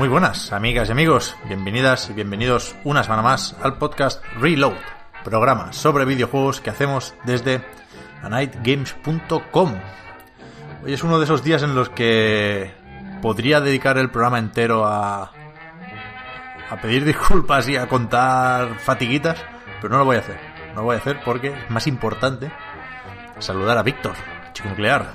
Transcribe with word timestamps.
Muy 0.00 0.08
buenas, 0.08 0.50
amigas 0.54 0.88
y 0.88 0.92
amigos. 0.92 1.36
Bienvenidas 1.44 2.08
y 2.08 2.14
bienvenidos 2.14 2.74
una 2.84 3.02
semana 3.02 3.20
más 3.20 3.54
al 3.62 3.76
podcast 3.76 4.24
Reload, 4.40 4.72
programa 5.24 5.74
sobre 5.74 6.06
videojuegos 6.06 6.62
que 6.62 6.70
hacemos 6.70 7.12
desde 7.24 7.62
anightgames.com. 8.22 9.74
Hoy 10.82 10.92
es 10.94 11.04
uno 11.04 11.18
de 11.18 11.24
esos 11.24 11.44
días 11.44 11.62
en 11.62 11.74
los 11.74 11.90
que 11.90 12.72
podría 13.20 13.60
dedicar 13.60 13.98
el 13.98 14.10
programa 14.10 14.38
entero 14.38 14.86
a 14.86 15.32
a 16.70 16.80
pedir 16.80 17.04
disculpas 17.04 17.68
y 17.68 17.76
a 17.76 17.88
contar 17.88 18.78
fatiguitas, 18.78 19.36
pero 19.80 19.92
no 19.92 19.98
lo 19.98 20.04
voy 20.04 20.16
a 20.16 20.20
hacer. 20.20 20.38
No 20.68 20.76
lo 20.76 20.82
voy 20.84 20.96
a 20.96 20.98
hacer 20.98 21.20
porque 21.24 21.48
es 21.48 21.70
más 21.70 21.86
importante 21.86 22.50
saludar 23.40 23.76
a 23.76 23.82
Víctor, 23.82 24.12
chico 24.52 24.68
nuclear. 24.68 25.14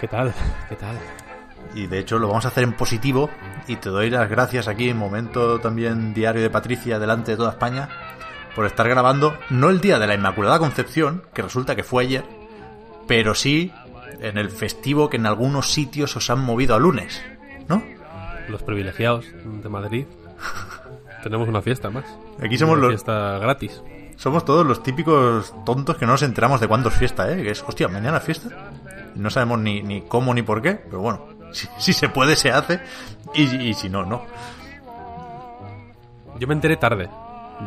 ¿Qué 0.00 0.06
tal? 0.08 0.32
¿Qué 0.68 0.76
tal? 0.76 0.96
Y 1.74 1.86
de 1.86 1.98
hecho 1.98 2.18
lo 2.18 2.28
vamos 2.28 2.44
a 2.44 2.48
hacer 2.48 2.64
en 2.64 2.74
positivo 2.74 3.30
y 3.66 3.76
te 3.76 3.88
doy 3.88 4.10
las 4.10 4.28
gracias 4.28 4.68
aquí 4.68 4.88
en 4.88 4.96
momento 4.96 5.58
también 5.58 6.14
diario 6.14 6.42
de 6.42 6.50
Patricia 6.50 6.98
delante 6.98 7.32
de 7.32 7.36
toda 7.36 7.50
España 7.50 7.88
por 8.54 8.66
estar 8.66 8.88
grabando 8.88 9.38
no 9.50 9.70
el 9.70 9.80
día 9.80 9.98
de 9.98 10.06
la 10.06 10.14
Inmaculada 10.14 10.58
Concepción, 10.58 11.24
que 11.32 11.42
resulta 11.42 11.74
que 11.74 11.82
fue 11.82 12.04
ayer, 12.04 12.24
pero 13.08 13.34
sí 13.34 13.72
en 14.20 14.36
el 14.36 14.50
festivo 14.50 15.08
que 15.08 15.16
en 15.16 15.26
algunos 15.26 15.72
sitios 15.72 16.14
os 16.16 16.28
han 16.30 16.40
movido 16.40 16.74
a 16.74 16.78
lunes, 16.78 17.22
¿no? 17.68 17.82
Los 18.48 18.62
privilegiados 18.62 19.26
de 19.44 19.68
Madrid. 19.68 20.06
Tenemos 21.22 21.48
una 21.48 21.62
fiesta 21.62 21.90
más. 21.90 22.04
Aquí 22.42 22.58
somos 22.58 22.74
una 22.74 22.82
los 22.82 22.90
fiesta 22.92 23.38
gratis. 23.38 23.82
somos 24.16 24.44
todos 24.44 24.66
los 24.66 24.82
típicos 24.82 25.54
tontos 25.64 25.96
que 25.96 26.06
no 26.06 26.12
nos 26.12 26.22
enteramos 26.22 26.60
de 26.60 26.68
cuándo 26.68 26.88
es 26.88 26.94
fiesta, 26.96 27.30
¿eh? 27.32 27.42
Que 27.42 27.50
es, 27.52 27.62
hostia, 27.62 27.88
mañana 27.88 28.18
es 28.18 28.24
fiesta. 28.24 28.48
No 29.14 29.30
sabemos 29.30 29.60
ni, 29.60 29.82
ni 29.82 30.02
cómo 30.02 30.34
ni 30.34 30.42
por 30.42 30.62
qué, 30.62 30.74
pero 30.74 31.00
bueno, 31.00 31.26
si, 31.52 31.68
si 31.78 31.92
se 31.92 32.08
puede 32.08 32.34
se 32.36 32.50
hace 32.50 32.80
y, 33.34 33.42
y 33.42 33.74
si 33.74 33.88
no, 33.88 34.04
no. 34.04 34.22
Yo 36.38 36.48
me 36.48 36.54
enteré 36.54 36.76
tarde, 36.76 37.08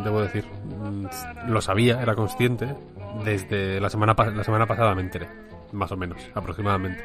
debo 0.04 0.22
decir. 0.22 0.46
Mm, 0.66 1.06
Lo 1.48 1.62
sabía, 1.62 2.02
era 2.02 2.16
consciente. 2.16 2.76
Desde 3.24 3.80
la 3.80 3.90
semana, 3.90 4.14
la 4.18 4.44
semana 4.44 4.66
pasada 4.66 4.94
me 4.94 5.02
enteré. 5.02 5.30
Más 5.72 5.92
o 5.92 5.98
menos, 5.98 6.18
aproximadamente. 6.34 7.02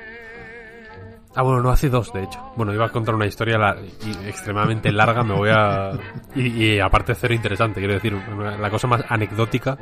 Ah, 1.35 1.43
bueno, 1.43 1.61
no 1.63 1.71
hace 1.71 1.89
dos, 1.89 2.13
de 2.13 2.25
hecho. 2.25 2.41
Bueno, 2.57 2.75
iba 2.75 2.87
a 2.87 2.89
contar 2.91 3.15
una 3.15 3.27
historia 3.27 3.57
la- 3.57 3.77
y- 3.81 4.29
extremadamente 4.29 4.91
larga, 4.91 5.23
me 5.23 5.35
voy 5.35 5.51
a... 5.53 5.93
Y, 6.35 6.65
y 6.65 6.81
aparte 6.81 7.15
cero 7.15 7.33
interesante, 7.35 7.81
quiero 7.81 7.95
decir, 7.95 8.13
la 8.15 8.69
cosa 8.71 8.87
más 8.89 9.05
anecdótica. 9.09 9.79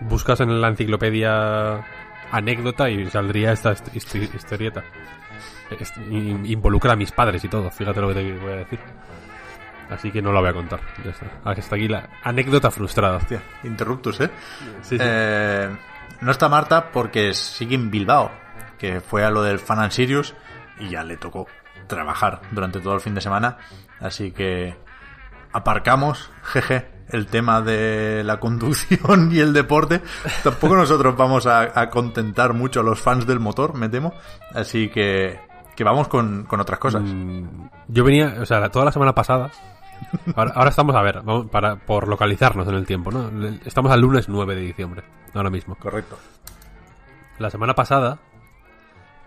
Buscas 0.00 0.40
en 0.40 0.60
la 0.60 0.68
enciclopedia 0.68 1.80
anécdota 2.30 2.88
y 2.90 3.08
saldría 3.10 3.52
esta 3.52 3.72
hist- 3.72 3.92
hist- 3.92 4.34
historieta. 4.34 4.82
Involucra 6.10 6.92
a 6.92 6.96
mis 6.96 7.12
padres 7.12 7.42
y 7.44 7.48
todo, 7.48 7.70
fíjate 7.70 8.00
lo 8.00 8.08
que 8.08 8.14
te 8.14 8.32
voy 8.38 8.52
a 8.52 8.56
decir. 8.56 8.78
Así 9.90 10.10
que 10.10 10.22
no 10.22 10.32
la 10.32 10.40
voy 10.40 10.48
a 10.50 10.52
contar. 10.54 10.80
Ya 11.04 11.10
está. 11.10 11.26
Hasta 11.44 11.76
aquí 11.76 11.88
la 11.88 12.08
anécdota 12.22 12.70
frustrada. 12.70 13.16
Hostia, 13.16 13.42
interruptus, 13.64 14.20
¿eh? 14.20 14.30
Sí, 14.82 14.96
sí. 14.96 15.04
Eh, 15.04 15.68
no 16.20 16.30
está 16.30 16.48
Marta 16.48 16.90
porque 16.90 17.34
sigue 17.34 17.74
en 17.74 17.90
Bilbao, 17.90 18.30
que 18.78 19.00
fue 19.00 19.24
a 19.24 19.30
lo 19.30 19.42
del 19.42 19.58
Fan 19.58 19.80
and 19.80 19.90
Sirius 19.92 20.34
y 20.78 20.90
ya 20.90 21.02
le 21.04 21.16
tocó 21.16 21.46
trabajar 21.86 22.40
durante 22.50 22.80
todo 22.80 22.94
el 22.94 23.00
fin 23.00 23.14
de 23.14 23.20
semana. 23.20 23.58
Así 24.00 24.32
que 24.32 24.76
aparcamos, 25.52 26.30
jeje, 26.42 26.88
el 27.08 27.26
tema 27.26 27.60
de 27.60 28.22
la 28.24 28.40
conducción 28.40 29.30
y 29.32 29.40
el 29.40 29.52
deporte. 29.52 30.00
Tampoco 30.42 30.76
nosotros 30.76 31.16
vamos 31.16 31.46
a, 31.46 31.78
a 31.78 31.90
contentar 31.90 32.54
mucho 32.54 32.80
a 32.80 32.82
los 32.82 33.00
fans 33.00 33.26
del 33.26 33.40
motor, 33.40 33.74
me 33.74 33.88
temo. 33.88 34.14
Así 34.54 34.88
que, 34.88 35.38
que 35.76 35.84
vamos 35.84 36.08
con, 36.08 36.44
con 36.44 36.60
otras 36.60 36.78
cosas. 36.78 37.02
Mm, 37.02 37.68
Yo 37.88 38.04
venía, 38.04 38.36
o 38.40 38.46
sea, 38.46 38.68
toda 38.70 38.86
la 38.86 38.92
semana 38.92 39.14
pasada. 39.14 39.50
Ahora, 40.34 40.52
ahora 40.56 40.70
estamos, 40.70 40.96
a 40.96 41.02
ver, 41.02 41.22
vamos, 41.22 41.46
para, 41.48 41.76
por 41.76 42.08
localizarnos 42.08 42.66
en 42.66 42.74
el 42.74 42.86
tiempo, 42.86 43.12
¿no? 43.12 43.30
Estamos 43.64 43.92
al 43.92 44.00
lunes 44.00 44.28
9 44.28 44.56
de 44.56 44.60
diciembre, 44.62 45.04
ahora 45.32 45.48
mismo. 45.48 45.76
Correcto. 45.76 46.18
La 47.38 47.50
semana 47.50 47.74
pasada, 47.74 48.18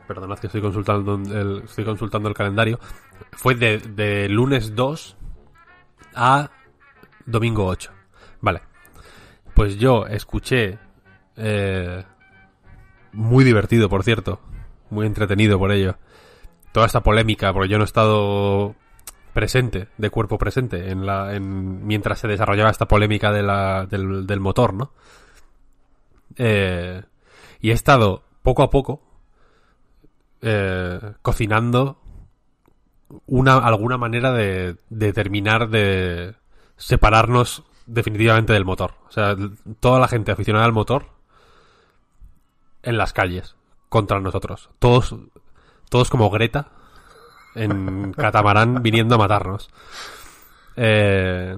perdonad 0.05 0.39
que 0.39 0.47
estoy 0.47 0.61
consultando 0.61 1.15
el, 1.15 1.63
estoy 1.65 1.85
consultando 1.85 2.29
el 2.29 2.35
calendario, 2.35 2.79
fue 3.31 3.55
de, 3.55 3.79
de 3.79 4.29
lunes 4.29 4.75
2 4.75 5.17
a 6.15 6.49
domingo 7.25 7.65
8. 7.65 7.91
Vale. 8.41 8.61
Pues 9.53 9.77
yo 9.77 10.05
escuché, 10.05 10.77
eh, 11.37 12.03
muy 13.13 13.43
divertido, 13.43 13.89
por 13.89 14.03
cierto, 14.03 14.41
muy 14.89 15.05
entretenido 15.05 15.57
por 15.57 15.71
ello, 15.71 15.97
toda 16.71 16.85
esta 16.85 17.01
polémica, 17.01 17.53
porque 17.53 17.69
yo 17.69 17.77
no 17.77 17.83
he 17.83 17.85
estado 17.85 18.75
presente, 19.33 19.87
de 19.97 20.09
cuerpo 20.09 20.37
presente, 20.37 20.91
en 20.91 21.05
la, 21.05 21.35
en, 21.35 21.85
mientras 21.85 22.19
se 22.19 22.27
desarrollaba 22.27 22.69
esta 22.69 22.87
polémica 22.87 23.31
de 23.31 23.43
la, 23.43 23.85
del, 23.85 24.27
del 24.27 24.39
motor, 24.39 24.73
¿no? 24.73 24.91
Eh, 26.37 27.01
y 27.61 27.71
he 27.71 27.73
estado 27.73 28.23
poco 28.43 28.63
a 28.63 28.69
poco 28.69 29.01
eh, 30.41 30.99
cocinando 31.21 31.99
una 33.27 33.57
alguna 33.57 33.97
manera 33.97 34.31
de, 34.33 34.77
de 34.89 35.13
terminar 35.13 35.69
de 35.69 36.35
separarnos 36.77 37.63
definitivamente 37.85 38.53
del 38.53 38.65
motor. 38.65 38.93
O 39.07 39.11
sea, 39.11 39.35
toda 39.79 39.99
la 39.99 40.07
gente 40.07 40.31
aficionada 40.31 40.65
al 40.65 40.73
motor 40.73 41.07
en 42.83 42.97
las 42.97 43.13
calles 43.13 43.55
contra 43.89 44.19
nosotros. 44.19 44.69
Todos, 44.79 45.15
todos 45.89 46.09
como 46.09 46.29
Greta 46.29 46.69
en 47.55 48.13
catamarán 48.17 48.81
viniendo 48.81 49.15
a 49.15 49.19
matarnos. 49.19 49.69
Eh, 50.75 51.57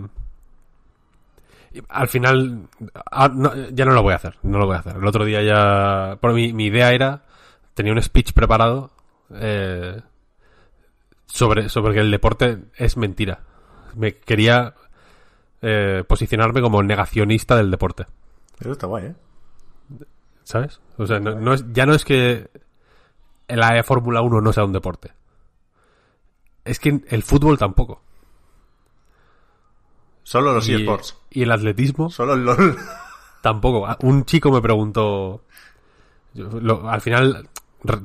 al 1.89 2.07
final 2.07 2.67
ah, 3.11 3.29
no, 3.33 3.53
ya 3.69 3.85
no 3.85 3.91
lo 3.91 4.03
voy 4.03 4.13
a 4.13 4.17
hacer, 4.17 4.37
no 4.43 4.57
lo 4.57 4.65
voy 4.65 4.75
a 4.75 4.79
hacer. 4.79 4.95
El 4.97 5.05
otro 5.05 5.25
día 5.25 5.41
ya, 5.41 6.17
mi, 6.33 6.53
mi 6.53 6.65
idea 6.65 6.93
era 6.93 7.23
tenía 7.77 7.93
un 7.93 8.01
speech 8.01 8.33
preparado 8.33 8.91
eh, 9.33 10.01
sobre 11.27 11.69
sobre 11.69 11.93
que 11.93 11.99
el 12.01 12.11
deporte 12.11 12.63
es 12.75 12.97
mentira. 12.97 13.41
Me 13.95 14.15
quería 14.15 14.73
eh, 15.61 16.03
posicionarme 16.07 16.61
como 16.61 16.83
negacionista 16.83 17.55
del 17.55 17.71
deporte. 17.71 18.05
Eso 18.59 18.71
está 18.71 18.87
guay, 18.87 19.05
¿eh? 19.05 19.15
¿Sabes? 20.43 20.81
O 20.97 21.05
sea, 21.05 21.19
no, 21.19 21.35
no 21.39 21.53
es, 21.53 21.63
ya 21.71 21.85
no 21.85 21.93
es 21.93 22.03
que 22.05 22.49
la 23.47 23.83
Fórmula 23.83 24.21
1 24.21 24.41
no 24.41 24.51
sea 24.53 24.63
un 24.65 24.73
deporte. 24.73 25.11
Es 26.65 26.79
que 26.79 27.01
el 27.07 27.23
fútbol 27.23 27.57
tampoco. 27.57 28.01
Solo 30.23 30.53
los 30.53 30.67
y, 30.67 30.75
eSports. 30.75 31.17
y 31.29 31.43
el 31.43 31.51
atletismo 31.51 32.09
Solo 32.09 32.33
el 32.33 32.43
LOL. 32.43 32.77
tampoco. 33.41 33.87
Ah, 33.87 33.97
Un 34.01 34.25
chico 34.25 34.51
me 34.51 34.61
preguntó. 34.61 35.43
yo- 36.33 36.49
lo- 36.59 36.89
al 36.89 37.01
final, 37.01 37.47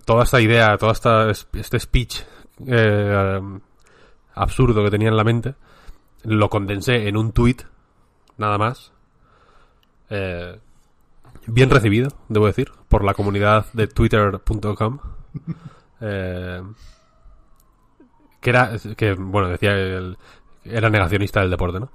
toda 0.04 0.24
esta 0.24 0.40
idea, 0.40 0.76
todo 0.78 0.90
esta, 0.90 1.30
este 1.30 1.78
speech 1.80 2.20
eh, 2.66 3.40
absurdo 4.34 4.82
que 4.84 4.90
tenía 4.90 5.08
en 5.08 5.16
la 5.16 5.24
mente, 5.24 5.54
lo 6.24 6.48
condensé 6.48 7.08
en 7.08 7.16
un 7.16 7.32
tweet, 7.32 7.56
nada 8.38 8.58
más. 8.58 8.92
Eh, 10.10 10.58
bien 11.46 11.70
recibido, 11.70 12.08
debo 12.28 12.46
decir, 12.46 12.70
por 12.88 13.04
la 13.04 13.14
comunidad 13.14 13.66
de 13.72 13.86
twitter.com. 13.86 14.98
Eh, 16.04 16.60
que 18.40 18.50
era, 18.50 18.72
que 18.96 19.14
bueno, 19.14 19.46
decía 19.50 19.70
el- 19.70 20.18
era 20.64 20.90
negacionista 20.90 21.38
del 21.40 21.50
deporte, 21.50 21.78
¿no? 21.78 21.92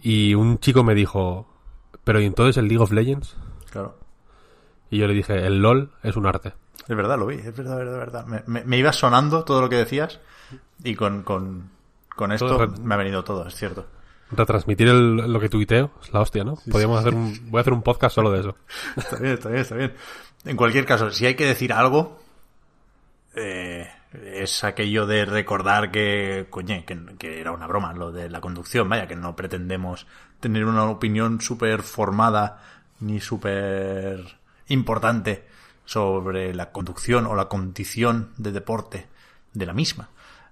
Y 0.00 0.34
un 0.34 0.58
chico 0.58 0.84
me 0.84 0.94
dijo, 0.94 1.48
pero 2.04 2.20
¿y 2.20 2.26
entonces 2.26 2.56
el 2.58 2.68
League 2.68 2.80
of 2.84 2.92
Legends? 2.92 3.36
Claro. 3.72 3.98
Y 4.88 4.98
yo 4.98 5.08
le 5.08 5.14
dije, 5.14 5.44
el 5.44 5.58
LOL 5.60 5.90
es 6.04 6.14
un 6.16 6.26
arte. 6.26 6.52
Es 6.88 6.96
verdad, 6.96 7.18
lo 7.18 7.26
vi, 7.26 7.36
es 7.36 7.56
verdad, 7.56 7.76
verdad, 7.78 7.98
verdad. 7.98 8.26
Me, 8.26 8.42
me- 8.46 8.64
me 8.64 8.76
iba 8.78 8.92
sonando 8.92 9.44
todo 9.44 9.60
lo 9.60 9.68
que 9.68 9.76
decías 9.76 10.20
y 10.82 10.94
con, 10.94 11.22
con, 11.22 11.70
con 12.14 12.32
esto 12.32 12.46
Todo 12.46 12.68
me 12.82 12.94
ha 12.94 12.98
venido 12.98 13.24
todo, 13.24 13.46
es 13.46 13.54
cierto. 13.54 13.86
Retransmitir 14.30 14.88
el- 14.88 15.16
lo 15.32 15.40
que 15.40 15.48
tuiteo 15.48 15.92
es 16.02 16.12
la 16.12 16.20
hostia, 16.20 16.44
¿no? 16.44 16.58
Podríamos 16.70 16.98
hacer 17.00 17.14
un, 17.14 17.50
voy 17.50 17.58
a 17.58 17.60
hacer 17.62 17.72
un 17.72 17.82
podcast 17.82 18.14
solo 18.14 18.30
de 18.30 18.40
eso. 18.40 18.56
Está 18.96 19.16
bien, 19.18 19.32
está 19.34 19.48
bien, 19.48 19.60
está 19.62 19.74
bien. 19.76 19.94
En 20.44 20.56
cualquier 20.56 20.84
caso, 20.84 21.10
si 21.10 21.24
hay 21.26 21.34
que 21.36 21.46
decir 21.46 21.72
algo, 21.72 22.18
eh, 23.34 23.88
es 24.12 24.62
aquello 24.64 25.06
de 25.06 25.24
recordar 25.24 25.90
que, 25.90 26.46
coñe, 26.50 26.84
que, 26.84 26.98
que 27.18 27.40
era 27.40 27.50
una 27.52 27.66
broma 27.66 27.92
lo 27.94 28.12
de 28.12 28.28
la 28.30 28.40
conducción, 28.40 28.88
vaya, 28.88 29.06
que 29.08 29.16
no 29.16 29.34
pretendemos 29.34 30.06
tener 30.40 30.64
una 30.66 30.84
opinión 30.84 31.40
súper 31.40 31.82
formada 31.82 32.62
ni 33.00 33.20
súper 33.20 34.38
importante 34.68 35.46
sobre 35.84 36.54
la 36.54 36.72
conducción 36.72 37.26
o 37.26 37.34
la 37.34 37.46
condición 37.46 38.32
de 38.36 38.52
deporte 38.52 39.06
de 39.52 39.66
la 39.66 39.72
misma. 39.72 40.08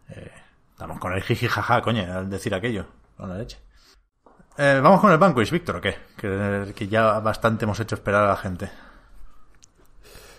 Eh, 0.09 0.31
con 0.99 1.13
el 1.13 1.23
jiji 1.23 1.49
jaja, 1.49 1.81
coño, 1.81 2.03
al 2.13 2.29
decir 2.29 2.55
aquello, 2.55 2.87
con 3.17 3.29
la 3.29 3.39
leche. 3.39 3.59
Eh, 4.59 4.81
Vamos 4.83 5.01
con 5.01 5.13
el 5.13 5.19
Vanquish, 5.19 5.51
Víctor, 5.51 5.77
¿o 5.77 5.81
qué? 5.81 5.97
Que, 6.17 6.89
ya 6.89 7.21
bastante 7.21 7.65
hemos 7.65 7.79
hecho 7.81 7.95
esperar 7.95 8.25
a 8.25 8.29
la 8.29 8.37
gente. 8.37 8.71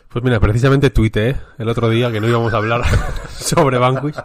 Pues 0.10 0.24
mira, 0.24 0.40
precisamente 0.40 0.92
tuiteé 0.92 1.40
el 1.58 1.70
otro 1.70 1.90
día 1.90 2.12
que 2.12 2.22
no 2.22 2.28
íbamos 2.28 2.54
a 2.54 2.58
hablar 2.58 2.84
sobre 3.30 3.80
Vanquish 3.80 4.18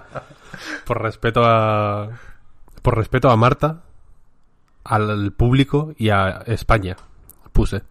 por 0.85 1.01
respeto 1.01 1.43
a 1.45 2.11
por 2.83 2.97
respeto 2.97 3.31
a 3.31 3.37
Marta, 3.37 3.83
al 4.85 5.33
público 5.33 5.95
y 5.97 6.11
a 6.11 6.43
España. 6.47 6.97
Puse. 7.53 7.83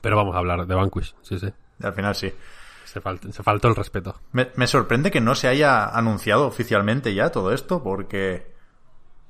Pero 0.00 0.16
vamos 0.16 0.34
a 0.34 0.38
hablar 0.38 0.66
de 0.66 0.74
Vanquish, 0.74 1.14
sí, 1.22 1.38
sí. 1.38 1.52
Al 1.82 1.92
final 1.92 2.14
sí. 2.14 2.32
Se, 2.84 3.00
falt- 3.00 3.30
se 3.32 3.42
faltó 3.42 3.68
el 3.68 3.76
respeto. 3.76 4.20
Me, 4.32 4.50
me 4.56 4.66
sorprende 4.66 5.10
que 5.10 5.20
no 5.20 5.34
se 5.34 5.48
haya 5.48 5.84
anunciado 5.86 6.46
oficialmente 6.46 7.14
ya 7.14 7.30
todo 7.30 7.52
esto, 7.52 7.82
porque 7.82 8.52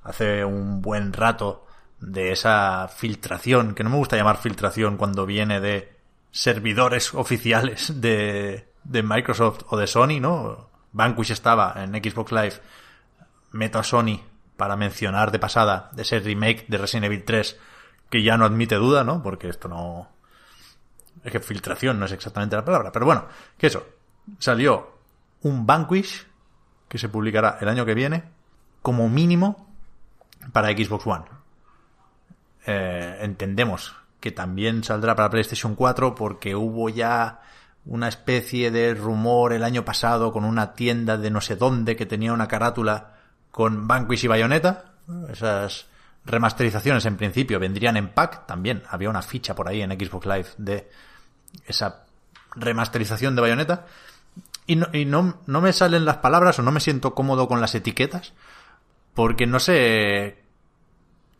hace 0.02 0.44
un 0.44 0.80
buen 0.80 1.12
rato 1.12 1.66
de 2.00 2.32
esa 2.32 2.88
filtración, 2.88 3.74
que 3.74 3.84
no 3.84 3.90
me 3.90 3.96
gusta 3.96 4.16
llamar 4.16 4.38
filtración 4.38 4.96
cuando 4.96 5.26
viene 5.26 5.60
de 5.60 5.92
servidores 6.30 7.14
oficiales 7.14 8.00
de, 8.00 8.68
de 8.84 9.02
Microsoft 9.02 9.64
o 9.68 9.76
de 9.76 9.86
Sony, 9.86 10.20
¿no? 10.20 10.70
Vanquish 10.92 11.30
estaba 11.32 11.74
en 11.84 11.92
Xbox 12.02 12.32
Live, 12.32 12.54
meto 13.52 13.78
a 13.78 13.84
Sony 13.84 14.20
para 14.56 14.76
mencionar 14.76 15.30
de 15.32 15.38
pasada 15.38 15.90
de 15.92 16.02
ese 16.02 16.18
remake 16.20 16.64
de 16.68 16.78
Resident 16.78 17.06
Evil 17.06 17.24
3 17.24 17.58
que 18.10 18.22
ya 18.22 18.36
no 18.36 18.44
admite 18.44 18.74
duda, 18.76 19.04
¿no? 19.04 19.22
Porque 19.22 19.48
esto 19.48 19.68
no, 19.68 20.08
es 21.22 21.32
que 21.32 21.40
filtración 21.40 21.98
no 21.98 22.06
es 22.06 22.12
exactamente 22.12 22.56
la 22.56 22.64
palabra, 22.64 22.90
pero 22.92 23.06
bueno, 23.06 23.26
que 23.58 23.66
eso. 23.66 23.86
Salió 24.38 24.98
un 25.42 25.66
Vanquish 25.66 26.26
que 26.88 26.98
se 26.98 27.08
publicará 27.08 27.58
el 27.60 27.68
año 27.68 27.84
que 27.84 27.94
viene 27.94 28.24
como 28.82 29.08
mínimo 29.08 29.68
para 30.52 30.68
Xbox 30.68 31.06
One. 31.06 31.24
Eh, 32.66 33.18
entendemos 33.22 33.94
que 34.20 34.32
también 34.32 34.84
saldrá 34.84 35.14
para 35.14 35.30
PlayStation 35.30 35.74
4 35.74 36.14
porque 36.14 36.54
hubo 36.54 36.88
ya 36.88 37.40
una 37.86 38.08
especie 38.08 38.70
de 38.70 38.94
rumor 38.94 39.52
el 39.52 39.64
año 39.64 39.84
pasado 39.84 40.32
con 40.32 40.44
una 40.44 40.74
tienda 40.74 41.16
de 41.16 41.30
no 41.30 41.40
sé 41.40 41.56
dónde 41.56 41.96
que 41.96 42.06
tenía 42.06 42.32
una 42.32 42.48
carátula 42.48 43.14
con 43.50 43.88
Vanquish 43.88 44.24
y 44.24 44.28
Bayonetta. 44.28 44.92
Esas 45.30 45.86
remasterizaciones 46.24 47.06
en 47.06 47.16
principio 47.16 47.58
vendrían 47.58 47.96
en 47.96 48.08
pack 48.08 48.46
también. 48.46 48.82
Había 48.90 49.10
una 49.10 49.22
ficha 49.22 49.54
por 49.54 49.68
ahí 49.68 49.80
en 49.80 49.92
Xbox 49.92 50.26
Live 50.26 50.48
de 50.58 50.90
esa 51.66 52.04
remasterización 52.54 53.34
de 53.34 53.42
Bayonetta. 53.42 53.86
Y, 54.66 54.76
no, 54.76 54.88
y 54.92 55.04
no, 55.04 55.38
no 55.46 55.60
me 55.60 55.72
salen 55.72 56.04
las 56.04 56.18
palabras 56.18 56.58
o 56.58 56.62
no 56.62 56.70
me 56.70 56.80
siento 56.80 57.14
cómodo 57.14 57.48
con 57.48 57.60
las 57.60 57.74
etiquetas 57.74 58.32
porque 59.14 59.46
no 59.46 59.58
sé 59.58 60.42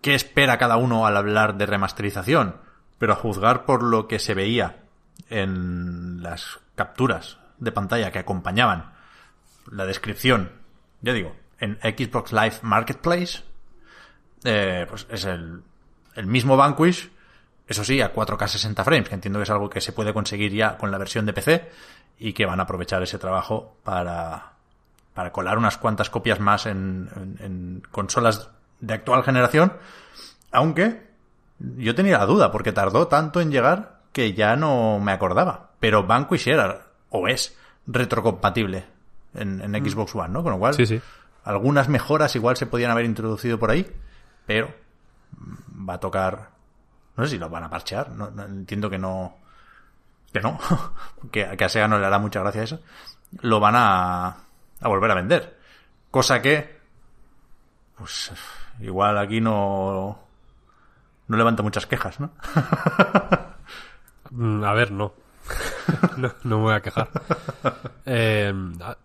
qué 0.01 0.15
espera 0.15 0.59
cada 0.59 0.77
uno 0.77 1.07
al 1.07 1.17
hablar 1.17 1.57
de 1.57 1.67
remasterización, 1.67 2.57
pero 2.99 3.13
a 3.13 3.17
juzgar 3.17 3.65
por 3.65 3.83
lo 3.83 4.09
que 4.09 4.19
se 4.19 4.35
veía 4.35 4.85
en 5.29 6.23
las 6.23 6.59
capturas 6.75 7.39
de 7.59 7.73
pantalla 7.73 8.11
que 8.11 8.19
acompañaban 8.19 8.93
la 9.71 9.85
descripción, 9.85 10.53
ya 11.03 11.13
digo, 11.13 11.37
en 11.59 11.79
Xbox 11.83 12.33
Live 12.33 12.59
Marketplace, 12.63 13.45
eh, 14.45 14.87
pues 14.89 15.07
es 15.11 15.25
el, 15.27 15.63
el 16.15 16.27
mismo 16.27 16.57
Vanquish, 16.57 17.11
eso 17.71 17.85
sí, 17.85 18.01
a 18.03 18.13
4K 18.13 18.47
60 18.49 18.85
frames, 18.85 19.09
que 19.09 19.15
entiendo 19.15 19.39
que 19.39 19.45
es 19.45 19.51
algo 19.51 19.71
que 19.71 19.81
se 19.81 19.93
puede 19.93 20.13
conseguir 20.13 20.53
ya 20.53 20.77
con 20.77 20.91
la 20.91 20.99
versión 20.99 21.25
de 21.27 21.33
PC 21.33 21.69
y 22.19 22.33
que 22.33 22.45
van 22.47 22.61
a 22.61 22.65
aprovechar 22.65 23.03
ese 23.03 23.19
trabajo 23.19 23.77
para, 23.85 24.53
para 25.15 25.33
colar 25.33 25.57
unas 25.57 25.79
cuantas 25.79 26.11
copias 26.11 26.41
más 26.41 26.67
en, 26.67 27.09
en- 27.17 27.39
en 27.45 27.83
consolas 27.91 28.51
de 28.81 28.95
actual 28.95 29.23
generación, 29.25 29.73
aunque 30.53 31.07
yo 31.59 31.95
tenía 31.95 32.19
la 32.19 32.27
duda, 32.27 32.51
porque 32.53 32.73
tardó 32.73 33.07
tanto 33.09 33.41
en 33.41 33.51
llegar 33.51 34.01
que 34.13 34.33
ya 34.35 34.57
no 34.57 34.99
me 34.99 35.13
acordaba. 35.13 35.71
Pero 35.79 36.07
Vanquish 36.07 36.49
era, 36.49 36.87
o 37.11 37.29
es, 37.29 37.57
retrocompatible 37.87 38.85
en, 39.35 39.61
en 39.61 39.85
Xbox 39.91 40.15
One, 40.15 40.31
¿no? 40.31 40.43
Con 40.43 40.53
lo 40.53 40.59
cual, 40.59 40.75
Sí, 40.75 40.87
sí. 40.87 41.01
algunas 41.45 41.89
mejoras 41.89 42.35
igual 42.37 42.57
se 42.57 42.67
podían 42.67 42.91
haber 42.91 43.05
introducido 43.05 43.59
por 43.59 43.71
ahí, 43.71 43.87
pero 44.47 44.75
mm, 45.39 45.89
va 45.89 45.95
a 45.95 46.01
tocar... 46.01 46.51
No 47.17 47.25
sé 47.25 47.31
si 47.31 47.39
lo 47.39 47.49
van 47.51 47.65
a 47.65 47.71
parchear, 47.71 48.11
no, 48.11 48.29
entiendo 48.45 48.89
que 48.91 48.99
no... 48.99 49.37
Que 50.33 50.41
no, 50.41 50.59
que, 51.33 51.57
que 51.57 51.65
a 51.65 51.69
Sega 51.69 51.89
no 51.89 51.99
le 51.99 52.07
hará 52.07 52.19
mucha 52.19 52.41
gracia 52.41 52.63
eso. 52.63 52.81
Lo 53.41 53.59
van 53.61 53.75
a, 53.77 54.27
a 54.81 54.89
volver 54.89 55.11
a 55.11 55.15
vender. 55.17 55.59
Cosa 56.11 56.41
que, 56.41 56.79
pues, 57.97 58.33
igual 58.81 59.19
aquí 59.19 59.41
no, 59.41 60.19
no 61.29 61.37
levanta 61.37 61.63
muchas 61.63 61.87
quejas, 61.87 62.21
¿no? 62.21 62.31
Mm, 64.33 64.63
A 64.63 64.73
ver, 64.75 64.93
no. 64.93 65.13
no. 66.17 66.33
no 66.45 66.57
me 66.59 66.63
voy 66.63 66.75
a 66.75 66.81
quejar. 66.83 67.09
Eh, 68.07 68.55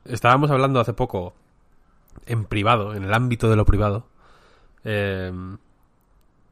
estábamos 0.06 0.52
hablando 0.52 0.80
hace 0.80 0.94
poco 0.94 1.34
en 2.28 2.46
privado, 2.46 2.94
en 2.94 3.04
el 3.06 3.12
ámbito 3.14 3.50
de 3.50 3.56
lo 3.56 3.66
privado. 3.66 4.06
eh, 4.84 5.34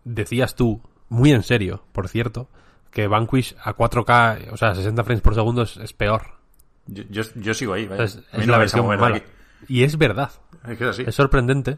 decías 0.04 0.56
tú, 0.56 0.82
muy 1.13 1.31
en 1.31 1.44
serio, 1.44 1.83
por 1.92 2.07
cierto, 2.10 2.50
que 2.92 3.07
Vanquish 3.07 3.56
a 3.63 3.75
4K, 3.75 4.51
o 4.51 4.57
sea, 4.57 4.69
a 4.69 4.75
60 4.75 5.04
frames 5.04 5.21
por 5.21 5.36
segundo 5.36 5.62
es, 5.62 5.77
es 5.77 5.94
peor. 5.94 6.24
Yo, 6.88 7.04
yo, 7.10 7.21
yo 7.36 7.54
sigo 7.54 7.74
ahí, 7.74 7.88
vaya. 7.88 8.04
Es, 8.04 8.18
A 8.31 8.38
mí 8.38 8.42
es 8.44 8.48
no 8.48 8.51
la 8.54 8.57
versión 8.60 8.88
mala. 8.88 9.07
aquí. 9.18 9.25
Y 9.68 9.83
es 9.83 9.98
verdad. 9.98 10.31
Es 10.68 10.77
que 10.77 10.83
es 10.83 10.89
así. 10.89 11.04
Es 11.07 11.15
sorprendente. 11.15 11.77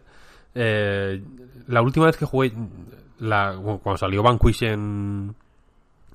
Eh, 0.55 1.21
la 1.67 1.81
última 1.81 2.05
vez 2.07 2.17
que 2.17 2.25
jugué, 2.25 2.53
la, 3.19 3.55
cuando 3.61 3.97
salió 3.97 4.23
Vanquish 4.23 4.63
en, 4.63 5.35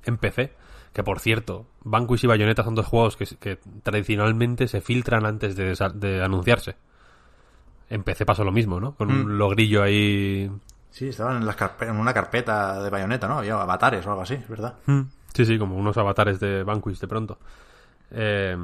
en 0.04 0.16
PC, 0.18 0.52
que 0.92 1.02
por 1.04 1.20
cierto, 1.20 1.66
Vanquish 1.84 2.24
y 2.24 2.26
Bayonetta 2.26 2.64
son 2.64 2.74
dos 2.74 2.86
juegos 2.86 3.16
que, 3.16 3.26
que 3.26 3.58
tradicionalmente 3.82 4.66
se 4.66 4.80
filtran 4.80 5.24
antes 5.26 5.54
de, 5.56 5.74
de 5.94 6.24
anunciarse. 6.24 6.74
En 7.90 8.02
PC 8.02 8.24
pasó 8.24 8.44
lo 8.44 8.52
mismo, 8.52 8.80
¿no? 8.80 8.94
Con 8.96 9.08
Mm. 9.08 9.24
un 9.24 9.38
logrillo 9.38 9.82
ahí. 9.82 10.50
Sí, 10.90 11.08
estaban 11.08 11.36
en, 11.36 11.46
las 11.46 11.56
en 11.80 11.96
una 11.96 12.12
carpeta 12.12 12.82
de 12.82 12.90
bayoneta, 12.90 13.28
¿no? 13.28 13.38
Había 13.38 13.60
avatares 13.60 14.04
o 14.06 14.10
algo 14.10 14.22
así, 14.22 14.36
verdad. 14.48 14.74
Mm. 14.86 15.02
Sí, 15.32 15.44
sí, 15.46 15.58
como 15.58 15.76
unos 15.76 15.96
avatares 15.96 16.40
de 16.40 16.64
Vanquish 16.64 16.98
de 16.98 17.06
pronto. 17.08 17.38
Eh, 18.10 18.56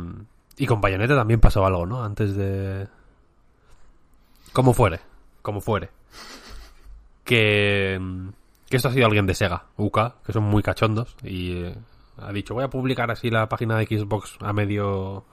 y 0.57 0.67
con 0.67 0.81
Bayonetta 0.81 1.15
también 1.15 1.39
pasó 1.41 1.65
algo, 1.65 1.87
¿no? 1.87 2.03
Antes 2.03 2.35
de... 2.35 2.89
Como 4.53 4.73
fuere, 4.75 5.01
como 5.43 5.61
fuere. 5.61 5.91
Que... 7.25 8.01
Que 8.69 8.77
esto 8.79 8.89
ha 8.89 8.93
sido 8.93 9.07
alguien 9.07 9.27
de 9.27 9.35
Sega, 9.35 9.67
UK, 9.77 10.25
que 10.25 10.33
son 10.33 10.43
muy 10.43 10.61
cachondos, 10.61 11.15
y 11.23 11.53
eh, 11.63 11.77
ha 12.19 12.33
dicho, 12.33 12.53
voy 12.55 12.65
a 12.65 12.69
publicar 12.71 13.13
así 13.13 13.31
la 13.31 13.49
página 13.49 13.77
de 13.79 13.87
Xbox 13.87 14.37
a 14.41 14.53
medio... 14.53 15.25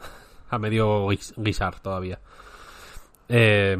a 0.51 0.59
medio 0.59 1.07
guis- 1.07 1.33
guisar 1.37 1.79
todavía. 1.79 2.19
Eh, 3.29 3.75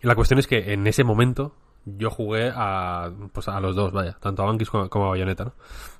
la 0.00 0.14
cuestión 0.16 0.40
es 0.40 0.48
que 0.48 0.72
en 0.72 0.84
ese 0.88 1.04
momento 1.04 1.54
yo 1.84 2.10
jugué 2.10 2.52
a, 2.54 3.10
pues 3.32 3.48
a 3.48 3.60
los 3.60 3.74
dos, 3.74 3.92
vaya, 3.92 4.16
tanto 4.20 4.42
a 4.42 4.46
Vanquish 4.46 4.68
como, 4.68 4.88
como 4.88 5.06
a 5.06 5.10
Bayonetta, 5.10 5.44
¿no? 5.44 5.54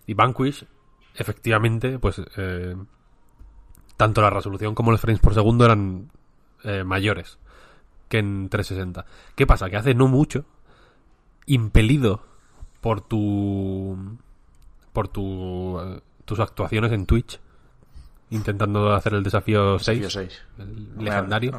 Y 0.07 0.15
Vanquish, 0.15 0.65
efectivamente, 1.15 1.99
pues 1.99 2.21
eh, 2.37 2.77
tanto 3.97 4.21
la 4.21 4.31
resolución 4.31 4.75
como 4.75 4.91
los 4.91 5.01
frames 5.01 5.21
por 5.21 5.35
segundo 5.35 5.65
eran 5.65 6.11
eh, 6.65 6.85
mayores 6.85 7.39
que 8.09 8.19
en 8.19 8.49
360. 8.51 9.07
¿Qué 9.35 9.47
pasa? 9.47 9.71
Que 9.71 9.77
hace 9.77 9.95
no 9.95 10.07
mucho, 10.07 10.45
impelido 11.47 12.23
por 12.83 13.01
tu 13.01 14.19
por 14.93 15.09
tu 15.09 15.81
eh, 15.81 16.01
tus 16.27 16.39
actuaciones 16.39 16.93
en 16.93 17.07
Twitch, 17.07 17.41
intentando 18.29 18.93
hacer 18.93 19.15
el 19.15 19.23
desafío 19.23 19.79
6, 19.79 20.43
No 20.59 20.67
me 20.67 21.05
legendario. 21.05 21.53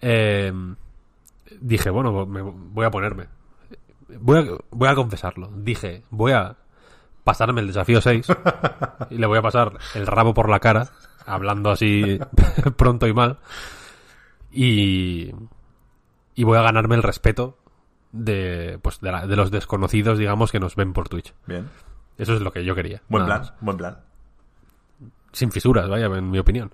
Eh, 0.00 0.52
dije, 1.60 1.90
bueno, 1.90 2.26
me 2.26 2.42
voy 2.42 2.84
a 2.86 2.90
ponerme. 2.90 3.26
Voy 4.20 4.38
a, 4.38 4.46
voy 4.70 4.88
a 4.88 4.94
confesarlo. 4.94 5.50
Dije, 5.54 6.02
voy 6.10 6.32
a 6.32 6.56
pasarme 7.24 7.60
el 7.60 7.66
desafío 7.66 8.00
6 8.00 8.26
y 9.10 9.16
le 9.18 9.26
voy 9.26 9.38
a 9.38 9.42
pasar 9.42 9.78
el 9.94 10.06
rabo 10.06 10.32
por 10.34 10.48
la 10.48 10.60
cara, 10.60 10.88
hablando 11.26 11.70
así 11.70 12.18
pronto 12.76 13.06
y 13.06 13.12
mal. 13.12 13.38
Y, 14.50 15.30
y 16.34 16.44
voy 16.44 16.58
a 16.58 16.62
ganarme 16.62 16.94
el 16.94 17.02
respeto 17.02 17.58
de, 18.12 18.78
pues, 18.82 19.00
de, 19.00 19.12
la- 19.12 19.26
de 19.26 19.36
los 19.36 19.50
desconocidos, 19.50 20.18
digamos, 20.18 20.50
que 20.52 20.60
nos 20.60 20.74
ven 20.76 20.92
por 20.92 21.08
Twitch. 21.08 21.34
Bien. 21.46 21.68
Eso 22.16 22.34
es 22.34 22.40
lo 22.40 22.50
que 22.52 22.64
yo 22.64 22.74
quería. 22.74 23.02
Buen 23.08 23.26
plan, 23.26 23.40
más. 23.40 23.52
buen 23.60 23.76
plan. 23.76 23.98
Sin 25.32 25.52
fisuras, 25.52 25.88
vaya, 25.88 26.06
en 26.06 26.30
mi 26.30 26.38
opinión. 26.38 26.72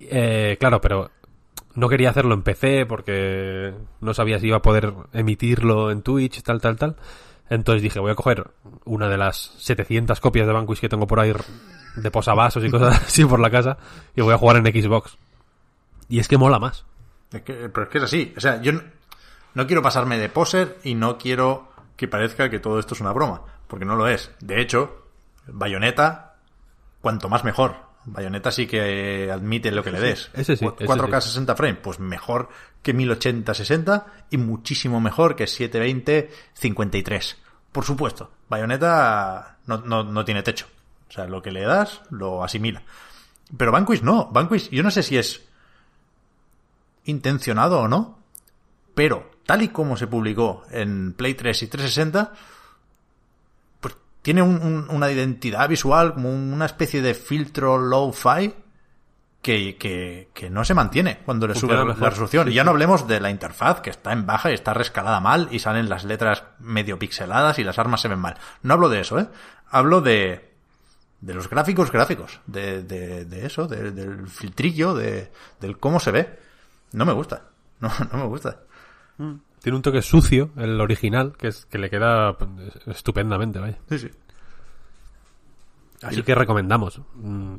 Eh, 0.00 0.56
claro, 0.60 0.80
pero 0.80 1.10
no 1.74 1.88
quería 1.88 2.10
hacerlo 2.10 2.34
en 2.34 2.42
PC 2.42 2.86
porque 2.86 3.74
no 4.00 4.14
sabía 4.14 4.38
si 4.38 4.48
iba 4.48 4.58
a 4.58 4.62
poder 4.62 4.92
emitirlo 5.12 5.90
en 5.90 6.02
Twitch, 6.02 6.42
tal, 6.42 6.60
tal, 6.60 6.76
tal. 6.76 6.96
Entonces 7.50 7.82
dije, 7.82 8.00
voy 8.00 8.10
a 8.10 8.14
coger 8.14 8.50
una 8.84 9.08
de 9.08 9.18
las 9.18 9.54
700 9.58 10.20
copias 10.20 10.46
de 10.46 10.52
Vanquish 10.52 10.80
que 10.80 10.88
tengo 10.88 11.06
por 11.06 11.20
ahí 11.20 11.32
de 11.96 12.10
posavasos 12.10 12.64
y 12.64 12.70
cosas 12.70 13.02
así 13.06 13.24
por 13.24 13.40
la 13.40 13.50
casa 13.50 13.76
y 14.14 14.22
voy 14.22 14.34
a 14.34 14.38
jugar 14.38 14.56
en 14.56 14.66
Xbox. 14.66 15.18
Y 16.08 16.18
es 16.18 16.28
que 16.28 16.38
mola 16.38 16.58
más. 16.58 16.84
Es 17.32 17.42
que, 17.42 17.68
pero 17.68 17.84
es 17.84 17.88
que 17.88 17.98
es 17.98 18.04
así. 18.04 18.32
O 18.36 18.40
sea, 18.40 18.60
yo 18.62 18.72
no, 19.54 19.66
quiero 19.66 19.82
pasarme 19.82 20.18
de 20.18 20.28
poser 20.28 20.78
y 20.84 20.94
no 20.94 21.18
quiero 21.18 21.68
que 21.96 22.08
parezca 22.08 22.50
que 22.50 22.60
todo 22.60 22.78
esto 22.78 22.94
es 22.94 23.00
una 23.00 23.12
broma, 23.12 23.42
porque 23.66 23.84
no 23.84 23.96
lo 23.96 24.08
es. 24.08 24.30
De 24.40 24.60
hecho, 24.60 25.06
Bayonetta, 25.46 26.36
cuanto 27.00 27.28
más 27.28 27.44
mejor. 27.44 27.76
Bayonetta 28.06 28.50
sí 28.50 28.66
que 28.66 29.30
admite 29.32 29.70
lo 29.70 29.82
que 29.82 29.90
le 29.90 30.00
des. 30.00 30.30
ese 30.34 30.56
sí, 30.56 30.64
Cu- 30.64 30.74
ese 30.78 30.86
4K 30.92 31.20
sí. 31.20 31.28
60 31.28 31.56
frames, 31.56 31.78
pues 31.82 31.98
mejor 32.00 32.48
que 32.82 32.94
1080-60 32.94 34.04
y 34.30 34.36
muchísimo 34.36 35.00
mejor 35.00 35.36
que 35.36 35.44
720-53. 35.46 37.36
Por 37.72 37.84
supuesto, 37.84 38.30
Bayonetta 38.48 39.56
no, 39.66 39.78
no, 39.78 40.04
no 40.04 40.24
tiene 40.24 40.42
techo. 40.42 40.66
O 41.08 41.12
sea, 41.12 41.26
lo 41.26 41.42
que 41.42 41.50
le 41.52 41.62
das 41.62 42.02
lo 42.10 42.44
asimila. 42.44 42.82
Pero 43.56 43.72
Vanquish 43.72 44.02
no. 44.02 44.28
Vanquish, 44.32 44.68
yo 44.70 44.82
no 44.82 44.90
sé 44.90 45.02
si 45.02 45.16
es 45.16 45.42
intencionado 47.04 47.80
o 47.80 47.88
no, 47.88 48.18
pero 48.94 49.30
tal 49.46 49.62
y 49.62 49.68
como 49.68 49.96
se 49.96 50.06
publicó 50.06 50.64
en 50.70 51.12
Play 51.12 51.34
3 51.34 51.62
y 51.62 51.66
360, 51.68 52.32
pues 52.32 52.40
tiene 54.24 54.40
un- 54.42 54.60
un- 54.62 54.86
una 54.90 55.10
identidad 55.12 55.68
visual, 55.68 56.14
como 56.14 56.30
una 56.32 56.64
especie 56.64 57.02
de 57.02 57.12
filtro 57.14 57.76
low-fi 57.78 58.54
que, 59.42 59.76
que, 59.76 60.30
que 60.32 60.48
no 60.48 60.64
se 60.64 60.72
mantiene 60.72 61.18
cuando 61.26 61.46
le 61.46 61.54
sube 61.54 61.74
la 61.74 61.82
resolución. 62.10 62.46
Sí, 62.46 62.52
y 62.52 62.54
ya 62.54 62.64
no 62.64 62.70
hablemos 62.70 63.06
de 63.06 63.20
la 63.20 63.28
interfaz, 63.28 63.82
que 63.82 63.90
está 63.90 64.12
en 64.12 64.24
baja 64.24 64.50
y 64.50 64.54
está 64.54 64.72
rescalada 64.72 65.20
mal 65.20 65.48
y 65.50 65.58
salen 65.58 65.90
las 65.90 66.04
letras 66.04 66.44
medio 66.58 66.98
pixeladas 66.98 67.58
y 67.58 67.64
las 67.64 67.78
armas 67.78 68.00
se 68.00 68.08
ven 68.08 68.18
mal. 68.18 68.38
No 68.62 68.72
hablo 68.74 68.88
de 68.88 69.00
eso, 69.00 69.18
¿eh? 69.20 69.28
Hablo 69.68 70.00
de, 70.00 70.50
de 71.20 71.34
los 71.34 71.50
gráficos 71.50 71.92
gráficos, 71.92 72.40
de, 72.46 72.82
de, 72.82 73.26
de 73.26 73.44
eso, 73.44 73.66
de- 73.68 73.90
del 73.92 74.26
filtrillo, 74.28 74.94
de, 74.94 75.30
del 75.60 75.78
cómo 75.78 76.00
se 76.00 76.10
ve. 76.10 76.38
No 76.92 77.04
me 77.04 77.12
gusta, 77.12 77.42
no, 77.80 77.90
no 78.12 78.18
me 78.18 78.24
gusta. 78.26 78.60
Tiene 79.64 79.76
un 79.76 79.82
toque 79.82 80.02
sucio, 80.02 80.50
el 80.58 80.78
original, 80.78 81.38
que 81.38 81.48
es 81.48 81.64
que 81.64 81.78
le 81.78 81.88
queda 81.88 82.36
estupendamente, 82.84 83.58
vaya. 83.58 83.78
Sí, 83.88 83.98
sí. 83.98 84.10
Así 86.02 86.22
que 86.22 86.34
recomendamos. 86.34 87.00
Mm. 87.14 87.54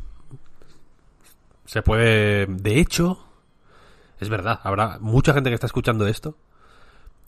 Se 1.66 1.82
puede. 1.82 2.46
De 2.46 2.80
hecho, 2.80 3.26
es 4.20 4.30
verdad, 4.30 4.60
habrá 4.62 5.00
mucha 5.00 5.34
gente 5.34 5.50
que 5.50 5.56
está 5.56 5.66
escuchando 5.66 6.06
esto. 6.06 6.38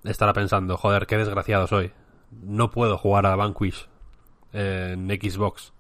Estará 0.03 0.31
pensando, 0.33 0.77
joder, 0.77 1.07
qué 1.07 1.17
desgraciado 1.17 1.65
soy. 1.65 1.91
No 2.29 2.69
puedo 2.69 2.99
jugar 2.99 3.25
a 3.25 3.35
Vanquish 3.35 3.89
en 4.53 5.07
Xbox. 5.07 5.73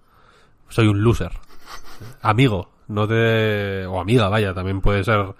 Soy 0.69 0.87
un 0.87 1.03
loser. 1.03 1.33
Amigo, 2.23 2.71
no 2.87 3.07
te. 3.07 3.85
O 3.85 3.99
amiga, 3.99 4.27
vaya, 4.27 4.55
también 4.55 4.81
puede 4.81 5.03
ser. 5.03 5.35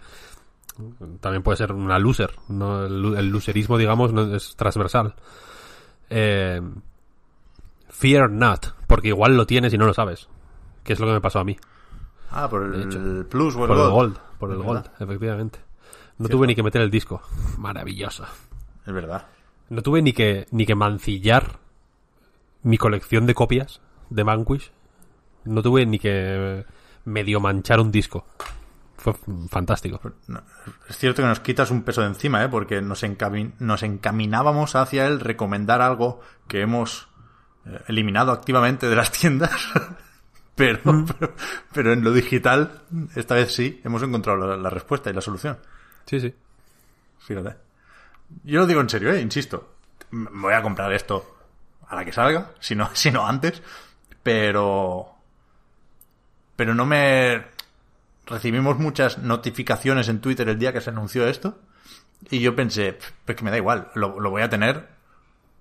También 1.22 1.44
puede 1.44 1.58
ser 1.58 1.72
una 1.72 2.00
loser. 2.00 2.32
No, 2.50 2.86
el, 2.86 3.16
el 3.18 3.30
loserismo, 3.30 3.78
digamos, 3.78 4.14
no 4.14 4.36
es 4.36 4.56
transversal. 4.56 5.16
Eh, 6.10 6.62
fear 7.90 8.30
not, 8.30 8.76
porque 8.88 9.10
igual 9.10 9.36
lo 9.36 9.46
tienes 9.48 9.74
y 9.74 9.78
no 9.78 9.86
lo 9.86 9.94
sabes. 9.94 10.30
Que 10.84 10.94
es 10.94 11.00
lo 11.00 11.08
que 11.08 11.14
me 11.14 11.22
pasó 11.22 11.40
a 11.40 11.44
mí. 11.44 11.58
Ah, 12.32 12.50
por 12.50 12.64
el, 12.64 13.26
plus 13.26 13.56
o 13.56 13.64
el 13.64 13.68
Por 13.68 13.78
el 13.78 13.84
gold. 13.84 13.92
gold, 13.94 14.18
por 14.40 14.52
el 14.52 14.58
gold, 14.58 14.86
efectivamente. 15.00 15.60
No 16.18 16.28
tuve 16.30 16.48
ni 16.48 16.56
que 16.56 16.64
meter 16.64 16.82
el 16.82 16.92
disco. 16.92 17.22
Maravilloso. 17.58 18.26
Es 18.86 18.94
verdad. 18.94 19.28
No 19.70 19.82
tuve 19.82 20.02
ni 20.02 20.14
que, 20.14 20.48
ni 20.52 20.66
que 20.66 20.76
mancillar 20.76 21.60
mi 22.64 22.78
colección 22.78 23.26
de 23.26 23.34
copias 23.34 23.82
de 24.10 24.24
Vanquish. 24.24 24.72
No 25.46 25.62
tuve 25.62 25.86
ni 25.86 26.00
que 26.00 26.66
medio 27.06 27.40
manchar 27.40 27.80
un 27.80 27.92
disco. 27.92 28.26
Fue 29.14 29.48
fantástico. 29.50 30.02
Es 30.90 30.98
cierto 30.98 31.22
que 31.22 31.28
nos 31.28 31.40
quitas 31.40 31.72
un 31.72 31.84
peso 31.84 32.02
de 32.02 32.08
encima, 32.08 32.44
¿eh? 32.44 32.50
porque 32.50 32.82
nos, 32.82 33.04
encami- 33.04 33.54
nos 33.60 33.84
encaminábamos 33.84 34.76
hacia 34.76 35.06
el 35.08 35.20
recomendar 35.20 35.82
algo 35.82 36.22
que 36.48 36.62
hemos 36.62 37.08
eh, 37.66 37.80
eliminado 37.88 38.32
activamente 38.32 38.88
de 38.90 38.96
las 38.96 39.12
tiendas. 39.18 39.52
pero, 40.56 40.80
pero, 41.06 41.34
pero 41.74 41.94
en 41.94 42.04
lo 42.04 42.12
digital, 42.12 42.82
esta 43.16 43.36
vez 43.36 43.54
sí, 43.54 43.80
hemos 43.84 44.04
encontrado 44.04 44.46
la, 44.46 44.58
la 44.58 44.70
respuesta 44.70 45.10
y 45.10 45.14
la 45.14 45.22
solución. 45.22 45.58
Sí, 46.06 46.20
sí. 46.20 46.36
Fíjate. 47.20 47.56
Yo 48.44 48.60
lo 48.62 48.66
digo 48.66 48.82
en 48.82 48.90
serio, 48.90 49.12
¿eh? 49.14 49.22
insisto. 49.22 49.76
Voy 50.12 50.54
a 50.54 50.62
comprar 50.62 50.92
esto 50.94 51.38
a 51.88 51.96
la 51.96 52.04
que 52.06 52.12
salga, 52.12 52.52
si 52.60 52.76
no, 52.76 52.90
si 52.94 53.10
no 53.12 53.26
antes. 53.26 53.62
Pero. 54.24 55.14
Pero 56.56 56.74
no 56.76 56.86
me. 56.86 57.56
Recibimos 58.28 58.78
muchas 58.78 59.18
notificaciones 59.20 60.10
en 60.10 60.20
Twitter 60.22 60.48
el 60.50 60.60
día 60.60 60.74
que 60.74 60.82
se 60.82 60.90
anunció 60.90 61.28
esto. 61.28 61.58
Y 62.30 62.40
yo 62.40 62.56
pensé, 62.56 62.94
"Pff, 62.94 63.12
pues 63.26 63.38
que 63.38 63.44
me 63.44 63.52
da 63.52 63.58
igual, 63.58 63.90
lo, 63.96 64.20
lo 64.20 64.30
voy 64.30 64.42
a 64.42 64.50
tener 64.50 64.88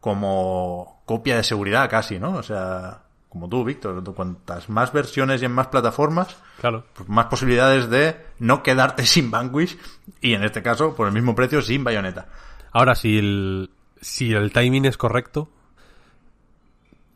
como 0.00 1.02
copia 1.04 1.36
de 1.36 1.42
seguridad 1.44 1.88
casi, 1.90 2.18
¿no? 2.18 2.34
O 2.36 2.42
sea, 2.42 3.02
como 3.28 3.48
tú, 3.48 3.64
Víctor, 3.64 4.02
cuantas 4.14 4.68
más 4.68 4.92
versiones 4.92 5.42
y 5.42 5.44
en 5.44 5.52
más 5.52 5.66
plataformas, 5.68 6.36
Claro. 6.60 6.84
pues 6.94 7.08
más 7.08 7.26
posibilidades 7.26 7.90
de 7.90 8.16
no 8.38 8.62
quedarte 8.62 9.04
sin 9.06 9.30
Vanquish 9.30 9.76
y 10.20 10.34
en 10.34 10.44
este 10.44 10.62
caso, 10.62 10.94
por 10.94 11.06
el 11.08 11.12
mismo 11.12 11.34
precio, 11.34 11.60
sin 11.62 11.84
Bayonetta. 11.84 12.26
Ahora, 12.72 12.94
si 12.94 13.18
el, 13.18 13.70
si 14.00 14.32
el 14.32 14.52
timing 14.52 14.86
es 14.86 14.96
correcto, 14.96 15.50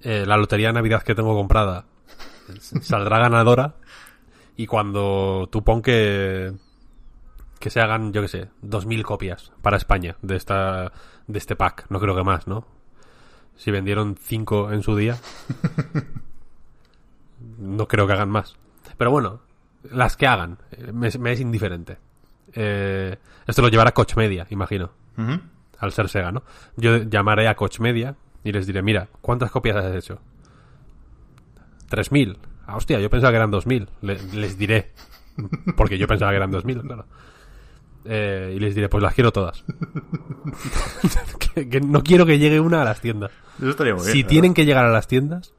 eh, 0.02 0.24
la 0.26 0.36
lotería 0.36 0.68
de 0.68 0.74
Navidad 0.74 1.02
que 1.02 1.14
tengo 1.14 1.34
comprada 1.34 1.84
saldrá 2.82 3.18
ganadora 3.18 3.74
y 4.60 4.66
cuando 4.66 5.48
tú 5.50 5.64
pon 5.64 5.80
que, 5.80 6.52
que 7.58 7.70
se 7.70 7.80
hagan, 7.80 8.12
yo 8.12 8.20
qué 8.20 8.28
sé, 8.28 8.48
2.000 8.62 9.02
copias 9.04 9.52
para 9.62 9.78
España 9.78 10.16
de, 10.20 10.36
esta, 10.36 10.92
de 11.26 11.38
este 11.38 11.56
pack, 11.56 11.86
no 11.88 11.98
creo 11.98 12.14
que 12.14 12.22
más, 12.22 12.46
¿no? 12.46 12.66
Si 13.56 13.70
vendieron 13.70 14.18
5 14.20 14.72
en 14.72 14.82
su 14.82 14.94
día, 14.96 15.16
no 17.58 17.88
creo 17.88 18.06
que 18.06 18.12
hagan 18.12 18.28
más. 18.28 18.58
Pero 18.98 19.10
bueno, 19.10 19.40
las 19.90 20.18
que 20.18 20.26
hagan, 20.26 20.58
me, 20.92 21.08
me 21.18 21.32
es 21.32 21.40
indiferente. 21.40 21.96
Eh, 22.52 23.16
esto 23.46 23.62
lo 23.62 23.68
llevará 23.68 23.92
Coach 23.92 24.14
Media, 24.16 24.46
imagino 24.50 24.90
al 25.78 25.92
ser 25.92 26.10
Sega, 26.10 26.32
¿no? 26.32 26.42
Yo 26.76 26.98
llamaré 26.98 27.48
a 27.48 27.54
Coach 27.54 27.80
Media 27.80 28.14
y 28.44 28.52
les 28.52 28.66
diré, 28.66 28.82
mira, 28.82 29.08
¿cuántas 29.22 29.50
copias 29.50 29.76
has 29.76 29.94
hecho? 29.94 30.20
3.000. 31.88 32.49
Ah, 32.70 32.76
hostia, 32.76 33.00
yo 33.00 33.10
pensaba 33.10 33.32
que 33.32 33.36
eran 33.36 33.50
2.000. 33.50 33.88
Le- 34.02 34.22
les 34.40 34.56
diré. 34.56 34.92
Porque 35.76 35.98
yo 35.98 36.06
pensaba 36.06 36.30
que 36.30 36.36
eran 36.36 36.52
2.000, 36.52 36.82
claro. 36.82 37.04
Eh, 38.04 38.52
y 38.56 38.60
les 38.60 38.74
diré, 38.74 38.88
pues 38.88 39.02
las 39.02 39.14
quiero 39.14 39.32
todas. 39.32 39.64
que, 41.54 41.68
que 41.68 41.80
no 41.80 42.02
quiero 42.02 42.24
que 42.26 42.38
llegue 42.38 42.60
una 42.60 42.82
a 42.82 42.84
las 42.84 43.00
tiendas. 43.00 43.30
Eso 43.58 43.70
estaría 43.70 43.94
muy 43.94 44.02
bien. 44.04 44.12
Si 44.12 44.24
tienen 44.24 44.54
que 44.54 44.64
llegar 44.64 44.84
a 44.84 44.90
las 44.90 45.06
tiendas, 45.06 45.52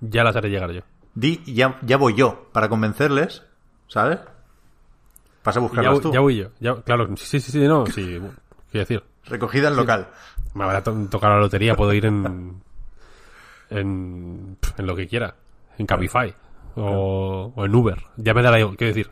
ya 0.00 0.24
las 0.24 0.36
haré 0.36 0.50
llegar 0.50 0.72
yo. 0.72 0.80
Di, 1.14 1.42
ya, 1.46 1.78
ya 1.82 1.96
voy 1.96 2.14
yo, 2.14 2.48
para 2.52 2.68
convencerles, 2.68 3.42
¿sabes? 3.88 4.18
Vas 5.44 5.56
a 5.56 5.60
buscarlas 5.60 6.00
tú. 6.00 6.12
ya 6.12 6.20
voy 6.20 6.36
yo. 6.36 6.48
Ya- 6.60 6.82
claro, 6.82 7.08
sí, 7.16 7.40
sí, 7.40 7.52
sí, 7.52 7.58
no, 7.60 7.86
sí. 7.86 8.02
Quiero 8.70 8.86
decir, 8.86 9.02
Recogida 9.26 9.68
en 9.68 9.76
local. 9.76 10.08
me 10.54 10.64
habrá 10.64 10.82
to- 10.82 11.06
tocado 11.10 11.34
la 11.34 11.40
lotería, 11.40 11.74
puedo 11.76 11.92
ir 11.92 12.06
en, 12.06 12.60
en, 13.70 14.56
en 14.76 14.86
lo 14.86 14.94
que 14.96 15.08
quiera, 15.08 15.34
en 15.80 15.86
Cabify 15.86 16.34
o, 16.76 17.52
o 17.56 17.64
en 17.64 17.74
Uber. 17.74 17.98
Ya 18.16 18.34
me 18.34 18.42
dará 18.42 18.60
igual, 18.60 18.76
quiero 18.76 18.94
decir, 18.94 19.10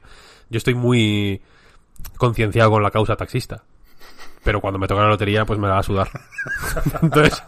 yo 0.51 0.59
estoy 0.59 0.75
muy 0.75 1.41
concienciado 2.17 2.71
con 2.71 2.83
la 2.83 2.91
causa 2.91 3.17
taxista, 3.17 3.65
pero 4.45 4.61
cuando 4.61 4.79
me 4.79 4.87
toca 4.87 5.03
la 5.03 5.09
lotería, 5.09 5.45
pues 5.45 5.59
me 5.59 5.67
la 5.67 5.75
va 5.75 5.81
a 5.81 5.83
sudar. 5.85 6.09
Entonces, 7.03 7.43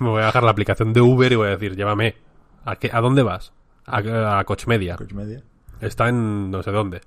me 0.00 0.08
voy 0.08 0.22
a 0.22 0.26
bajar 0.26 0.42
la 0.42 0.50
aplicación 0.50 0.92
de 0.92 1.00
Uber 1.00 1.32
y 1.32 1.36
voy 1.36 1.46
a 1.48 1.50
decir, 1.52 1.76
llévame. 1.76 2.16
¿A, 2.64 2.76
qué, 2.76 2.90
¿a 2.92 3.00
dónde 3.00 3.22
vas? 3.22 3.52
A, 3.86 4.38
a 4.38 4.44
Coach 4.44 4.66
Media. 4.66 4.96
Coach 4.96 5.12
media. 5.12 5.42
Está 5.80 6.08
en 6.08 6.50
no 6.50 6.62
sé 6.62 6.70
dónde. 6.70 7.00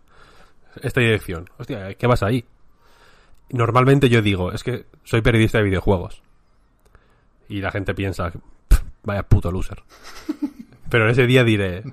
Esta 0.82 1.01
dirección. 1.01 1.50
Hostia, 1.58 1.94
¿qué 1.94 2.08
vas 2.08 2.24
ahí? 2.24 2.46
Normalmente 3.50 4.10
yo 4.10 4.22
digo, 4.22 4.51
es 4.53 4.63
que 4.63 4.86
soy 5.03 5.22
periodista 5.22 5.58
de 5.60 5.65
videojuegos. 5.65 6.24
Y 7.50 7.60
la 7.62 7.70
gente 7.70 7.94
piensa, 7.94 8.32
"Pff, 8.32 8.82
vaya 9.03 9.24
puto 9.24 9.51
loser. 9.51 9.84
Pero 10.91 11.10
ese 11.10 11.25
día 11.25 11.45
diré, 11.45 11.83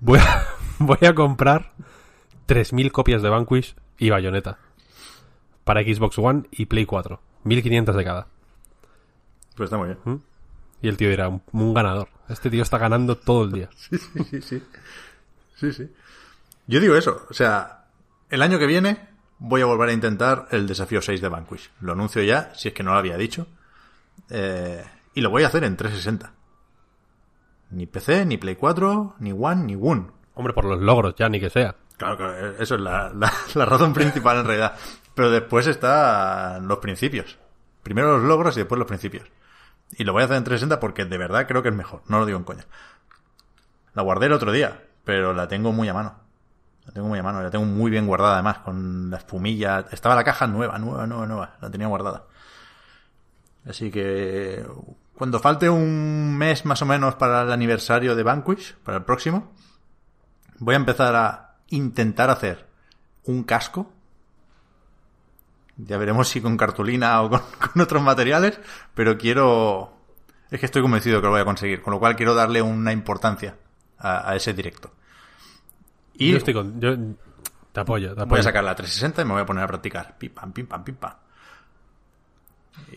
voy 0.00 0.18
a, 0.18 0.46
voy 0.78 0.98
a 1.02 1.14
comprar 1.14 1.72
3.000 2.48 2.90
copias 2.90 3.20
de 3.20 3.28
Vanquish 3.28 3.76
y 3.98 4.08
Bayonetta. 4.08 4.58
Para 5.64 5.82
Xbox 5.82 6.18
One 6.18 6.44
y 6.50 6.64
Play 6.64 6.86
4. 6.86 7.20
1.500 7.44 7.92
de 7.92 8.04
cada. 8.04 8.26
Pues 9.54 9.66
está 9.66 9.76
muy 9.76 9.88
bien. 9.88 10.22
Y 10.80 10.88
el 10.88 10.96
tío 10.96 11.10
dirá, 11.10 11.28
un, 11.28 11.42
un 11.52 11.74
ganador. 11.74 12.08
Este 12.30 12.48
tío 12.48 12.62
está 12.62 12.78
ganando 12.78 13.16
todo 13.16 13.44
el 13.44 13.52
día. 13.52 13.68
Sí, 13.76 13.98
sí, 13.98 14.40
sí. 14.40 14.62
Sí, 15.56 15.72
sí. 15.72 15.92
Yo 16.66 16.80
digo 16.80 16.96
eso. 16.96 17.26
O 17.28 17.34
sea, 17.34 17.84
el 18.30 18.40
año 18.40 18.58
que 18.58 18.66
viene 18.66 18.96
voy 19.40 19.60
a 19.60 19.66
volver 19.66 19.90
a 19.90 19.92
intentar 19.92 20.48
el 20.52 20.66
desafío 20.66 21.02
6 21.02 21.20
de 21.20 21.28
Vanquish. 21.28 21.70
Lo 21.82 21.92
anuncio 21.92 22.22
ya, 22.22 22.50
si 22.54 22.68
es 22.68 22.74
que 22.74 22.82
no 22.82 22.92
lo 22.92 22.98
había 22.98 23.18
dicho. 23.18 23.46
Eh, 24.30 24.82
y 25.12 25.20
lo 25.20 25.28
voy 25.28 25.42
a 25.42 25.48
hacer 25.48 25.64
en 25.64 25.76
360. 25.76 26.32
Ni 27.72 27.86
PC, 27.86 28.24
ni 28.26 28.36
Play 28.38 28.56
4, 28.56 29.16
ni 29.18 29.32
One, 29.32 29.64
ni 29.64 29.74
One. 29.74 30.06
Hombre, 30.34 30.52
por 30.54 30.64
los 30.64 30.80
logros, 30.80 31.14
ya 31.16 31.28
ni 31.28 31.40
que 31.40 31.50
sea. 31.50 31.74
Claro, 31.96 32.16
claro, 32.16 32.52
eso 32.58 32.74
es 32.74 32.80
la, 32.80 33.10
la- 33.14 33.32
la 33.54 33.64
razón 33.64 33.92
principal 33.92 34.38
en 34.38 34.46
realidad. 34.46 34.74
Pero 35.14 35.30
después 35.30 35.66
están 35.66 36.66
los 36.68 36.78
principios. 36.78 37.38
Primero 37.82 38.16
los 38.18 38.22
logros 38.26 38.56
y 38.56 38.60
después 38.60 38.78
los 38.78 38.86
principios. 38.88 39.28
Y 39.92 40.04
lo 40.04 40.12
voy 40.12 40.22
a 40.22 40.24
hacer 40.24 40.36
en 40.38 40.44
360 40.44 40.80
porque 40.80 41.04
de 41.04 41.18
verdad 41.18 41.46
creo 41.46 41.62
que 41.62 41.68
es 41.68 41.74
mejor. 41.74 42.02
No 42.08 42.18
lo 42.18 42.26
digo 42.26 42.38
en 42.38 42.44
coña. 42.44 42.64
La 43.94 44.02
guardé 44.02 44.26
el 44.26 44.32
otro 44.32 44.52
día, 44.52 44.84
pero 45.04 45.34
la 45.34 45.48
tengo 45.48 45.72
muy 45.72 45.88
a 45.88 45.94
mano. 45.94 46.14
La 46.86 46.92
tengo 46.92 47.08
muy 47.08 47.18
a 47.18 47.22
mano, 47.22 47.42
la 47.42 47.50
tengo 47.50 47.64
muy 47.66 47.90
bien 47.90 48.06
guardada 48.06 48.34
además, 48.34 48.58
con 48.58 49.10
la 49.10 49.18
espumilla. 49.18 49.84
Estaba 49.92 50.14
la 50.14 50.24
caja 50.24 50.46
nueva, 50.46 50.78
nueva, 50.78 51.06
nueva, 51.06 51.26
nueva. 51.26 51.56
La 51.60 51.70
tenía 51.70 51.86
guardada. 51.86 52.24
Así 53.68 53.90
que 53.90 54.64
cuando 55.22 55.38
falte 55.38 55.70
un 55.70 56.36
mes 56.36 56.64
más 56.64 56.82
o 56.82 56.84
menos 56.84 57.14
para 57.14 57.42
el 57.42 57.52
aniversario 57.52 58.16
de 58.16 58.24
Vanquish, 58.24 58.74
para 58.82 58.98
el 58.98 59.04
próximo, 59.04 59.52
voy 60.58 60.74
a 60.74 60.78
empezar 60.78 61.14
a 61.14 61.58
intentar 61.68 62.28
hacer 62.28 62.66
un 63.26 63.44
casco. 63.44 63.92
Ya 65.76 65.96
veremos 65.96 66.26
si 66.26 66.40
con 66.40 66.56
cartulina 66.56 67.22
o 67.22 67.30
con, 67.30 67.40
con 67.72 67.80
otros 67.80 68.02
materiales, 68.02 68.58
pero 68.96 69.16
quiero... 69.16 69.96
Es 70.50 70.58
que 70.58 70.66
estoy 70.66 70.82
convencido 70.82 71.20
que 71.20 71.26
lo 71.26 71.30
voy 71.30 71.42
a 71.42 71.44
conseguir, 71.44 71.82
con 71.82 71.92
lo 71.92 72.00
cual 72.00 72.16
quiero 72.16 72.34
darle 72.34 72.60
una 72.60 72.90
importancia 72.90 73.54
a, 73.98 74.28
a 74.28 74.34
ese 74.34 74.52
directo. 74.52 74.90
Y 76.14 76.32
Yo 76.32 76.38
estoy 76.38 76.54
con... 76.54 76.80
Yo 76.80 76.96
te 77.70 77.78
apoyo, 77.78 78.08
te 78.08 78.14
voy 78.16 78.24
apoyo. 78.24 78.40
a 78.40 78.42
sacar 78.42 78.64
la 78.64 78.74
360 78.74 79.22
y 79.22 79.24
me 79.24 79.34
voy 79.34 79.42
a 79.42 79.46
poner 79.46 79.62
a 79.62 79.68
practicar. 79.68 80.18
Pim, 80.18 80.32
pam, 80.32 80.50
pim, 80.52 80.66
pam, 80.66 80.82
pim, 80.82 80.96
pam. 80.96 81.12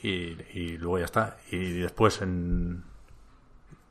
Y, 0.01 0.35
y 0.53 0.77
luego 0.77 0.99
ya 0.99 1.05
está. 1.05 1.37
Y 1.51 1.79
después, 1.79 2.21
en... 2.21 2.83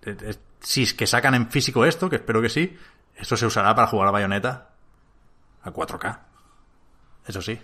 eh, 0.03 0.17
eh, 0.21 0.35
si 0.61 0.83
es 0.85 0.95
que 0.95 1.07
sacan 1.07 1.35
en 1.35 1.50
físico 1.50 1.85
esto, 1.85 2.09
que 2.09 2.17
espero 2.17 2.41
que 2.41 2.49
sí, 2.49 2.76
esto 3.17 3.37
se 3.37 3.47
usará 3.47 3.75
para 3.75 3.88
jugar 3.88 4.09
a 4.09 4.12
Bayonetta 4.12 4.71
a 5.62 5.73
4K. 5.73 6.19
Eso 7.26 7.43
sí. 7.43 7.59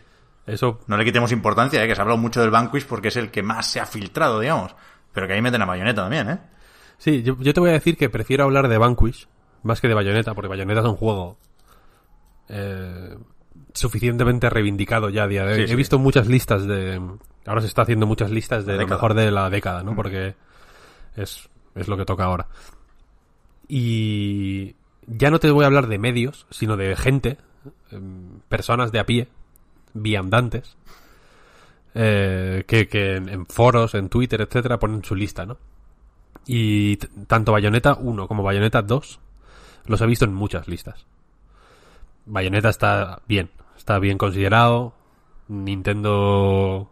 Eso, 0.47 0.81
No 0.87 0.97
le 0.97 1.05
quitemos 1.05 1.33
importancia, 1.33 1.83
¿eh? 1.85 1.89
que 1.89 1.95
se 1.95 2.01
ha 2.01 2.03
hablado 2.03 2.19
mucho 2.19 2.41
del 2.41 2.51
Vanquish 2.51 2.87
porque 2.87 3.09
es 3.09 3.17
el 3.17 3.31
que 3.31 3.43
más 3.43 3.67
se 3.71 3.79
ha 3.81 3.87
filtrado, 3.87 4.41
digamos. 4.41 4.75
Pero 5.13 5.27
que 5.27 5.35
ahí 5.35 5.43
meten 5.43 5.63
a 5.63 5.67
Bayonetta 5.67 6.03
también, 6.03 6.31
¿eh? 6.31 6.39
sí, 6.99 7.23
yo, 7.23 7.37
yo 7.39 7.53
te 7.53 7.61
voy 7.61 7.71
a 7.71 7.75
decir 7.75 7.97
que 7.97 8.09
prefiero 8.11 8.45
hablar 8.45 8.69
de 8.69 8.79
Vanquish 8.79 9.29
más 9.63 9.81
que 9.81 9.89
de 9.89 9.95
Bayonetta, 9.95 10.35
porque 10.35 10.49
Bayonetta 10.49 10.81
es 10.81 10.87
un 10.87 10.97
juego 10.97 11.39
eh, 12.49 13.17
suficientemente 13.75 14.51
reivindicado 14.51 15.11
ya 15.11 15.25
a 15.25 15.29
día 15.29 15.45
de 15.45 15.55
hoy. 15.55 15.67
Sí, 15.67 15.73
He 15.73 15.77
visto 15.77 15.99
muchas 15.99 16.27
listas 16.27 16.67
de... 16.67 17.01
Ahora 17.47 17.61
se 17.61 17.67
está 17.67 17.83
haciendo 17.83 18.07
muchas 18.07 18.31
listas 18.31 18.67
de 18.67 18.73
La 18.73 18.77
lo 18.79 18.83
década. 18.85 18.97
mejor 18.97 19.15
de 19.15 19.31
la 19.31 19.51
década, 19.51 19.83
¿no? 19.83 19.95
Porque 19.95 20.35
es, 21.17 21.49
es 21.75 21.89
lo 21.89 21.97
que 21.97 22.05
toca 22.05 22.25
ahora. 22.25 22.49
Y 23.69 24.75
ya 25.07 25.31
no 25.31 25.39
te 25.41 25.51
voy 25.51 25.65
a 25.65 25.67
hablar 25.67 25.87
de 25.87 25.99
medios, 25.99 26.47
sino 26.51 26.77
de 26.77 26.97
gente, 26.97 27.39
em, 27.91 28.41
personas 28.49 28.93
de 28.93 28.99
a 28.99 29.07
pie, 29.07 29.29
viandantes, 29.95 30.77
eh, 31.95 32.65
que, 32.67 32.89
que 32.89 33.17
en, 33.17 33.29
en 33.29 33.47
foros, 33.47 33.95
en 33.95 34.09
Twitter, 34.09 34.41
etcétera, 34.41 34.79
ponen 34.79 35.05
su 35.05 35.15
lista, 35.15 35.47
¿no? 35.47 35.59
Y 36.47 36.97
tanto 36.97 37.53
Bayonetta 37.53 37.95
1 37.95 38.27
como 38.29 38.43
Bayonetta 38.43 38.83
2 38.83 39.21
los 39.87 40.01
he 40.01 40.07
visto 40.07 40.25
en 40.25 40.35
muchas 40.35 40.69
listas. 40.69 41.07
Bayonetta 42.27 42.69
está 42.69 43.23
bien, 43.27 43.51
está 43.81 43.99
bien 43.99 44.19
considerado. 44.19 44.93
Nintendo 45.49 46.91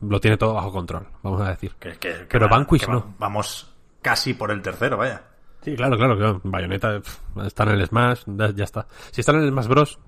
lo 0.00 0.20
tiene 0.20 0.36
todo 0.38 0.54
bajo 0.54 0.72
control, 0.72 1.06
vamos 1.22 1.42
a 1.42 1.50
decir. 1.50 1.74
Que, 1.78 1.90
que- 1.98 1.98
que 1.98 2.26
Pero 2.30 2.48
va- 2.48 2.56
Vanquish 2.56 2.88
va- 2.88 2.92
no. 2.94 3.14
Vamos 3.18 3.68
casi 4.00 4.34
por 4.34 4.50
el 4.50 4.62
tercero, 4.62 4.96
vaya. 4.96 5.22
Sí, 5.62 5.74
claro, 5.76 5.96
claro, 5.96 6.16
claro. 6.16 6.40
Bayonetta 6.44 7.00
está 7.44 7.64
en 7.64 7.68
el 7.70 7.86
Smash, 7.86 8.22
ya, 8.26 8.64
está. 8.64 8.86
Si 9.10 9.20
está 9.20 9.32
en 9.32 9.42
el 9.42 9.50
Smash 9.50 9.66
Bros, 9.66 9.98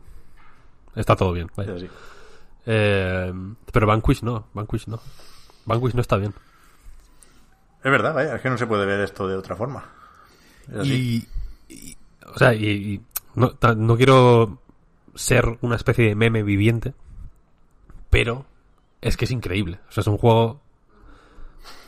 está 0.97 1.15
todo 1.17 1.33
bien. 1.33 1.51
vaya. 1.57 1.75
Eh, 2.67 3.33
pero 3.73 3.87
Vanquish 3.87 4.23
no, 4.23 4.47
Vanquish 4.55 4.87
no. 4.87 5.01
Vanquish 5.67 5.95
no 5.95 6.01
está 6.01 6.17
bien. 6.17 6.33
Es 7.83 7.91
verdad, 7.91 8.15
vaya, 8.15 8.37
es 8.37 8.41
que 8.41 8.49
no 8.51 8.57
se 8.57 8.67
puede 8.67 8.87
ver 8.87 9.01
esto 9.01 9.29
de 9.29 9.37
otra 9.37 9.55
forma. 9.57 9.85
Y, 10.83 11.27
y- 11.69 11.97
o 12.35 12.39
sea, 12.39 12.55
y, 12.55 12.65
y 12.67 13.01
no, 13.35 13.53
no 13.77 13.97
quiero 13.97 14.59
ser 15.15 15.59
una 15.61 15.77
especie 15.77 16.07
de 16.09 16.15
meme 16.15 16.43
viviente, 16.43 16.95
pero 18.11 18.47
es 19.01 19.17
que 19.17 19.25
es 19.27 19.31
increíble. 19.31 19.81
O 19.89 19.93
sea, 19.93 20.01
es 20.03 20.07
un 20.07 20.19
juego 20.19 20.61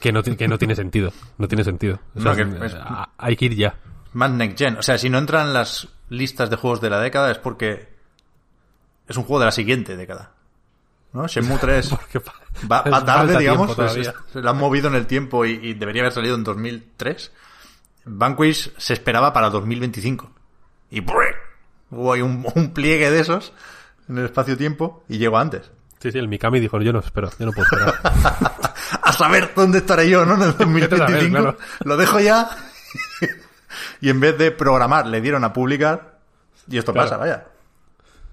que 0.00 0.12
no, 0.12 0.22
que 0.22 0.48
no 0.48 0.58
tiene 0.58 0.74
sentido. 0.76 1.12
No 1.38 1.48
tiene 1.48 1.64
sentido. 1.64 2.00
O 2.14 2.20
sea, 2.20 2.30
No, 2.34 2.36
que 2.36 2.42
es- 2.66 2.72
es- 2.72 2.78
a- 2.80 3.10
hay 3.18 3.36
que 3.36 3.46
ir 3.46 3.54
ya. 3.56 3.74
Más 4.12 4.30
next 4.30 4.58
gen. 4.58 4.76
O 4.78 4.82
sea, 4.82 4.98
si 4.98 5.10
no 5.10 5.18
entran 5.18 5.52
las 5.52 5.88
listas 6.08 6.48
de 6.50 6.56
juegos 6.56 6.80
de 6.80 6.90
la 6.90 7.00
década 7.00 7.30
es 7.30 7.38
porque 7.38 7.88
es 9.08 9.16
un 9.16 9.24
juego 9.24 9.40
de 9.40 9.46
la 9.46 9.52
siguiente 9.52 9.96
década. 9.96 10.32
¿No? 11.12 11.26
Shenmue 11.26 11.58
3 11.58 11.88
Porque 11.90 12.20
fa- 12.20 12.34
va, 12.70 13.04
tarde, 13.04 13.38
digamos. 13.38 13.68
tiempo 13.74 13.74
pues, 13.82 13.96
es- 13.96 14.12
se 14.32 14.40
lo 14.40 14.50
han 14.50 14.58
movido 14.58 14.88
en 14.88 14.94
el 14.96 15.06
tiempo 15.06 15.44
y, 15.46 15.52
y 15.62 15.74
debería 15.74 16.02
haber 16.02 16.12
salido 16.12 16.34
en 16.34 16.44
2003. 16.44 17.32
Vanquish 18.04 18.72
se 18.76 18.92
esperaba 18.92 19.32
para 19.32 19.48
2025. 19.50 20.30
Y 20.90 21.00
¡brrr! 21.00 21.34
Hubo 21.90 22.12
ahí 22.12 22.22
un, 22.22 22.46
un 22.54 22.72
pliegue 22.72 23.10
de 23.10 23.20
esos 23.20 23.52
en 24.08 24.18
el 24.18 24.24
espacio-tiempo 24.26 25.04
y 25.08 25.18
llegó 25.18 25.38
antes. 25.38 25.70
Sí, 26.00 26.12
sí, 26.12 26.18
el 26.18 26.28
Mikami 26.28 26.60
dijo, 26.60 26.80
yo 26.80 26.92
no 26.92 26.98
espero, 27.00 27.30
yo 27.38 27.46
no 27.46 27.52
puedo 27.52 27.66
esperar. 27.70 27.94
a 29.02 29.12
saber 29.12 29.52
dónde 29.56 29.78
estaré 29.78 30.08
yo, 30.10 30.24
¿no? 30.26 30.34
En 30.34 30.42
el 30.42 30.52
2025. 30.58 31.30
claro. 31.30 31.56
Lo 31.84 31.96
dejo 31.96 32.20
ya. 32.20 32.48
y 34.00 34.10
en 34.10 34.20
vez 34.20 34.36
de 34.38 34.50
programar, 34.52 35.06
le 35.06 35.20
dieron 35.20 35.42
a 35.44 35.52
publicar. 35.52 36.18
Y 36.68 36.78
esto 36.78 36.92
Claro. 36.92 37.08
pasa, 37.08 37.16
vaya. 37.18 37.44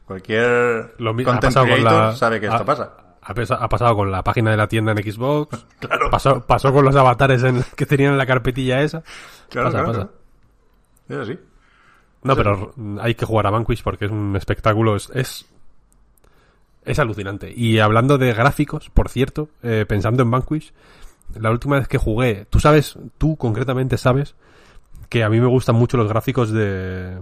Cualquier 0.06 0.96
Lo 0.98 1.12
content 1.16 1.42
pasado 1.42 1.66
con 1.66 1.76
creator 1.76 2.02
la, 2.08 2.16
sabe 2.16 2.39
que 2.39 2.48
esto 2.48 2.58
ha- 2.62 2.66
pasa. 2.66 2.92
Ha, 3.26 3.70
pasado 3.70 3.96
con 3.96 4.12
la 4.12 4.22
página 4.22 4.52
de 4.52 4.58
la 4.58 4.68
tienda 4.68 4.92
en 4.92 4.98
Xbox. 4.98 5.66
Claro. 5.80 6.10
Pasó, 6.10 6.42
pasó 6.46 6.74
con 6.74 6.84
los 6.84 6.94
avatares 6.96 7.42
en- 7.44 7.63
que 7.78 7.86
tenían 7.86 8.12
en 8.12 8.18
la 8.18 8.26
carpetilla 8.26 8.82
esa. 8.82 9.02
Claro, 9.50 9.70
pasa, 9.72 9.78
claro, 9.84 9.88
pasa. 9.88 10.10
claro. 11.08 11.24
Es 11.24 11.30
así. 11.30 11.39
No, 12.23 12.36
pero 12.36 12.73
hay 13.01 13.15
que 13.15 13.25
jugar 13.25 13.47
a 13.47 13.51
Vanquish 13.51 13.83
porque 13.83 14.05
es 14.05 14.12
un 14.12 14.36
espectáculo. 14.36 14.95
Es, 14.95 15.09
es, 15.13 15.45
es 16.86 16.99
alucinante. 16.99 17.53
Y 17.55 17.79
hablando 17.79 18.17
de 18.17 18.33
gráficos, 18.33 18.89
por 18.89 19.09
cierto, 19.09 19.49
eh, 19.62 19.86
pensando 19.88 20.23
en 20.23 20.31
Vanquish, 20.31 20.73
la 21.36 21.51
última 21.51 21.77
vez 21.77 21.88
que 21.88 21.97
jugué, 21.97 22.45
tú 22.49 22.59
sabes, 22.59 22.97
tú 23.17 23.36
concretamente 23.36 23.97
sabes 23.97 24.36
que 25.09 25.23
a 25.23 25.29
mí 25.29 25.39
me 25.39 25.47
gustan 25.47 25.75
mucho 25.75 25.97
los 25.97 26.07
gráficos 26.07 26.51
de 26.51 27.19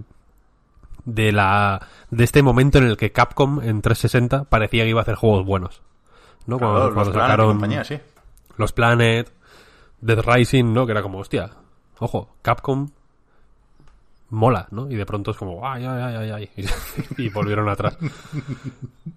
de 1.04 1.32
la 1.32 1.88
de 2.10 2.24
este 2.24 2.42
momento 2.42 2.78
en 2.78 2.84
el 2.84 2.96
que 2.96 3.10
Capcom 3.10 3.60
en 3.60 3.82
360 3.82 4.44
parecía 4.44 4.84
que 4.84 4.90
iba 4.90 5.00
a 5.00 5.02
hacer 5.02 5.16
juegos 5.16 5.44
buenos. 5.44 5.82
¿no? 6.46 6.58
Claro, 6.58 6.72
Cuando, 6.72 6.86
los 6.86 6.94
cuando 6.94 7.12
sacaron 7.12 7.48
compañía, 7.48 7.84
sí. 7.84 7.98
los 8.56 8.72
Planet, 8.72 9.32
Dead 10.00 10.20
Rising, 10.24 10.72
¿no? 10.72 10.86
Que 10.86 10.92
era 10.92 11.02
como, 11.02 11.18
hostia, 11.18 11.50
ojo, 11.98 12.36
Capcom 12.42 12.90
mola, 14.32 14.66
¿no? 14.70 14.90
Y 14.90 14.96
de 14.96 15.06
pronto 15.06 15.30
es 15.30 15.36
como, 15.36 15.66
ay, 15.66 15.84
ay, 15.84 16.02
ay, 16.02 16.30
ay, 16.30 16.50
ay. 16.56 16.66
Y, 17.18 17.28
volvieron 17.28 17.68
atrás. 17.68 17.96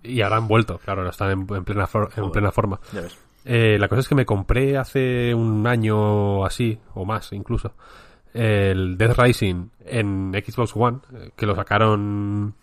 Y 0.04 0.22
ahora 0.22 0.38
han 0.38 0.48
vuelto, 0.48 0.78
claro, 0.78 1.02
ahora 1.02 1.12
están 1.12 1.32
en, 1.32 1.48
en 1.56 1.64
plena, 1.64 1.88
for- 1.88 2.10
en 2.16 2.22
Joder. 2.24 2.32
plena 2.32 2.52
forma. 2.52 2.80
Ya 2.94 3.02
ves. 3.02 3.18
Eh, 3.46 3.78
la 3.80 3.88
cosa 3.88 4.02
es 4.02 4.08
que 4.08 4.16
me 4.16 4.26
compré 4.26 4.78
hace 4.78 5.34
un 5.34 5.66
año 5.68 6.44
así, 6.46 6.78
o 6.96 7.06
más 7.06 7.32
incluso, 7.32 7.74
el 8.34 8.98
Death 8.98 9.18
Rising 9.20 9.70
en 9.86 10.32
Xbox 10.46 10.72
One, 10.76 11.00
eh, 11.14 11.32
que 11.36 11.46
lo 11.46 11.56
sacaron 11.56 12.54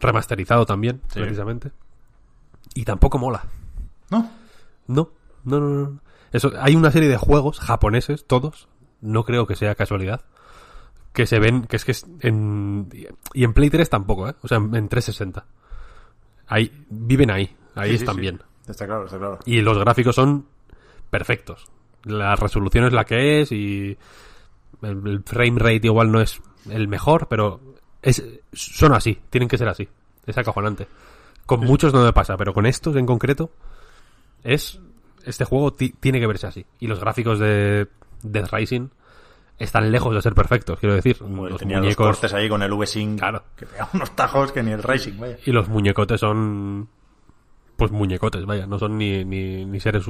remasterizado 0.00 0.66
también, 0.66 1.00
Sí. 1.08 1.20
precisamente. 1.20 1.72
Y 2.74 2.84
tampoco 2.84 3.18
mola. 3.18 3.44
¿No? 4.10 4.30
No, 4.86 5.10
no, 5.44 5.60
no, 5.60 5.68
no. 5.70 6.00
Eso, 6.32 6.52
hay 6.60 6.76
una 6.76 6.90
serie 6.90 7.08
de 7.08 7.16
juegos 7.16 7.58
japoneses, 7.60 8.26
todos, 8.26 8.68
no 9.00 9.24
creo 9.24 9.46
que 9.46 9.56
sea 9.56 9.74
casualidad, 9.74 10.20
que 11.16 11.26
se 11.26 11.38
ven, 11.40 11.62
que 11.62 11.76
es 11.76 11.84
que 11.84 11.92
es 11.92 12.06
en, 12.20 12.88
y 13.32 13.42
en 13.44 13.52
Play 13.54 13.70
3 13.70 13.88
tampoco, 13.90 14.28
¿eh? 14.28 14.34
O 14.42 14.48
sea, 14.48 14.58
en, 14.58 14.74
en 14.76 14.88
360. 14.88 15.44
Ahí, 16.46 16.70
viven 16.90 17.30
ahí, 17.30 17.56
ahí 17.74 17.90
Sí, 17.90 17.96
están 17.96 18.14
sí. 18.16 18.20
bien. 18.20 18.42
Está 18.68 18.86
claro, 18.86 19.06
está 19.06 19.18
claro. 19.18 19.38
Y 19.46 19.60
los 19.62 19.78
gráficos 19.78 20.14
son 20.14 20.46
perfectos. 21.10 21.66
La 22.04 22.36
resolución 22.36 22.84
es 22.84 22.92
la 22.92 23.04
que 23.04 23.40
es 23.40 23.50
y 23.52 23.96
El, 24.82 25.06
el 25.08 25.22
frame 25.24 25.58
rate 25.58 25.86
igual 25.86 26.12
no 26.12 26.20
es 26.20 26.40
el 26.68 26.86
mejor, 26.86 27.28
pero 27.28 27.60
es, 28.02 28.22
son 28.52 28.92
así, 28.92 29.18
tienen 29.30 29.48
que 29.48 29.56
ser 29.58 29.68
así. 29.68 29.88
Es 30.26 30.36
acojonante. 30.36 30.86
Con 31.46 31.60
muchos 31.60 31.94
no 31.94 32.04
me 32.04 32.12
pasa, 32.12 32.36
pero 32.36 32.52
con 32.52 32.66
estos 32.66 32.94
en 32.96 33.06
concreto 33.06 33.50
es 34.44 34.78
este 35.24 35.44
juego 35.44 35.72
ti- 35.72 35.94
tiene 35.98 36.20
que 36.20 36.26
verse 36.26 36.46
así. 36.46 36.66
Y 36.80 36.86
los 36.88 37.00
gráficos 37.00 37.38
de 37.38 37.88
Death 38.22 38.52
Rising 38.52 38.88
están 39.58 39.90
lejos 39.90 40.14
de 40.14 40.22
ser 40.22 40.34
perfectos, 40.34 40.78
quiero 40.78 40.94
decir. 40.94 41.16
Pues 41.18 41.30
los 41.50 41.58
tenía 41.60 41.76
los 41.78 41.84
muñecos 41.84 42.06
cortes 42.06 42.32
ahí 42.34 42.48
con 42.48 42.62
el 42.62 42.72
V-Sync 42.72 43.18
Claro. 43.18 43.42
que 43.56 43.66
pegaba 43.66 43.90
unos 43.94 44.10
tajos 44.16 44.52
que 44.52 44.62
ni 44.62 44.72
el 44.72 44.82
Racing, 44.82 45.18
vaya. 45.18 45.36
y 45.44 45.52
los 45.52 45.68
muñecotes 45.68 46.20
son 46.20 46.88
pues 47.76 47.90
muñecotes, 47.90 48.44
vaya, 48.46 48.66
no 48.66 48.78
son 48.78 48.96
ni, 48.96 49.24
ni, 49.24 49.64
ni 49.66 49.80
seres 49.80 50.04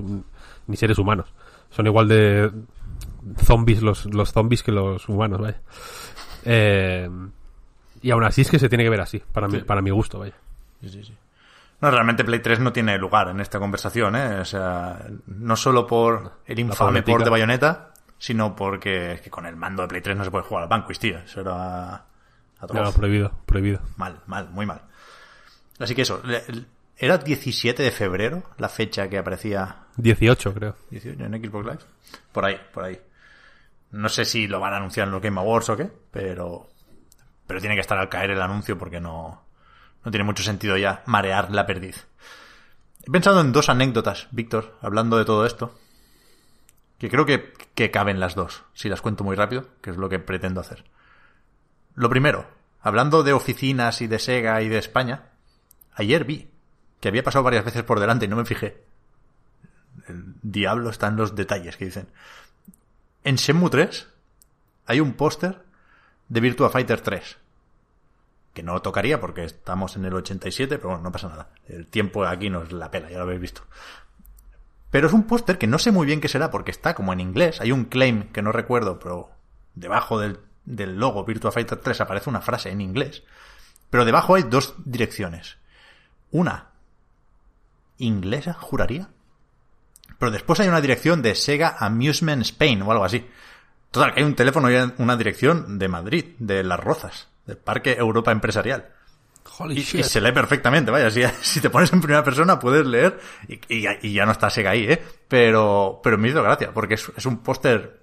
ni 0.66 0.76
seres 0.76 0.98
humanos. 0.98 1.32
Son 1.70 1.84
igual 1.86 2.06
de 2.08 2.50
zombies 3.44 3.82
los, 3.82 4.06
los 4.06 4.32
zombies 4.32 4.62
que 4.62 4.70
los 4.72 5.08
humanos, 5.08 5.40
vaya. 5.40 5.60
Eh, 6.44 7.10
y 8.02 8.10
aún 8.12 8.22
así 8.24 8.42
es 8.42 8.50
que 8.50 8.58
se 8.60 8.68
tiene 8.68 8.84
que 8.84 8.90
ver 8.90 9.00
así, 9.00 9.20
para, 9.32 9.48
mi, 9.48 9.58
para 9.62 9.82
mi 9.82 9.90
gusto, 9.90 10.20
vaya. 10.20 10.34
No, 11.80 11.90
realmente 11.90 12.24
Play 12.24 12.40
3 12.40 12.60
no 12.60 12.72
tiene 12.72 12.96
lugar 12.98 13.28
en 13.28 13.40
esta 13.40 13.58
conversación, 13.58 14.16
¿eh? 14.16 14.38
O 14.40 14.44
sea, 14.44 15.06
no 15.26 15.56
solo 15.56 15.86
por 15.86 16.32
el 16.46 16.58
infame 16.58 17.02
port 17.02 17.24
de 17.24 17.30
Bayonetta, 17.30 17.90
sino 18.18 18.56
porque 18.56 19.12
es 19.12 19.20
que 19.20 19.30
con 19.30 19.46
el 19.46 19.56
mando 19.56 19.82
de 19.82 19.88
Play 19.88 20.02
3 20.02 20.16
no 20.16 20.24
se 20.24 20.30
puede 20.30 20.44
jugar 20.44 20.64
al 20.64 20.68
Banquist, 20.68 21.00
tío. 21.00 21.18
Eso 21.18 21.40
era 21.40 21.94
a 21.94 22.66
No, 22.72 22.92
prohibido, 22.92 23.32
prohibido. 23.44 23.80
Mal, 23.96 24.20
mal, 24.26 24.48
muy 24.50 24.66
mal. 24.66 24.82
Así 25.78 25.94
que 25.94 26.02
eso, 26.02 26.22
era 26.96 27.18
17 27.18 27.82
de 27.82 27.90
febrero 27.90 28.42
la 28.58 28.68
fecha 28.68 29.08
que 29.08 29.18
aparecía 29.18 29.86
18, 29.96 30.54
creo. 30.54 30.76
18 30.90 31.24
en 31.24 31.44
Xbox 31.44 31.66
Live. 31.66 31.80
Por 32.32 32.44
ahí, 32.44 32.58
por 32.72 32.84
ahí. 32.84 32.98
No 33.90 34.08
sé 34.08 34.24
si 34.24 34.46
lo 34.46 34.60
van 34.60 34.74
a 34.74 34.78
anunciar 34.78 35.06
en 35.06 35.12
los 35.12 35.22
Game 35.22 35.38
Awards 35.38 35.68
o 35.70 35.76
qué, 35.76 35.90
pero 36.10 36.70
pero 37.46 37.60
tiene 37.60 37.76
que 37.76 37.80
estar 37.80 37.98
al 37.98 38.08
caer 38.08 38.30
el 38.30 38.42
anuncio 38.42 38.76
porque 38.78 39.00
no 39.00 39.42
no 40.04 40.10
tiene 40.10 40.24
mucho 40.24 40.42
sentido 40.42 40.76
ya 40.76 41.02
marear 41.06 41.50
la 41.50 41.66
perdiz. 41.66 42.06
He 43.06 43.10
pensado 43.10 43.40
en 43.40 43.52
dos 43.52 43.68
anécdotas, 43.68 44.28
Víctor, 44.30 44.76
hablando 44.80 45.18
de 45.18 45.24
todo 45.24 45.46
esto, 45.46 45.78
que 46.98 47.10
creo 47.10 47.26
que, 47.26 47.52
que 47.74 47.90
caben 47.90 48.20
las 48.20 48.34
dos, 48.34 48.64
si 48.74 48.88
las 48.88 49.02
cuento 49.02 49.24
muy 49.24 49.36
rápido, 49.36 49.68
que 49.80 49.90
es 49.90 49.96
lo 49.96 50.08
que 50.08 50.18
pretendo 50.18 50.60
hacer. 50.60 50.84
Lo 51.94 52.10
primero, 52.10 52.46
hablando 52.80 53.22
de 53.22 53.32
oficinas 53.32 54.00
y 54.00 54.06
de 54.06 54.18
Sega 54.18 54.62
y 54.62 54.68
de 54.68 54.78
España, 54.78 55.30
ayer 55.94 56.24
vi 56.24 56.48
que 57.00 57.08
había 57.08 57.24
pasado 57.24 57.42
varias 57.42 57.64
veces 57.64 57.82
por 57.82 58.00
delante 58.00 58.26
y 58.26 58.28
no 58.28 58.36
me 58.36 58.44
fijé. 58.44 58.82
El 60.08 60.34
diablo 60.42 60.90
está 60.90 61.08
en 61.08 61.16
los 61.16 61.34
detalles 61.34 61.76
que 61.76 61.86
dicen. 61.86 62.08
En 63.24 63.36
Shenmue 63.36 63.70
3 63.70 64.08
hay 64.86 65.00
un 65.00 65.14
póster 65.14 65.62
de 66.28 66.40
Virtua 66.40 66.70
Fighter 66.70 67.00
3. 67.00 67.38
Que 68.54 68.62
no 68.62 68.80
tocaría 68.80 69.20
porque 69.20 69.44
estamos 69.44 69.96
en 69.96 70.04
el 70.04 70.14
87, 70.14 70.78
pero 70.78 70.90
bueno, 70.90 71.02
no 71.02 71.12
pasa 71.12 71.28
nada. 71.28 71.50
El 71.68 71.86
tiempo 71.88 72.24
aquí 72.24 72.48
nos 72.48 72.72
la 72.72 72.90
pela, 72.90 73.10
ya 73.10 73.18
lo 73.18 73.24
habéis 73.24 73.40
visto. 73.40 73.62
Pero 74.96 75.08
es 75.08 75.12
un 75.12 75.24
póster 75.24 75.58
que 75.58 75.66
no 75.66 75.78
sé 75.78 75.92
muy 75.92 76.06
bien 76.06 76.22
qué 76.22 76.28
será 76.28 76.50
porque 76.50 76.70
está 76.70 76.94
como 76.94 77.12
en 77.12 77.20
inglés. 77.20 77.60
Hay 77.60 77.70
un 77.70 77.84
claim 77.84 78.32
que 78.32 78.40
no 78.40 78.50
recuerdo, 78.50 78.98
pero 78.98 79.28
debajo 79.74 80.18
del, 80.18 80.38
del 80.64 80.98
logo 80.98 81.22
Virtua 81.26 81.52
Fighter 81.52 81.76
3 81.76 82.00
aparece 82.00 82.30
una 82.30 82.40
frase 82.40 82.70
en 82.70 82.80
inglés. 82.80 83.22
Pero 83.90 84.06
debajo 84.06 84.36
hay 84.36 84.44
dos 84.44 84.74
direcciones. 84.86 85.58
Una 86.30 86.70
inglesa, 87.98 88.54
juraría. 88.54 89.10
Pero 90.18 90.30
después 90.30 90.60
hay 90.60 90.68
una 90.68 90.80
dirección 90.80 91.20
de 91.20 91.34
Sega 91.34 91.76
Amusement 91.78 92.40
Spain 92.40 92.80
o 92.80 92.90
algo 92.90 93.04
así. 93.04 93.28
Total, 93.90 94.14
que 94.14 94.20
hay 94.20 94.26
un 94.26 94.34
teléfono 94.34 94.70
y 94.70 94.76
una 94.96 95.18
dirección 95.18 95.78
de 95.78 95.88
Madrid, 95.88 96.24
de 96.38 96.64
Las 96.64 96.80
Rozas, 96.80 97.28
del 97.44 97.58
Parque 97.58 97.96
Europa 97.98 98.32
Empresarial. 98.32 98.95
Holy 99.58 99.76
Y, 99.76 99.80
y 99.80 100.02
se 100.02 100.20
lee 100.20 100.32
perfectamente, 100.32 100.90
vaya, 100.90 101.10
si, 101.10 101.22
si 101.42 101.60
te 101.60 101.70
pones 101.70 101.92
en 101.92 102.00
primera 102.00 102.22
persona 102.24 102.58
puedes 102.58 102.86
leer 102.86 103.18
y, 103.48 103.60
y 103.68 103.82
ya- 103.82 103.96
y 104.02 104.12
ya 104.12 104.26
no 104.26 104.32
está 104.32 104.50
Sega 104.50 104.70
ahí, 104.70 104.84
¿eh? 104.84 105.02
Pero, 105.28 106.00
pero 106.02 106.18
me 106.18 106.28
hizo 106.28 106.42
gracia, 106.42 106.72
porque 106.72 106.94
es, 106.94 107.10
es 107.16 107.26
un 107.26 107.38
póster 107.38 108.00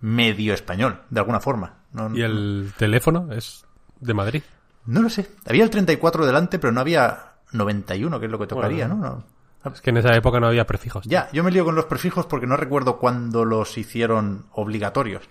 medio 0.00 0.54
español, 0.54 1.00
de 1.10 1.20
alguna 1.20 1.40
forma. 1.40 1.78
No, 1.92 2.14
Y 2.14 2.22
el 2.22 2.72
teléfono 2.76 3.32
es 3.32 3.64
de 4.00 4.14
Madrid. 4.14 4.42
no 4.86 5.02
lo 5.02 5.08
sé. 5.08 5.28
Había 5.46 5.64
el 5.64 5.70
34 5.70 6.26
delante, 6.26 6.58
pero 6.58 6.72
no 6.72 6.80
había 6.80 7.32
91, 7.52 8.18
que 8.20 8.26
es 8.26 8.32
lo 8.32 8.38
que 8.38 8.46
tocaría, 8.46 8.86
Bueno. 8.88 9.02
¿no? 9.02 9.24
no. 9.64 9.72
Es 9.72 9.80
que 9.80 9.88
en 9.90 9.96
esa 9.96 10.14
época 10.14 10.40
no 10.40 10.46
había 10.48 10.66
prefijos. 10.66 11.04
Ya, 11.06 11.30
yo 11.32 11.42
me 11.42 11.50
lío 11.50 11.64
con 11.64 11.74
los 11.74 11.86
prefijos 11.86 12.26
porque 12.26 12.46
no 12.46 12.54
recuerdo 12.56 12.98
cuándo 12.98 13.46
los 13.46 13.78
hicieron 13.78 14.44
obligatorios. 14.52 15.22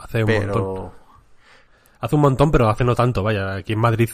Hace 0.00 0.22
un 0.22 0.30
montón. 0.32 0.46
Pero 0.52 0.94
Hace 1.98 2.14
un 2.14 2.20
montón, 2.20 2.50
pero 2.52 2.68
hace 2.68 2.84
no 2.84 2.94
tanto, 2.94 3.24
vaya. 3.24 3.54
Aquí 3.56 3.72
en 3.72 3.80
Madrid, 3.80 4.10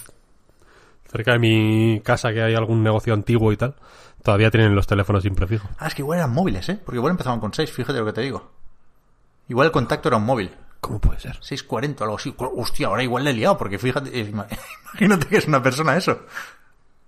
cerca 1.11 1.33
de 1.33 1.39
mi 1.39 2.01
casa, 2.05 2.33
que 2.33 2.43
hay 2.43 2.55
algún 2.55 2.83
negocio 2.83 3.15
antiguo 3.15 3.53
y 3.53 3.57
tal, 3.57 3.75
todavía 4.23 4.51
tienen 4.51 4.75
los 4.75 4.87
teléfonos 4.87 5.23
sin 5.23 5.35
prefijo. 5.35 5.69
Ah, 5.79 5.87
es 5.89 5.95
que 5.95 6.03
igual 6.03 6.19
eran 6.19 6.33
móviles, 6.33 6.69
¿eh? 6.69 6.79
Porque 6.85 6.97
igual 6.99 7.13
empezaban 7.13 7.41
con 7.41 7.53
6, 7.53 7.71
fíjate 7.73 7.99
lo 7.99 8.05
que 8.07 8.13
te 8.13 8.21
digo. 8.23 8.51
Igual 9.49 9.67
el 9.67 9.73
contacto 9.73 10.09
era 10.09 10.19
un 10.19 10.25
móvil. 10.27 10.51
¿Cómo 10.81 11.01
puede 11.01 11.19
ser? 11.19 11.37
640 11.43 12.03
o 12.03 12.07
algo 12.07 12.17
así. 12.19 12.35
Hostia, 12.39 12.87
ahora 12.89 13.03
igual 13.03 13.25
le 13.25 13.31
he 13.31 13.35
liado, 13.35 13.57
porque 13.59 13.79
fíjate, 13.79 14.11
eh, 14.21 14.31
ima- 14.31 14.47
imagínate 14.93 15.27
que 15.27 15.37
es 15.39 15.49
una 15.49 15.63
persona 15.63 15.97
eso. 15.97 16.21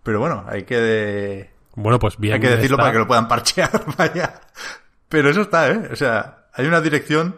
Pero 0.03 0.19
bueno, 0.19 0.45
hay 0.49 0.65
que, 0.65 1.51
Bueno, 1.75 1.99
pues 1.99 2.17
bien. 2.17 2.35
hay 2.35 2.41
que 2.41 2.49
decirlo 2.49 2.77
está. 2.77 2.83
para 2.85 2.93
que 2.93 2.99
lo 2.99 3.07
puedan 3.07 3.29
parchear, 3.29 3.71
vaya. 3.99 4.41
Pero 5.09 5.29
eso 5.31 5.43
está, 5.43 5.71
¿eh? 5.71 5.89
O 5.93 5.97
sea, 5.97 6.47
hay 6.55 6.67
una 6.67 6.81
dirección, 6.81 7.37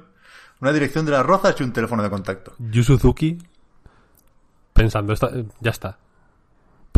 una 0.60 0.72
dirección 0.72 1.04
de 1.04 1.10
las 1.12 1.26
rozas 1.26 1.54
y 1.60 1.64
un 1.64 1.72
teléfono 1.72 2.02
de 2.02 2.08
contacto. 2.10 2.54
Yu 2.58 2.82
Suzuki 2.84 3.36
pensando, 4.72 5.12
esta- 5.12 5.30
ya 5.60 5.70
está. 5.70 5.98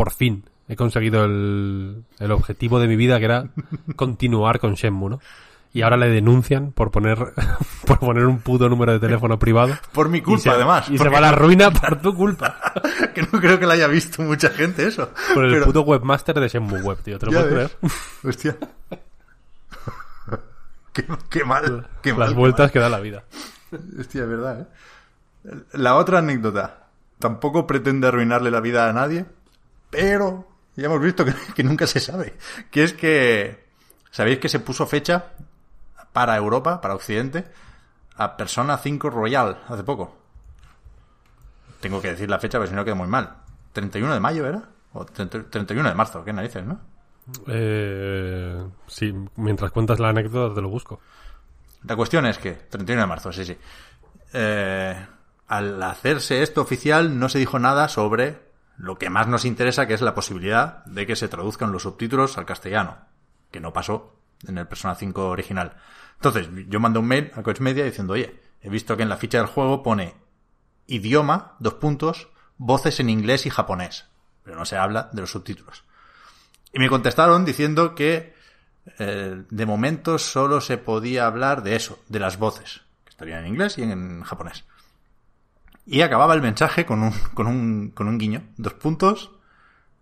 Por 0.05 0.13
fin 0.13 0.45
he 0.69 0.77
conseguido 0.77 1.25
el, 1.25 2.05
el 2.19 2.31
objetivo 2.31 2.79
de 2.79 2.89
mi 2.89 2.97
vida, 2.97 3.19
que 3.19 3.25
era 3.25 3.47
continuar 3.97 4.59
con 4.61 4.75
Shenmue, 4.75 5.09
¿no? 5.09 5.21
Y 5.73 5.81
ahora 5.81 5.97
le 5.97 6.09
denuncian 6.11 6.73
por 6.73 6.91
poner 6.91 7.17
por 7.87 7.99
poner 7.99 8.27
un 8.27 8.39
puto 8.41 8.69
número 8.69 8.93
de 8.93 9.01
teléfono 9.01 9.39
privado. 9.39 9.75
Por 9.93 10.11
mi 10.11 10.21
culpa, 10.21 10.43
se- 10.43 10.51
además. 10.51 10.91
Y 10.91 10.99
se 10.99 11.09
va 11.09 11.19
a 11.19 11.21
la 11.23 11.33
ruina 11.33 11.71
por 11.71 12.03
tu 12.03 12.15
culpa. 12.15 12.59
que 13.15 13.23
no 13.23 13.41
creo 13.41 13.59
que 13.59 13.65
la 13.67 13.73
haya 13.75 13.87
visto 13.89 14.23
mucha 14.23 14.51
gente 14.51 14.87
eso. 14.87 15.09
Por 15.33 15.47
el 15.47 15.53
Pero- 15.55 15.65
puto 15.65 15.81
webmaster 15.81 16.39
de 16.39 16.49
Shenmue 16.49 16.83
Web, 16.83 16.99
tío. 17.03 17.19
¿Te 17.19 17.27
lo 17.27 17.33
puedes 17.33 17.55
ves. 17.55 17.77
creer? 17.81 17.93
Hostia. 18.25 18.57
qué, 20.93 21.07
qué 21.31 21.45
mal. 21.45 21.89
Qué 22.03 22.13
mal, 22.13 22.21
Las 22.21 22.29
qué 22.31 22.35
vueltas 22.37 22.71
que 22.71 22.79
da 22.79 22.89
la 22.89 23.01
vida. 23.01 23.25
mal. 23.73 23.81
Hostia, 24.01 24.23
es 24.23 24.29
verdad, 24.29 24.61
¿eh? 24.61 25.55
La 25.73 25.97
otra 25.97 26.19
anécdota. 26.19 26.85
Tampoco 27.19 27.67
pretende 27.67 28.07
arruinarle 28.07 28.51
la 28.51 28.61
vida 28.61 28.89
a 28.89 28.93
nadie, 28.93 29.25
pero 29.95 30.47
ya 30.77 30.87
hemos 30.87 31.01
visto 31.01 31.25
que, 31.25 31.35
que 31.55 31.63
nunca 31.63 31.87
se 31.87 32.01
sabe. 32.01 32.35
Que 32.71 32.85
es 32.85 32.93
que... 32.93 33.65
¿Sabéis 34.11 34.39
que 34.39 34.49
se 34.49 34.61
puso 34.61 34.87
fecha 34.87 35.33
para 36.13 36.37
Europa, 36.37 36.81
para 36.81 36.95
Occidente, 36.95 37.45
a 38.17 38.37
Persona 38.37 38.79
5 38.79 39.11
Royal 39.11 39.63
hace 39.69 39.83
poco? 39.83 40.17
Tengo 41.81 42.01
que 42.01 42.11
decir 42.11 42.31
la 42.31 42.39
fecha, 42.39 42.59
porque 42.59 42.71
si 42.71 42.77
no 42.77 42.85
queda 42.85 42.95
muy 42.95 43.09
mal. 43.09 43.37
¿31 43.75 44.15
de 44.15 44.21
mayo 44.21 44.47
era? 44.47 44.63
O 44.93 45.05
30 45.05 45.51
31 45.51 45.89
de 45.89 45.95
marzo, 45.95 46.25
qué 46.25 46.33
narices, 46.33 46.65
¿no? 46.65 46.81
Eh, 47.49 48.65
sí, 48.87 49.13
mientras 49.37 49.73
cuentas 49.73 49.99
la 49.99 50.11
anécdota 50.11 50.55
te 50.55 50.61
lo 50.61 50.69
busco. 50.69 51.01
La 51.83 51.97
cuestión 51.97 52.27
es 52.27 52.39
que, 52.39 52.53
31 52.53 53.03
de 53.03 53.07
marzo, 53.07 53.33
sí, 53.33 53.45
sí. 53.45 53.57
Eh, 54.33 55.07
al 55.49 55.83
hacerse 55.83 56.43
esto 56.43 56.63
oficial 56.63 57.19
no 57.19 57.29
se 57.29 57.39
dijo 57.39 57.59
nada 57.59 57.89
sobre 57.89 58.54
lo 58.77 58.99
que 58.99 59.11
más 59.11 59.29
nos 59.29 59.45
interesa, 59.45 59.87
que 59.87 59.95
es 59.95 60.01
la 60.01 60.15
posibilidad 60.15 60.85
de 60.85 61.07
que 61.07 61.17
se 61.17 61.29
traduzcan 61.29 61.73
los 61.73 61.83
subtítulos 61.83 62.39
al 62.39 62.47
castellano, 62.47 62.99
que 63.51 63.61
no 63.61 63.73
pasó 63.73 64.17
en 64.47 64.59
el 64.59 64.67
Persona 64.67 64.95
5 64.95 65.29
original. 65.29 65.77
Entonces, 66.17 66.49
yo 66.69 66.81
mandé 66.81 66.99
un 66.99 67.07
mail 67.07 67.31
a 67.35 67.43
Coach 67.43 67.61
Media 67.61 67.85
diciendo, 67.85 68.15
oye, 68.15 68.41
he 68.61 68.69
visto 68.69 68.97
que 68.97 69.03
en 69.03 69.09
la 69.09 69.17
ficha 69.17 69.39
del 69.39 69.47
juego 69.47 69.83
pone 69.83 70.15
idioma, 70.87 71.55
dos 71.59 71.75
puntos, 71.75 72.29
voces 72.57 73.01
en 73.01 73.11
inglés 73.11 73.47
y 73.47 73.51
japonés, 73.51 74.07
pero 74.43 74.57
no 74.57 74.65
se 74.65 74.77
habla 74.77 75.09
de 75.13 75.21
los 75.21 75.31
subtítulos. 75.31 75.85
Y 76.73 76.79
me 76.79 76.89
contestaron 76.89 77.45
diciendo 77.45 77.95
que 77.95 78.35
eh, 78.99 79.45
de 79.49 79.67
momento 79.67 80.19
solo 80.19 80.61
se 80.61 80.79
podía 80.79 81.27
hablar 81.27 81.63
de 81.63 81.77
eso, 81.77 81.99
de 82.09 82.21
las 82.21 82.39
voces, 82.39 82.83
que 83.05 83.11
estarían 83.11 83.45
en 83.45 83.49
inglés 83.49 83.79
y 83.79 83.83
en 83.83 84.23
japonés. 84.23 84.65
Y 85.87 86.01
acababa 86.03 86.35
el 86.35 86.41
mensaje 86.43 86.87
con 86.87 87.03
un, 87.03 87.13
con 87.35 87.47
un, 87.47 87.91
con 87.91 88.09
un 88.09 88.19
guiño, 88.19 88.43
dos 88.57 88.75
puntos, 88.75 89.31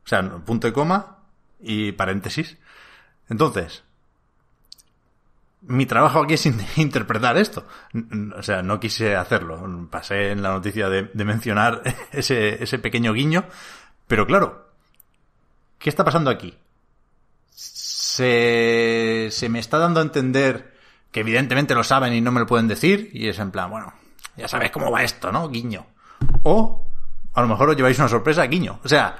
o 0.05 0.09
sea, 0.09 0.23
punto 0.23 0.69
y 0.69 0.73
coma 0.73 1.19
y 1.61 1.93
paréntesis. 1.93 2.57
Entonces, 3.29 3.83
mi 5.63 5.87
trabajo 5.87 6.23
aquí 6.23 6.35
es 6.35 6.47
in- 6.47 6.61
interpretar 6.77 7.37
esto. 7.37 7.67
O 8.37 8.43
sea, 8.43 8.63
no 8.63 8.79
quise 8.81 9.17
hacerlo. 9.17 9.89
Pasé 9.91 10.31
en 10.31 10.43
la 10.43 10.51
noticia 10.53 10.89
de, 10.89 11.11
de 11.13 11.25
mencionar 11.25 11.83
ese, 12.13 12.63
ese 12.63 12.79
pequeño 12.79 13.13
guiño. 13.13 13.45
Pero 14.07 14.27
claro, 14.27 14.69
¿qué 15.79 15.89
está 15.91 16.05
pasando 16.05 16.31
aquí? 16.31 16.57
Se, 17.51 19.29
se 19.31 19.49
me 19.49 19.59
está 19.59 19.79
dando 19.79 20.01
a 20.01 20.05
entender 20.05 20.75
que 21.11 21.21
evidentemente 21.21 21.75
lo 21.75 21.85
saben 21.85 22.13
y 22.13 22.21
no 22.21 22.33
me 22.33 22.41
lo 22.41 22.47
pueden 22.47 22.69
decir. 22.69 23.11
Y 23.13 23.29
es 23.29 23.39
en 23.39 23.51
plan, 23.51 23.71
bueno, 23.71 23.93
ya 24.37 24.49
sabes 24.49 24.71
cómo 24.71 24.91
va 24.91 25.03
esto, 25.03 25.31
¿no? 25.33 25.49
Guiño. 25.49 25.87
O 26.45 26.87
a 27.35 27.41
lo 27.43 27.49
mejor 27.49 27.71
os 27.71 27.77
lleváis 27.77 27.99
una 27.99 28.09
sorpresa, 28.09 28.47
guiño. 28.47 28.81
O 28.85 28.89
sea, 28.89 29.17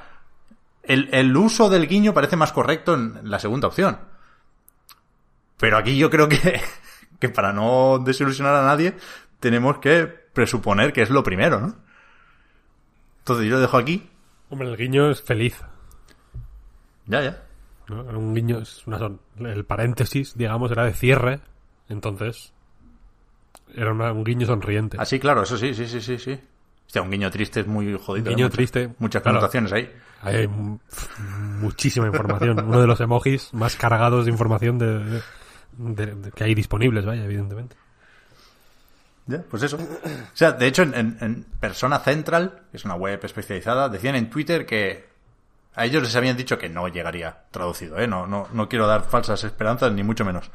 el, 0.83 1.09
el 1.13 1.37
uso 1.37 1.69
del 1.69 1.87
guiño 1.87 2.13
parece 2.15 2.37
más 2.37 2.53
correcto 2.53 2.95
en 2.95 3.31
la 3.31 3.39
segunda 3.39 3.69
opción. 3.69 3.99
Pero 5.59 5.79
aquí 5.79 5.97
yo 5.97 6.11
creo 6.11 6.29
que, 6.29 6.61
que 7.19 7.29
para 7.29 7.53
no 7.53 7.99
desilusionar 8.05 8.55
a 8.55 8.65
nadie, 8.65 8.97
tenemos 9.41 9.79
que 9.79 10.07
presuponer 10.07 10.93
que 10.93 11.03
es 11.03 11.11
lo 11.11 11.23
primero, 11.23 11.61
¿no? 11.61 11.77
Entonces 13.19 13.47
yo 13.47 13.53
lo 13.53 13.61
dejo 13.61 13.77
aquí. 13.77 14.11
Hombre, 14.51 14.69
el 14.69 14.77
guiño 14.77 15.11
es 15.11 15.23
feliz. 15.23 15.63
Ya, 17.07 17.23
ya. 17.23 17.43
¿no? 17.89 18.03
Un 18.03 18.35
guiño 18.35 18.59
es 18.59 18.87
una 18.87 18.99
el 19.39 19.65
paréntesis, 19.65 20.37
digamos, 20.37 20.71
era 20.71 20.85
de 20.85 20.93
cierre. 20.93 21.41
Entonces, 21.89 22.52
era 23.75 23.93
una- 23.93 24.13
un 24.13 24.25
guiño 24.25 24.47
sonriente. 24.47 24.97
Así, 25.01 25.19
claro, 25.19 25.43
eso 25.43 25.57
sí, 25.57 25.75
sí, 25.75 25.87
sí, 25.87 26.01
sí, 26.01 26.19
sí. 26.19 26.39
Hostia, 26.87 27.03
un 27.03 27.11
guiño 27.11 27.31
triste 27.31 27.61
es 27.61 27.67
muy 27.67 27.87
jodido. 27.99 28.31
Un 28.31 28.37
guiño 28.37 28.47
¿eh? 28.47 28.49
Muchas- 28.49 28.53
triste, 28.57 28.91
Muchas 28.99 29.23
claro. 29.23 29.39
connotaciones 29.39 29.73
ahí. 29.73 29.91
Hay 30.23 30.47
mu- 30.47 30.79
muchísima 31.61 32.07
información. 32.07 32.61
Uno 32.65 32.81
de 32.81 32.87
los 32.87 33.01
emojis 33.01 33.53
más 33.55 33.77
cargados 33.77 34.27
de 34.27 34.31
información 34.31 34.79
de, 34.79 35.23
de- 35.79 36.07
de- 36.15 36.31
que 36.33 36.45
hay 36.45 36.55
disponibles, 36.55 37.05
vaya, 37.05 37.25
evidentemente. 37.25 37.77
Ya, 39.27 39.43
pues 39.51 39.63
eso. 39.63 39.77
O 39.77 40.37
sea, 40.37 40.53
de 40.53 40.67
hecho, 40.67 40.83
en, 40.83 40.95
en- 40.95 41.17
en 41.21 41.45
Persona 41.61 41.99
Central, 42.01 42.63
que 42.71 42.77
es 42.77 42.85
una 42.85 42.95
web 42.97 43.21
especializada, 43.25 43.89
decían 43.89 44.17
en 44.17 44.29
Twitter 44.31 44.67
que 44.67 45.07
a 45.75 45.85
ellos 45.87 46.03
les 46.03 46.15
habían 46.17 46.37
dicho 46.37 46.59
que 46.59 46.69
no 46.69 46.89
llegaría 46.89 47.45
traducido, 47.51 47.99
¿eh? 47.99 48.07
No, 48.07 48.27
no, 48.27 48.49
no 48.53 48.69
quiero 48.69 48.87
dar 48.87 49.05
falsas 49.05 49.43
esperanzas, 49.45 49.93
ni 49.93 50.03
mucho 50.03 50.25
menos. 50.25 50.51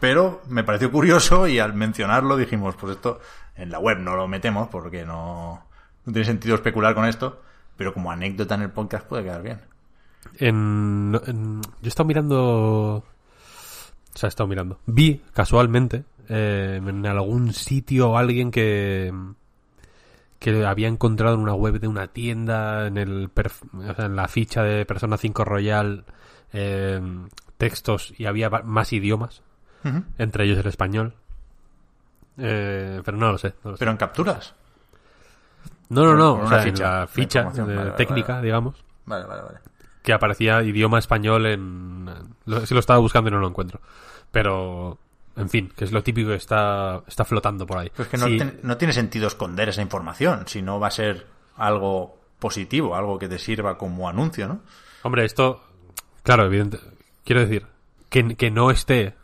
Pero 0.00 0.42
me 0.48 0.64
pareció 0.64 0.90
curioso 0.90 1.46
y 1.46 1.58
al 1.58 1.74
mencionarlo 1.74 2.36
dijimos, 2.36 2.76
pues 2.76 2.96
esto 2.96 3.20
en 3.56 3.70
la 3.70 3.78
web 3.78 3.98
no 3.98 4.14
lo 4.16 4.28
metemos 4.28 4.68
porque 4.68 5.04
no, 5.04 5.64
no 6.04 6.12
tiene 6.12 6.26
sentido 6.26 6.54
especular 6.54 6.94
con 6.94 7.06
esto, 7.06 7.40
pero 7.76 7.92
como 7.92 8.10
anécdota 8.10 8.54
en 8.54 8.62
el 8.62 8.70
podcast 8.70 9.06
puede 9.06 9.24
quedar 9.24 9.42
bien. 9.42 9.60
En, 10.38 11.12
yo 11.12 11.60
he 11.82 11.88
estado 11.88 12.06
mirando. 12.06 12.96
O 12.96 13.04
sea, 14.14 14.26
he 14.26 14.30
estado 14.30 14.48
mirando. 14.48 14.80
Vi 14.86 15.22
casualmente 15.32 16.04
eh, 16.28 16.80
en 16.84 17.06
algún 17.06 17.52
sitio 17.52 18.16
alguien 18.16 18.50
que. 18.50 19.12
que 20.38 20.64
había 20.66 20.88
encontrado 20.88 21.34
en 21.34 21.40
una 21.40 21.54
web 21.54 21.80
de 21.80 21.88
una 21.88 22.08
tienda, 22.08 22.86
en, 22.86 22.98
el 22.98 23.30
en 23.98 24.16
la 24.16 24.28
ficha 24.28 24.62
de 24.62 24.84
Persona 24.84 25.16
5 25.16 25.44
Royal, 25.44 26.04
eh, 26.52 27.00
textos 27.56 28.14
y 28.16 28.26
había 28.26 28.50
más 28.50 28.92
idiomas, 28.92 29.42
Entre 30.18 30.44
ellos 30.44 30.58
el 30.58 30.66
español. 30.66 31.14
Eh, 32.38 33.00
pero 33.04 33.16
no 33.16 33.32
lo 33.32 33.38
sé. 33.38 33.54
No, 33.64 33.70
lo 33.70 33.76
sé. 33.76 33.78
Pero 33.80 33.90
en 33.92 33.96
capturas. 33.96 34.54
no, 35.88 36.04
no, 36.04 36.14
no. 36.14 36.34
o 36.42 36.48
sea, 36.48 36.58
en 36.62 36.72
ficha, 36.72 36.84
la 36.84 37.00
la 37.00 37.06
ficha 37.06 37.42
de 37.44 37.76
Vale, 37.76 37.90
técnica, 37.92 38.32
vale. 38.34 38.44
digamos. 38.44 38.84
Vale, 39.06 39.24
vale, 39.26 39.42
vale. 39.42 39.58
que 40.02 40.12
aparecía 40.12 40.62
idioma 40.62 40.98
español 40.98 41.46
en... 41.46 42.10
lo- 42.44 42.66
Si 42.66 42.74
lo 42.74 42.80
estaba 42.80 42.98
buscando 42.98 43.28
y 43.30 43.32
no 43.32 43.38
lo 43.38 43.48
encuentro. 43.48 43.80
Pero, 44.32 44.98
en 45.36 45.48
fin, 45.48 45.72
que 45.76 45.84
es 45.84 45.92
lo 45.92 46.02
típico 46.02 46.30
que 46.30 46.36
está, 46.36 47.02
está 47.06 47.24
flotando 47.24 47.66
por 47.66 47.78
ahí. 47.78 47.90
Pues 47.94 48.08
que 48.08 48.16
no, 48.16 48.26
Sí, 48.26 48.36
ten- 48.38 48.60
no 48.62 48.76
tiene 48.76 48.92
sentido 48.92 49.26
esconder 49.28 49.68
esa 49.68 49.82
información, 49.82 50.44
si 50.46 50.62
no 50.62 50.78
va 50.80 50.88
a 50.88 50.92
ser 50.92 51.26
algo 51.56 52.18
positivo, 52.38 52.94
algo 52.96 53.18
que 53.18 53.28
te 53.28 53.38
sirva 53.38 53.78
como 53.78 54.08
anuncio, 54.08 54.46
¿no? 54.48 54.60
Hombre, 55.02 55.24
esto, 55.24 55.62
claro, 56.22 56.44
evidente, 56.44 56.78
quiero 57.24 57.40
decir, 57.40 57.66
que, 58.10 58.36
que 58.36 58.50
no 58.50 58.70
esté, 58.70 59.14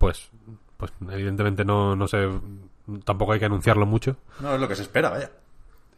pues, 0.00 0.30
pues 0.78 0.90
evidentemente 1.10 1.62
no, 1.62 1.94
no 1.94 2.08
sé, 2.08 2.26
tampoco 3.04 3.32
hay 3.34 3.38
que 3.38 3.44
anunciarlo 3.44 3.84
mucho. 3.84 4.16
No 4.40 4.54
es 4.54 4.60
lo 4.60 4.66
que 4.66 4.74
se 4.74 4.82
espera, 4.82 5.10
vaya. 5.10 5.30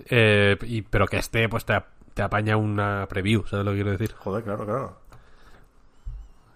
Eh, 0.07 0.59
y, 0.62 0.83
pero 0.83 1.07
que 1.07 1.19
esté, 1.19 1.49
pues 1.49 1.65
te, 1.65 1.81
te 2.15 2.23
apaña 2.23 2.57
una 2.57 3.07
preview, 3.09 3.47
¿sabes 3.47 3.65
lo 3.65 3.71
que 3.71 3.77
quiero 3.77 3.93
decir? 3.93 4.12
Joder, 4.19 4.43
claro, 4.43 4.65
claro. 4.67 4.99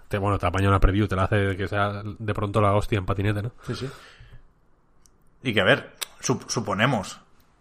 Te, 0.08 0.18
bueno, 0.18 0.38
te 0.38 0.46
apaña 0.46 0.68
una 0.68 0.80
preview, 0.80 1.06
te 1.06 1.14
la 1.14 1.24
hace 1.24 1.56
que 1.56 1.68
sea 1.68 2.02
de 2.04 2.34
pronto 2.34 2.60
la 2.60 2.74
hostia 2.74 2.98
en 2.98 3.06
patinete, 3.06 3.42
¿no? 3.42 3.52
Sí, 3.62 3.76
sí. 3.76 3.88
Y 5.44 5.54
que, 5.54 5.60
a 5.60 5.64
ver, 5.64 5.92
sup- 6.20 6.48
suponemos, 6.48 7.20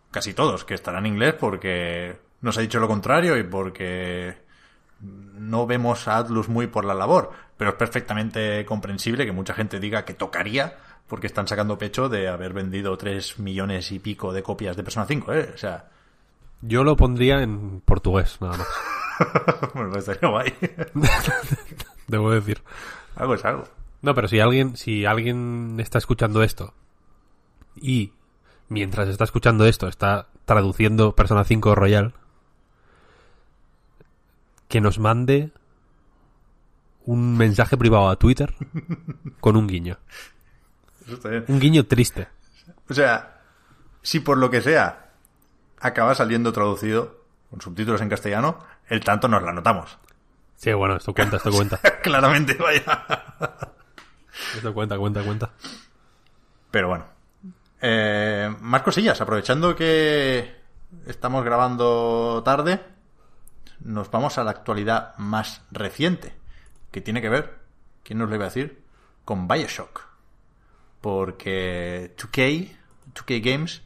casi 0.09 0.33
todos, 0.33 0.65
que 0.65 0.73
estará 0.73 0.97
en 0.97 1.05
inglés 1.05 1.35
porque 1.39 2.17
nos 2.41 2.57
ha 2.57 2.61
dicho 2.61 2.79
lo 2.79 2.87
contrario 2.87 3.37
y 3.37 3.43
porque 3.43 4.37
no 5.01 5.67
vemos 5.67 6.07
a 6.07 6.17
Atlus 6.17 6.49
muy 6.49 6.65
por 6.67 6.85
la 6.85 6.95
labor. 6.95 7.31
Pero 7.57 7.71
es 7.71 7.75
perfectamente 7.75 8.65
comprensible 8.65 9.25
que 9.25 9.31
mucha 9.31 9.53
gente 9.53 9.79
diga 9.79 10.05
que 10.05 10.13
tocaría 10.13 10.75
porque 11.07 11.27
están 11.27 11.47
sacando 11.47 11.77
pecho 11.77 12.09
de 12.09 12.27
haber 12.27 12.53
vendido 12.53 12.97
3 12.97 13.39
millones 13.39 13.91
y 13.91 13.99
pico 13.99 14.33
de 14.33 14.43
copias 14.43 14.75
de 14.75 14.83
Persona 14.83 15.05
5, 15.05 15.33
¿eh? 15.33 15.51
O 15.53 15.57
sea, 15.57 15.89
Yo 16.61 16.83
lo 16.83 16.97
pondría 16.97 17.41
en 17.41 17.81
portugués, 17.81 18.37
nada 18.41 18.57
más. 18.57 18.67
bueno, 19.73 19.95
estaría 19.97 20.29
guay. 20.29 20.53
Debo 22.07 22.31
decir. 22.31 22.61
algo 23.15 23.35
es 23.35 23.45
algo. 23.45 23.63
No, 24.01 24.13
pero 24.13 24.27
si 24.27 24.39
alguien, 24.39 24.77
si 24.77 25.05
alguien 25.05 25.77
está 25.79 25.97
escuchando 25.97 26.43
esto 26.43 26.73
y 27.75 28.13
mientras 28.69 29.07
está 29.09 29.23
escuchando 29.23 29.65
esto 29.65 29.87
está 29.87 30.27
traduciendo 30.45 31.15
Persona 31.15 31.43
5 31.43 31.75
Royal, 31.75 32.13
que 34.67 34.81
nos 34.81 34.99
mande 34.99 35.51
un 37.05 37.37
mensaje 37.37 37.77
privado 37.77 38.09
a 38.09 38.17
Twitter 38.17 38.53
con 39.39 39.55
un 39.55 39.67
guiño. 39.67 39.97
Eso 41.05 41.15
está 41.15 41.29
bien. 41.29 41.45
Un 41.47 41.59
guiño 41.59 41.85
triste. 41.85 42.27
O 42.89 42.93
sea, 42.93 43.41
si 44.01 44.19
por 44.19 44.37
lo 44.37 44.49
que 44.49 44.61
sea 44.61 45.11
acaba 45.79 46.15
saliendo 46.15 46.51
traducido 46.51 47.23
con 47.49 47.61
subtítulos 47.61 48.01
en 48.01 48.09
castellano, 48.09 48.59
el 48.87 49.03
tanto 49.03 49.27
nos 49.27 49.43
la 49.43 49.53
notamos. 49.53 49.97
Sí, 50.55 50.73
bueno, 50.73 50.95
esto 50.95 51.13
cuenta, 51.13 51.37
esto 51.37 51.51
cuenta. 51.51 51.77
Claramente, 52.01 52.55
vaya. 52.55 53.05
Esto 54.55 54.73
cuenta, 54.73 54.97
cuenta, 54.97 55.23
cuenta. 55.23 55.51
Pero 56.71 56.87
bueno. 56.87 57.05
Eh, 57.81 58.53
más 58.61 58.81
cosillas. 58.81 59.19
Aprovechando 59.21 59.75
que 59.75 60.55
estamos 61.05 61.43
grabando 61.43 62.41
tarde, 62.43 62.81
nos 63.81 64.09
vamos 64.09 64.37
a 64.37 64.43
la 64.43 64.51
actualidad 64.51 65.15
más 65.17 65.61
reciente, 65.71 66.33
que 66.95 67.01
tiene 67.01 67.21
que 67.21 67.27
ver, 67.27 67.59
¿quién 68.03 68.19
nos 68.19 68.29
lo 68.29 68.35
iba 68.35 68.45
a 68.45 68.47
decir? 68.47 68.81
Con 69.25 69.49
Bioshock. 69.49 70.07
Porque 71.01 72.15
2K, 72.15 72.71
2K 73.13 73.43
Games, 73.43 73.81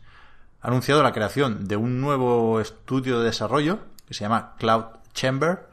ha 0.61 0.67
anunciado 0.67 1.01
la 1.01 1.11
creación 1.11 1.67
de 1.67 1.75
un 1.75 2.01
nuevo 2.01 2.59
estudio 2.59 3.17
de 3.17 3.25
desarrollo 3.25 3.79
que 4.07 4.13
se 4.13 4.25
llama 4.25 4.53
Cloud 4.59 4.99
Chamber 5.13 5.69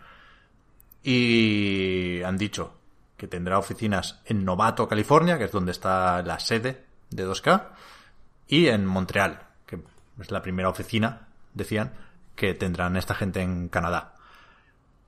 y 1.03 2.23
han 2.23 2.39
dicho 2.39 2.73
que 3.19 3.29
tendrá 3.29 3.59
oficinas 3.59 4.19
en 4.25 4.47
Novato, 4.47 4.89
California, 4.89 5.37
que 5.37 5.45
es 5.45 5.53
donde 5.53 5.73
está 5.73 6.23
la 6.23 6.39
sede 6.39 6.87
de 7.11 7.29
2K, 7.29 7.65
y 8.49 8.69
en 8.69 8.87
Montreal, 8.87 9.43
que 9.67 9.83
es 10.23 10.31
la 10.31 10.41
primera 10.41 10.71
oficina, 10.71 11.29
decían, 11.53 11.93
que 12.35 12.55
tendrán 12.55 12.97
esta 12.97 13.15
gente 13.15 13.43
en 13.43 13.69
Canadá. 13.69 14.15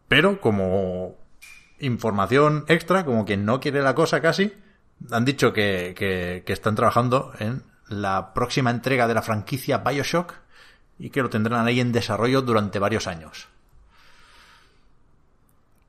Pero 0.09 0.43
como 0.43 1.17
información 1.81 2.65
extra, 2.69 3.05
como 3.05 3.25
quien 3.25 3.45
no 3.45 3.61
quiere 3.61 3.83
la 3.83 3.95
cosa 3.95 4.21
casi, 4.21 4.53
han 5.11 5.25
dicho 5.25 5.53
que, 5.53 5.95
que, 6.45 6.53
están 6.53 6.75
trabajando 6.75 7.33
en 7.39 7.63
la 7.89 8.35
próxima 8.35 8.71
entrega 8.71 9.07
de 9.07 9.15
la 9.15 9.23
franquicia 9.23 9.79
Bioshock 9.79 10.35
y 10.99 11.11
que 11.11 11.23
lo 11.23 11.31
tendrán 11.31 11.67
ahí 11.67 11.81
en 11.81 11.93
desarrollo 11.93 12.43
durante 12.43 12.79
varios 12.79 13.07
años. 13.07 13.49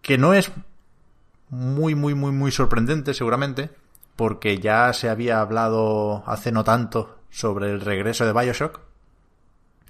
Que 0.02 0.18
no 0.18 0.34
es 0.34 0.52
muy, 1.50 1.96
muy, 1.96 2.14
muy, 2.14 2.32
muy 2.32 2.52
sorprendente, 2.52 3.14
seguramente, 3.14 3.70
porque 4.16 4.60
ya 4.60 4.94
se 4.94 5.10
había 5.10 5.42
hablado 5.42 6.24
hace 6.28 6.52
no 6.52 6.64
tanto 6.64 7.20
sobre 7.30 7.72
el 7.72 7.82
regreso 7.82 8.26
de 8.26 8.34
Bioshock. 8.34 8.80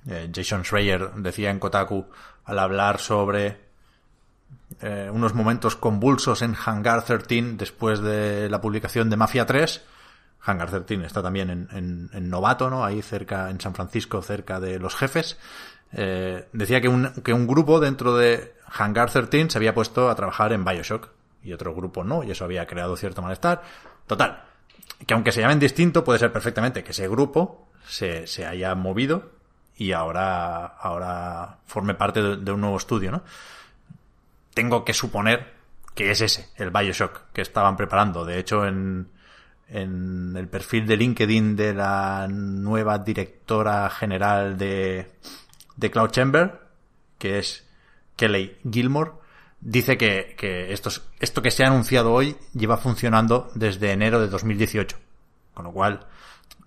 Eh, 0.07 0.31
Jason 0.33 0.63
Schreier 0.63 1.11
decía 1.15 1.51
en 1.51 1.59
Kotaku 1.59 2.05
al 2.45 2.59
hablar 2.59 2.99
sobre 2.99 3.68
eh, 4.81 5.09
unos 5.11 5.33
momentos 5.33 5.75
convulsos 5.75 6.41
en 6.41 6.55
Hangar 6.55 7.03
13 7.03 7.53
después 7.57 7.99
de 8.01 8.49
la 8.49 8.61
publicación 8.61 9.09
de 9.09 9.17
Mafia 9.17 9.45
3. 9.45 9.81
Hangar 10.41 10.69
13 10.69 11.05
está 11.05 11.21
también 11.21 11.49
en, 11.49 12.09
en- 12.13 12.29
Novato, 12.29 12.69
¿no? 12.69 12.85
Ahí 12.85 13.01
cerca, 13.01 13.49
en 13.49 13.59
San 13.59 13.73
Francisco, 13.75 14.21
cerca 14.21 14.59
de 14.59 14.79
los 14.79 14.95
jefes. 14.95 15.37
Eh, 15.91 16.47
decía 16.53 16.79
que 16.81 16.87
un, 16.87 17.11
que 17.23 17.33
un 17.33 17.47
grupo 17.47 17.79
dentro 17.79 18.15
de 18.15 18.53
Hangar 18.71 19.09
13 19.09 19.49
se 19.49 19.57
había 19.57 19.73
puesto 19.73 20.09
a 20.09 20.15
trabajar 20.15 20.53
en 20.53 20.63
Bioshock 20.63 21.09
y 21.43 21.51
otro 21.53 21.73
grupo 21.73 22.03
no, 22.03 22.23
y 22.23 22.31
eso 22.31 22.45
había 22.45 22.65
creado 22.67 22.95
cierto 22.95 23.21
malestar. 23.21 23.63
Total, 24.07 24.43
que 25.05 25.13
aunque 25.13 25.31
se 25.31 25.41
llamen 25.41 25.59
distinto, 25.59 26.03
puede 26.03 26.19
ser 26.19 26.31
perfectamente 26.31 26.83
que 26.83 26.91
ese 26.91 27.07
grupo 27.07 27.67
se, 27.87 28.27
se 28.27 28.45
haya 28.45 28.75
movido 28.75 29.31
y 29.75 29.91
ahora, 29.93 30.65
ahora 30.65 31.57
forme 31.65 31.95
parte 31.95 32.21
de, 32.21 32.37
de 32.37 32.51
un 32.51 32.61
nuevo 32.61 32.77
estudio, 32.77 33.11
¿no? 33.11 33.23
Tengo 34.59 34.83
que 34.83 34.93
suponer 34.93 35.53
que 35.95 36.11
es 36.11 36.19
ese, 36.19 36.49
el 36.57 36.69
Bioshock 36.69 37.31
que 37.31 37.39
estaban 37.39 37.77
preparando. 37.77 38.25
De 38.25 38.39
hecho, 38.39 38.65
en, 38.65 39.09
el 39.69 40.49
perfil 40.51 40.85
de 40.85 40.97
LinkedIn 40.97 41.55
de 41.55 41.73
la 41.73 42.27
nueva 42.29 42.97
directora 42.97 43.89
general 43.89 44.57
de, 44.57 45.13
de 45.77 45.91
Cloud 45.91 46.09
Chamber, 46.09 46.59
que 47.17 47.39
es 47.39 47.65
Kelly 48.17 48.57
Gilmore, 48.69 49.11
dice 49.61 49.97
que, 49.97 50.35
esto 50.73 51.41
que 51.41 51.51
se 51.51 51.63
ha 51.63 51.67
anunciado 51.67 52.11
hoy 52.11 52.35
lleva 52.53 52.75
funcionando 52.75 53.49
desde 53.55 53.93
enero 53.93 54.19
de 54.19 54.27
2018. 54.27 54.97
Con 55.53 55.63
lo 55.63 55.71
cual, 55.71 56.05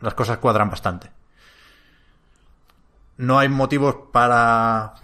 las 0.00 0.14
cosas 0.14 0.38
cuadran 0.38 0.70
bastante. 0.70 1.10
No 3.18 3.38
hay 3.38 3.50
motivos 3.50 3.96
para 4.10 4.94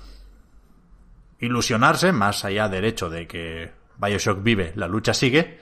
ilusionarse, 1.40 2.12
más 2.12 2.44
allá 2.44 2.68
del 2.68 2.85
hecho 2.85 3.09
de 3.09 3.27
que 3.27 3.72
Bioshock 3.98 4.42
vive, 4.42 4.72
la 4.77 4.88
lucha 4.88 5.14
sigue, 5.14 5.59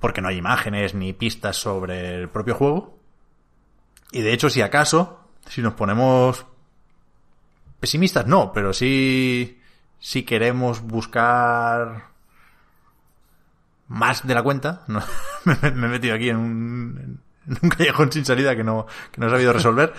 porque 0.00 0.20
no 0.20 0.28
hay 0.28 0.36
imágenes 0.36 0.94
ni 0.94 1.12
pistas 1.12 1.56
sobre 1.56 2.14
el 2.14 2.28
propio 2.28 2.54
juego. 2.54 2.98
Y 4.12 4.22
de 4.22 4.32
hecho, 4.32 4.48
si 4.48 4.62
acaso, 4.62 5.20
si 5.48 5.60
nos 5.62 5.74
ponemos 5.74 6.46
pesimistas, 7.80 8.26
no, 8.26 8.52
pero 8.52 8.72
sí, 8.72 9.60
si 9.98 10.22
queremos 10.22 10.80
buscar 10.80 12.08
más 13.88 14.26
de 14.26 14.34
la 14.34 14.42
cuenta, 14.42 14.84
me, 15.44 15.54
he 15.62 15.70
metido 15.72 16.14
aquí 16.14 16.30
en 16.30 16.36
un, 16.36 17.20
en 17.46 17.58
un 17.60 17.68
callejón 17.68 18.12
sin 18.12 18.24
salida 18.24 18.54
que 18.54 18.64
no, 18.64 18.86
que 19.10 19.20
no 19.20 19.26
he 19.26 19.30
sabido 19.30 19.52
resolver, 19.52 19.92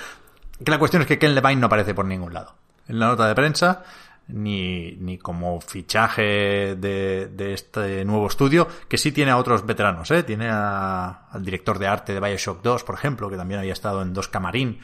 que 0.63 0.71
la 0.71 0.79
cuestión 0.79 1.01
es 1.01 1.07
que 1.07 1.19
Ken 1.19 1.35
Levine 1.35 1.61
no 1.61 1.67
aparece 1.67 1.93
por 1.93 2.05
ningún 2.05 2.33
lado. 2.33 2.55
En 2.87 2.99
la 2.99 3.07
nota 3.07 3.27
de 3.27 3.35
prensa 3.35 3.83
ni, 4.29 4.91
ni 4.99 5.17
como 5.17 5.59
fichaje 5.59 6.75
de, 6.75 7.29
de, 7.31 7.53
este 7.53 8.05
nuevo 8.05 8.27
estudio, 8.27 8.67
que 8.87 8.97
sí 8.97 9.11
tiene 9.11 9.31
a 9.31 9.37
otros 9.37 9.65
veteranos, 9.65 10.09
¿eh? 10.11 10.23
Tiene 10.23 10.49
a, 10.49 11.27
al 11.31 11.43
director 11.43 11.79
de 11.79 11.87
arte 11.87 12.13
de 12.13 12.19
Bioshock 12.19 12.61
2, 12.61 12.83
por 12.83 12.95
ejemplo, 12.95 13.29
que 13.29 13.37
también 13.37 13.59
había 13.59 13.73
estado 13.73 14.01
en 14.01 14.13
Dos 14.13 14.27
Camarín. 14.27 14.79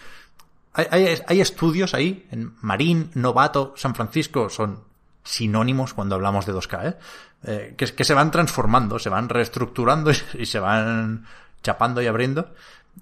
Hay, 0.73 0.87
hay, 0.89 1.21
hay 1.27 1.41
estudios 1.41 1.93
ahí, 1.93 2.27
en 2.31 2.53
Marín, 2.61 3.11
Novato, 3.13 3.73
San 3.77 3.95
Francisco, 3.95 4.49
son 4.49 4.83
sinónimos 5.23 5.93
cuando 5.93 6.15
hablamos 6.15 6.45
de 6.45 6.53
2K, 6.53 6.89
¿eh? 6.89 6.97
eh 7.43 7.73
que, 7.77 7.85
que, 7.85 8.03
se 8.03 8.13
van 8.13 8.31
transformando, 8.31 8.99
se 8.99 9.09
van 9.09 9.29
reestructurando 9.29 10.11
y, 10.33 10.41
y, 10.41 10.45
se 10.45 10.59
van 10.59 11.25
chapando 11.63 12.01
y 12.01 12.07
abriendo. 12.07 12.53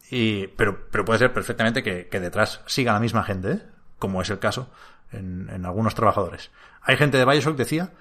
Y, 0.10 0.48
pero, 0.48 0.88
pero 0.92 1.06
puede 1.06 1.20
ser 1.20 1.34
perfectamente 1.34 1.84
que, 1.84 2.08
que 2.08 2.20
detrás 2.20 2.62
siga 2.66 2.94
la 2.94 3.00
misma 3.00 3.24
gente, 3.24 3.52
¿eh? 3.52 3.62
como 3.98 4.22
es 4.22 4.30
el 4.30 4.40
caso 4.40 4.70
en, 5.14 5.66
algunos 5.66 5.96
trabajadores. 5.96 6.52
Hay 6.82 6.98
gente 6.98 7.18
de 7.18 7.26
Bioshock, 7.26 7.56
decía, 7.58 7.92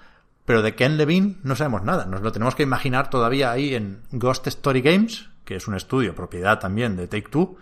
pero 0.45 0.61
de 0.61 0.75
Ken 0.75 0.97
Levine 0.97 1.37
no 1.43 1.55
sabemos 1.55 1.83
nada. 1.83 2.05
Nos 2.05 2.21
lo 2.21 2.31
tenemos 2.31 2.55
que 2.55 2.63
imaginar 2.63 3.09
todavía 3.09 3.51
ahí 3.51 3.75
en 3.75 4.01
Ghost 4.11 4.47
Story 4.47 4.81
Games, 4.81 5.29
que 5.45 5.55
es 5.55 5.67
un 5.67 5.75
estudio, 5.75 6.15
propiedad 6.15 6.59
también 6.59 6.95
de 6.95 7.07
Take 7.07 7.29
Two, 7.29 7.57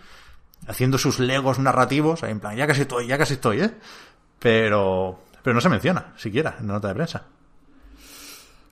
haciendo 0.67 0.97
sus 0.97 1.19
legos 1.19 1.59
narrativos, 1.59 2.23
ahí 2.23 2.31
en 2.31 2.39
plan, 2.39 2.55
ya 2.55 2.67
casi 2.67 2.81
estoy, 2.81 3.07
ya 3.07 3.17
casi 3.17 3.33
estoy, 3.33 3.61
¿eh? 3.61 3.71
Pero, 4.39 5.19
pero 5.43 5.53
no 5.53 5.61
se 5.61 5.69
menciona, 5.69 6.13
siquiera, 6.17 6.57
en 6.59 6.67
la 6.67 6.73
nota 6.73 6.87
de 6.87 6.95
prensa. 6.95 7.25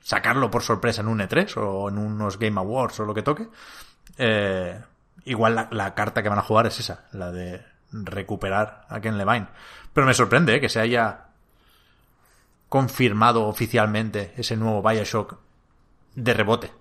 sacarlo 0.00 0.50
por 0.50 0.62
sorpresa 0.62 1.02
en 1.02 1.08
un 1.08 1.20
E3 1.20 1.56
o 1.56 1.88
en 1.88 1.98
unos 1.98 2.38
Game 2.38 2.58
Awards 2.58 3.00
o 3.00 3.04
lo 3.04 3.14
que 3.14 3.22
toque, 3.22 3.48
eh, 4.18 4.80
igual 5.24 5.54
la, 5.54 5.68
la, 5.70 5.94
carta 5.94 6.22
que 6.22 6.28
van 6.28 6.38
a 6.38 6.42
jugar 6.42 6.66
es 6.66 6.80
esa, 6.80 7.04
la 7.12 7.30
de 7.30 7.64
recuperar 7.92 8.86
a 8.88 9.00
Ken 9.00 9.18
Levine. 9.18 9.48
Pero 9.92 10.06
me 10.06 10.14
sorprende 10.14 10.54
eh, 10.54 10.60
que 10.60 10.68
se 10.68 10.80
haya 10.80 11.26
confirmado 12.68 13.46
oficialmente 13.46 14.32
ese 14.36 14.56
nuevo 14.56 14.82
Bioshock 14.82 15.38
de 16.14 16.34
rebote. 16.34 16.72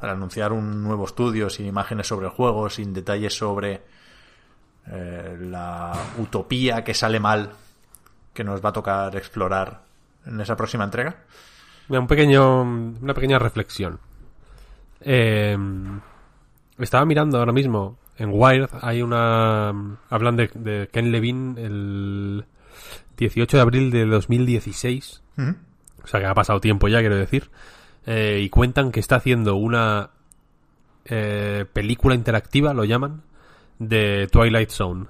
Al 0.00 0.10
anunciar 0.10 0.52
un 0.52 0.82
nuevo 0.82 1.04
estudio 1.04 1.48
sin 1.48 1.66
imágenes 1.66 2.06
sobre 2.06 2.26
el 2.26 2.32
juego, 2.32 2.68
sin 2.68 2.92
detalles 2.92 3.36
sobre 3.36 3.82
eh, 4.86 5.36
la 5.40 5.92
utopía 6.18 6.82
que 6.82 6.92
sale 6.92 7.20
mal 7.20 7.52
que 8.34 8.44
nos 8.44 8.64
va 8.64 8.70
a 8.70 8.72
tocar 8.72 9.16
explorar 9.16 9.82
en 10.26 10.40
esa 10.40 10.56
próxima 10.56 10.84
entrega. 10.84 11.16
Un 11.98 12.06
pequeño, 12.06 12.62
una 12.62 13.14
pequeña 13.14 13.38
reflexión. 13.38 14.00
Eh, 15.00 15.56
estaba 16.78 17.04
mirando 17.04 17.38
ahora 17.38 17.52
mismo 17.52 17.98
en 18.16 18.30
Wired, 18.32 18.70
hay 18.80 19.02
una... 19.02 19.98
Hablan 20.10 20.36
de, 20.36 20.50
de 20.54 20.88
Ken 20.92 21.10
Levine 21.12 21.60
el 21.60 22.44
18 23.16 23.56
de 23.56 23.60
abril 23.60 23.90
de 23.90 24.06
2016. 24.06 25.22
Uh 25.36 25.40
-huh. 25.42 25.56
O 26.04 26.06
sea 26.06 26.20
que 26.20 26.26
ha 26.26 26.34
pasado 26.34 26.60
tiempo 26.60 26.88
ya, 26.88 27.00
quiero 27.00 27.16
decir. 27.16 27.50
Eh, 28.06 28.40
y 28.42 28.48
cuentan 28.48 28.90
que 28.90 29.00
está 29.00 29.16
haciendo 29.16 29.56
una 29.56 30.10
eh, 31.04 31.64
película 31.72 32.14
interactiva, 32.14 32.74
lo 32.74 32.84
llaman, 32.84 33.22
de 33.78 34.28
Twilight 34.30 34.70
Zone. 34.70 35.06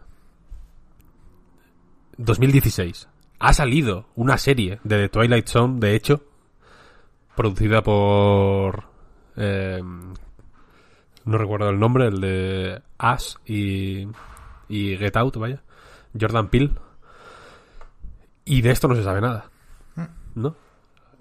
2016. 2.19 3.09
Ha 3.39 3.53
salido 3.53 4.07
una 4.15 4.39
serie 4.39 4.79
de 4.85 4.99
The 4.99 5.09
Twilight 5.09 5.49
Zone, 5.49 5.81
de 5.81 5.97
hecho, 5.97 6.23
producida 7.37 7.83
por 7.83 8.85
eh, 9.37 9.83
no 11.25 11.39
recuerdo 11.39 11.71
el 11.71 11.79
nombre 11.79 12.09
el 12.09 12.21
de 12.21 12.83
Ash 12.99 13.35
y, 13.47 14.07
y 14.69 14.97
Get 14.97 15.17
Out 15.17 15.37
vaya 15.37 15.63
Jordan 16.19 16.49
Peele 16.49 16.71
y 18.45 18.61
de 18.61 18.71
esto 18.71 18.89
no 18.89 18.95
se 18.95 19.05
sabe 19.05 19.21
nada 19.21 19.51
¿no? 20.35 20.57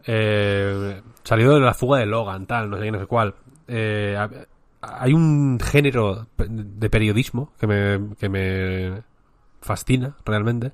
Eh, 0.06 1.02
salido 1.24 1.56
de 1.56 1.62
la 1.62 1.74
fuga 1.74 2.00
de 2.00 2.06
Logan 2.06 2.46
tal 2.48 2.70
no 2.70 2.78
sé 2.78 2.84
qué 2.84 2.92
no 2.92 3.00
sé 3.00 3.06
cuál 3.06 3.36
eh, 3.68 4.18
hay 4.82 5.14
un 5.14 5.60
género 5.60 6.28
de 6.38 6.90
periodismo 6.90 7.54
que 7.60 7.68
me, 7.68 8.16
que 8.16 8.30
me 8.30 9.04
fascina 9.62 10.18
realmente 10.26 10.74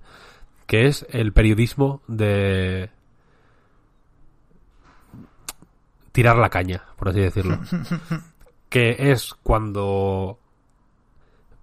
que 0.65 0.87
es 0.87 1.05
el 1.09 1.33
periodismo 1.33 2.01
de 2.07 2.89
tirar 6.17 6.37
la 6.37 6.49
caña, 6.49 6.81
por 6.95 7.09
así 7.09 7.19
decirlo. 7.19 7.59
que 8.69 9.11
es 9.11 9.35
cuando 9.43 10.39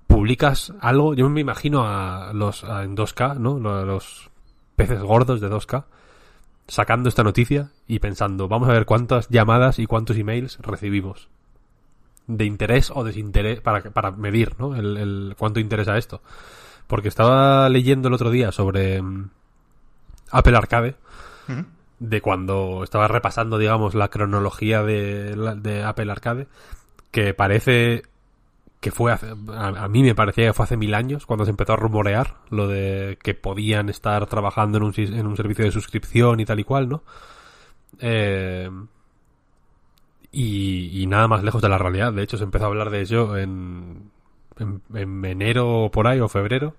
publicas 0.07 0.73
algo, 0.81 1.15
yo 1.15 1.29
me 1.29 1.41
imagino 1.41 1.89
a 1.89 2.33
los 2.33 2.63
a, 2.63 2.85
en 2.85 2.97
2K, 2.97 3.37
¿no? 3.37 3.59
Los 3.59 4.31
peces 4.77 5.03
gordos 5.03 5.41
de 5.41 5.51
2K 5.51 5.87
sacando 6.69 7.09
esta 7.09 7.25
noticia 7.25 7.73
y 7.89 7.99
pensando, 7.99 8.47
vamos 8.47 8.69
a 8.69 8.75
ver 8.75 8.87
cuántas 8.87 9.29
llamadas 9.29 9.81
y 9.81 9.87
cuántos 9.87 10.17
emails 10.19 10.59
recibimos 10.61 11.29
de 12.29 12.45
interés 12.45 12.93
o 12.95 13.03
desinterés 13.03 13.61
para, 13.61 13.83
para 13.91 14.13
medir, 14.13 14.55
¿no? 14.61 14.77
El, 14.77 14.97
el 14.99 15.35
cuánto 15.37 15.59
interesa 15.59 15.99
esto. 15.99 16.23
Porque 16.87 17.09
estaba 17.09 17.69
leyendo 17.69 18.07
el 18.07 18.15
otro 18.15 18.31
día 18.31 18.53
sobre 18.53 19.01
um, 19.01 19.31
Apple 20.31 20.57
Arcade. 20.57 20.95
-huh 21.49 21.65
de 22.09 22.21
cuando 22.21 22.83
estaba 22.85 23.09
repasando, 23.09 23.59
digamos, 23.59 23.95
la 23.95 24.09
cronología 24.09 24.83
de, 24.83 25.35
de, 25.57 25.83
Apple 25.85 26.11
Arcade, 26.13 26.47
que 27.11 27.35
parece 27.35 28.03
que 28.81 28.91
fue 28.91 29.13
hace- 29.13 29.35
a, 29.53 29.67
a 29.69 29.89
mí 29.89 30.03
me 30.03 30.15
parecía 30.15 30.47
que 30.47 30.53
fue 30.53 30.65
hace 30.65 30.77
mil 30.77 30.95
años 30.95 31.25
cuando 31.27 31.45
se 31.45 31.51
empezó 31.51 31.73
a 31.73 31.77
rumorear 31.77 32.37
lo 32.51 32.69
de 32.69 33.19
que 33.23 33.35
podían 33.35 33.89
estar 33.89 34.27
trabajando 34.27 34.77
en 34.79 34.85
un, 34.85 34.93
en 34.97 35.27
un 35.27 35.37
servicio 35.37 35.65
de 35.65 35.71
suscripción 35.71 36.41
y 36.41 36.45
tal 36.45 36.61
y 36.61 36.65
cual, 36.65 36.89
¿no? 36.89 37.03
Eh, 38.01 38.71
y, 40.33 41.07
nada 41.07 41.29
más 41.29 41.45
lejos 41.45 41.63
de 41.63 41.69
la 41.69 41.79
realidad. 41.79 42.13
De 42.13 42.23
hecho, 42.23 42.37
se 42.37 42.45
empezó 42.45 42.65
a 42.65 42.69
hablar 42.69 42.91
de 42.91 43.01
ello 43.01 43.37
en, 43.37 44.11
en, 44.59 44.83
en 44.93 45.25
enero 45.25 45.91
por 45.93 46.07
ahí, 46.09 46.21
o 46.21 46.29
febrero. 46.29 46.75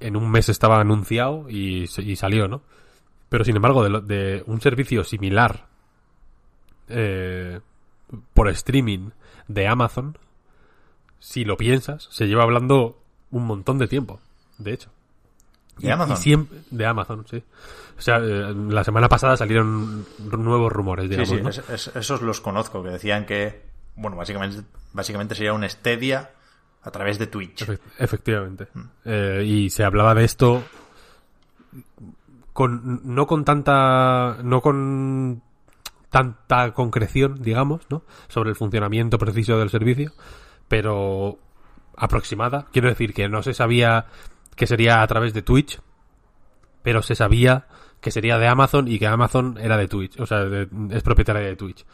En 0.00 0.16
un 0.16 0.30
mes 0.30 0.48
estaba 0.48 0.80
anunciado 0.80 1.48
y, 1.48 1.84
y 1.98 2.16
salió, 2.16 2.48
¿no? 2.48 2.62
Pero 3.28 3.44
sin 3.44 3.56
embargo, 3.56 3.82
de, 3.82 3.90
lo- 3.90 4.00
de 4.00 4.42
un 4.46 4.60
servicio 4.60 5.04
similar 5.04 5.66
eh, 6.88 7.60
por 8.34 8.48
streaming 8.48 9.10
de 9.48 9.66
Amazon, 9.66 10.16
si 11.18 11.44
lo 11.44 11.56
piensas, 11.56 12.08
se 12.10 12.26
lleva 12.26 12.42
hablando 12.42 12.98
un 13.30 13.46
montón 13.46 13.78
de 13.78 13.88
tiempo, 13.88 14.20
de 14.58 14.72
hecho. 14.74 14.90
¿De 15.78 15.90
Amazon? 15.90 16.14
Y 16.14 16.16
siempre, 16.18 16.58
de 16.70 16.86
Amazon, 16.86 17.26
sí. 17.28 17.42
O 17.98 18.00
sea, 18.00 18.18
eh, 18.18 18.54
la 18.68 18.84
semana 18.84 19.08
pasada 19.08 19.36
salieron 19.36 20.06
nuevos 20.20 20.72
rumores, 20.72 21.04
Sí, 21.04 21.08
digamos, 21.08 21.28
sí, 21.30 21.40
¿no? 21.42 21.48
es- 21.48 21.68
es- 21.88 21.96
esos 21.96 22.22
los 22.22 22.40
conozco, 22.40 22.82
que 22.84 22.90
decían 22.90 23.26
que, 23.26 23.62
bueno, 23.96 24.16
básicamente, 24.16 24.62
básicamente 24.92 25.34
sería 25.34 25.52
un 25.52 25.68
Stadia 25.68 26.30
a 26.82 26.90
través 26.92 27.18
de 27.18 27.26
Twitch. 27.26 27.62
Efect- 27.66 27.80
efectivamente. 27.98 28.68
Mm. 28.74 28.80
Eh, 29.06 29.42
y 29.46 29.70
se 29.70 29.82
hablaba 29.82 30.14
de 30.14 30.24
esto 30.24 30.62
con 32.54 33.00
no 33.04 33.26
con 33.26 33.44
tanta 33.44 34.38
no 34.42 34.62
con 34.62 35.42
tanta 36.08 36.72
concreción, 36.72 37.42
digamos, 37.42 37.82
¿no? 37.90 38.04
Sobre 38.28 38.50
el 38.50 38.56
funcionamiento 38.56 39.18
preciso 39.18 39.58
del 39.58 39.68
servicio, 39.68 40.12
pero 40.68 41.38
aproximada. 41.96 42.68
Quiero 42.72 42.88
decir 42.88 43.12
que 43.12 43.28
no 43.28 43.42
se 43.42 43.52
sabía 43.52 44.06
que 44.54 44.68
sería 44.68 45.02
a 45.02 45.06
través 45.08 45.34
de 45.34 45.42
Twitch, 45.42 45.80
pero 46.82 47.02
se 47.02 47.16
sabía 47.16 47.66
que 48.00 48.12
sería 48.12 48.38
de 48.38 48.46
Amazon 48.46 48.86
y 48.86 49.00
que 49.00 49.08
Amazon 49.08 49.58
era 49.60 49.76
de 49.76 49.88
Twitch, 49.88 50.20
o 50.20 50.26
sea, 50.26 50.46
es 50.90 51.02
propietaria 51.02 51.42
de 51.42 51.56
Twitch. 51.56 51.84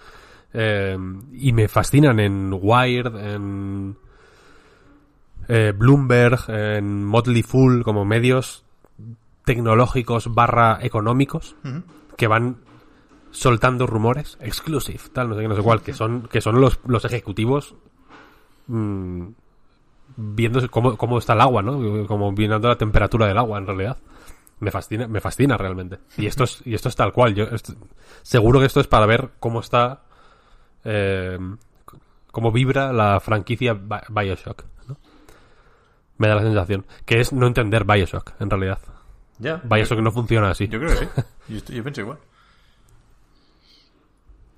Eh, 0.52 0.98
y 1.32 1.52
me 1.54 1.68
fascinan 1.68 2.20
en 2.20 2.52
Wired, 2.52 3.14
en 3.14 3.96
eh, 5.48 5.72
Bloomberg, 5.74 6.40
en 6.48 7.04
Motley 7.06 7.42
Fool, 7.42 7.82
como 7.82 8.04
medios 8.04 8.64
tecnológicos 9.54 10.32
barra 10.34 10.78
económicos 10.82 11.56
que 12.16 12.26
van 12.28 12.56
soltando 13.32 13.86
rumores, 13.86 14.36
exclusive, 14.40 15.00
tal, 15.12 15.28
no 15.28 15.34
sé 15.34 15.42
qué, 15.42 15.48
no 15.48 15.56
sé 15.56 15.62
cuál, 15.62 15.82
que 15.82 15.92
son, 15.92 16.22
que 16.30 16.40
son 16.40 16.60
los, 16.60 16.78
los 16.86 17.04
ejecutivos 17.04 17.74
mm, 18.66 19.26
viendo 20.16 20.68
cómo, 20.70 20.96
cómo 20.96 21.18
está 21.18 21.32
el 21.34 21.40
agua, 21.40 21.62
¿no? 21.62 22.06
Como 22.06 22.32
viendo 22.32 22.58
la 22.58 22.76
temperatura 22.76 23.26
del 23.26 23.38
agua, 23.38 23.58
en 23.58 23.66
realidad. 23.66 23.96
Me 24.60 24.70
fascina, 24.70 25.06
me 25.08 25.20
fascina 25.20 25.56
realmente. 25.56 26.00
Y 26.18 26.26
esto 26.26 26.44
es, 26.44 26.60
y 26.66 26.74
esto 26.74 26.88
es 26.90 26.96
tal 26.96 27.12
cual. 27.12 27.34
Yo 27.34 27.44
esto- 27.44 27.72
seguro 28.22 28.60
que 28.60 28.66
esto 28.66 28.80
es 28.80 28.86
para 28.86 29.06
ver 29.06 29.30
cómo 29.40 29.60
está, 29.60 30.02
eh, 30.84 31.38
cómo 32.30 32.52
vibra 32.52 32.92
la 32.92 33.20
franquicia 33.20 33.72
Bi- 33.74 34.04
Bioshock, 34.10 34.64
¿no? 34.88 34.98
Me 36.18 36.28
da 36.28 36.34
la 36.34 36.42
sensación. 36.42 36.84
Que 37.06 37.20
es 37.20 37.32
no 37.32 37.46
entender 37.46 37.84
Bioshock, 37.84 38.32
en 38.40 38.50
realidad. 38.50 38.80
Ya. 39.40 39.60
Bioshock 39.64 39.98
no 40.00 40.12
funciona 40.12 40.50
así. 40.50 40.68
Yo 40.68 40.78
creo 40.78 40.90
que 40.98 41.04
sí. 41.06 41.10
Yo, 41.48 41.56
estoy- 41.56 41.76
yo 41.76 41.82
pienso 41.82 42.00
igual. 42.02 42.18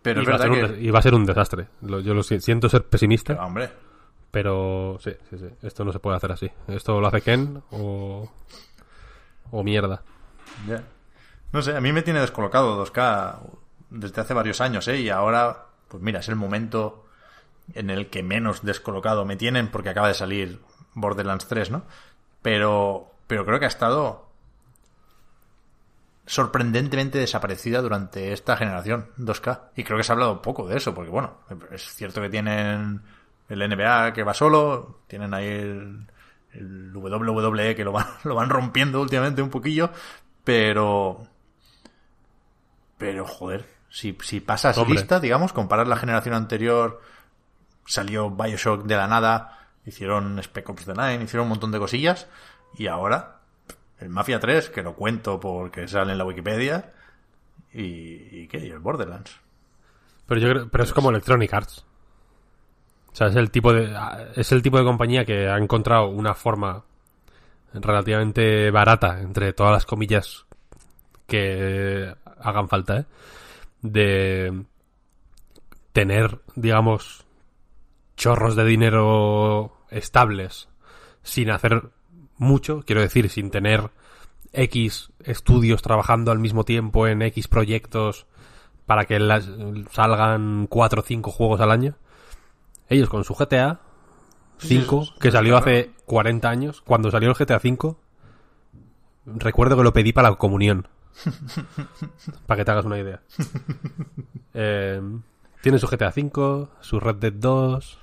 Pero 0.02 0.20
y, 0.20 0.24
es 0.24 0.28
va 0.28 0.34
a 0.34 0.38
verdad 0.38 0.44
ser 0.54 0.62
un 0.64 0.66
que... 0.68 0.72
des- 0.74 0.82
y 0.84 0.90
va 0.90 0.98
a 0.98 1.02
ser 1.02 1.14
un 1.14 1.26
desastre. 1.26 1.68
Lo- 1.82 2.00
yo 2.00 2.14
lo 2.14 2.22
si- 2.22 2.40
siento 2.40 2.68
ser 2.68 2.84
pesimista, 2.84 3.34
Pero, 3.34 3.46
hombre, 3.46 3.70
pero 4.30 4.98
sí, 5.00 5.12
sí, 5.30 5.38
sí. 5.38 5.46
Esto 5.62 5.84
no 5.84 5.92
se 5.92 6.00
puede 6.00 6.16
hacer 6.16 6.32
así. 6.32 6.50
Esto 6.68 7.00
lo 7.00 7.06
hace 7.06 7.20
Ken 7.20 7.62
o, 7.70 8.30
o 9.50 9.62
mierda. 9.62 10.02
ya. 10.66 10.82
No 11.52 11.60
sé, 11.62 11.76
a 11.76 11.80
mí 11.82 11.92
me 11.92 12.00
tiene 12.02 12.20
descolocado 12.20 12.82
2K 12.84 13.36
desde 13.90 14.22
hace 14.22 14.32
varios 14.34 14.60
años, 14.62 14.88
¿eh? 14.88 14.98
Y 15.00 15.10
ahora, 15.10 15.66
pues 15.88 16.02
mira, 16.02 16.20
es 16.20 16.28
el 16.30 16.36
momento 16.36 17.04
en 17.74 17.90
el 17.90 18.08
que 18.08 18.22
menos 18.22 18.62
descolocado 18.64 19.24
me 19.26 19.36
tienen 19.36 19.68
porque 19.70 19.90
acaba 19.90 20.08
de 20.08 20.14
salir 20.14 20.60
Borderlands 20.94 21.46
3, 21.46 21.70
¿no? 21.70 21.82
Pero, 22.40 23.10
pero 23.26 23.44
creo 23.44 23.58
que 23.58 23.66
ha 23.66 23.68
estado 23.68 24.31
sorprendentemente 26.26 27.18
desaparecida 27.18 27.80
durante 27.80 28.32
esta 28.32 28.56
generación 28.56 29.08
2K. 29.18 29.70
Y 29.76 29.84
creo 29.84 29.98
que 29.98 30.04
se 30.04 30.12
ha 30.12 30.14
hablado 30.14 30.42
poco 30.42 30.66
de 30.68 30.76
eso, 30.76 30.94
porque 30.94 31.10
bueno, 31.10 31.38
es 31.70 31.82
cierto 31.94 32.20
que 32.20 32.30
tienen 32.30 33.02
el 33.48 33.68
NBA 33.68 34.12
que 34.12 34.22
va 34.22 34.34
solo, 34.34 35.00
tienen 35.08 35.34
ahí 35.34 35.46
el, 35.46 36.06
el 36.52 36.96
WWE 36.96 37.74
que 37.74 37.84
lo 37.84 37.92
van, 37.92 38.06
lo 38.24 38.34
van 38.34 38.50
rompiendo 38.50 39.00
últimamente 39.00 39.42
un 39.42 39.50
poquillo, 39.50 39.90
pero... 40.44 41.22
Pero 42.98 43.26
joder, 43.26 43.66
si, 43.88 44.16
si 44.22 44.40
pasas 44.40 44.78
Hombre. 44.78 44.94
lista, 44.94 45.18
digamos, 45.18 45.52
comparas 45.52 45.88
la 45.88 45.96
generación 45.96 46.36
anterior, 46.36 47.02
salió 47.84 48.30
Bioshock 48.30 48.84
de 48.84 48.94
la 48.94 49.08
nada, 49.08 49.68
hicieron 49.84 50.38
Spec 50.40 50.68
Ops 50.68 50.84
The 50.84 50.94
Line, 50.94 51.24
hicieron 51.24 51.46
un 51.46 51.50
montón 51.50 51.72
de 51.72 51.80
cosillas, 51.80 52.28
y 52.78 52.86
ahora 52.86 53.41
el 54.02 54.08
Mafia 54.08 54.40
3, 54.40 54.70
que 54.70 54.82
lo 54.82 54.94
cuento 54.94 55.38
porque 55.40 55.88
sale 55.88 56.12
en 56.12 56.18
la 56.18 56.24
Wikipedia, 56.24 56.92
y, 57.72 58.42
y 58.42 58.48
qué, 58.48 58.58
y 58.58 58.70
el 58.70 58.78
Borderlands. 58.80 59.40
Pero 60.26 60.40
yo 60.40 60.48
creo, 60.50 60.68
pero 60.68 60.84
es 60.84 60.92
como 60.92 61.10
Electronic 61.10 61.52
Arts. 61.52 61.84
O 63.12 63.14
sea, 63.14 63.26
es 63.28 63.36
el 63.36 63.50
tipo 63.50 63.72
de 63.72 63.94
es 64.36 64.52
el 64.52 64.62
tipo 64.62 64.78
de 64.78 64.84
compañía 64.84 65.24
que 65.24 65.48
ha 65.48 65.58
encontrado 65.58 66.08
una 66.08 66.34
forma 66.34 66.82
relativamente 67.74 68.70
barata 68.70 69.20
entre 69.20 69.52
todas 69.52 69.72
las 69.72 69.86
comillas 69.86 70.46
que 71.26 72.14
hagan 72.40 72.68
falta, 72.68 72.98
¿eh? 72.98 73.04
de 73.82 74.64
tener, 75.92 76.40
digamos, 76.54 77.24
chorros 78.16 78.56
de 78.56 78.64
dinero 78.64 79.76
estables 79.90 80.68
sin 81.22 81.50
hacer 81.50 81.90
mucho, 82.42 82.82
quiero 82.86 83.00
decir, 83.00 83.28
sin 83.30 83.50
tener 83.50 83.90
X 84.52 85.10
estudios 85.24 85.80
trabajando 85.82 86.30
al 86.30 86.38
mismo 86.38 86.64
tiempo 86.64 87.06
en 87.06 87.22
X 87.22 87.48
proyectos 87.48 88.26
para 88.86 89.04
que 89.06 89.18
las, 89.18 89.48
salgan 89.92 90.66
4 90.68 91.00
o 91.00 91.04
5 91.04 91.30
juegos 91.30 91.60
al 91.60 91.70
año. 91.70 91.94
Ellos 92.88 93.08
con 93.08 93.24
su 93.24 93.34
GTA 93.34 93.80
5, 94.58 95.02
eso 95.02 95.12
es- 95.14 95.20
que 95.20 95.30
salió 95.30 95.56
hace 95.56 95.92
40 96.04 96.50
años, 96.50 96.82
cuando 96.82 97.10
salió 97.10 97.30
el 97.30 97.36
GTA 97.36 97.58
5, 97.58 97.98
recuerdo 99.24 99.76
que 99.76 99.84
lo 99.84 99.92
pedí 99.92 100.12
para 100.12 100.30
la 100.30 100.36
comunión. 100.36 100.88
para 102.46 102.58
que 102.58 102.64
te 102.64 102.70
hagas 102.70 102.84
una 102.84 102.98
idea. 102.98 103.20
Eh, 104.54 105.00
tiene 105.62 105.78
su 105.78 105.86
GTA 105.86 106.10
5, 106.10 106.68
su 106.80 107.00
Red 107.00 107.16
Dead 107.16 107.32
2, 107.32 107.98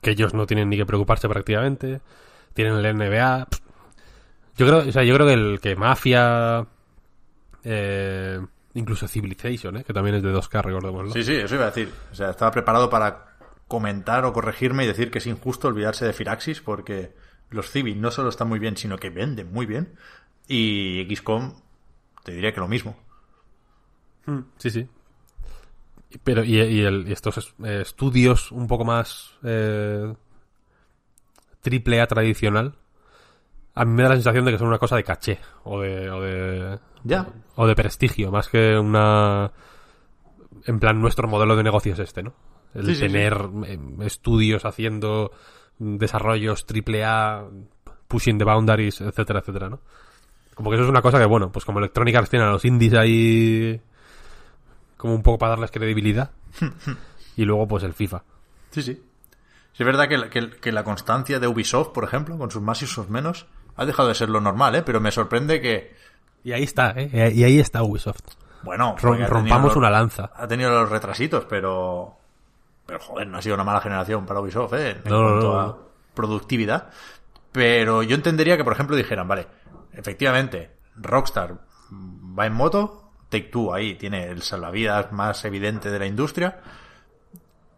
que 0.00 0.10
ellos 0.10 0.34
no 0.34 0.46
tienen 0.46 0.68
ni 0.68 0.76
que 0.76 0.86
preocuparse 0.86 1.28
prácticamente. 1.28 2.00
Tienen 2.58 2.74
el 2.84 2.86
NBA. 2.96 3.46
Yo 4.56 4.66
creo, 4.66 4.78
o 4.78 4.90
sea, 4.90 5.04
yo 5.04 5.14
creo 5.14 5.28
que 5.28 5.32
el 5.32 5.60
que 5.60 5.76
Mafia, 5.76 6.66
eh, 7.62 8.40
incluso 8.74 9.06
Civilization, 9.06 9.76
¿eh? 9.76 9.84
que 9.84 9.92
también 9.92 10.16
es 10.16 10.24
de 10.24 10.32
2K, 10.32 10.60
recordémoslo. 10.62 11.12
Sí, 11.12 11.22
sí, 11.22 11.36
eso 11.36 11.54
iba 11.54 11.66
a 11.66 11.68
decir. 11.68 11.92
O 12.10 12.14
sea, 12.16 12.30
estaba 12.30 12.50
preparado 12.50 12.90
para 12.90 13.36
comentar 13.68 14.24
o 14.24 14.32
corregirme 14.32 14.82
y 14.82 14.86
decir 14.88 15.08
que 15.12 15.18
es 15.18 15.26
injusto 15.28 15.68
olvidarse 15.68 16.04
de 16.04 16.12
Firaxis 16.12 16.60
porque 16.60 17.14
los 17.50 17.70
Civil 17.70 18.00
no 18.00 18.10
solo 18.10 18.28
están 18.28 18.48
muy 18.48 18.58
bien, 18.58 18.76
sino 18.76 18.96
que 18.98 19.10
venden 19.10 19.52
muy 19.52 19.64
bien. 19.64 19.94
Y 20.48 21.06
XCOM, 21.14 21.54
te 22.24 22.32
diría 22.32 22.52
que 22.52 22.58
lo 22.58 22.66
mismo. 22.66 22.98
Mm, 24.26 24.40
Sí, 24.56 24.70
sí. 24.70 24.88
Pero, 26.24 26.42
y, 26.42 26.56
y 26.60 26.80
el- 26.80 27.06
y 27.06 27.12
estos 27.12 27.38
es- 27.38 27.54
eh, 27.64 27.82
estudios 27.82 28.50
un 28.50 28.66
poco 28.66 28.84
más 28.84 29.30
eh, 29.44 30.12
triple 31.60 32.00
A 32.00 32.06
tradicional, 32.06 32.74
a 33.74 33.84
mí 33.84 33.92
me 33.92 34.02
da 34.02 34.10
la 34.10 34.14
sensación 34.16 34.44
de 34.44 34.52
que 34.52 34.58
son 34.58 34.68
una 34.68 34.78
cosa 34.78 34.96
de 34.96 35.04
caché 35.04 35.38
o 35.64 35.80
de, 35.80 36.10
o 36.10 36.20
de, 36.20 36.78
Ya. 37.04 37.26
o 37.56 37.66
de 37.66 37.74
prestigio, 37.74 38.30
más 38.30 38.48
que 38.48 38.76
una... 38.78 39.52
En 40.64 40.80
plan, 40.80 41.00
nuestro 41.00 41.28
modelo 41.28 41.54
de 41.56 41.62
negocio 41.62 41.92
es 41.92 41.98
este, 42.00 42.22
¿no? 42.22 42.34
El 42.74 42.86
Sí, 42.86 42.94
sí, 42.96 43.00
tener 43.02 43.48
eh, 43.66 43.78
estudios 44.00 44.64
haciendo 44.64 45.30
desarrollos 45.78 46.66
triple 46.66 47.04
A, 47.04 47.44
pushing 48.08 48.38
the 48.38 48.44
boundaries, 48.44 49.00
etcétera, 49.00 49.40
etcétera, 49.40 49.68
¿no? 49.70 49.80
Como 50.54 50.70
que 50.70 50.76
eso 50.76 50.84
es 50.84 50.90
una 50.90 51.00
cosa 51.02 51.18
que, 51.18 51.26
bueno, 51.26 51.52
pues 51.52 51.64
como 51.64 51.78
Electronic 51.78 52.16
Arts 52.16 52.30
tiene 52.30 52.44
a 52.44 52.50
los 52.50 52.64
indies 52.64 52.94
ahí 52.94 53.80
como 54.96 55.14
un 55.14 55.22
poco 55.22 55.38
para 55.38 55.50
darles 55.50 55.70
credibilidad. 55.70 56.32
y 57.36 57.44
luego, 57.44 57.68
pues 57.68 57.84
el 57.84 57.92
FIFA. 57.94 58.24
Sí, 58.70 58.82
sí. 58.82 59.00
Sí, 59.78 59.84
es 59.84 59.86
verdad 59.86 60.08
que, 60.08 60.18
la- 60.18 60.28
que- 60.28 60.50
que 60.50 60.72
la 60.72 60.82
constancia 60.82 61.38
de 61.38 61.46
Ubisoft, 61.46 61.90
por 61.90 62.02
ejemplo, 62.02 62.36
con 62.36 62.50
sus 62.50 62.60
más 62.60 62.82
y 62.82 62.86
sus 62.88 63.08
menos, 63.08 63.46
ha 63.76 63.86
dejado 63.86 64.08
de 64.08 64.16
ser 64.16 64.28
lo 64.28 64.40
normal, 64.40 64.74
¿eh? 64.74 64.82
Pero 64.82 65.00
me 65.00 65.12
sorprende 65.12 65.60
que, 65.60 65.94
Y 66.42 66.50
ahí 66.52 66.64
está, 66.64 66.94
¿eh? 66.96 67.32
Y 67.32 67.44
ahí 67.44 67.60
está 67.60 67.84
Ubisoft. 67.84 68.22
bueno, 68.64 68.96
Rom- 68.98 69.24
rompamos 69.28 69.68
los- 69.68 69.76
una 69.76 69.88
lanza. 69.88 70.32
Ha 70.34 70.48
tenido 70.48 70.70
los 70.70 70.90
retrasitos, 70.90 71.44
pero... 71.44 72.16
pero 72.86 72.98
joder, 72.98 73.28
no 73.28 73.38
ha 73.38 73.42
sido 73.42 73.54
una 73.54 73.62
mala 73.62 73.80
generación 73.80 74.26
para 74.26 74.40
Ubisoft, 74.40 74.72
¿eh? 74.74 74.90
En 75.04 75.10
No, 75.10 75.20
no, 75.22 75.28
cuanto 75.28 75.52
no, 75.52 75.60
a 75.60 75.66
no. 75.66 75.78
productividad. 76.14 76.88
Pero 77.52 78.02
yo 78.02 78.16
entendería 78.16 78.56
que, 78.56 78.64
por 78.64 78.72
ejemplo, 78.72 78.96
dijeran, 78.96 79.28
vale, 79.28 79.46
efectivamente, 79.92 80.72
Rockstar 80.96 81.54
va 81.92 82.46
en 82.46 82.52
moto, 82.52 83.10
Take 83.28 83.44
Two 83.52 83.72
ahí 83.72 83.94
tiene 83.94 84.26
el 84.28 84.42
salvavidas 84.42 85.12
más 85.12 85.44
evidente 85.44 85.88
de 85.90 85.98
la 86.00 86.06
industria, 86.06 86.58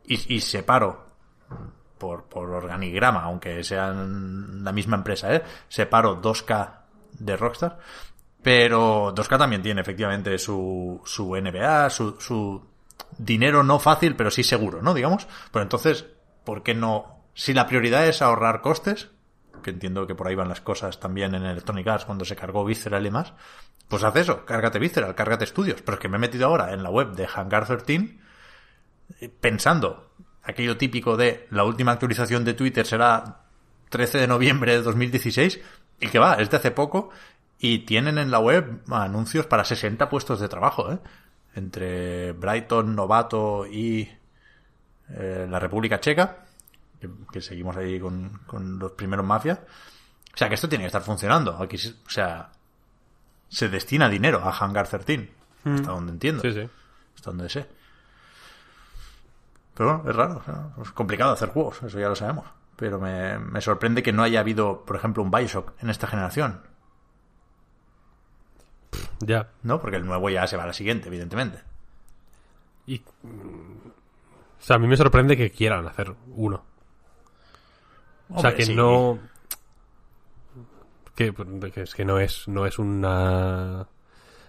y, 0.06 0.34
y 0.36 0.40
separo 0.40 1.09
por, 2.00 2.24
por 2.24 2.50
organigrama, 2.50 3.22
aunque 3.22 3.62
sean 3.62 4.64
la 4.64 4.72
misma 4.72 4.96
empresa, 4.96 5.32
¿eh? 5.32 5.44
separo 5.68 6.20
2K 6.20 6.72
de 7.12 7.36
Rockstar, 7.36 7.78
pero 8.42 9.14
2K 9.14 9.38
también 9.38 9.62
tiene 9.62 9.82
efectivamente 9.82 10.36
su, 10.38 11.00
su 11.04 11.36
NBA, 11.36 11.90
su, 11.90 12.18
su 12.18 12.66
dinero 13.18 13.62
no 13.62 13.78
fácil, 13.78 14.16
pero 14.16 14.30
sí 14.30 14.42
seguro, 14.42 14.82
¿no? 14.82 14.94
Digamos. 14.94 15.28
Pero 15.52 15.62
entonces, 15.62 16.06
¿por 16.42 16.62
qué 16.62 16.74
no? 16.74 17.20
Si 17.34 17.52
la 17.52 17.66
prioridad 17.66 18.08
es 18.08 18.22
ahorrar 18.22 18.62
costes, 18.62 19.10
que 19.62 19.70
entiendo 19.70 20.06
que 20.06 20.14
por 20.14 20.26
ahí 20.26 20.34
van 20.34 20.48
las 20.48 20.62
cosas 20.62 20.98
también 20.98 21.34
en 21.34 21.44
Electronic 21.44 21.86
Arts 21.86 22.04
cuando 22.06 22.24
se 22.24 22.34
cargó 22.34 22.64
Visceral 22.64 23.04
y 23.04 23.10
más, 23.10 23.34
pues 23.88 24.02
haz 24.04 24.16
eso, 24.16 24.46
cárgate 24.46 24.78
Visceral, 24.78 25.14
cárgate 25.14 25.44
estudios. 25.44 25.82
Pero 25.82 25.96
es 25.96 26.00
que 26.00 26.08
me 26.08 26.16
he 26.16 26.20
metido 26.20 26.46
ahora 26.46 26.72
en 26.72 26.82
la 26.82 26.90
web 26.90 27.12
de 27.12 27.28
Hangar 27.32 27.66
13 27.66 28.18
eh, 29.20 29.28
pensando 29.28 30.10
aquello 30.42 30.76
típico 30.76 31.16
de 31.16 31.46
la 31.50 31.64
última 31.64 31.92
actualización 31.92 32.44
de 32.44 32.54
Twitter 32.54 32.86
será 32.86 33.42
13 33.90 34.18
de 34.18 34.26
noviembre 34.26 34.72
de 34.72 34.82
2016 34.82 35.60
y 36.00 36.08
que 36.08 36.18
va, 36.18 36.34
es 36.34 36.50
de 36.50 36.56
hace 36.56 36.70
poco 36.70 37.10
y 37.58 37.80
tienen 37.80 38.18
en 38.18 38.30
la 38.30 38.38
web 38.38 38.80
anuncios 38.90 39.46
para 39.46 39.64
60 39.64 40.08
puestos 40.08 40.40
de 40.40 40.48
trabajo, 40.48 40.92
¿eh? 40.92 40.98
Entre 41.54 42.32
Brighton, 42.32 42.94
Novato 42.94 43.66
y 43.66 44.08
eh, 45.10 45.46
la 45.50 45.58
República 45.58 46.00
Checa, 46.00 46.44
que, 47.00 47.10
que 47.32 47.40
seguimos 47.40 47.76
ahí 47.76 47.98
con, 47.98 48.40
con 48.46 48.78
los 48.78 48.92
primeros 48.92 49.26
mafias. 49.26 49.58
O 50.32 50.36
sea, 50.36 50.48
que 50.48 50.54
esto 50.54 50.68
tiene 50.68 50.84
que 50.84 50.86
estar 50.86 51.02
funcionando. 51.02 51.56
Aquí, 51.60 51.76
o 51.76 52.08
sea, 52.10 52.50
se 53.48 53.68
destina 53.68 54.08
dinero 54.08 54.40
a 54.42 54.52
Hangar 54.56 54.86
13, 54.86 55.28
hasta 55.64 55.90
donde 55.90 56.12
entiendo, 56.12 56.40
Sí, 56.42 56.52
sí. 56.52 56.68
hasta 57.16 57.30
donde 57.30 57.48
sé. 57.48 57.66
Pero 59.80 59.94
bueno, 59.94 60.10
es 60.10 60.14
raro, 60.14 60.42
es 60.82 60.90
complicado 60.90 61.32
hacer 61.32 61.48
juegos, 61.48 61.82
eso 61.82 61.98
ya 61.98 62.10
lo 62.10 62.14
sabemos. 62.14 62.44
Pero 62.76 63.00
me, 63.00 63.38
me 63.38 63.62
sorprende 63.62 64.02
que 64.02 64.12
no 64.12 64.22
haya 64.22 64.40
habido, 64.40 64.84
por 64.84 64.94
ejemplo, 64.94 65.22
un 65.22 65.30
Bioshock 65.30 65.72
en 65.82 65.88
esta 65.88 66.06
generación. 66.06 66.60
Ya. 69.20 69.48
¿No? 69.62 69.80
Porque 69.80 69.96
el 69.96 70.04
nuevo 70.04 70.28
ya 70.28 70.46
se 70.46 70.58
va 70.58 70.64
a 70.64 70.66
la 70.66 70.74
siguiente, 70.74 71.08
evidentemente. 71.08 71.62
Y, 72.84 72.98
o 72.98 74.62
sea, 74.62 74.76
a 74.76 74.78
mí 74.78 74.86
me 74.86 74.98
sorprende 74.98 75.34
que 75.34 75.50
quieran 75.50 75.88
hacer 75.88 76.14
uno. 76.26 76.62
O 78.28 78.38
sea, 78.42 78.54
que 78.54 78.66
sí. 78.66 78.74
no... 78.74 79.18
Que, 81.14 81.32
que 81.72 81.80
es 81.80 81.94
que 81.94 82.04
no 82.04 82.18
es, 82.18 82.48
no 82.48 82.66
es 82.66 82.78
una... 82.78 83.88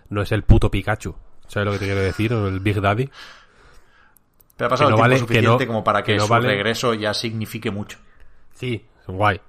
No 0.10 0.22
es 0.22 0.34
el 0.34 0.44
puto 0.44 0.70
Pikachu. 0.70 1.16
¿Sabes 1.48 1.68
lo 1.68 1.72
que 1.72 1.80
te 1.80 1.86
quiero 1.86 2.02
decir? 2.02 2.34
O 2.34 2.50
el 2.50 2.60
Big 2.60 2.82
Daddy. 2.82 3.10
Pero 4.62 4.68
ha 4.68 4.70
pasado 4.70 4.90
no 4.92 4.96
el 4.96 5.00
tiempo 5.00 5.10
vale- 5.10 5.20
suficiente 5.20 5.66
no- 5.66 5.68
como 5.72 5.84
para 5.84 6.04
que, 6.04 6.14
que 6.14 6.18
no 6.20 6.26
su 6.26 6.30
vale- 6.32 6.48
regreso 6.48 6.94
ya 6.94 7.14
signifique 7.14 7.72
mucho. 7.72 7.98
Sí, 8.54 8.86
guay. 9.08 9.42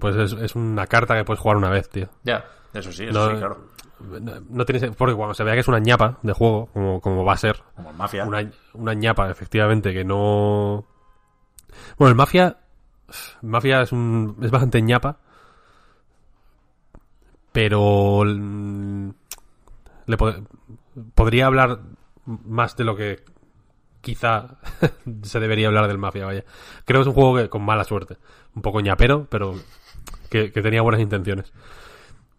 Pues 0.00 0.16
es, 0.16 0.32
es 0.32 0.56
una 0.56 0.86
carta 0.86 1.14
que 1.16 1.24
puedes 1.24 1.40
jugar 1.40 1.58
una 1.58 1.68
vez, 1.70 1.88
tío. 1.90 2.08
Ya, 2.24 2.44
eso 2.72 2.90
sí, 2.90 3.04
eso 3.04 3.30
sí, 3.30 3.36
claro. 3.36 3.58
no, 4.00 4.32
no 4.48 4.64
tiene 4.64 4.80
sen- 4.80 4.94
Porque 4.94 5.14
cuando 5.14 5.34
se 5.34 5.44
vea 5.44 5.54
que 5.54 5.60
es 5.60 5.68
una 5.68 5.78
ñapa 5.78 6.18
de 6.22 6.32
juego, 6.32 6.66
como, 6.72 7.00
como 7.00 7.24
va 7.24 7.34
a 7.34 7.36
ser, 7.36 7.62
Como 7.76 7.90
el 7.90 7.96
Mafia. 7.96 8.24
una, 8.24 8.50
una 8.74 8.94
ñapa, 8.94 9.30
efectivamente, 9.30 9.92
que 9.92 10.04
no... 10.04 10.86
Bueno, 11.98 12.10
el 12.10 12.14
Mafia... 12.16 12.56
Mafia 13.42 13.82
es 13.82 13.92
un... 13.92 14.36
es 14.42 14.50
bastante 14.50 14.80
ñapa. 14.82 15.18
Pero... 17.52 18.24
Le 18.24 20.16
pod- 20.16 20.46
podría 21.14 21.46
hablar 21.46 21.80
más 22.24 22.76
de 22.76 22.84
lo 22.84 22.96
que 22.96 23.22
quizá 24.08 24.56
se 25.22 25.40
debería 25.40 25.68
hablar 25.68 25.86
del 25.88 25.98
Mafia, 25.98 26.24
vaya. 26.26 26.44
Creo 26.84 27.00
que 27.00 27.02
es 27.02 27.06
un 27.08 27.14
juego 27.14 27.36
que, 27.36 27.48
con 27.48 27.62
mala 27.62 27.84
suerte. 27.84 28.16
Un 28.54 28.62
poco 28.62 28.80
ñapero, 28.80 29.26
pero 29.30 29.54
que, 30.30 30.48
tenía 30.50 30.82
buenas 30.82 31.00
intenciones. 31.00 31.52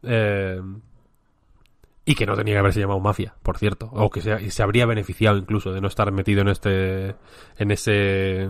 Eh, 0.03 0.61
y 2.05 2.15
que 2.15 2.26
no 2.26 2.36
tenía 2.36 2.55
que 2.55 2.59
haberse 2.59 2.80
llamado 2.80 2.99
Mafia, 2.99 3.36
por 3.43 3.57
cierto. 3.57 3.88
O 3.93 4.09
que 4.09 4.22
se, 4.22 4.49
se 4.49 4.63
habría 4.63 4.86
beneficiado 4.88 5.38
incluso 5.38 5.72
de 5.72 5.80
no 5.82 5.88
estar 5.88 6.11
metido 6.11 6.41
en 6.41 6.47
este. 6.47 7.15
en 7.57 7.72
ese. 7.72 8.49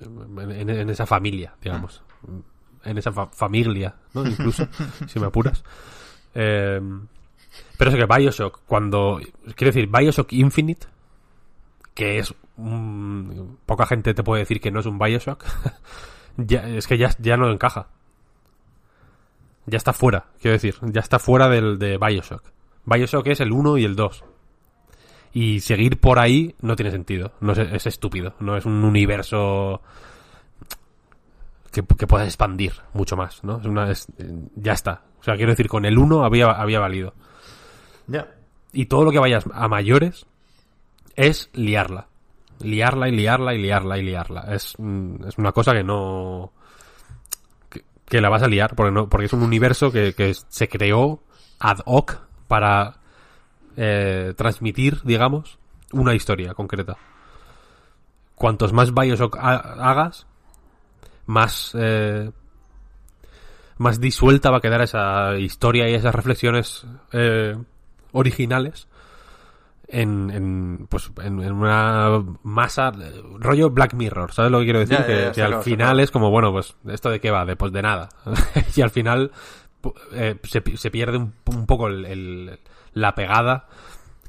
en 0.00 0.90
esa 0.90 1.06
familia, 1.06 1.54
digamos. 1.62 2.02
En 2.84 2.98
esa 2.98 3.12
fa- 3.12 3.28
familia, 3.28 3.94
¿no? 4.12 4.26
Incluso, 4.26 4.68
si 5.06 5.18
me 5.18 5.26
apuras. 5.26 5.64
Eh, 6.34 6.80
pero 7.76 7.90
es 7.90 7.96
que 7.96 8.06
Bioshock, 8.06 8.60
cuando. 8.66 9.20
Quiero 9.54 9.72
decir, 9.72 9.88
Bioshock 9.88 10.32
Infinite, 10.32 10.86
que 11.94 12.18
es. 12.18 12.34
poca 13.66 13.86
gente 13.86 14.14
te 14.14 14.22
puede 14.22 14.40
decir 14.40 14.60
que 14.60 14.70
no 14.70 14.80
es 14.80 14.86
un 14.86 14.98
Bioshock. 14.98 15.44
ya, 16.36 16.68
es 16.68 16.86
que 16.86 16.98
ya, 16.98 17.10
ya 17.18 17.36
no 17.36 17.50
encaja. 17.50 17.88
Ya 19.66 19.78
está 19.78 19.92
fuera, 19.92 20.26
quiero 20.40 20.52
decir. 20.52 20.76
Ya 20.82 21.00
está 21.00 21.18
fuera 21.18 21.48
del 21.48 21.78
de 21.78 21.98
Bioshock. 21.98 22.42
Bioshock 22.84 23.26
es 23.28 23.40
el 23.40 23.52
1 23.52 23.78
y 23.78 23.84
el 23.84 23.96
2. 23.96 24.24
Y 25.32 25.60
seguir 25.60 25.98
por 25.98 26.18
ahí 26.18 26.54
no 26.60 26.76
tiene 26.76 26.92
sentido. 26.92 27.32
No 27.40 27.52
es, 27.52 27.58
es 27.58 27.86
estúpido. 27.86 28.34
No 28.40 28.56
es 28.56 28.66
un 28.66 28.84
universo 28.84 29.80
que, 31.74 31.82
que 31.82 32.06
puedas 32.06 32.28
expandir 32.28 32.72
mucho 32.92 33.16
más, 33.16 33.42
¿no? 33.42 33.58
Es 33.58 33.66
una, 33.66 33.92
ya 34.54 34.72
está. 34.72 35.02
O 35.20 35.24
sea, 35.24 35.36
quiero 35.36 35.50
decir, 35.50 35.68
con 35.68 35.84
el 35.84 35.98
1 35.98 36.24
había, 36.24 36.50
había 36.50 36.78
valido. 36.78 37.14
Y 38.72 38.86
todo 38.86 39.04
lo 39.04 39.10
que 39.12 39.18
vayas 39.18 39.44
a 39.52 39.68
mayores 39.68 40.26
es 41.16 41.48
liarla. 41.52 42.08
Liarla 42.60 43.08
y 43.08 43.12
liarla 43.12 43.54
y 43.54 43.58
liarla 43.62 43.98
y 43.98 44.02
liarla. 44.02 44.40
Es, 44.54 44.74
mm, 44.78 45.26
es 45.28 45.38
una 45.38 45.52
cosa 45.52 45.72
que 45.72 45.84
no... 45.84 46.52
Que, 48.06 48.20
la 48.20 48.28
vas 48.28 48.42
a 48.42 48.48
liar 48.48 48.74
porque, 48.76 48.92
no, 48.92 49.08
porque 49.08 49.26
es 49.26 49.32
un 49.32 49.42
universo 49.42 49.90
que, 49.90 50.12
que 50.14 50.34
se 50.34 50.68
creó 50.68 51.22
ad 51.58 51.78
hoc 51.84 52.20
para 52.46 52.98
eh, 53.76 54.34
transmitir, 54.36 55.00
digamos, 55.04 55.58
una 55.92 56.14
historia 56.14 56.54
concreta. 56.54 56.96
Cuantos 58.34 58.72
más 58.72 58.92
Bioshock 58.92 59.36
ha- 59.38 59.90
hagas, 59.90 60.26
más... 61.26 61.72
eh, 61.78 62.30
más 63.76 64.00
disuelta 64.00 64.50
va 64.50 64.58
a 64.58 64.60
quedar 64.60 64.82
esa 64.82 65.36
historia 65.36 65.88
y 65.88 65.94
esas 65.94 66.14
reflexiones 66.14 66.86
eh, 67.12 67.56
originales 68.14 68.88
en, 69.88 70.30
en, 70.30 70.86
pues, 70.88 71.10
en, 71.22 71.40
en 71.42 71.52
una 71.52 72.22
masa 72.42 72.90
rollo 73.38 73.68
Black 73.70 73.92
Mirror, 73.94 74.32
¿sabes 74.32 74.50
lo 74.50 74.58
que 74.60 74.64
quiero 74.64 74.78
decir? 74.78 74.96
Ya, 74.98 75.06
que 75.06 75.12
ya, 75.12 75.22
que 75.32 75.40
está 75.42 75.44
al 75.58 75.62
final 75.62 75.86
claro. 75.88 76.00
es 76.02 76.10
como, 76.10 76.30
bueno, 76.30 76.50
pues 76.52 76.74
esto 76.88 77.10
de 77.10 77.20
qué 77.20 77.30
va, 77.30 77.44
de, 77.44 77.54
pues 77.56 77.70
de 77.72 77.82
nada. 77.82 78.08
y 78.76 78.80
al 78.80 78.90
final 78.90 79.30
eh, 80.14 80.36
se, 80.42 80.62
se 80.78 80.90
pierde 80.90 81.18
un, 81.18 81.34
un 81.44 81.66
poco 81.66 81.88
el- 81.88 82.06
el- 82.06 82.58
la 82.94 83.14
pegada 83.14 83.66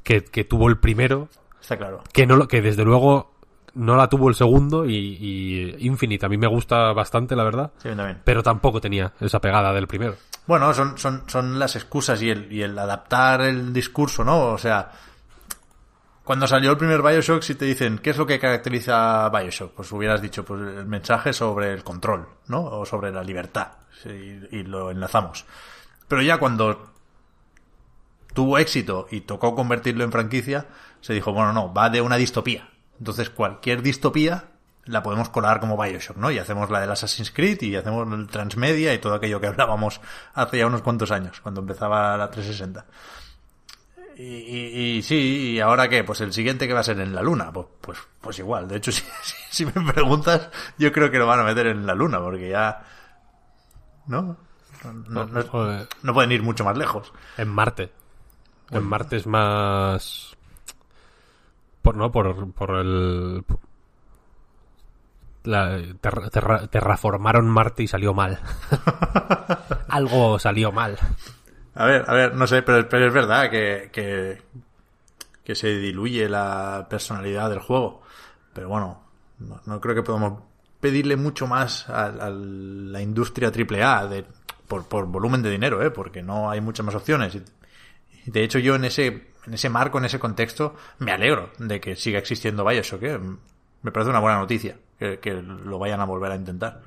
que, 0.02 0.24
que 0.24 0.44
tuvo 0.44 0.68
el 0.68 0.78
primero, 0.78 1.28
Está 1.60 1.76
claro. 1.78 2.02
que 2.12 2.26
no 2.26 2.36
lo- 2.36 2.48
que 2.48 2.60
desde 2.60 2.84
luego 2.84 3.32
no 3.74 3.94
la 3.96 4.08
tuvo 4.08 4.28
el 4.28 4.34
segundo 4.34 4.86
y, 4.86 4.94
y 4.96 5.76
Infinite 5.86 6.24
a 6.24 6.28
mí 6.30 6.36
me 6.38 6.46
gusta 6.46 6.92
bastante, 6.92 7.36
la 7.36 7.44
verdad. 7.44 7.72
Sí. 7.78 7.90
Pero 8.24 8.42
tampoco 8.42 8.80
tenía 8.80 9.12
esa 9.20 9.40
pegada 9.40 9.72
del 9.74 9.86
primero. 9.86 10.14
Bueno, 10.46 10.72
son, 10.74 10.96
son, 10.96 11.24
son 11.26 11.58
las 11.58 11.74
excusas 11.76 12.22
y 12.22 12.30
el, 12.30 12.52
y 12.52 12.62
adaptar 12.62 13.40
el 13.42 13.72
discurso, 13.72 14.24
¿no? 14.24 14.52
O 14.52 14.58
sea, 14.58 14.90
cuando 16.22 16.46
salió 16.46 16.72
el 16.72 16.76
primer 16.76 17.02
Bioshock, 17.02 17.42
si 17.42 17.54
te 17.54 17.64
dicen, 17.64 17.98
¿qué 17.98 18.10
es 18.10 18.16
lo 18.16 18.26
que 18.26 18.38
caracteriza 18.38 19.26
a 19.26 19.30
Bioshock? 19.30 19.72
Pues 19.74 19.90
hubieras 19.92 20.22
dicho, 20.22 20.44
pues 20.44 20.60
el 20.60 20.86
mensaje 20.86 21.32
sobre 21.32 21.72
el 21.72 21.84
control, 21.84 22.28
¿no? 22.48 22.64
O 22.64 22.86
sobre 22.86 23.12
la 23.12 23.22
libertad. 23.22 23.68
Sí, 24.02 24.40
y 24.50 24.62
lo 24.62 24.90
enlazamos. 24.90 25.44
Pero 26.08 26.22
ya 26.22 26.38
cuando 26.38 26.92
tuvo 28.34 28.58
éxito 28.58 29.06
y 29.10 29.22
tocó 29.22 29.54
convertirlo 29.54 30.04
en 30.04 30.12
franquicia, 30.12 30.66
se 31.00 31.12
dijo, 31.12 31.32
bueno, 31.32 31.52
no, 31.52 31.72
va 31.72 31.90
de 31.90 32.00
una 32.00 32.16
distopía. 32.16 32.70
Entonces 32.98 33.30
cualquier 33.30 33.82
distopía 33.82 34.44
la 34.86 35.02
podemos 35.02 35.28
colar 35.30 35.60
como 35.60 35.76
Bioshock, 35.80 36.16
¿no? 36.16 36.30
Y 36.30 36.38
hacemos 36.38 36.70
la 36.70 36.80
del 36.80 36.90
Assassin's 36.90 37.30
Creed 37.30 37.60
y 37.62 37.76
hacemos 37.76 38.10
el 38.12 38.26
Transmedia 38.28 38.94
y 38.94 38.98
todo 38.98 39.14
aquello 39.14 39.40
que 39.40 39.48
hablábamos 39.48 40.00
hace 40.34 40.58
ya 40.58 40.66
unos 40.66 40.82
cuantos 40.82 41.10
años, 41.10 41.40
cuando 41.40 41.60
empezaba 41.60 42.16
la 42.16 42.30
360. 42.30 42.84
Y, 44.18 44.22
y- 44.22 44.96
y 44.98 45.02
sí, 45.02 45.52
¿y 45.54 45.60
ahora 45.60 45.88
qué? 45.88 46.02
Pues 46.02 46.20
el 46.22 46.32
siguiente 46.32 46.66
que 46.66 46.72
va 46.72 46.80
a 46.80 46.84
ser 46.84 46.98
en 47.00 47.14
la 47.14 47.20
Luna. 47.22 47.52
Pues, 47.52 47.66
pues, 47.82 47.98
pues 48.20 48.38
igual. 48.38 48.66
De 48.66 48.76
hecho, 48.76 48.90
si, 48.90 49.02
si, 49.22 49.34
si 49.50 49.66
me 49.66 49.92
preguntas, 49.92 50.48
yo 50.78 50.90
creo 50.92 51.10
que 51.10 51.18
lo 51.18 51.26
van 51.26 51.40
a 51.40 51.44
meter 51.44 51.66
en 51.66 51.84
la 51.86 51.94
Luna, 51.94 52.18
porque 52.20 52.48
ya... 52.48 52.82
¿No? 54.06 54.36
No, 54.84 54.92
no- 55.08 55.26
no- 55.26 55.42
Joder. 55.42 55.88
no 56.02 56.14
pueden 56.14 56.32
ir 56.32 56.42
mucho 56.42 56.64
más 56.64 56.76
lejos. 56.78 57.12
En 57.36 57.48
Marte. 57.48 57.92
En 58.70 58.84
Marte 58.84 59.16
es 59.16 59.26
más. 59.26 60.34
por, 61.82 61.96
no, 61.96 62.10
por, 62.10 62.52
por 62.52 62.70
el... 62.78 63.44
la- 65.46 65.80
terra- 66.00 66.28
terra- 66.30 66.66
terraformaron 66.66 67.48
Marte 67.48 67.82
y 67.82 67.86
salió 67.88 68.14
mal. 68.14 68.38
Algo 69.88 70.38
salió 70.38 70.72
mal. 70.72 70.98
A 71.74 71.84
ver, 71.84 72.04
a 72.08 72.14
ver, 72.14 72.34
no 72.34 72.46
sé, 72.46 72.62
pero, 72.62 72.88
pero 72.88 73.06
es 73.08 73.12
verdad 73.12 73.50
que, 73.50 73.90
que, 73.92 74.42
que 75.44 75.54
se 75.54 75.76
diluye 75.76 76.28
la 76.28 76.86
personalidad 76.88 77.50
del 77.50 77.58
juego. 77.60 78.02
Pero 78.52 78.68
bueno, 78.68 79.02
no, 79.38 79.60
no 79.66 79.80
creo 79.80 79.94
que 79.94 80.02
podamos 80.02 80.42
pedirle 80.80 81.16
mucho 81.16 81.46
más 81.46 81.88
a, 81.88 82.06
a 82.06 82.30
la 82.30 83.00
industria 83.02 83.50
AAA 83.50 84.06
de, 84.08 84.24
por, 84.68 84.86
por 84.88 85.06
volumen 85.06 85.42
de 85.42 85.50
dinero, 85.50 85.82
¿eh? 85.82 85.90
porque 85.90 86.22
no 86.22 86.50
hay 86.50 86.60
muchas 86.60 86.86
más 86.86 86.94
opciones. 86.94 87.34
Y, 87.34 87.42
y 88.26 88.30
de 88.30 88.42
hecho, 88.42 88.58
yo 88.58 88.74
en 88.74 88.84
ese, 88.86 89.06
en 89.46 89.54
ese 89.54 89.68
marco, 89.68 89.98
en 89.98 90.06
ese 90.06 90.18
contexto, 90.18 90.74
me 90.98 91.12
alegro 91.12 91.50
de 91.58 91.80
que 91.80 91.94
siga 91.96 92.18
existiendo 92.18 92.64
Bioshock. 92.64 93.02
¿eh? 93.02 93.20
Me 93.82 93.92
parece 93.92 94.10
una 94.10 94.20
buena 94.20 94.38
noticia 94.38 94.76
que, 94.98 95.42
lo 95.42 95.78
vayan 95.78 96.00
a 96.00 96.04
volver 96.04 96.32
a 96.32 96.36
intentar. 96.36 96.80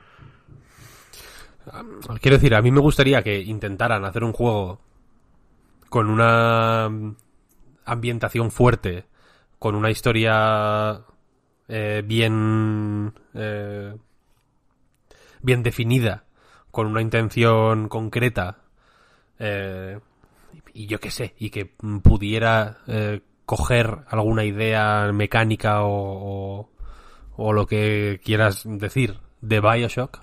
Quiero 2.22 2.38
decir, 2.38 2.56
a 2.56 2.62
mí 2.62 2.72
me 2.72 2.80
gustaría 2.80 3.22
que 3.22 3.40
intentaran 3.40 4.04
hacer 4.06 4.24
un 4.24 4.34
juego 4.34 4.80
con 5.90 6.10
una 6.10 6.90
ambientación 7.86 8.52
fuerte, 8.52 9.06
con 9.58 9.76
una 9.76 9.92
historia 9.92 11.02
eh, 11.68 12.04
bien 12.06 13.14
eh, 13.34 13.96
bien 15.42 15.64
definida, 15.64 16.26
con 16.72 16.88
una 16.88 17.02
intención 17.02 17.90
concreta, 17.90 18.60
eh, 19.38 20.00
y 20.74 20.88
yo 20.88 21.00
qué 21.00 21.12
sé, 21.12 21.36
y 21.38 21.50
que 21.50 21.66
pudiera 22.04 22.80
coger 23.46 24.00
alguna 24.08 24.44
idea 24.46 25.12
mecánica 25.12 25.84
o, 25.84 26.70
o 27.40 27.54
lo 27.54 27.66
que 27.66 28.20
quieras 28.24 28.64
decir 28.66 29.18
de 29.42 29.60
Bioshock, 29.62 30.20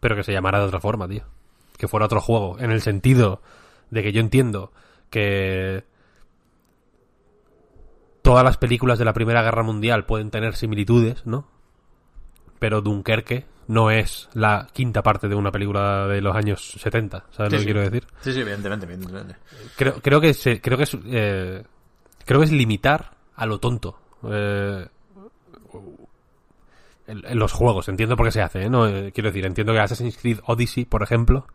pero 0.00 0.16
que 0.16 0.22
se 0.22 0.32
llamara 0.32 0.58
de 0.60 0.66
otra 0.66 0.80
forma, 0.80 1.08
tío. 1.08 1.24
Que 1.78 1.88
fuera 1.88 2.06
otro 2.06 2.20
juego, 2.20 2.58
en 2.58 2.70
el 2.70 2.80
sentido 2.82 3.40
de 3.90 4.02
que 4.02 4.12
yo 4.12 4.20
entiendo 4.20 4.72
que 5.10 5.84
todas 8.22 8.44
las 8.44 8.56
películas 8.56 8.98
de 8.98 9.04
la 9.04 9.12
Primera 9.12 9.42
Guerra 9.42 9.62
Mundial 9.62 10.04
pueden 10.06 10.30
tener 10.30 10.54
similitudes, 10.54 11.26
¿no? 11.26 11.46
Pero 12.58 12.80
Dunkerque 12.80 13.46
no 13.66 13.90
es 13.90 14.28
la 14.34 14.68
quinta 14.72 15.02
parte 15.02 15.28
de 15.28 15.34
una 15.34 15.50
película 15.50 16.06
de 16.06 16.20
los 16.20 16.34
años 16.36 16.72
70, 16.78 17.26
¿sabes 17.30 17.36
Sí, 17.36 17.42
lo 17.42 17.50
que 17.50 17.58
sí. 17.58 17.64
quiero 17.64 17.80
decir? 17.80 18.06
Sí, 18.20 18.32
sí, 18.32 18.40
evidentemente, 18.40 18.86
evidentemente. 18.86 19.36
Creo, 19.76 19.94
creo 20.00 20.20
que 20.20 20.34
se, 20.34 20.60
creo 20.60 20.76
que 20.76 20.84
es 20.84 20.96
eh, 21.06 21.62
creo 22.24 22.40
que 22.40 22.46
es 22.46 22.52
limitar 22.52 23.12
a 23.34 23.46
lo 23.46 23.58
tonto 23.58 23.98
eh, 24.30 24.86
en, 27.12 27.38
los 27.38 27.52
juegos. 27.52 27.88
Entiendo 27.88 28.16
por 28.16 28.26
qué 28.26 28.32
se 28.32 28.42
hace, 28.42 28.62
¿eh? 28.62 28.70
No, 28.70 28.86
eh, 28.88 29.12
quiero 29.12 29.30
decir, 29.30 29.44
entiendo 29.46 29.72
que 29.72 29.80
Assassin's 29.80 30.16
Creed 30.18 30.38
Odyssey, 30.46 30.84
por 30.84 31.02
ejemplo, 31.02 31.46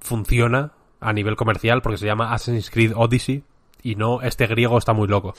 funciona 0.00 0.72
a 1.00 1.12
nivel 1.12 1.36
comercial 1.36 1.82
porque 1.82 1.98
se 1.98 2.06
llama 2.06 2.32
Assassin's 2.32 2.70
Creed 2.70 2.92
Odyssey 2.94 3.44
y 3.82 3.96
no 3.96 4.22
este 4.22 4.46
griego 4.46 4.78
está 4.78 4.92
muy 4.92 5.08
loco. 5.08 5.34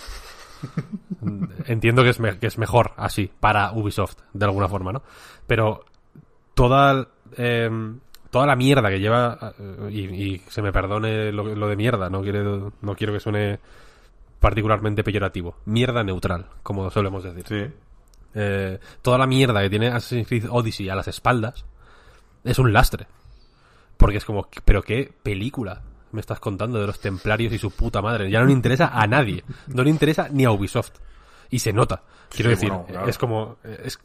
Entiendo 1.68 2.04
que 2.04 2.10
es, 2.10 2.20
me- 2.20 2.38
que 2.40 2.48
es 2.48 2.58
mejor 2.58 2.92
así 2.98 3.32
para 3.40 3.72
Ubisoft, 3.72 4.18
de 4.34 4.46
alguna 4.46 4.68
forma, 4.68 4.92
¿no? 4.92 5.04
Pero 5.48 5.86
toda, 6.54 7.08
eh, 7.38 7.70
toda 8.30 8.46
la 8.46 8.56
mierda 8.56 8.90
que 8.90 9.00
lleva, 9.00 9.54
eh, 9.60 9.90
y, 9.92 10.00
y 10.34 10.38
se 10.48 10.62
me 10.62 10.72
perdone 10.72 11.32
lo, 11.32 11.44
lo 11.56 11.68
de 11.68 11.76
mierda, 11.76 12.10
no 12.10 12.22
quiero, 12.22 12.74
no 12.82 12.96
quiero 12.96 13.14
que 13.14 13.20
suene 13.20 13.60
particularmente 14.40 15.04
peyorativo. 15.04 15.56
Mierda 15.66 16.04
neutral, 16.04 16.48
como 16.64 16.90
solemos 16.92 17.24
decir. 17.24 17.46
Sí. 17.48 17.74
Eh, 18.36 18.80
toda 19.02 19.18
la 19.18 19.26
mierda 19.28 19.62
que 19.62 19.70
tiene 19.70 19.88
Assassin's 19.88 20.28
Creed 20.28 20.46
Odyssey 20.50 20.90
a 20.90 20.96
las 20.96 21.08
espaldas 21.08 21.66
es 22.44 22.60
un 22.60 22.74
lastre. 22.74 23.08
Porque 23.98 24.18
es 24.18 24.26
como, 24.26 24.48
pero 24.66 24.84
qué 24.84 25.12
película 25.24 25.82
me 26.12 26.20
estás 26.22 26.40
contando 26.40 26.80
de 26.80 26.88
los 26.88 27.00
templarios 27.00 27.54
y 27.54 27.58
su 27.58 27.72
puta 27.72 28.02
madre. 28.02 28.30
Ya 28.30 28.40
no 28.42 28.46
le 28.46 28.52
interesa 28.54 28.88
a 28.94 29.08
nadie. 29.08 29.44
No 29.68 29.84
le 29.84 29.90
interesa 29.90 30.28
ni 30.32 30.44
a 30.46 30.52
Ubisoft. 30.52 30.92
Y 31.50 31.60
se 31.60 31.72
nota. 31.74 32.04
Quiero 32.30 32.50
Sí, 32.50 32.56
decir, 32.56 32.70
bueno, 32.70 32.86
claro. 32.88 33.08
es 33.08 33.18
como... 33.18 33.58
Es, 33.64 34.00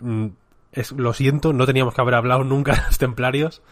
mm, 0.00 0.26
es- 0.72 0.92
lo 0.92 1.12
siento, 1.12 1.52
no 1.52 1.66
teníamos 1.66 1.94
que 1.94 2.00
haber 2.00 2.14
hablado 2.14 2.44
nunca 2.44 2.72
de 2.76 2.82
los 2.82 2.98
templarios. 2.98 3.62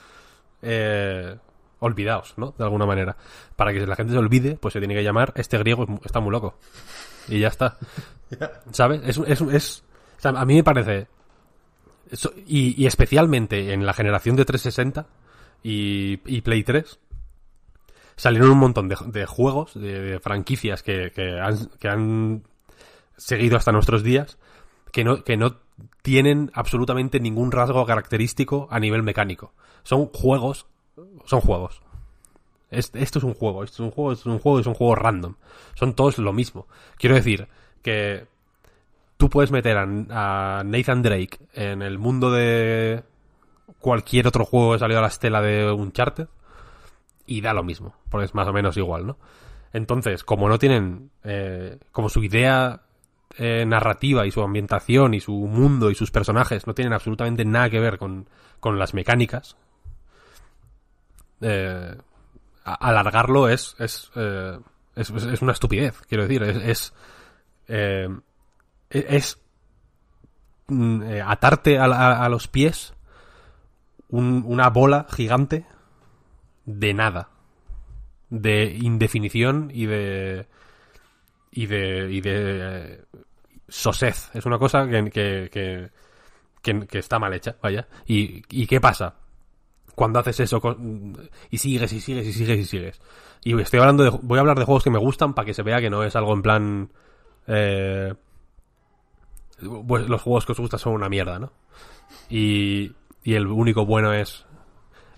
Eh, 0.62 1.36
olvidaos, 1.80 2.34
¿no? 2.36 2.54
De 2.56 2.64
alguna 2.64 2.86
manera. 2.86 3.16
Para 3.56 3.72
que 3.72 3.84
la 3.86 3.96
gente 3.96 4.12
se 4.12 4.18
olvide, 4.18 4.56
pues 4.56 4.72
se 4.72 4.78
tiene 4.80 4.94
que 4.94 5.02
llamar 5.02 5.32
Este 5.36 5.58
griego 5.58 5.86
está 6.04 6.20
muy 6.20 6.30
loco. 6.32 6.56
Y 7.28 7.38
ya 7.40 7.48
está. 7.48 7.76
¿Sabes? 8.72 9.00
Es, 9.04 9.18
es, 9.26 9.40
es- 9.40 9.84
a 10.22 10.44
mí 10.44 10.54
me 10.54 10.64
parece. 10.64 11.08
y, 12.46 12.86
especialmente 12.86 13.72
en 13.72 13.86
la 13.86 13.92
generación 13.92 14.36
de 14.36 14.44
360 14.44 15.06
y, 15.62 16.20
y 16.26 16.40
Play 16.42 16.62
3, 16.62 16.98
salieron 18.16 18.50
un 18.50 18.58
montón 18.58 18.88
de, 18.88 18.96
de 19.06 19.26
juegos, 19.26 19.74
de, 19.74 20.20
franquicias 20.20 20.82
que, 20.82 21.10
que, 21.12 21.88
han, 21.88 22.42
seguido 23.16 23.56
hasta 23.56 23.72
nuestros 23.72 24.02
días, 24.02 24.38
que 24.90 25.04
no, 25.04 25.22
que 25.24 25.36
no 25.36 25.56
tienen 26.02 26.50
absolutamente 26.54 27.20
ningún 27.20 27.52
rasgo 27.52 27.84
característico 27.86 28.68
a 28.70 28.80
nivel 28.80 29.02
mecánico. 29.02 29.52
Son 29.84 30.06
juegos, 30.06 30.66
son 31.24 31.40
juegos. 31.40 31.82
Es- 32.70 32.90
esto 32.94 33.18
es 33.18 33.24
un 33.24 33.34
juego, 33.34 33.64
esto 33.64 33.82
es 33.82 33.86
un 33.86 33.90
juego, 33.90 34.12
esto 34.12 34.28
es 34.30 34.34
un 34.34 34.38
juego, 34.40 34.60
es 34.60 34.66
un 34.66 34.74
juego 34.74 34.94
random. 34.94 35.34
Son 35.74 35.94
todos 35.94 36.18
lo 36.18 36.32
mismo. 36.32 36.66
Quiero 36.96 37.14
decir 37.14 37.48
que 37.82 38.26
tú 39.22 39.30
puedes 39.30 39.52
meter 39.52 39.76
a, 39.78 40.64
Nathan 40.64 41.00
Drake 41.00 41.38
en 41.54 41.80
el 41.80 41.96
mundo 41.96 42.32
de 42.32 43.04
cualquier 43.78 44.26
otro 44.26 44.44
juego 44.44 44.72
que 44.72 44.80
salió 44.80 44.98
a 44.98 45.02
la 45.02 45.06
estela 45.06 45.40
de 45.40 45.70
Uncharted 45.70 46.26
y 47.24 47.40
da 47.40 47.52
lo 47.52 47.62
mismo, 47.62 47.94
porque 48.10 48.24
es 48.24 48.34
más 48.34 48.48
o 48.48 48.52
menos 48.52 48.76
igual, 48.76 49.06
¿no? 49.06 49.18
Entonces, 49.72 50.24
como 50.24 50.48
no 50.48 50.58
tienen, 50.58 51.12
eh, 51.22 51.78
como 51.92 52.08
su 52.08 52.24
idea 52.24 52.80
eh, 53.38 53.64
narrativa 53.64 54.26
y 54.26 54.32
su 54.32 54.42
ambientación 54.42 55.14
y 55.14 55.20
su 55.20 55.34
mundo 55.34 55.92
y 55.92 55.94
sus 55.94 56.10
personajes 56.10 56.66
no 56.66 56.74
tienen 56.74 56.92
absolutamente 56.92 57.44
nada 57.44 57.70
que 57.70 57.78
ver 57.78 57.98
con, 57.98 58.28
con 58.58 58.76
las 58.76 58.92
mecánicas, 58.92 59.56
eh, 61.42 61.94
alargarlo 62.64 63.48
es 63.48 63.76
es, 63.78 64.10
eh, 64.16 64.58
es 64.96 65.10
es 65.10 65.42
una 65.42 65.52
estupidez 65.52 66.00
quiero 66.08 66.26
decir 66.26 66.42
es 66.42 66.92
es, 68.92 69.38
mm, 70.68 71.02
eh, 71.02 71.22
atarte 71.22 71.78
a, 71.78 72.28
los 72.28 72.48
pies 72.48 72.94
un- 74.08 74.44
una 74.46 74.68
bola 74.70 75.06
gigante 75.10 75.64
de 76.66 76.94
nada 76.94 77.30
de 78.30 78.64
indefinición 78.80 79.70
y 79.74 79.86
de 79.86 80.46
y 81.50 81.66
de 81.66 82.10
y 82.12 82.20
de 82.20 82.32
eh, 82.34 83.04
sosez 83.68 84.30
es 84.34 84.46
una 84.46 84.58
cosa 84.58 84.86
que, 84.88 85.10
que, 85.10 85.90
que, 86.62 86.86
que- 86.86 86.98
está 86.98 87.18
mal 87.18 87.32
hecha 87.34 87.56
vaya 87.62 87.86
y, 88.06 88.42
y 88.50 88.66
qué 88.66 88.80
pasa 88.80 89.14
cuando 89.94 90.20
haces 90.20 90.40
eso 90.40 90.60
y 91.50 91.58
sigues 91.58 91.92
y 91.92 92.00
sigues 92.00 92.26
y 92.26 92.32
sigues 92.32 92.58
y 92.60 92.64
sigues. 92.64 93.00
Y 93.44 93.60
estoy 93.60 93.80
hablando 93.80 94.04
de, 94.04 94.10
voy 94.22 94.38
a 94.38 94.40
hablar 94.40 94.58
de 94.58 94.64
juegos 94.64 94.84
que 94.84 94.90
me 94.90 94.98
gustan 94.98 95.34
para 95.34 95.46
que 95.46 95.54
se 95.54 95.62
vea 95.62 95.80
que 95.80 95.90
no 95.90 96.02
es 96.04 96.16
algo 96.16 96.32
en 96.34 96.42
plan 96.42 96.90
eh, 97.46 98.14
pues 99.86 100.08
los 100.08 100.22
juegos 100.22 100.46
que 100.46 100.52
os 100.52 100.60
gustan 100.60 100.80
son 100.80 100.94
una 100.94 101.08
mierda, 101.08 101.38
¿no? 101.38 101.52
Y, 102.28 102.92
y 103.22 103.34
el 103.34 103.46
único 103.46 103.86
bueno 103.86 104.12
es 104.12 104.46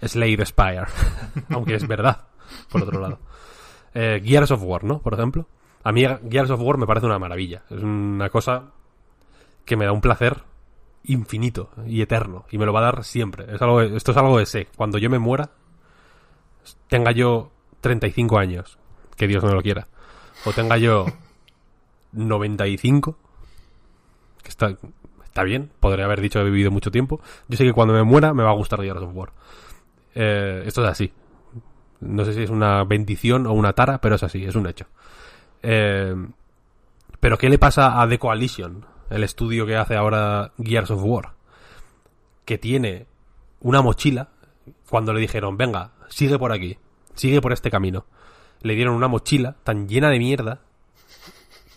Slade 0.02 0.46
Spire, 0.46 0.86
aunque 1.50 1.74
es 1.74 1.86
verdad, 1.86 2.24
por 2.70 2.82
otro 2.82 3.00
lado. 3.00 3.18
Eh, 3.94 4.20
Gears 4.24 4.50
of 4.50 4.62
War, 4.62 4.84
¿no? 4.84 5.00
Por 5.00 5.14
ejemplo. 5.14 5.46
A 5.82 5.92
mí 5.92 6.04
Gears 6.30 6.50
of 6.50 6.60
War 6.60 6.78
me 6.78 6.86
parece 6.86 7.06
una 7.06 7.18
maravilla. 7.18 7.62
Es 7.70 7.82
una 7.82 8.30
cosa 8.30 8.72
que 9.64 9.76
me 9.76 9.84
da 9.84 9.92
un 9.92 10.00
placer 10.00 10.42
infinito 11.04 11.70
y 11.86 12.00
eterno 12.00 12.46
y 12.50 12.58
me 12.58 12.66
lo 12.66 12.72
va 12.72 12.80
a 12.80 12.84
dar 12.84 13.04
siempre. 13.04 13.54
Es 13.54 13.60
algo, 13.62 13.82
esto 13.82 14.12
es 14.12 14.16
algo 14.16 14.38
que 14.38 14.46
sé. 14.46 14.68
Cuando 14.76 14.98
yo 14.98 15.10
me 15.10 15.18
muera, 15.18 15.50
tenga 16.88 17.12
yo 17.12 17.50
35 17.80 18.38
años, 18.38 18.78
que 19.16 19.26
Dios 19.26 19.44
no 19.44 19.52
lo 19.52 19.62
quiera, 19.62 19.88
o 20.44 20.52
tenga 20.52 20.78
yo 20.78 21.06
95, 22.12 23.18
que 24.44 24.50
está, 24.50 24.76
está 25.24 25.42
bien, 25.42 25.72
podría 25.80 26.04
haber 26.04 26.20
dicho 26.20 26.38
que 26.38 26.46
he 26.46 26.50
vivido 26.50 26.70
mucho 26.70 26.92
tiempo. 26.92 27.20
Yo 27.48 27.56
sé 27.56 27.64
que 27.64 27.72
cuando 27.72 27.92
me 27.92 28.04
muera 28.04 28.32
me 28.32 28.44
va 28.44 28.50
a 28.50 28.54
gustar 28.54 28.80
Gears 28.80 29.02
of 29.02 29.10
War. 29.12 29.32
Eh, 30.14 30.62
esto 30.64 30.84
es 30.84 30.90
así. 30.90 31.12
No 32.00 32.24
sé 32.24 32.34
si 32.34 32.42
es 32.42 32.50
una 32.50 32.84
bendición 32.84 33.46
o 33.48 33.52
una 33.52 33.72
tara, 33.72 34.00
pero 34.00 34.14
es 34.14 34.22
así, 34.22 34.44
es 34.44 34.54
un 34.54 34.68
hecho. 34.68 34.86
Eh, 35.62 36.14
pero 37.18 37.38
¿qué 37.38 37.48
le 37.48 37.58
pasa 37.58 38.00
a 38.00 38.08
The 38.08 38.18
Coalition, 38.18 38.84
el 39.10 39.24
estudio 39.24 39.66
que 39.66 39.76
hace 39.76 39.96
ahora 39.96 40.52
Gears 40.62 40.90
of 40.90 41.02
War? 41.02 41.32
Que 42.44 42.58
tiene 42.58 43.06
una 43.60 43.80
mochila, 43.80 44.28
cuando 44.88 45.12
le 45.12 45.20
dijeron, 45.20 45.56
venga, 45.56 45.92
sigue 46.08 46.38
por 46.38 46.52
aquí, 46.52 46.78
sigue 47.14 47.40
por 47.40 47.52
este 47.52 47.70
camino. 47.70 48.04
Le 48.60 48.74
dieron 48.74 48.94
una 48.94 49.08
mochila 49.08 49.56
tan 49.64 49.88
llena 49.88 50.10
de 50.10 50.18
mierda 50.18 50.60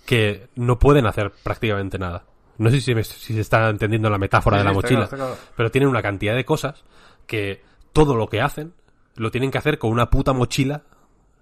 que 0.05 0.49
no 0.55 0.79
pueden 0.79 1.05
hacer 1.05 1.31
prácticamente 1.43 1.97
nada. 1.97 2.25
No 2.57 2.69
sé 2.71 2.81
si, 2.81 2.95
me- 2.95 3.03
si 3.03 3.33
se 3.33 3.41
está 3.41 3.69
entendiendo 3.69 4.09
la 4.09 4.17
metáfora 4.17 4.57
Sí, 4.57 4.59
de 4.59 4.63
la 4.65 4.73
mochila, 4.73 4.89
claro, 4.89 5.03
está 5.05 5.15
claro. 5.17 5.35
pero 5.55 5.71
tienen 5.71 5.89
una 5.89 6.01
cantidad 6.01 6.35
de 6.35 6.45
cosas 6.45 6.83
que 7.25 7.61
todo 7.93 8.15
lo 8.15 8.27
que 8.27 8.41
hacen 8.41 8.73
lo 9.15 9.31
tienen 9.31 9.51
que 9.51 9.57
hacer 9.57 9.77
con 9.79 9.91
una 9.91 10.09
puta 10.09 10.33
mochila 10.33 10.83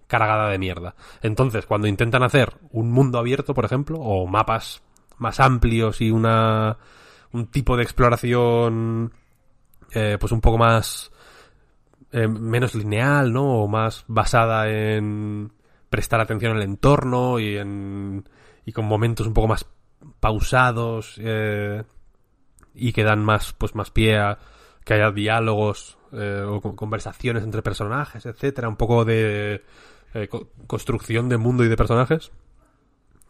cargada 0.07 0.49
de 0.49 0.57
mierda. 0.59 0.95
Entonces, 1.21 1.65
cuando 1.65 1.87
intentan 1.87 2.23
hacer 2.23 2.53
un 2.71 2.91
mundo 2.91 3.17
abierto, 3.17 3.53
por 3.53 3.65
ejemplo, 3.65 3.97
o 3.99 4.27
mapas 4.27 4.81
más 5.17 5.39
amplios 5.39 6.01
y 6.01 6.11
una 6.11 6.77
un 7.31 7.47
tipo 7.47 7.75
de 7.75 7.83
exploración 7.83 9.11
eh, 9.93 10.17
pues 10.19 10.31
un 10.31 10.41
poco 10.41 10.57
más 10.57 11.11
eh, 12.11 12.27
menos 12.27 12.75
lineal, 12.75 13.33
¿no? 13.33 13.63
O 13.63 13.67
más 13.67 14.03
basada 14.07 14.69
en 14.69 15.51
prestar 15.89 16.19
atención 16.21 16.55
al 16.55 16.63
entorno 16.63 17.39
y 17.39 17.57
en 17.57 18.27
y 18.65 18.71
con 18.71 18.85
momentos 18.85 19.27
un 19.27 19.33
poco 19.33 19.47
más 19.47 19.65
pausados 20.19 21.15
eh, 21.19 21.83
y 22.73 22.93
que 22.93 23.03
dan 23.03 23.23
más 23.23 23.53
pues 23.53 23.75
más 23.75 23.91
pie 23.91 24.17
a 24.17 24.37
que 24.83 24.93
haya 24.93 25.11
diálogos 25.11 25.97
eh, 26.11 26.43
o 26.47 26.61
con- 26.61 26.75
conversaciones 26.75 27.43
entre 27.43 27.61
personajes, 27.61 28.25
etcétera, 28.25 28.69
un 28.69 28.75
poco 28.75 29.03
de 29.05 29.63
eh, 30.13 30.27
co- 30.27 30.49
construcción 30.67 31.27
de 31.29 31.37
mundo 31.37 31.63
y 31.63 31.67
de 31.69 31.77
personajes. 31.77 32.31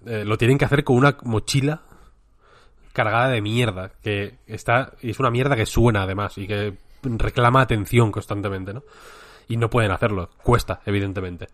Lo 0.05 0.37
tienen 0.37 0.59
que 0.59 0.65
hacer 0.65 0.83
con 0.83 0.97
una 0.97 1.17
mochila 1.23 1.81
cargada 2.93 3.29
de 3.29 3.41
mierda, 3.41 3.89
que 4.03 4.37
está 4.45 4.91
y 5.01 5.09
es 5.09 5.19
una 5.19 5.31
mierda 5.31 5.55
que 5.55 5.65
suena 5.65 6.03
además 6.03 6.37
y 6.37 6.45
que 6.45 6.77
reclama 7.01 7.61
atención 7.61 8.11
constantemente, 8.11 8.71
¿no? 8.71 8.83
Y 9.47 9.57
no 9.57 9.67
pueden 9.67 9.89
hacerlo, 9.89 10.29
cuesta, 10.43 10.81
evidentemente. 10.85 11.47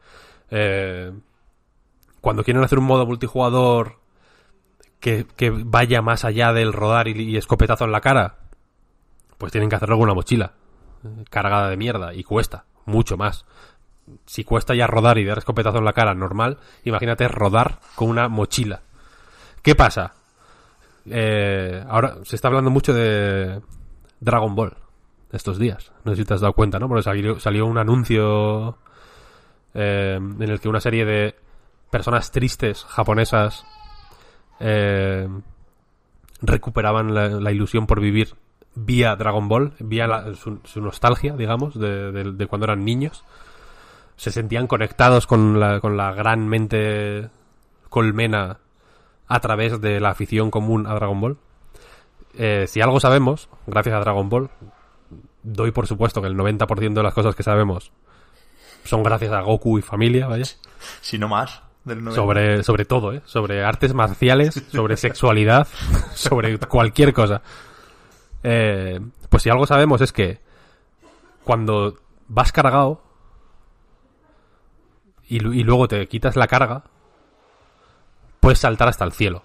Cuando 2.19 2.43
quieren 2.43 2.61
hacer 2.61 2.79
un 2.79 2.85
modo 2.85 3.05
multijugador 3.05 4.00
que, 5.01 5.25
vaya 5.65 6.01
más 6.01 6.23
allá 6.23 6.53
del 6.53 6.71
rodar 6.71 7.07
y, 7.07 7.35
escopetazo 7.35 7.85
en 7.85 7.91
la 7.91 8.01
cara, 8.01 8.37
pues 9.37 9.51
tienen 9.51 9.69
que 9.69 9.75
hacerlo 9.75 9.95
con 9.95 10.03
una 10.03 10.13
mochila 10.13 10.53
eh, 11.03 11.25
cargada 11.29 11.69
de 11.69 11.77
mierda 11.77 12.13
y 12.13 12.23
cuesta 12.23 12.65
mucho 12.85 13.17
más. 13.17 13.45
Si 14.25 14.43
cuesta 14.43 14.75
ya 14.75 14.87
rodar 14.87 15.17
y 15.17 15.25
dar 15.25 15.39
escopetazo 15.39 15.79
en 15.79 15.85
la 15.85 15.93
cara 15.93 16.13
normal, 16.13 16.59
imagínate 16.83 17.27
rodar 17.27 17.79
con 17.95 18.09
una 18.09 18.29
mochila. 18.29 18.81
¿Qué 19.61 19.75
pasa? 19.75 20.13
Eh, 21.09 21.83
ahora 21.89 22.17
se 22.23 22.35
está 22.35 22.47
hablando 22.47 22.69
mucho 22.69 22.93
de 22.93 23.61
Dragon 24.19 24.53
Ball 24.55 24.77
estos 25.31 25.57
días. 25.57 25.91
No 26.03 26.11
sé 26.11 26.21
si 26.21 26.25
te 26.25 26.33
has 26.35 26.41
dado 26.41 26.53
cuenta, 26.53 26.77
¿no? 26.77 26.87
Porque 26.87 27.03
salió, 27.03 27.39
salió 27.39 27.65
un 27.65 27.77
anuncio 27.77 28.77
eh, 29.73 30.17
en 30.17 30.41
el 30.41 30.59
que 30.59 30.69
una 30.69 30.81
serie 30.81 31.05
de 31.05 31.35
personas 31.89 32.31
tristes 32.31 32.83
japonesas 32.85 33.65
eh, 34.61 35.27
recuperaban 36.41 37.13
la, 37.43 37.51
ilusión 37.51 37.87
por 37.87 37.99
vivir 37.99 38.35
vía 38.75 39.15
Dragon 39.15 39.47
Ball, 39.47 39.73
vía 39.79 40.07
su, 40.35 40.81
nostalgia, 40.81 41.35
digamos, 41.35 41.79
de 41.79 42.47
cuando 42.49 42.65
eran 42.65 42.85
niños. 42.85 43.23
Se 44.15 44.31
sentían 44.31 44.67
conectados 44.67 45.25
con 45.27 45.59
la, 45.59 45.79
con 45.79 45.97
la 45.97 46.13
gran 46.13 46.47
mente 46.47 47.29
colmena 47.89 48.59
a 49.27 49.39
través 49.39 49.79
de 49.81 49.99
la 49.99 50.09
afición 50.09 50.51
común 50.51 50.85
a 50.87 50.93
Dragon 50.93 51.19
Ball. 51.19 51.37
Eh, 52.37 52.65
si 52.67 52.81
algo 52.81 52.99
sabemos, 52.99 53.49
gracias 53.67 53.95
a 53.95 53.99
Dragon 53.99 54.29
Ball, 54.29 54.49
doy 55.43 55.71
por 55.71 55.87
supuesto 55.87 56.21
que 56.21 56.27
el 56.27 56.35
90% 56.35 56.93
de 56.93 57.03
las 57.03 57.13
cosas 57.13 57.35
que 57.35 57.43
sabemos 57.43 57.91
son 58.83 59.03
gracias 59.03 59.31
a 59.31 59.41
Goku 59.41 59.79
y 59.79 59.81
familia, 59.81 60.27
vaya. 60.27 60.45
Si 61.01 61.17
no 61.17 61.27
más. 61.27 61.61
Del 61.83 62.03
90. 62.03 62.15
Sobre, 62.15 62.63
sobre 62.63 62.85
todo, 62.85 63.13
¿eh? 63.13 63.21
Sobre 63.25 63.63
artes 63.63 63.93
marciales, 63.93 64.53
sobre 64.71 64.97
sexualidad, 64.97 65.67
sobre 66.13 66.57
cualquier 66.59 67.13
cosa. 67.13 67.41
Eh, 68.43 68.99
pues 69.29 69.43
si 69.43 69.49
algo 69.49 69.65
sabemos 69.65 70.01
es 70.01 70.11
que 70.13 70.39
cuando 71.43 71.97
vas 72.27 72.51
cargado 72.51 73.01
y 75.27 75.39
luego 75.63 75.87
te 75.87 76.07
quitas 76.07 76.35
la 76.35 76.47
carga, 76.47 76.83
puedes 78.41 78.59
saltar 78.59 78.89
hasta 78.89 79.05
el 79.05 79.13
cielo. 79.13 79.43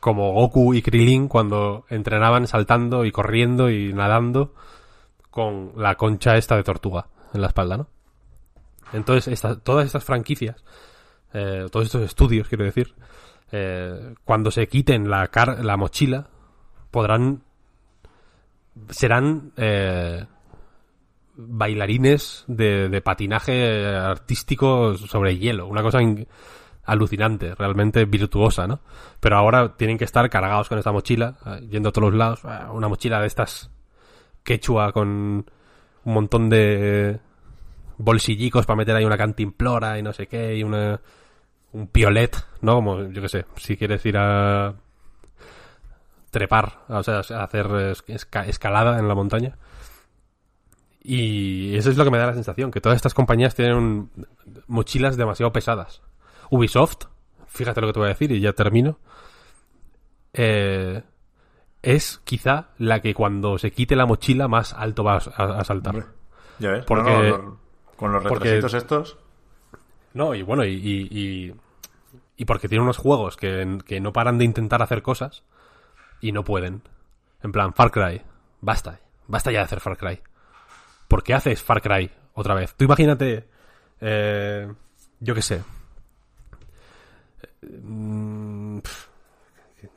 Como 0.00 0.32
Goku 0.32 0.74
y 0.74 0.82
Krilin 0.82 1.28
cuando 1.28 1.84
entrenaban 1.88 2.46
saltando 2.48 3.04
y 3.04 3.12
corriendo 3.12 3.70
y 3.70 3.92
nadando 3.92 4.54
con 5.30 5.72
la 5.76 5.94
concha 5.94 6.36
esta 6.36 6.56
de 6.56 6.64
tortuga 6.64 7.06
en 7.32 7.40
la 7.42 7.46
espalda, 7.48 7.76
¿no? 7.76 7.86
Entonces, 8.92 9.32
esta- 9.32 9.58
todas 9.58 9.86
estas 9.86 10.04
franquicias 10.04 10.64
eh, 11.32 11.66
todos 11.70 11.86
estos 11.86 12.02
estudios, 12.02 12.48
quiero 12.48 12.64
decir, 12.64 12.94
eh, 13.52 14.14
cuando 14.24 14.50
se 14.50 14.66
quiten 14.68 15.08
la, 15.10 15.28
car- 15.28 15.64
la 15.64 15.76
mochila, 15.76 16.28
podrán. 16.90 17.42
serán 18.90 19.52
eh, 19.56 20.24
bailarines 21.36 22.44
de, 22.46 22.88
de 22.88 23.00
patinaje 23.02 23.86
artístico 23.86 24.94
sobre 24.96 25.36
hielo. 25.38 25.66
Una 25.66 25.82
cosa 25.82 26.00
in- 26.02 26.26
alucinante, 26.84 27.54
realmente 27.54 28.04
virtuosa, 28.04 28.66
¿no? 28.66 28.80
Pero 29.20 29.36
ahora 29.36 29.76
tienen 29.76 29.98
que 29.98 30.04
estar 30.04 30.28
cargados 30.30 30.68
con 30.68 30.78
esta 30.78 30.92
mochila, 30.92 31.36
yendo 31.68 31.88
a 31.88 31.92
todos 31.92 32.10
los 32.10 32.18
lados. 32.18 32.40
eh, 32.44 32.70
Una 32.72 32.88
mochila 32.88 33.20
de 33.20 33.26
estas 33.26 33.70
quechua 34.44 34.92
con 34.92 35.08
un 35.08 36.14
montón 36.14 36.48
de 36.48 37.18
bolsillicos 37.98 38.66
para 38.66 38.76
meter 38.76 38.96
ahí 38.96 39.04
una 39.04 39.16
cantimplora 39.18 39.98
y 39.98 40.02
no 40.02 40.12
sé 40.12 40.26
qué, 40.26 40.56
y 40.56 40.62
una 40.62 41.00
un 41.72 41.88
piolet, 41.88 42.36
¿no? 42.62 42.76
Como, 42.76 43.02
yo 43.10 43.20
qué 43.22 43.28
sé, 43.28 43.44
si 43.56 43.76
quieres 43.76 44.04
ir 44.06 44.16
a 44.16 44.74
trepar, 46.30 46.80
o 46.88 47.02
sea, 47.02 47.16
a 47.18 47.42
hacer 47.44 47.66
es- 47.90 48.04
esca- 48.06 48.46
escalada 48.46 48.98
en 48.98 49.08
la 49.08 49.14
montaña. 49.14 49.56
Y 51.02 51.76
eso 51.76 51.90
es 51.90 51.96
lo 51.96 52.04
que 52.04 52.10
me 52.10 52.18
da 52.18 52.26
la 52.26 52.34
sensación, 52.34 52.70
que 52.70 52.80
todas 52.80 52.96
estas 52.96 53.14
compañías 53.14 53.54
tienen 53.54 53.76
un- 53.76 54.10
mochilas 54.66 55.16
demasiado 55.16 55.52
pesadas. 55.52 56.02
Ubisoft, 56.50 57.04
fíjate 57.46 57.80
lo 57.80 57.86
que 57.88 57.92
te 57.92 57.98
voy 58.00 58.06
a 58.06 58.10
decir 58.10 58.32
y 58.32 58.40
ya 58.40 58.52
termino, 58.52 58.98
eh, 60.32 61.02
es 61.82 62.20
quizá 62.24 62.68
la 62.78 63.00
que 63.00 63.14
cuando 63.14 63.58
se 63.58 63.70
quite 63.70 63.96
la 63.96 64.06
mochila 64.06 64.48
más 64.48 64.72
alto 64.74 65.04
va 65.04 65.14
a, 65.18 65.42
a- 65.42 65.60
a 65.60 65.64
saltar. 65.64 65.94
Hombre, 65.94 66.10
Ya 66.58 66.70
ves. 66.72 66.84
Porque- 66.86 67.10
no, 67.10 67.22
no, 67.22 67.28
los- 67.38 67.54
con 67.96 68.12
los 68.12 68.22
porque- 68.24 68.50
retrasitos 68.54 68.74
estos. 68.74 69.18
No, 70.14 70.34
y 70.34 70.42
bueno, 70.42 70.64
y, 70.64 70.72
y, 70.72 71.54
y, 72.36 72.44
porque 72.46 72.68
tiene 72.68 72.82
unos 72.82 72.96
juegos 72.96 73.36
que, 73.36 73.78
que 73.84 74.00
no 74.00 74.12
paran 74.14 74.38
de 74.38 74.44
intentar 74.46 74.80
hacer 74.82 75.02
cosas 75.02 75.42
y 76.20 76.32
no 76.32 76.42
pueden. 76.42 76.82
En 77.42 77.52
plan, 77.52 77.74
Far 77.74 77.90
Cry. 77.90 78.22
Basta, 78.62 78.98
basta 79.26 79.52
ya 79.52 79.58
de 79.58 79.64
hacer 79.66 79.80
Far 79.80 79.98
Cry. 79.98 80.20
¿Por 81.06 81.22
qué 81.22 81.34
haces 81.34 81.62
Far 81.62 81.82
Cry 81.82 82.10
otra 82.32 82.54
vez? 82.54 82.74
Tú 82.74 82.84
imagínate, 82.86 83.46
eh, 84.00 84.72
yo 85.20 85.34
qué 85.34 85.42
sé. 85.42 85.62
Mm, 87.82 88.78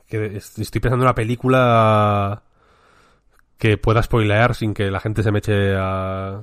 que 0.06 0.36
estoy 0.36 0.80
pensando 0.80 0.96
en 0.96 1.08
una 1.08 1.14
película 1.14 2.42
que 3.56 3.76
pueda 3.78 4.02
spoilear 4.02 4.54
sin 4.54 4.74
que 4.74 4.90
la 4.90 5.00
gente 5.00 5.22
se 5.22 5.30
me 5.30 5.38
eche 5.38 5.74
a... 5.76 6.42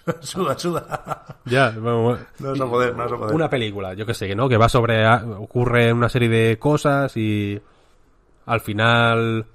suda, 0.20 0.58
suda. 0.58 1.24
Ya, 1.44 1.70
bueno. 1.70 2.18
No 2.38 2.50
vas 2.50 2.60
a 2.60 2.66
poder, 2.66 2.92
no 2.96 3.02
vas 3.04 3.12
a 3.12 3.16
poder. 3.16 3.34
Una 3.34 3.50
película, 3.50 3.94
yo 3.94 4.06
que 4.06 4.14
sé, 4.14 4.26
que 4.28 4.34
no, 4.34 4.48
que 4.48 4.56
va 4.56 4.68
sobre 4.68 5.04
a- 5.06 5.24
ocurre 5.38 5.92
una 5.92 6.08
serie 6.08 6.28
de 6.28 6.58
cosas 6.58 7.16
y 7.16 7.60
al 8.46 8.60
final 8.60 9.46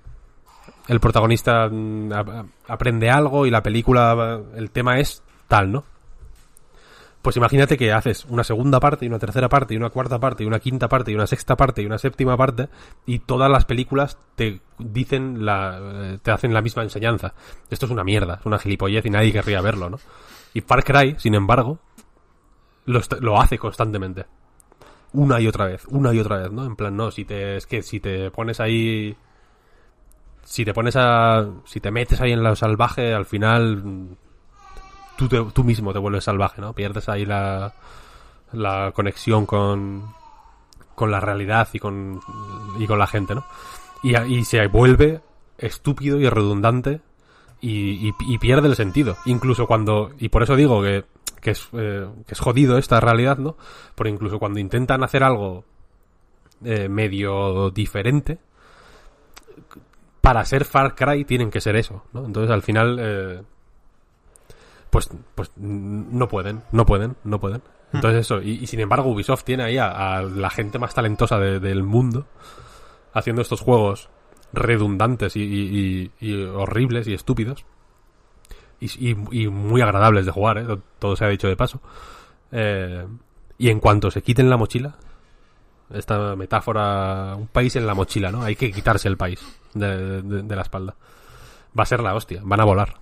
el 0.88 1.00
protagonista 1.00 1.68
mm, 1.70 2.12
aprende 2.68 3.10
algo 3.10 3.46
y 3.46 3.52
la 3.52 3.62
película 3.64 4.40
el 4.56 4.72
tema 4.72 5.00
es 5.00 5.22
tal, 5.48 5.72
¿no? 5.72 5.84
Pues 7.22 7.36
imagínate 7.36 7.78
que 7.78 7.92
haces 7.92 8.26
una 8.26 8.44
segunda 8.44 8.80
parte 8.80 9.06
y 9.06 9.10
una 9.10 9.20
tercera 9.20 9.50
parte 9.50 9.74
y 9.74 9.78
una 9.78 9.90
cuarta 9.90 10.20
parte 10.20 10.44
y 10.44 10.48
una 10.48 10.60
quinta 10.60 10.88
parte 10.88 11.12
y 11.12 11.16
una 11.16 11.28
sexta 11.28 11.58
parte 11.58 11.82
y 11.82 11.86
una 11.86 11.98
séptima 11.98 12.38
parte 12.38 12.70
y 13.06 13.20
todas 13.20 13.52
las 13.52 13.66
películas 13.66 14.18
te 14.36 14.62
dicen 14.78 15.46
la 15.46 15.80
eh, 15.82 16.20
te 16.22 16.32
hacen 16.32 16.54
la 16.54 16.62
misma 16.62 16.84
enseñanza. 16.84 17.34
Esto 17.70 17.86
es 17.86 17.92
una 17.92 18.04
mierda, 18.04 18.36
es 18.40 18.46
una 18.46 18.60
gilipollez 18.60 19.06
y 19.06 19.10
nadie 19.10 19.34
querría 19.34 19.62
verlo, 19.62 19.90
¿no? 19.90 20.00
Y 20.54 20.62
Far 20.62 20.84
Cry, 20.84 21.16
sin 21.18 21.36
embargo, 21.36 21.80
lo, 22.88 23.40
hace 23.40 23.58
constantemente. 23.58 24.26
Una 25.14 25.40
y 25.40 25.48
otra 25.48 25.66
vez, 25.66 25.86
una 25.88 26.14
y 26.14 26.20
otra 26.20 26.38
vez, 26.38 26.52
¿no? 26.52 26.66
En 26.66 26.76
plan, 26.76 26.96
no, 26.96 27.12
si 27.12 27.26
te, 27.26 27.58
es 27.58 27.66
que 27.66 27.82
si 27.82 28.00
te 28.00 28.32
pones 28.32 28.60
ahí, 28.60 29.16
si 30.44 30.66
te 30.66 30.74
pones 30.74 30.96
a, 30.98 31.48
si 31.66 31.80
te 31.80 31.92
metes 31.92 32.22
ahí 32.22 32.32
en 32.32 32.44
lo 32.44 32.56
salvaje, 32.56 33.14
al 33.14 33.26
final, 33.26 34.18
tú, 35.18 35.28
te- 35.28 35.44
tú 35.54 35.64
mismo 35.64 35.94
te 35.94 36.00
vuelves 36.00 36.24
salvaje, 36.26 36.62
¿no? 36.62 36.74
Pierdes 36.74 37.10
ahí 37.10 37.26
la, 37.26 37.74
la 38.54 38.92
conexión 38.94 39.46
con, 39.46 40.14
con 40.96 41.12
la 41.12 41.20
realidad 41.20 41.68
y 41.74 41.80
con, 41.80 42.20
y 42.80 42.88
con 42.88 43.00
la 43.00 43.08
gente, 43.08 43.36
¿no? 43.36 43.46
Y, 44.04 44.46
se 44.46 44.66
vuelve 44.68 45.22
estúpido 45.58 46.20
y 46.20 46.30
redundante 46.30 47.02
y 47.60 48.38
pierde 48.38 48.68
el 48.68 48.76
sentido. 48.76 49.18
Incluso 49.26 49.66
cuando, 49.68 50.12
y 50.20 50.30
por 50.30 50.44
eso 50.44 50.56
digo 50.56 50.82
que, 50.84 51.06
que, 51.42 51.52
es, 51.52 51.68
eh, 51.74 52.08
que 52.26 52.34
es 52.34 52.40
jodido 52.40 52.78
esta 52.78 53.00
realidad, 53.00 53.38
¿no? 53.38 53.56
Porque 53.96 54.10
incluso 54.12 54.40
cuando 54.40 54.60
intentan 54.60 55.04
hacer 55.04 55.24
algo 55.24 55.64
eh, 56.64 56.90
medio 56.90 57.72
diferente, 57.72 58.38
para 60.22 60.44
ser 60.46 60.66
Far 60.66 60.96
Cry 60.96 61.26
tienen 61.26 61.50
que 61.50 61.62
ser 61.62 61.76
eso, 61.76 62.04
¿no? 62.14 62.26
Entonces 62.26 62.52
al 62.52 62.62
final, 62.64 62.98
eh, 63.00 63.42
pues, 64.90 65.10
pues 65.36 65.52
no 65.58 66.28
pueden, 66.28 66.64
no 66.72 66.86
pueden, 66.86 67.16
no 67.24 67.40
pueden. 67.40 67.62
Entonces 67.94 68.22
eso, 68.22 68.42
y, 68.42 68.52
y 68.62 68.68
sin 68.68 68.80
embargo 68.82 69.10
Ubisoft 69.10 69.44
tiene 69.44 69.64
ahí 69.64 69.78
a, 69.78 70.18
a 70.18 70.22
la 70.24 70.50
gente 70.50 70.78
más 70.80 70.94
talentosa 70.94 71.40
de- 71.40 71.60
del 71.60 71.84
mundo 71.84 72.26
haciendo 73.14 73.42
estos 73.42 73.62
juegos 73.62 74.10
redundantes 74.54 75.36
y, 75.36 75.42
y- 75.44 76.12
y- 76.20 76.28
y 76.32 76.44
horribles 76.44 77.08
y 77.08 77.14
estúpidos 77.14 77.66
y, 78.80 79.16
muy 79.16 79.82
agradables 79.82 80.26
de 80.26 80.32
jugar, 80.32 80.58
¿eh? 80.60 80.66
todo 81.00 81.16
se 81.16 81.26
ha 81.26 81.30
dicho 81.30 81.48
de 81.48 81.56
paso. 81.56 81.82
Eh, 82.52 83.06
y 83.58 83.70
en 83.70 83.80
cuanto 83.80 84.12
se 84.12 84.22
quiten 84.22 84.50
la 84.50 84.58
mochila, 84.58 84.96
esta 85.92 86.36
metáfora, 86.36 87.36
un 87.36 87.48
país 87.48 87.76
en 87.76 87.88
la 87.88 87.96
mochila, 87.96 88.32
¿no? 88.32 88.44
Hay 88.44 88.56
que 88.56 88.72
quitarse 88.72 89.08
el 89.08 89.18
país 89.18 89.40
de, 89.74 90.22
de- 90.22 90.44
de 90.44 90.56
la 90.56 90.62
espalda. 90.62 90.96
Va 91.78 91.84
a 91.84 91.86
ser 91.88 92.02
la 92.02 92.14
hostia, 92.14 92.42
van 92.44 92.60
a 92.60 92.66
volar. 92.66 92.96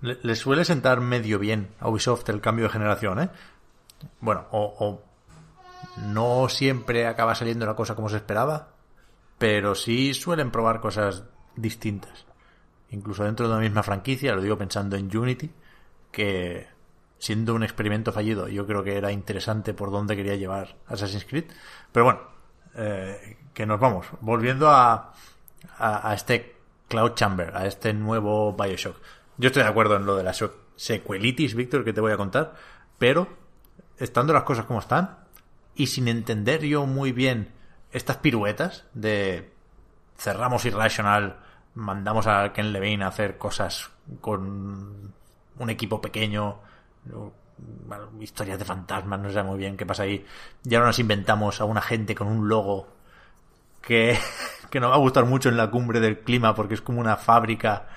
Le, 0.00 0.18
le 0.22 0.36
suele 0.36 0.64
sentar 0.64 1.00
medio 1.00 1.38
bien 1.38 1.68
a 1.80 1.88
Ubisoft 1.88 2.28
el 2.28 2.40
cambio 2.40 2.66
de 2.66 2.70
generación, 2.70 3.20
¿eh? 3.20 3.30
Bueno, 4.20 4.46
o, 4.52 4.74
o 4.78 5.02
no 6.06 6.48
siempre 6.48 7.06
acaba 7.06 7.34
saliendo 7.34 7.66
la 7.66 7.74
cosa 7.74 7.94
como 7.94 8.08
se 8.08 8.16
esperaba, 8.16 8.68
pero 9.38 9.74
sí 9.74 10.14
suelen 10.14 10.50
probar 10.50 10.80
cosas 10.80 11.24
distintas. 11.56 12.26
Incluso 12.90 13.24
dentro 13.24 13.46
de 13.46 13.52
una 13.52 13.62
misma 13.62 13.82
franquicia, 13.82 14.34
lo 14.34 14.40
digo 14.40 14.56
pensando 14.56 14.96
en 14.96 15.14
Unity, 15.14 15.50
que 16.10 16.68
siendo 17.18 17.54
un 17.54 17.62
experimento 17.62 18.12
fallido, 18.12 18.48
yo 18.48 18.66
creo 18.66 18.84
que 18.84 18.96
era 18.96 19.12
interesante 19.12 19.74
por 19.74 19.90
dónde 19.90 20.16
quería 20.16 20.36
llevar 20.36 20.76
Assassin's 20.86 21.24
Creed. 21.24 21.46
Pero 21.92 22.04
bueno, 22.04 22.20
eh, 22.76 23.36
que 23.52 23.66
nos 23.66 23.80
vamos. 23.80 24.06
Volviendo 24.20 24.70
a, 24.70 25.12
a, 25.78 26.10
a 26.10 26.14
este 26.14 26.56
Cloud 26.88 27.14
Chamber, 27.14 27.56
a 27.56 27.66
este 27.66 27.92
nuevo 27.92 28.54
Bioshock. 28.54 28.96
Yo 29.38 29.48
estoy 29.48 29.62
de 29.62 29.68
acuerdo 29.68 29.96
en 29.96 30.06
lo 30.06 30.16
de 30.16 30.24
la 30.24 30.34
se- 30.34 30.50
secuelitis, 30.76 31.54
Víctor, 31.54 31.84
que 31.84 31.92
te 31.92 32.00
voy 32.00 32.12
a 32.12 32.16
contar, 32.16 32.54
pero 32.98 33.28
estando 33.98 34.32
las 34.32 34.42
cosas 34.44 34.66
como 34.66 34.80
están 34.80 35.18
y 35.74 35.86
sin 35.88 36.08
entender 36.08 36.64
yo 36.64 36.86
muy 36.86 37.12
bien 37.12 37.52
estas 37.92 38.16
piruetas 38.18 38.84
de 38.94 39.52
cerramos 40.18 40.64
Irrational, 40.64 41.38
mandamos 41.74 42.26
a 42.26 42.52
Ken 42.52 42.72
Levine 42.72 43.04
a 43.04 43.08
hacer 43.08 43.38
cosas 43.38 43.90
con 44.20 45.14
un 45.58 45.70
equipo 45.70 46.00
pequeño, 46.00 46.58
historias 48.20 48.58
de 48.58 48.64
fantasmas, 48.64 49.20
no 49.20 49.30
sé 49.30 49.42
muy 49.42 49.58
bien 49.58 49.76
qué 49.76 49.86
pasa 49.86 50.02
ahí. 50.04 50.24
Y 50.64 50.74
ahora 50.74 50.88
nos 50.88 50.98
inventamos 50.98 51.60
a 51.60 51.64
una 51.64 51.80
gente 51.80 52.14
con 52.14 52.26
un 52.28 52.48
logo 52.48 52.88
que, 53.82 54.18
que 54.70 54.80
nos 54.80 54.90
va 54.90 54.96
a 54.96 54.98
gustar 54.98 55.24
mucho 55.24 55.48
en 55.48 55.56
la 55.56 55.70
cumbre 55.70 56.00
del 56.00 56.20
clima 56.20 56.54
porque 56.54 56.74
es 56.74 56.82
como 56.82 57.00
una 57.00 57.16
fábrica 57.16 57.88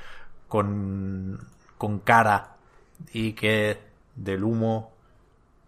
con, 0.52 1.40
con 1.78 2.00
cara 2.00 2.58
y 3.14 3.32
que 3.32 3.80
del 4.18 4.44
humo 4.44 4.92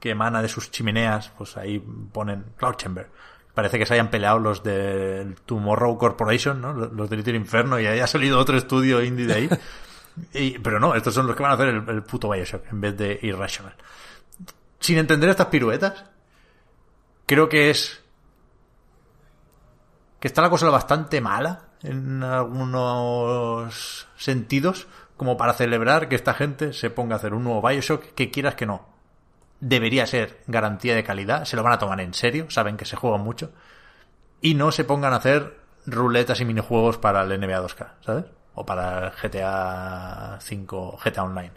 que 0.02 0.10
emana 0.10 0.42
de 0.42 0.50
sus 0.50 0.72
chimeneas, 0.72 1.32
pues 1.38 1.56
ahí 1.56 1.80
ponen 1.80 2.44
Cloud 2.58 2.76
Chamber. 2.76 3.10
Parece 3.54 3.80
que 3.80 3.86
se 3.86 3.94
hayan 3.94 4.10
peleado 4.10 4.40
los 4.40 4.62
del 4.62 5.36
Tomorrow 5.46 5.98
Corporation, 5.98 6.60
¿no? 6.60 6.74
Los 6.74 7.10
del 7.10 7.20
Little 7.20 7.38
Inferno 7.38 7.80
y 7.80 7.88
haya 7.88 8.06
salido 8.08 8.38
otro 8.40 8.58
estudio 8.58 9.02
indie 9.02 9.26
de 9.26 9.34
ahí. 9.34 9.50
Y- 10.34 10.60
pero 10.60 10.80
no, 10.80 10.94
estos 10.94 11.14
son 11.14 11.26
los 11.26 11.36
que 11.36 11.42
van 11.42 11.54
a 11.54 11.56
hacer 11.56 11.70
el, 11.70 11.90
el 11.90 12.04
puto 12.04 12.30
Bioshock 12.30 12.68
en 12.72 12.82
vez 12.82 12.96
de 12.98 13.18
Irrational. 13.24 13.74
Sin 14.80 14.98
entender 15.00 15.30
estas 15.30 15.48
piruetas, 15.48 16.04
creo 17.26 17.48
que 17.50 17.70
es 17.72 18.04
que 20.20 20.28
está 20.28 20.42
la 20.42 20.50
cosa 20.52 20.70
bastante 20.70 21.20
mala 21.22 21.62
en 21.84 22.24
algunos 22.24 24.08
sentidos 24.18 24.88
como 25.18 25.38
para 25.38 25.54
celebrar 25.54 26.10
que 26.10 26.16
esta 26.16 26.34
gente 26.34 26.74
se 26.74 26.90
ponga 26.90 27.16
a 27.16 27.18
hacer 27.20 27.34
un 27.34 27.44
nuevo 27.44 27.62
Bioshock 27.68 28.14
que 28.16 28.32
quieras 28.32 28.56
que 28.56 28.66
no. 28.66 28.86
Debería 29.60 30.06
ser 30.08 30.42
garantía 30.48 30.96
de 30.96 31.04
calidad, 31.04 31.46
se 31.46 31.56
lo 31.56 31.64
van 31.64 31.74
a 31.74 31.78
tomar 31.80 32.02
en 32.02 32.14
serio, 32.14 32.50
saben 32.50 32.76
que 32.78 32.86
se 32.86 32.96
juegan 32.96 33.22
mucho 33.22 33.52
y 34.42 34.56
no 34.56 34.72
se 34.72 34.84
pongan 34.84 35.14
a 35.14 35.18
hacer 35.18 35.60
ruletas 35.86 36.40
y 36.42 36.46
minijuegos 36.46 36.98
para 36.98 37.22
el 37.24 37.30
NBA 37.40 37.62
2K, 37.62 37.88
¿sabes? 38.06 38.26
O 38.56 38.66
para 38.66 39.08
el 39.08 39.12
GTA 39.14 40.38
5, 40.42 40.98
GTA 41.04 41.24
Online. 41.24 41.52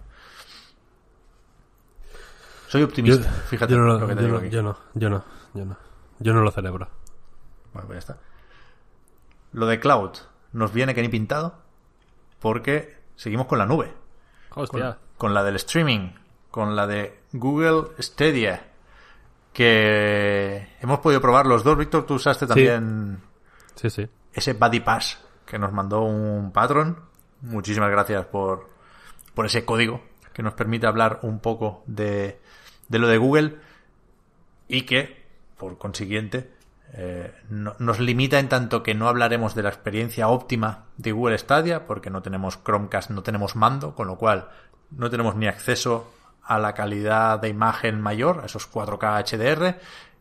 Soy 2.68 2.82
optimista, 2.82 3.30
fíjate 3.48 3.72
yo 3.72 3.78
no, 3.78 3.86
lo- 3.86 3.98
lo 4.00 4.08
que 4.08 4.14
te 4.16 4.22
yo, 4.22 4.26
digo 4.26 4.38
no, 4.40 4.46
aquí. 4.46 4.50
yo 4.54 4.62
no, 4.62 4.76
yo 4.94 5.10
no, 5.10 5.24
yo 5.54 5.64
no. 5.64 5.76
Yo 6.18 6.32
no 6.32 6.40
lo 6.42 6.50
celebro. 6.50 6.88
Bueno, 7.72 7.86
pues 7.88 8.04
ya 8.06 8.12
está. 8.12 8.18
Lo 9.52 9.66
de 9.66 9.80
cloud 9.80 10.10
nos 10.52 10.72
viene 10.72 10.94
que 10.94 11.02
ni 11.02 11.08
pintado 11.08 11.58
porque 12.40 12.96
seguimos 13.16 13.46
con 13.46 13.58
la 13.58 13.66
nube. 13.66 13.92
Hostia. 14.54 14.98
Con 15.18 15.34
la 15.34 15.42
del 15.44 15.56
streaming, 15.56 16.10
con 16.50 16.76
la 16.76 16.86
de 16.86 17.20
Google 17.32 17.88
Stadia, 17.98 18.68
que 19.52 20.68
hemos 20.80 20.98
podido 21.00 21.20
probar 21.20 21.46
los 21.46 21.64
dos. 21.64 21.76
Víctor, 21.78 22.04
tú 22.06 22.14
usaste 22.14 22.46
también 22.46 23.20
Sí, 23.74 23.88
sí. 23.90 24.08
ese 24.32 24.52
Buddy 24.52 24.80
Pass 24.80 25.18
que 25.46 25.58
nos 25.58 25.72
mandó 25.72 26.02
un 26.02 26.52
patrón. 26.52 27.00
Muchísimas 27.42 27.90
gracias 27.90 28.26
por, 28.26 28.68
por 29.34 29.46
ese 29.46 29.64
código 29.64 30.02
que 30.32 30.42
nos 30.42 30.54
permite 30.54 30.86
hablar 30.86 31.20
un 31.22 31.40
poco 31.40 31.82
de, 31.86 32.38
de 32.88 32.98
lo 32.98 33.08
de 33.08 33.16
Google 33.18 33.56
y 34.68 34.82
que, 34.82 35.24
por 35.56 35.78
consiguiente, 35.78 36.50
eh, 36.96 37.34
no- 37.50 37.74
nos 37.78 38.00
limita 38.00 38.38
en 38.38 38.48
tanto 38.48 38.82
que 38.82 38.94
no 38.94 39.08
hablaremos 39.08 39.54
de 39.54 39.62
la 39.62 39.68
experiencia 39.68 40.28
óptima 40.28 40.84
de 40.96 41.12
Google 41.12 41.38
Stadia 41.38 41.86
porque 41.86 42.10
no 42.10 42.22
tenemos 42.22 42.58
Chromecast, 42.64 43.10
no 43.10 43.22
tenemos 43.22 43.54
mando, 43.56 43.94
con 43.94 44.06
lo 44.06 44.16
cual 44.16 44.48
no 44.90 45.10
tenemos 45.10 45.36
ni 45.36 45.46
acceso 45.46 46.12
a 46.42 46.58
la 46.58 46.74
calidad 46.74 47.40
de 47.40 47.48
imagen 47.48 48.00
mayor, 48.00 48.40
a 48.40 48.46
esos 48.46 48.70
4K 48.70 49.18
HDR, 49.24 49.78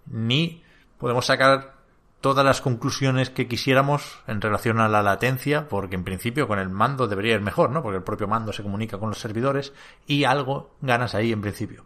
ni 0.07 0.63
podemos 0.97 1.27
sacar 1.27 1.75
todas 2.19 2.43
las 2.43 2.59
conclusiones 2.61 3.29
que 3.29 3.47
quisiéramos 3.47 4.19
en 4.25 4.41
relación 4.41 4.79
a 4.79 4.89
la 4.89 5.03
latencia, 5.03 5.67
porque 5.69 5.93
en 5.95 6.03
principio 6.03 6.47
con 6.47 6.57
el 6.57 6.69
mando 6.69 7.07
debería 7.07 7.35
ir 7.35 7.41
mejor, 7.41 7.69
¿no? 7.69 7.83
Porque 7.83 7.97
el 7.97 8.03
propio 8.03 8.27
mando 8.27 8.51
se 8.51 8.63
comunica 8.63 8.97
con 8.97 9.09
los 9.09 9.19
servidores 9.19 9.73
y 10.07 10.23
algo 10.23 10.71
ganas 10.81 11.13
ahí 11.13 11.31
en 11.31 11.41
principio. 11.41 11.85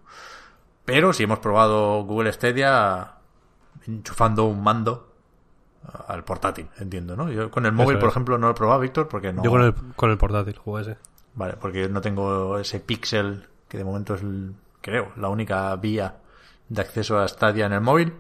Pero 0.85 1.11
si 1.11 1.23
hemos 1.23 1.39
probado 1.39 2.03
Google 2.05 2.31
Stadia 2.31 3.15
enchufando 3.97 4.45
un 4.45 4.61
mando 4.63 5.13
al 6.07 6.23
portátil, 6.23 6.67
entiendo, 6.77 7.15
¿no? 7.15 7.31
Yo 7.31 7.49
con 7.49 7.65
el 7.65 7.71
móvil, 7.71 7.97
por 7.99 8.09
ejemplo, 8.09 8.37
no 8.37 8.47
lo 8.47 8.51
he 8.51 8.55
probado, 8.55 8.79
Víctor, 8.81 9.07
porque 9.07 9.33
no... 9.33 9.43
Yo 9.43 9.49
con 9.51 9.61
el, 9.63 9.73
con 9.95 10.11
el 10.11 10.17
portátil 10.17 10.57
jugué 10.57 10.81
ese. 10.83 10.97
Vale, 11.35 11.55
porque 11.59 11.87
no 11.89 12.01
tengo 12.01 12.57
ese 12.59 12.79
pixel 12.79 13.47
que 13.67 13.77
de 13.77 13.83
momento 13.85 14.15
es, 14.15 14.21
el- 14.21 14.53
creo, 14.81 15.11
la 15.15 15.29
única 15.29 15.75
vía 15.77 16.17
de 16.67 16.81
acceso 16.81 17.17
a 17.17 17.27
Stadia 17.27 17.65
en 17.65 17.73
el 17.73 17.81
móvil. 17.81 18.13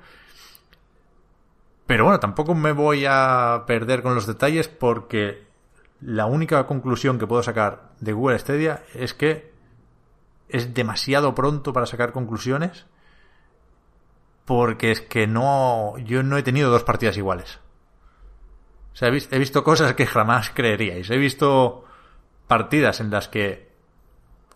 Pero 1.85 2.03
bueno, 2.05 2.19
tampoco 2.19 2.53
me 2.55 2.71
voy 2.71 3.05
a 3.07 3.63
perder 3.65 4.01
con 4.03 4.15
los 4.15 4.27
detalles 4.27 4.67
porque 4.67 5.43
la 6.01 6.27
única 6.27 6.65
conclusión 6.67 7.17
que 7.19 7.27
puedo 7.27 7.43
sacar 7.43 7.89
de 7.99 8.13
Google 8.13 8.39
Stadia 8.39 8.83
es 8.93 9.13
que 9.13 9.51
es 10.47 10.73
demasiado 10.73 11.35
pronto 11.35 11.73
para 11.73 11.85
sacar 11.87 12.11
conclusiones 12.11 12.85
porque 14.49 14.89
es 14.89 15.01
que 15.01 15.27
no 15.27 15.95
yo 15.99 16.23
no 16.23 16.35
he 16.35 16.41
tenido 16.41 16.71
dos 16.71 16.81
partidas 16.83 17.15
iguales. 17.17 17.59
O 18.93 18.95
sea, 18.95 19.09
he 19.09 19.11
vis- 19.11 19.29
he 19.31 19.37
visto 19.37 19.63
cosas 19.63 19.93
que 19.93 20.07
jamás 20.07 20.49
creeríais. 20.49 21.07
He 21.11 21.17
visto 21.17 21.85
partidas 22.47 22.99
en 22.99 23.11
las 23.11 23.27
que 23.27 23.69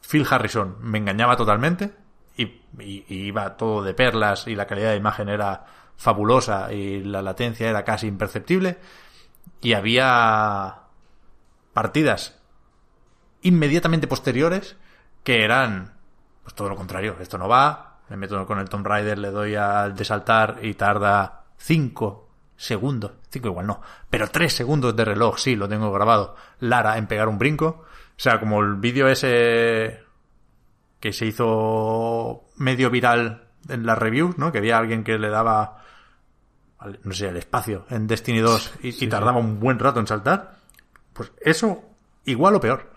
Phil 0.01 0.25
Harrison 0.27 0.77
me 0.81 0.97
engañaba 0.97 1.37
totalmente 1.37 1.93
y- 2.35 2.59
y 2.79 3.05
iba 3.09 3.55
todo 3.55 3.83
de 3.83 3.93
perlas 3.93 4.47
y 4.47 4.55
la 4.55 4.65
calidad 4.65 4.89
de 4.89 4.95
imagen 4.97 5.29
era 5.29 5.63
fabulosa 5.95 6.73
y 6.73 7.03
la 7.03 7.21
latencia 7.21 7.69
era 7.69 7.83
casi 7.85 8.07
imperceptible 8.07 8.79
y 9.61 9.73
había 9.73 10.77
partidas 11.73 12.41
inmediatamente 13.43 14.07
posteriores 14.07 14.75
que 15.23 15.43
eran 15.43 15.93
pues 16.41 16.55
todo 16.55 16.69
lo 16.69 16.75
contrario, 16.75 17.15
esto 17.19 17.37
no 17.37 17.47
va, 17.47 17.92
me 18.13 18.17
meto 18.17 18.45
con 18.45 18.59
el 18.59 18.69
Tomb 18.69 18.85
Raider, 18.85 19.17
le 19.17 19.31
doy 19.31 19.55
al 19.55 19.95
de 19.95 20.05
saltar 20.05 20.59
y 20.61 20.75
tarda 20.75 21.45
5 21.57 22.29
segundos, 22.55 23.13
5 23.29 23.47
igual 23.47 23.65
no, 23.65 23.81
pero 24.07 24.29
3 24.29 24.53
segundos 24.53 24.95
de 24.95 25.03
reloj, 25.03 25.39
sí, 25.39 25.55
lo 25.55 25.67
tengo 25.67 25.91
grabado, 25.91 26.35
Lara 26.59 26.99
en 26.99 27.07
pegar 27.07 27.27
un 27.27 27.39
brinco, 27.39 27.65
o 27.65 28.19
sea, 28.19 28.39
como 28.39 28.61
el 28.61 28.75
vídeo 28.75 29.07
ese 29.07 30.03
que 30.99 31.11
se 31.11 31.25
hizo 31.25 32.43
medio 32.57 32.91
viral 32.91 33.47
en 33.67 33.83
las 33.83 33.97
reviews, 33.97 34.37
¿no? 34.37 34.51
Que 34.51 34.59
había 34.59 34.77
alguien 34.77 35.03
que 35.03 35.17
le 35.17 35.29
daba, 35.29 35.81
no 37.03 37.13
sé, 37.13 37.29
el 37.29 37.37
espacio 37.37 37.87
en 37.89 38.05
Destiny 38.05 38.41
2 38.41 38.73
y, 38.83 39.05
y 39.05 39.07
tardaba 39.07 39.39
un 39.39 39.59
buen 39.59 39.79
rato 39.79 39.99
en 39.99 40.05
saltar. 40.05 40.57
Pues 41.13 41.31
eso, 41.41 41.83
igual 42.25 42.55
o 42.55 42.61
peor. 42.61 42.91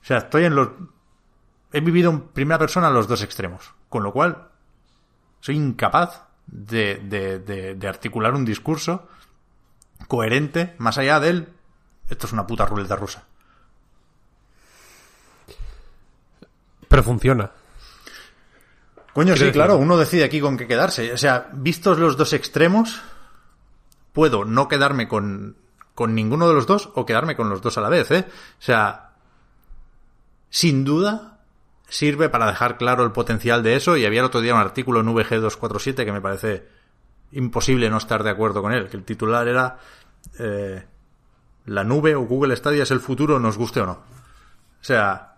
O 0.00 0.04
sea, 0.04 0.18
estoy 0.18 0.44
en 0.44 0.54
los... 0.54 0.68
He 1.72 1.80
vivido 1.80 2.10
en 2.10 2.20
primera 2.28 2.58
persona 2.58 2.90
los 2.90 3.08
dos 3.08 3.22
extremos. 3.22 3.74
Con 3.88 4.02
lo 4.02 4.12
cual, 4.12 4.51
soy 5.42 5.56
incapaz 5.56 6.22
de, 6.46 7.02
de, 7.02 7.40
de, 7.40 7.74
de 7.74 7.88
articular 7.88 8.32
un 8.32 8.44
discurso 8.44 9.08
coherente, 10.06 10.74
más 10.78 10.98
allá 10.98 11.18
de 11.18 11.28
él, 11.30 11.48
esto 12.08 12.28
es 12.28 12.32
una 12.32 12.46
puta 12.46 12.64
ruleta 12.64 12.94
rusa. 12.94 13.24
Pero 16.86 17.02
funciona. 17.02 17.50
Coño, 19.12 19.36
sí, 19.36 19.50
claro, 19.50 19.78
uno 19.78 19.96
decide 19.96 20.24
aquí 20.24 20.40
con 20.40 20.56
qué 20.56 20.68
quedarse. 20.68 21.12
O 21.12 21.18
sea, 21.18 21.48
vistos 21.52 21.98
los 21.98 22.16
dos 22.16 22.32
extremos, 22.32 23.02
puedo 24.12 24.44
no 24.44 24.68
quedarme 24.68 25.08
con, 25.08 25.56
con 25.96 26.14
ninguno 26.14 26.46
de 26.46 26.54
los 26.54 26.68
dos 26.68 26.90
o 26.94 27.04
quedarme 27.04 27.34
con 27.34 27.48
los 27.48 27.60
dos 27.62 27.76
a 27.78 27.80
la 27.80 27.88
vez, 27.88 28.10
¿eh? 28.12 28.26
O 28.28 28.62
sea, 28.62 29.10
sin 30.50 30.84
duda 30.84 31.31
sirve 31.92 32.30
para 32.30 32.46
dejar 32.46 32.78
claro 32.78 33.04
el 33.04 33.12
potencial 33.12 33.62
de 33.62 33.76
eso 33.76 33.98
y 33.98 34.06
había 34.06 34.20
el 34.20 34.26
otro 34.26 34.40
día 34.40 34.54
un 34.54 34.60
artículo 34.60 35.00
en 35.00 35.08
VG247 35.08 36.06
que 36.06 36.12
me 36.12 36.22
parece 36.22 36.66
imposible 37.32 37.90
no 37.90 37.98
estar 37.98 38.22
de 38.22 38.30
acuerdo 38.30 38.62
con 38.62 38.72
él, 38.72 38.88
que 38.88 38.96
el 38.96 39.04
titular 39.04 39.46
era 39.46 39.76
eh, 40.38 40.82
la 41.66 41.84
nube 41.84 42.14
o 42.14 42.22
Google 42.22 42.56
Stadia 42.56 42.84
es 42.84 42.90
el 42.90 43.00
futuro, 43.00 43.38
nos 43.38 43.58
guste 43.58 43.80
o 43.80 43.86
no. 43.86 43.92
O 43.92 44.84
sea, 44.84 45.34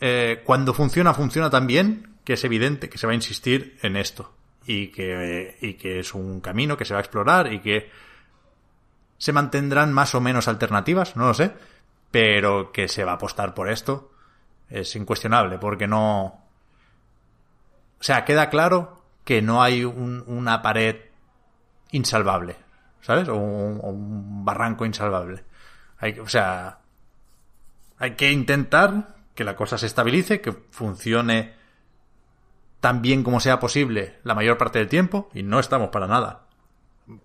eh, 0.00 0.42
cuando 0.44 0.74
funciona, 0.74 1.14
funciona 1.14 1.48
tan 1.50 1.68
bien 1.68 2.16
que 2.24 2.32
es 2.32 2.42
evidente 2.42 2.88
que 2.88 2.98
se 2.98 3.06
va 3.06 3.12
a 3.12 3.16
insistir 3.16 3.78
en 3.82 3.96
esto 3.96 4.34
y 4.66 4.88
que, 4.88 5.56
y 5.60 5.74
que 5.74 6.00
es 6.00 6.14
un 6.14 6.40
camino 6.40 6.76
que 6.76 6.84
se 6.84 6.94
va 6.94 6.98
a 6.98 7.02
explorar 7.02 7.52
y 7.52 7.60
que 7.60 7.90
se 9.18 9.32
mantendrán 9.32 9.92
más 9.92 10.16
o 10.16 10.20
menos 10.20 10.48
alternativas, 10.48 11.14
no 11.14 11.28
lo 11.28 11.34
sé, 11.34 11.52
pero 12.10 12.72
que 12.72 12.88
se 12.88 13.04
va 13.04 13.12
a 13.12 13.14
apostar 13.14 13.54
por 13.54 13.70
esto 13.70 14.11
es 14.72 14.96
incuestionable 14.96 15.58
porque 15.58 15.86
no... 15.86 16.24
O 18.00 18.04
sea, 18.04 18.24
queda 18.24 18.50
claro 18.50 19.02
que 19.24 19.42
no 19.42 19.62
hay 19.62 19.84
un- 19.84 20.24
una 20.26 20.62
pared 20.62 20.96
insalvable, 21.92 22.56
¿sabes? 23.00 23.28
O 23.28 23.36
un, 23.36 24.44
barranco 24.44 24.84
insalvable. 24.84 25.44
Hay, 25.98 26.18
o 26.18 26.26
sea, 26.26 26.78
hay 27.98 28.12
que 28.12 28.32
intentar 28.32 29.14
que 29.34 29.44
la 29.44 29.54
cosa 29.54 29.78
se 29.78 29.86
estabilice, 29.86 30.40
que 30.40 30.52
funcione 30.52 31.54
tan 32.80 33.00
bien 33.00 33.22
como 33.22 33.38
sea 33.38 33.60
posible 33.60 34.18
la 34.24 34.34
mayor 34.34 34.58
parte 34.58 34.80
del 34.80 34.88
tiempo, 34.88 35.30
y 35.32 35.44
no 35.44 35.60
estamos 35.60 35.90
para 35.90 36.08
nada, 36.08 36.46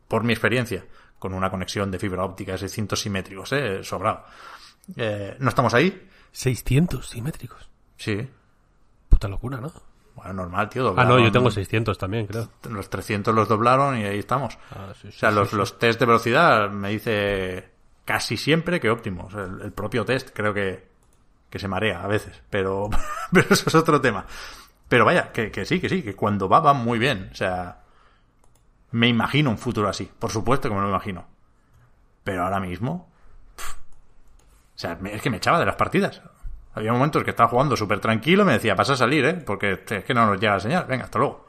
por 0.08 0.24
mi 0.24 0.34
experiencia, 0.34 0.86
con 1.18 1.34
una 1.34 1.50
conexión 1.50 1.89
de 1.89 1.98
fibra 1.98 2.24
óptica 2.24 2.52
de 2.52 2.60
600 2.60 3.00
simétricos, 3.02 3.52
¿eh? 3.54 3.84
sobrado. 3.84 4.24
Eh, 4.95 5.36
no 5.39 5.50
estamos 5.50 5.74
ahí, 5.74 6.08
600 6.38 7.10
simétricos. 7.10 7.70
sí. 7.98 8.30
Puta 9.10 9.28
locura, 9.30 9.60
¿no? 9.60 9.72
Bueno, 10.16 10.34
normal, 10.34 10.70
tío. 10.70 10.90
Ah, 10.90 10.92
doblaron- 10.92 11.08
no, 11.08 11.20
yo 11.20 11.32
tengo 11.32 11.50
600 11.50 11.98
también, 11.98 12.28
creo. 12.28 12.50
Los 12.70 12.90
300 12.90 13.34
los 13.34 13.48
doblaron 13.48 13.98
y 13.98 14.04
ahí 14.04 14.20
estamos. 14.20 14.58
Ah, 14.72 14.94
sí, 15.02 15.08
O 15.08 15.12
sea, 15.12 15.30
sí, 15.30 15.36
los, 15.36 15.54
los 15.54 15.80
test 15.80 16.00
de 16.00 16.06
velocidad 16.06 16.70
me 16.70 16.90
dice 16.90 17.72
casi 18.06 18.36
siempre 18.38 18.80
que 18.80 18.90
óptimo. 18.92 19.26
O 19.26 19.32
sea, 19.32 19.44
el, 19.46 19.62
el 19.62 19.72
propio 19.72 20.06
test 20.06 20.30
creo 20.36 20.54
que, 20.54 20.88
que 21.50 21.58
se 21.58 21.68
marea 21.68 22.04
a 22.04 22.08
veces, 22.08 22.40
pero, 22.50 22.90
pero 23.32 23.48
eso 23.50 23.64
es 23.68 23.76
otro 23.76 24.00
tema. 24.02 24.26
Pero 24.90 25.06
vaya, 25.06 25.32
que, 25.32 25.50
que 25.50 25.66
sí, 25.66 25.80
que 25.80 25.90
sí, 25.90 26.04
que 26.04 26.16
cuando 26.16 26.48
va, 26.50 26.60
va 26.60 26.74
muy 26.74 27.00
bien. 27.00 27.30
O 27.32 27.36
sea, 27.36 27.80
me 28.92 29.08
imagino 29.08 29.50
un 29.50 29.58
futuro 29.58 29.88
así. 29.90 30.12
Por 30.20 30.32
supuesto 30.32 30.70
que 30.70 30.76
me 30.76 30.82
lo 30.82 30.90
imagino. 30.90 31.26
Pero 32.24 32.44
ahora 32.44 32.60
mismo, 32.60 33.10
o 34.78 34.80
sea, 34.80 34.95
es 35.11 35.23
que 35.23 35.32
me 35.32 35.38
echaba 35.38 35.59
de 35.59 35.65
las 35.65 35.75
partidas. 35.75 36.21
Había 36.75 36.93
momentos 36.93 37.23
que 37.23 37.32
estaba 37.32 37.49
jugando 37.49 37.75
súper 37.75 37.99
tranquilo 37.99 38.43
y 38.43 38.45
me 38.45 38.53
decía, 38.53 38.75
vas 38.75 38.91
a 38.91 38.95
salir, 38.95 39.25
¿eh? 39.25 39.34
Porque 39.34 39.84
es 39.89 40.05
que 40.05 40.13
no 40.13 40.28
nos 40.28 40.39
llega 40.39 40.53
la 40.53 40.59
señal. 40.59 40.86
Venga, 40.88 41.05
hasta 41.05 41.17
luego. 41.17 41.47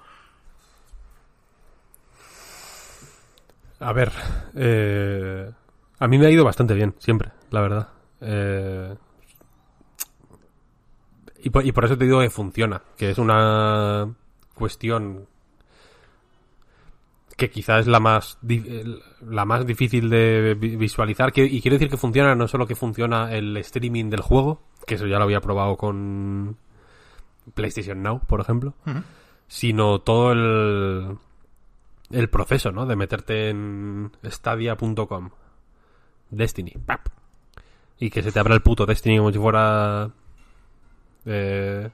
A 3.80 3.92
ver, 3.92 4.10
eh, 4.56 5.50
a 5.98 6.08
mí 6.08 6.18
me 6.18 6.26
ha 6.26 6.30
ido 6.30 6.42
bastante 6.42 6.72
bien, 6.72 6.94
siempre, 6.98 7.30
la 7.50 7.60
verdad. 7.60 7.88
Eh, 8.22 8.96
y 11.36 11.50
por 11.50 11.84
eso 11.84 11.98
te 11.98 12.06
digo 12.06 12.20
que 12.20 12.30
funciona, 12.30 12.80
que 12.96 13.10
es 13.10 13.18
una 13.18 14.08
cuestión 14.54 15.28
que 17.38 17.48
quizás 17.48 17.80
es 17.82 17.86
la 17.86 18.00
más 18.00 18.36
la 18.42 19.44
más 19.46 19.64
difícil 19.64 20.10
de 20.10 20.54
vi- 20.60 20.76
visualizar 20.76 21.32
que- 21.32 21.46
y 21.46 21.62
quiero 21.62 21.76
decir 21.76 21.88
que 21.88 21.96
funciona 21.96 22.34
no 22.34 22.46
solo 22.48 22.66
que 22.66 22.74
funciona 22.74 23.32
el 23.32 23.56
streaming 23.58 24.10
del 24.10 24.20
juego 24.20 24.60
que 24.86 24.96
eso 24.96 25.06
ya 25.06 25.16
lo 25.18 25.24
había 25.24 25.40
probado 25.40 25.76
con 25.78 26.56
PlayStation 27.54 28.02
Now 28.02 28.20
por 28.26 28.40
ejemplo 28.40 28.74
sino 29.46 30.00
todo 30.00 30.32
el 30.32 31.16
el 32.10 32.28
proceso, 32.30 32.72
¿no? 32.72 32.86
De 32.86 32.96
meterte 32.96 33.50
en 33.50 34.10
stadia.com. 34.24 35.28
Destiny. 36.30 36.72
¡pap! 36.86 37.06
Y 37.98 38.08
que 38.10 38.22
se 38.22 38.32
te 38.32 38.38
abra 38.40 38.54
el 38.54 38.62
puto 38.62 38.86
Destiny 38.86 39.18
como 39.18 39.30
si 39.30 39.38
fuera... 39.38 40.10
eh, 41.26 41.90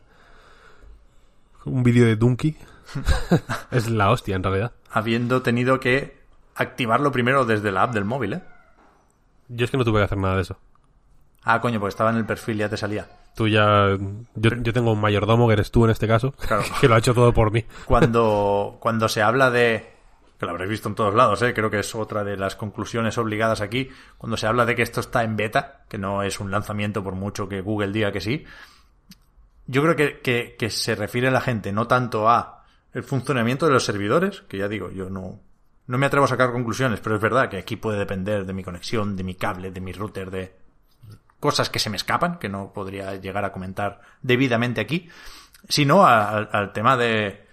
un 1.64 1.82
vídeo 1.82 2.06
de 2.06 2.14
Donkey. 2.16 2.56
es 3.70 3.88
la 3.90 4.10
hostia, 4.10 4.36
en 4.36 4.42
realidad. 4.42 4.72
habiendo 4.90 5.42
tenido 5.42 5.80
que 5.80 6.22
activarlo 6.54 7.10
primero 7.12 7.44
desde 7.44 7.72
la 7.72 7.82
app 7.82 7.94
del 7.94 8.04
móvil, 8.04 8.34
¿eh? 8.34 8.42
Yo 9.48 9.64
es 9.64 9.70
que 9.70 9.76
no 9.76 9.84
tuve 9.84 10.00
que 10.00 10.04
hacer 10.04 10.18
nada 10.18 10.36
de 10.36 10.42
eso. 10.42 10.56
Ah, 11.42 11.60
coño, 11.60 11.78
pues 11.78 11.92
estaba 11.92 12.10
en 12.10 12.16
el 12.16 12.24
perfil 12.24 12.56
y 12.56 12.58
ya 12.60 12.68
te 12.70 12.76
salía. 12.76 13.06
Tú 13.36 13.48
ya... 13.48 13.88
Yo, 14.34 14.50
yo 14.62 14.72
tengo 14.72 14.92
un 14.92 15.00
mayordomo, 15.00 15.46
que 15.46 15.52
eres 15.54 15.70
tú 15.70 15.84
en 15.84 15.90
este 15.90 16.06
caso, 16.08 16.32
Claro. 16.32 16.62
que 16.80 16.88
lo 16.88 16.94
ha 16.94 16.98
hecho 16.98 17.12
todo 17.12 17.34
por 17.34 17.50
mí. 17.50 17.64
Cuando, 17.84 18.76
cuando 18.80 19.08
se 19.08 19.20
habla 19.20 19.50
de... 19.50 19.92
Que 20.38 20.46
lo 20.46 20.52
habréis 20.52 20.70
visto 20.70 20.88
en 20.88 20.94
todos 20.94 21.14
lados, 21.14 21.42
¿eh? 21.42 21.52
Creo 21.52 21.70
que 21.70 21.78
es 21.80 21.94
otra 21.94 22.24
de 22.24 22.36
las 22.36 22.56
conclusiones 22.56 23.18
obligadas 23.18 23.60
aquí. 23.60 23.88
Cuando 24.18 24.36
se 24.36 24.46
habla 24.46 24.64
de 24.64 24.74
que 24.74 24.82
esto 24.82 25.00
está 25.00 25.22
en 25.22 25.36
beta, 25.36 25.84
que 25.88 25.98
no 25.98 26.22
es 26.22 26.40
un 26.40 26.50
lanzamiento 26.50 27.04
por 27.04 27.14
mucho 27.14 27.48
que 27.48 27.60
Google 27.60 27.92
diga 27.92 28.10
que 28.10 28.20
sí. 28.20 28.44
Yo 29.66 29.82
creo 29.82 29.96
que, 29.96 30.20
que, 30.20 30.56
que 30.58 30.70
se 30.70 30.94
refiere 30.94 31.30
la 31.30 31.40
gente 31.40 31.72
no 31.72 31.86
tanto 31.86 32.28
a 32.28 32.63
el 32.94 33.02
funcionamiento 33.02 33.66
de 33.66 33.72
los 33.72 33.84
servidores, 33.84 34.42
que 34.48 34.58
ya 34.58 34.68
digo, 34.68 34.90
yo 34.90 35.10
no, 35.10 35.40
no 35.86 35.98
me 35.98 36.06
atrevo 36.06 36.24
a 36.24 36.28
sacar 36.28 36.52
conclusiones, 36.52 37.00
pero 37.00 37.16
es 37.16 37.20
verdad 37.20 37.50
que 37.50 37.58
aquí 37.58 37.76
puede 37.76 37.98
depender 37.98 38.46
de 38.46 38.52
mi 38.52 38.62
conexión, 38.62 39.16
de 39.16 39.24
mi 39.24 39.34
cable, 39.34 39.70
de 39.70 39.80
mi 39.80 39.92
router, 39.92 40.30
de 40.30 40.54
cosas 41.40 41.68
que 41.68 41.78
se 41.78 41.90
me 41.90 41.96
escapan, 41.96 42.38
que 42.38 42.48
no 42.48 42.72
podría 42.72 43.16
llegar 43.16 43.44
a 43.44 43.52
comentar 43.52 44.00
debidamente 44.22 44.80
aquí, 44.80 45.08
sino 45.68 46.06
al 46.06 46.72
tema 46.72 46.96
de, 46.96 47.44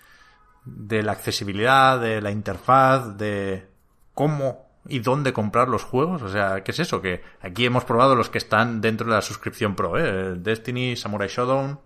de 0.64 1.04
la 1.04 1.14
accesibilidad, 1.14 2.00
de 2.00 2.22
la 2.22 2.32
interfaz, 2.32 3.18
de 3.18 3.68
cómo 4.14 4.70
y 4.88 5.00
dónde 5.00 5.34
comprar 5.34 5.68
los 5.68 5.84
juegos. 5.84 6.22
O 6.22 6.30
sea, 6.30 6.64
¿qué 6.64 6.72
es 6.72 6.80
eso? 6.80 7.02
Que 7.02 7.24
aquí 7.42 7.66
hemos 7.66 7.84
probado 7.84 8.16
los 8.16 8.30
que 8.30 8.38
están 8.38 8.82
dentro 8.82 9.08
de 9.08 9.14
la 9.14 9.22
suscripción 9.22 9.76
pro, 9.76 9.98
¿eh? 9.98 10.36
Destiny, 10.38 10.96
Samurai 10.96 11.28
Shodown, 11.28 11.80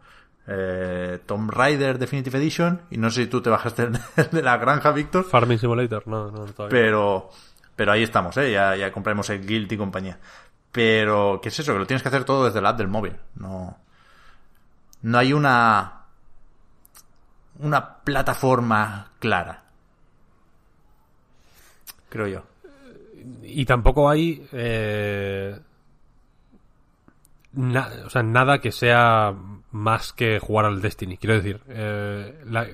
eh, 0.48 1.20
Tomb 1.26 1.50
Raider 1.52 1.98
Definitive 1.98 2.38
Edition, 2.38 2.82
y 2.92 2.98
no 2.98 3.10
sé 3.10 3.24
si 3.24 3.30
tú 3.30 3.42
te 3.42 3.50
bajaste 3.50 3.84
el 3.84 3.92
de, 3.94 4.00
el 4.40 4.46
la 4.46 4.58
granja, 4.58 4.92
Víctor, 4.92 5.24
Farming 5.26 5.58
Simulator, 5.60 6.08
no, 6.08 6.32
no, 6.32 6.46
todavía. 6.46 6.70
pero, 6.70 7.30
pero 7.76 7.92
ahí 7.92 8.04
estamos, 8.04 8.36
¿eh? 8.38 8.52
Ya, 8.52 8.76
ya 8.76 8.92
compramos 8.92 9.30
el 9.30 9.46
Guild 9.46 9.72
y 9.72 9.78
compañía. 9.78 10.20
Pero, 10.72 11.40
¿qué 11.42 11.50
es 11.50 11.60
eso? 11.60 11.72
Que 11.74 11.80
lo 11.80 11.88
tienes 11.88 12.02
que 12.04 12.10
hacer 12.10 12.26
todo 12.26 12.46
desde 12.46 12.62
la 12.62 12.70
app 12.70 12.78
del 12.78 12.90
móvil. 12.90 13.16
No, 13.36 13.78
no 15.04 15.18
hay 15.18 15.32
una, 15.34 16.02
una 17.60 17.96
plataforma 18.00 19.12
clara. 19.20 19.64
Creo 22.10 22.28
yo. 22.28 22.44
Y 23.44 23.66
tampoco 23.66 24.10
hay. 24.10 24.46
eh, 24.52 25.58
na- 27.54 27.90
o 28.06 28.10
sea, 28.10 28.24
nada 28.24 28.60
que 28.60 28.72
sea 28.72 29.34
más 29.76 30.14
que 30.14 30.40
jugar 30.40 30.66
al 30.66 30.82
Destiny. 30.82 31.18
Quiero 31.18 31.36
decir, 31.36 31.62
eh, 31.68 32.42
la- 32.46 32.68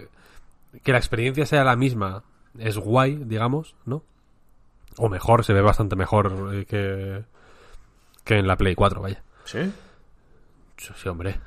que 0.84 0.92
la 0.92 0.98
experiencia 1.00 1.46
sea 1.46 1.64
la 1.64 1.76
misma 1.76 2.24
es 2.60 2.78
guay, 2.78 3.16
digamos, 3.26 3.76
¿no? 3.86 4.04
O 4.98 5.10
mejor, 5.10 5.44
se 5.44 5.54
ve 5.54 5.62
bastante 5.62 5.96
mejor 5.96 6.52
eh, 6.54 6.66
que, 6.66 7.24
que 8.24 8.38
en 8.38 8.48
la 8.48 8.56
Play 8.56 8.76
4, 8.76 9.02
vaya. 9.02 9.24
¿Sí? 9.46 9.72
Sí, 10.78 11.10
hombre, 11.10 11.40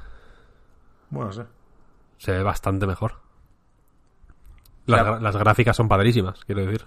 Bueno, 1.10 1.32
sí. 1.32 1.42
se 2.18 2.32
ve 2.32 2.42
bastante 2.42 2.86
mejor. 2.86 3.20
Las, 4.86 5.36
gráficas 5.36 5.76
son 5.76 5.88
padrísimas, 5.88 6.44
quiero 6.44 6.64
decir. 6.66 6.84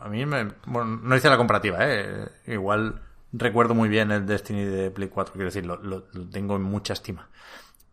A 0.00 0.08
mí 0.08 0.24
me... 0.26 0.52
Bueno, 0.66 1.00
no 1.02 1.16
hice 1.16 1.28
la 1.28 1.36
comparativa, 1.36 1.78
¿eh? 1.80 2.28
Igual 2.46 3.00
recuerdo 3.32 3.74
muy 3.74 3.88
bien 3.88 4.10
el 4.10 4.26
Destiny 4.26 4.64
de 4.64 4.90
Play 4.90 5.08
4, 5.08 5.32
quiero 5.34 5.46
decir, 5.46 5.66
lo, 5.66 5.76
lo- 5.82 6.06
lo 6.12 6.28
tengo 6.30 6.56
en 6.56 6.62
mucha 6.62 6.92
estima. 6.94 7.28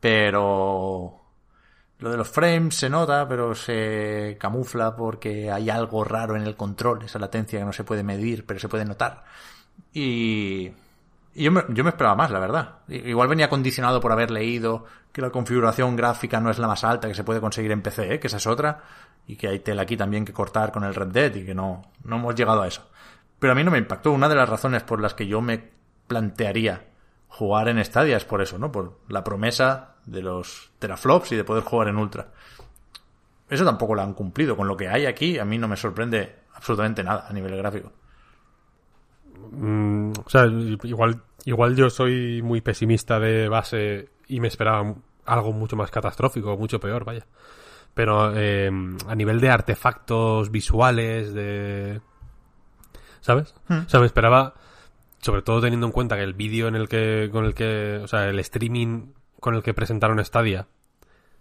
Pero... 0.08 1.22
Lo 2.00 2.12
de 2.12 2.16
los 2.16 2.30
frames 2.30 2.76
se 2.76 2.90
nota, 2.90 3.28
pero 3.28 3.54
se 3.54 4.38
camufla 4.40 4.96
porque 4.96 5.52
hay 5.52 5.70
algo 5.70 6.06
raro 6.06 6.38
en 6.38 6.44
el 6.44 6.56
control, 6.56 7.04
esa 7.04 7.20
latencia 7.20 7.60
que 7.60 7.66
no 7.66 7.74
se 7.74 7.84
puede 7.84 8.04
medir, 8.04 8.46
pero 8.46 8.58
se 8.58 8.70
puede 8.70 8.86
notar. 8.86 9.26
Y... 9.92 10.72
Yo 11.36 11.52
me, 11.52 11.64
yo 11.70 11.84
me 11.84 11.90
esperaba 11.90 12.16
más, 12.16 12.32
la 12.32 12.40
verdad. 12.40 12.80
Igual 12.88 13.28
venía 13.28 13.50
condicionado 13.50 14.00
por 14.00 14.14
haber 14.14 14.32
leído 14.32 14.86
que 15.12 15.22
la 15.22 15.30
configuración 15.30 15.98
gráfica 15.98 16.40
no 16.40 16.50
es 16.50 16.58
la 16.58 16.68
más 16.68 16.86
alta 16.86 17.10
que 17.10 17.14
se 17.14 17.26
puede 17.26 17.42
conseguir 17.42 17.72
en 17.74 17.82
PC, 17.82 18.14
¿eh? 18.14 18.20
que 18.20 18.28
esa 18.28 18.38
es 18.38 18.48
otra, 18.48 18.84
y 19.28 19.36
que 19.36 19.50
hay 19.50 19.60
tela 19.60 19.82
aquí 19.82 19.98
también 19.98 20.24
que 20.24 20.34
cortar 20.34 20.72
con 20.72 20.86
el 20.86 20.96
Red 20.96 21.10
Dead 21.10 21.36
y 21.36 21.46
que 21.46 21.54
no, 21.54 21.84
no 22.06 22.16
hemos 22.16 22.34
llegado 22.34 22.62
a 22.62 22.68
eso. 22.68 22.90
Pero 23.40 23.52
a 23.52 23.56
mí 23.56 23.64
no 23.64 23.72
me 23.72 23.78
impactó. 23.78 24.14
Una 24.14 24.30
de 24.30 24.36
las 24.36 24.48
razones 24.48 24.84
por 24.84 25.02
las 25.02 25.14
que 25.14 25.28
yo 25.28 25.42
me 25.42 25.70
plantearía 26.08 26.86
jugar 27.28 27.70
en 27.70 27.84
Stadia 27.84 28.18
es 28.18 28.26
por 28.26 28.42
eso, 28.42 28.58
¿no? 28.58 28.72
Por 28.72 29.00
la 29.10 29.24
promesa 29.24 29.96
de 30.06 30.22
los 30.22 30.72
teraflops 30.80 31.32
y 31.32 31.36
de 31.36 31.44
poder 31.44 31.64
jugar 31.64 31.90
en 31.90 31.98
Ultra. 31.98 32.28
Eso 33.50 33.64
tampoco 33.64 33.96
lo 33.96 34.02
han 34.02 34.14
cumplido. 34.14 34.58
Con 34.58 34.68
lo 34.68 34.76
que 34.76 34.88
hay 34.88 35.06
aquí, 35.06 35.40
a 35.40 35.46
mí 35.46 35.58
no 35.58 35.68
me 35.68 35.78
sorprende 35.78 36.36
absolutamente 36.54 37.04
nada 37.04 37.28
a 37.30 37.34
nivel 37.34 37.56
gráfico. 37.56 37.92
Mm, 39.52 40.12
o 40.26 40.30
sea, 40.30 40.46
igual, 40.84 41.22
igual 41.46 41.76
yo 41.76 41.90
soy 41.90 42.42
muy 42.42 42.62
pesimista 42.62 43.20
de 43.20 43.48
base 43.48 44.10
y 44.28 44.40
me 44.40 44.48
esperaba 44.48 44.96
algo 45.26 45.54
mucho 45.54 45.76
más 45.76 45.92
catastrófico, 45.92 46.58
mucho 46.58 46.80
peor, 46.80 47.06
vaya. 47.06 47.26
Pero 47.94 48.34
eh, 48.36 48.70
a 49.08 49.16
nivel 49.16 49.40
de 49.40 49.50
artefactos 49.50 50.52
visuales, 50.52 51.34
de... 51.34 52.02
¿Sabes? 53.22 53.56
Hmm. 53.68 53.80
O 53.86 53.90
sea, 53.90 54.00
me 54.00 54.06
esperaba, 54.06 54.54
sobre 55.20 55.42
todo 55.42 55.62
teniendo 55.62 55.88
en 55.88 55.92
cuenta 55.92 56.16
que 56.16 56.24
el 56.24 56.34
vídeo 56.34 56.68
en 56.68 56.76
el 56.76 56.88
que, 56.88 57.30
con 57.32 57.46
el 57.46 57.54
que, 57.54 58.00
o 58.04 58.08
sea, 58.08 58.28
el 58.30 58.40
streaming 58.40 59.14
con 59.40 59.56
el 59.56 59.64
que 59.64 59.74
presentaron 59.74 60.24
Stadia 60.24 60.68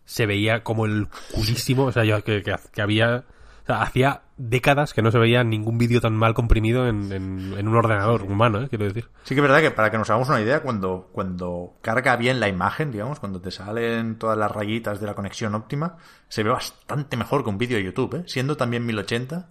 se 0.04 0.26
veía 0.26 0.62
como 0.62 0.86
el 0.86 1.08
culísimo, 1.34 1.84
o 1.84 1.92
sea, 1.92 2.04
yo, 2.04 2.22
que, 2.22 2.42
que, 2.42 2.82
había, 2.82 3.24
o 3.64 3.66
sea, 3.66 3.82
hacía 3.82 4.22
décadas 4.36 4.94
que 4.94 5.02
no 5.02 5.10
se 5.10 5.18
veía 5.18 5.42
ningún 5.42 5.78
vídeo 5.78 6.00
tan 6.00 6.14
mal 6.14 6.34
comprimido 6.34 6.86
en, 6.86 7.10
en, 7.10 7.54
en 7.56 7.68
un 7.68 7.74
ordenador 7.74 8.22
humano, 8.22 8.62
¿eh? 8.62 8.68
quiero 8.68 8.84
decir. 8.84 9.08
Sí 9.24 9.34
que 9.34 9.40
es 9.40 9.42
verdad 9.42 9.60
que 9.60 9.70
para 9.70 9.90
que 9.90 9.98
nos 9.98 10.08
hagamos 10.08 10.28
una 10.28 10.40
idea, 10.40 10.62
cuando, 10.62 11.08
cuando 11.12 11.74
carga 11.82 12.16
bien 12.16 12.38
la 12.38 12.48
imagen, 12.48 12.92
digamos, 12.92 13.18
cuando 13.18 13.40
te 13.40 13.50
salen 13.50 14.16
todas 14.16 14.38
las 14.38 14.50
rayitas 14.52 15.00
de 15.00 15.06
la 15.06 15.14
conexión 15.14 15.54
óptima, 15.54 15.96
se 16.28 16.44
ve 16.44 16.50
bastante 16.50 17.16
mejor 17.16 17.42
que 17.42 17.50
un 17.50 17.58
vídeo 17.58 17.76
de 17.76 17.84
YouTube, 17.84 18.14
¿eh? 18.14 18.24
Siendo 18.26 18.56
también 18.56 18.86
1080, 18.86 19.48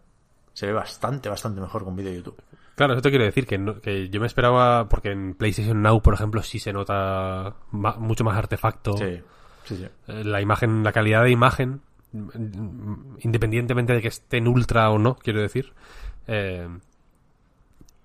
se 0.54 0.68
ve 0.68 0.74
bastante, 0.74 1.28
bastante 1.28 1.60
mejor 1.60 1.84
que 1.84 1.90
un 1.90 1.96
vídeo 1.98 2.12
de 2.12 2.18
YouTube. 2.18 2.42
Claro, 2.76 2.94
eso 2.94 3.02
te 3.02 3.10
quiero 3.10 3.24
decir, 3.26 3.48
que, 3.48 3.58
no- 3.58 3.80
que 3.80 4.10
yo 4.10 4.20
me 4.20 4.28
esperaba, 4.28 4.88
porque 4.90 5.12
en 5.12 5.34
PlayStation 5.36 5.82
Now, 5.82 6.02
por 6.02 6.14
ejemplo, 6.14 6.44
sí 6.44 6.60
se 6.60 6.74
nota 6.74 7.56
ma- 7.72 7.96
mucho 7.98 8.24
más 8.24 8.38
artefacto. 8.38 8.98
Sí, 8.98 9.22
sí, 9.64 9.78
sí. 9.78 9.88
Eh, 10.08 10.24
La 10.26 10.42
imagen, 10.42 10.84
la 10.84 10.92
calidad 10.92 11.24
de 11.24 11.32
imagen, 11.32 11.82
mm, 12.12 13.18
independientemente 13.22 13.94
de 13.94 14.02
que 14.02 14.10
esté 14.10 14.38
en 14.38 14.48
ultra 14.50 14.90
o 14.90 14.98
no, 15.00 15.16
quiero 15.16 15.42
decir, 15.42 15.74
eh, 16.28 16.68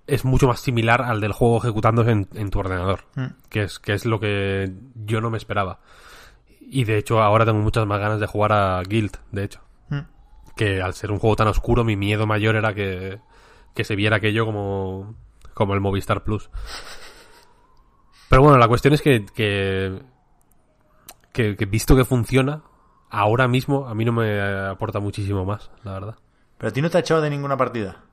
es 0.07 0.25
mucho 0.25 0.47
más 0.47 0.59
similar 0.59 1.01
al 1.01 1.21
del 1.21 1.31
juego 1.33 1.57
ejecutándose 1.57 2.11
en, 2.11 2.27
en 2.33 2.49
tu 2.49 2.59
ordenador, 2.59 3.01
Mm. 3.15 3.25
que 3.49 3.63
es, 3.63 3.79
que 3.79 3.93
es 3.93 4.05
lo 4.05 4.19
que 4.19 4.71
yo 5.05 5.21
no 5.21 5.29
me 5.29 5.37
esperaba. 5.37 5.79
Y 6.59 6.85
de 6.85 6.97
hecho 6.97 7.21
ahora 7.21 7.45
tengo 7.45 7.59
muchas 7.59 7.85
más 7.85 7.99
ganas 7.99 8.19
de 8.19 8.25
jugar 8.27 8.53
a 8.53 8.81
Guild, 8.83 9.17
de 9.31 9.43
hecho. 9.43 9.59
Mm. 9.89 9.99
Que 10.55 10.81
al 10.81 10.93
ser 10.93 11.11
un 11.11 11.19
juego 11.19 11.35
tan 11.35 11.47
oscuro, 11.49 11.83
mi 11.83 11.95
miedo 11.97 12.25
mayor 12.25 12.55
era 12.55 12.73
que, 12.73 13.19
que 13.73 13.83
se 13.83 13.95
viera 13.95 14.17
aquello 14.17 14.45
como, 14.45 15.15
como 15.53 15.73
el 15.73 15.81
Movistar 15.81 16.23
Plus. 16.23 16.49
Pero 18.29 18.43
bueno, 18.43 18.57
la 18.57 18.67
cuestión 18.67 18.93
es 18.93 19.01
que, 19.01 19.25
que, 19.25 20.01
que, 21.33 21.55
que 21.55 21.65
visto 21.65 21.95
que 21.95 22.05
funciona, 22.05 22.63
ahora 23.09 23.47
mismo 23.47 23.87
a 23.87 23.93
mí 23.93 24.05
no 24.05 24.13
me 24.13 24.41
aporta 24.41 24.99
muchísimo 24.99 25.45
más, 25.45 25.69
la 25.83 25.93
verdad. 25.93 26.15
Pero 26.57 26.69
a 26.69 26.73
ti 26.73 26.81
no 26.81 26.89
te 26.89 26.97
ha 26.97 27.01
echado 27.01 27.21
de 27.21 27.29
ninguna 27.29 27.57
partida. 27.57 28.03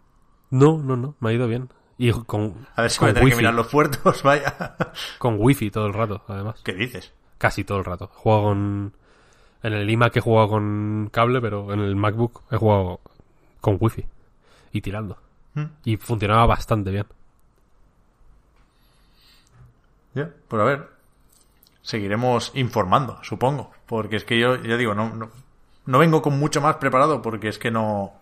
No, 0.50 0.78
no, 0.78 0.96
no, 0.96 1.14
me 1.20 1.30
ha 1.30 1.32
ido 1.32 1.46
bien. 1.46 1.68
Y 1.98 2.12
con, 2.12 2.66
A 2.76 2.82
ver 2.82 2.90
si 2.90 2.98
con 2.98 3.06
voy 3.06 3.10
a 3.10 3.14
tener 3.14 3.30
que 3.30 3.36
mirar 3.36 3.54
los 3.54 3.68
puertos, 3.68 4.22
vaya. 4.24 4.76
con 5.18 5.36
wifi 5.38 5.70
todo 5.70 5.86
el 5.86 5.94
rato, 5.94 6.22
además. 6.28 6.60
¿Qué 6.64 6.72
dices? 6.72 7.12
Casi 7.38 7.64
todo 7.64 7.78
el 7.78 7.84
rato. 7.84 8.08
Juego 8.12 8.42
con... 8.44 8.96
En 9.62 9.72
el 9.72 9.90
iMac 9.90 10.16
he 10.16 10.20
jugado 10.20 10.48
con 10.48 11.10
cable, 11.12 11.40
pero 11.40 11.72
en 11.72 11.80
el 11.80 11.96
MacBook 11.96 12.42
he 12.50 12.56
jugado 12.56 13.00
con 13.60 13.76
wifi. 13.80 14.06
Y 14.72 14.80
tirando. 14.80 15.18
Y 15.84 15.96
funcionaba 15.96 16.46
bastante 16.46 16.90
bien. 16.90 17.06
Ya, 20.14 20.30
pues 20.48 20.62
a 20.62 20.64
ver. 20.64 20.88
Seguiremos 21.82 22.52
informando, 22.54 23.18
supongo. 23.22 23.70
Porque 23.86 24.16
es 24.16 24.24
que 24.24 24.38
yo, 24.38 24.56
ya 24.56 24.76
digo, 24.76 24.94
no, 24.94 25.30
no, 25.86 25.98
vengo 25.98 26.20
con 26.20 26.38
mucho 26.38 26.60
más 26.60 26.76
preparado 26.76 27.22
porque 27.22 27.48
es 27.48 27.58
que 27.58 27.70
no. 27.70 28.12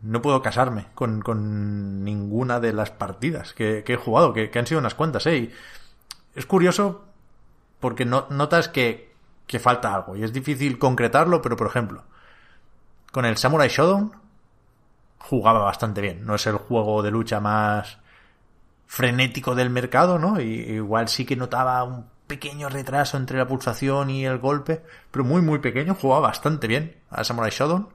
No 0.00 0.22
puedo 0.22 0.40
casarme 0.42 0.86
con, 0.94 1.22
con 1.22 2.04
ninguna 2.04 2.60
de 2.60 2.72
las 2.72 2.92
partidas 2.92 3.52
que, 3.52 3.82
he 3.84 3.96
jugado, 3.96 4.32
que, 4.32 4.50
han 4.54 4.66
sido 4.66 4.78
unas 4.78 4.94
cuantas, 4.94 5.26
¿eh? 5.26 5.50
Es 6.36 6.46
curioso 6.46 7.04
porque 7.80 8.04
no, 8.04 8.28
notas 8.30 8.68
que, 8.68 9.12
que 9.48 9.58
falta 9.58 9.92
algo 9.92 10.14
y 10.14 10.22
es 10.22 10.32
difícil 10.32 10.78
concretarlo, 10.78 11.42
pero 11.42 11.56
por 11.56 11.66
ejemplo, 11.66 12.04
con 13.10 13.24
el 13.24 13.36
Samurai 13.36 13.68
Shodown 13.68 14.12
jugaba 15.18 15.60
bastante 15.60 16.00
bien. 16.00 16.24
No 16.24 16.34
es 16.34 16.46
el 16.46 16.56
juego 16.56 17.02
de 17.02 17.10
lucha 17.10 17.40
más 17.40 17.98
frenético 18.86 19.54
del 19.54 19.70
mercado, 19.70 20.18
¿no? 20.18 20.40
Y 20.40 20.46
igual 20.46 21.08
sí 21.08 21.24
que 21.24 21.36
notaba 21.36 21.82
un 21.84 22.06
pequeño 22.26 22.68
retraso 22.68 23.16
entre 23.16 23.38
la 23.38 23.46
pulsación 23.46 24.10
y 24.10 24.24
el 24.24 24.38
golpe, 24.38 24.82
pero 25.10 25.24
muy 25.24 25.42
muy 25.42 25.58
pequeño, 25.58 25.94
jugaba 25.94 26.28
bastante 26.28 26.66
bien 26.66 26.96
a 27.10 27.24
Samurai 27.24 27.50
Shodown. 27.50 27.88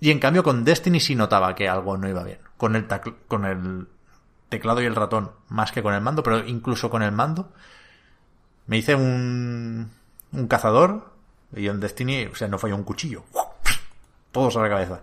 Y 0.00 0.10
en 0.10 0.18
cambio 0.18 0.42
con 0.42 0.64
Destiny 0.64 1.00
sí 1.00 1.14
notaba 1.14 1.54
que 1.54 1.68
algo 1.68 1.96
no 1.96 2.08
iba 2.08 2.22
bien. 2.22 2.38
Con 2.56 2.76
el, 2.76 2.86
con 3.28 3.44
el 3.44 3.88
teclado 4.48 4.82
y 4.82 4.86
el 4.86 4.94
ratón 4.94 5.32
más 5.48 5.72
que 5.72 5.82
con 5.82 5.94
el 5.94 6.00
mando, 6.00 6.22
pero 6.22 6.46
incluso 6.46 6.90
con 6.90 7.02
el 7.02 7.12
mando. 7.12 7.52
Me 8.66 8.78
hice 8.78 8.94
un, 8.94 9.90
un 10.32 10.48
cazador 10.48 11.12
y 11.54 11.68
en 11.68 11.80
Destiny, 11.80 12.26
o 12.26 12.34
sea, 12.34 12.48
no 12.48 12.58
falló 12.58 12.76
un 12.76 12.84
cuchillo. 12.84 13.24
Todos 14.32 14.56
a 14.56 14.62
la 14.62 14.68
cabeza. 14.68 15.02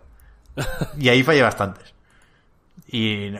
Y 0.97 1.09
ahí 1.09 1.23
fallé 1.23 1.41
bastantes. 1.41 1.93
Y 2.87 3.33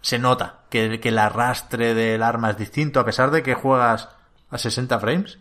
se 0.00 0.18
nota 0.18 0.60
que, 0.70 1.00
que 1.00 1.08
el 1.08 1.18
arrastre 1.18 1.94
del 1.94 2.22
arma 2.22 2.50
es 2.50 2.56
distinto, 2.58 3.00
a 3.00 3.04
pesar 3.04 3.30
de 3.30 3.42
que 3.42 3.54
juegas 3.54 4.08
a 4.50 4.58
60 4.58 4.98
frames. 5.00 5.38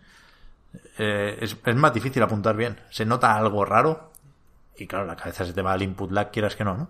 eh, 0.98 1.38
es, 1.42 1.58
más 1.76 1.94
difícil 1.94 2.24
apuntar 2.24 2.56
bien. 2.56 2.80
Se 2.90 3.06
nota 3.06 3.36
algo 3.36 3.66
raro. 3.66 4.12
Y 4.78 4.88
claro, 4.88 5.06
la 5.06 5.16
cabeza 5.16 5.46
se 5.46 5.54
te 5.54 5.62
va 5.62 5.74
al 5.74 5.82
input 5.82 6.12
lag, 6.12 6.32
quieras 6.32 6.56
que 6.56 6.64
no, 6.64 6.76
¿no? 6.78 6.90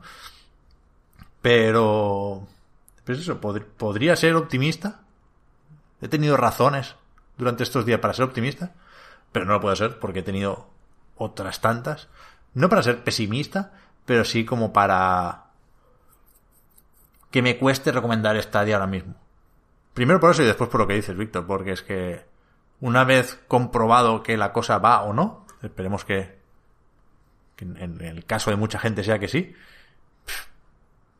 Pero... 1.41 2.47
Pues 3.05 3.19
eso, 3.19 3.39
pod- 3.39 3.63
podría 3.77 4.15
ser 4.15 4.35
optimista. 4.35 4.99
He 6.01 6.07
tenido 6.09 6.35
razones 6.35 6.95
durante 7.37 7.63
estos 7.63 7.85
días 7.85 7.99
para 7.99 8.13
ser 8.13 8.25
optimista. 8.25 8.73
Pero 9.31 9.45
no 9.45 9.53
lo 9.53 9.61
puedo 9.61 9.75
ser 9.75 9.99
porque 9.99 10.19
he 10.19 10.23
tenido 10.23 10.67
otras 11.15 11.61
tantas. 11.61 12.07
No 12.57 12.69
para 12.69 12.81
ser 12.81 13.03
pesimista, 13.03 13.71
pero 14.03 14.25
sí 14.25 14.43
como 14.43 14.73
para 14.73 15.43
que 17.29 17.43
me 17.43 17.59
cueste 17.59 17.91
recomendar 17.91 18.41
Stadia 18.41 18.77
ahora 18.77 18.87
mismo. 18.87 19.13
Primero 19.93 20.19
por 20.19 20.31
eso 20.31 20.41
y 20.41 20.47
después 20.47 20.67
por 20.67 20.79
lo 20.79 20.87
que 20.87 20.95
dices, 20.95 21.15
Víctor, 21.15 21.45
porque 21.45 21.73
es 21.73 21.83
que 21.83 22.25
una 22.79 23.03
vez 23.03 23.39
comprobado 23.47 24.23
que 24.23 24.37
la 24.37 24.53
cosa 24.53 24.79
va 24.79 25.03
o 25.03 25.13
no, 25.13 25.45
esperemos 25.61 26.03
que, 26.03 26.39
en, 27.59 28.01
el 28.01 28.25
caso 28.25 28.49
de 28.49 28.55
mucha 28.55 28.79
gente 28.79 29.03
sea 29.03 29.19
que 29.19 29.27
sí, 29.27 29.53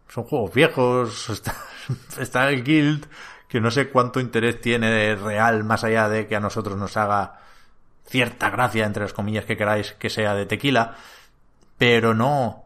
son 0.08 0.24
juegos 0.24 0.56
viejos, 0.56 1.30
está, 2.18 2.50
el 2.50 2.64
Guild, 2.64 3.06
que 3.48 3.62
no 3.62 3.70
sé 3.70 3.90
cuánto 3.90 4.20
interés 4.20 4.60
tiene 4.60 5.16
real 5.16 5.64
más 5.64 5.84
allá 5.84 6.10
de 6.10 6.26
que 6.26 6.36
a 6.36 6.40
nosotros 6.40 6.80
nos 6.80 6.98
haga 6.98 7.42
cierta 8.08 8.50
gracia, 8.50 8.88
entre 8.88 9.04
las 9.04 9.14
comillas 9.14 9.46
que 9.46 9.56
queráis, 9.56 9.92
que 9.94 10.10
sea 10.10 10.34
de 10.34 10.48
tequila, 10.48 10.96
pero 11.78 12.14
no, 12.14 12.66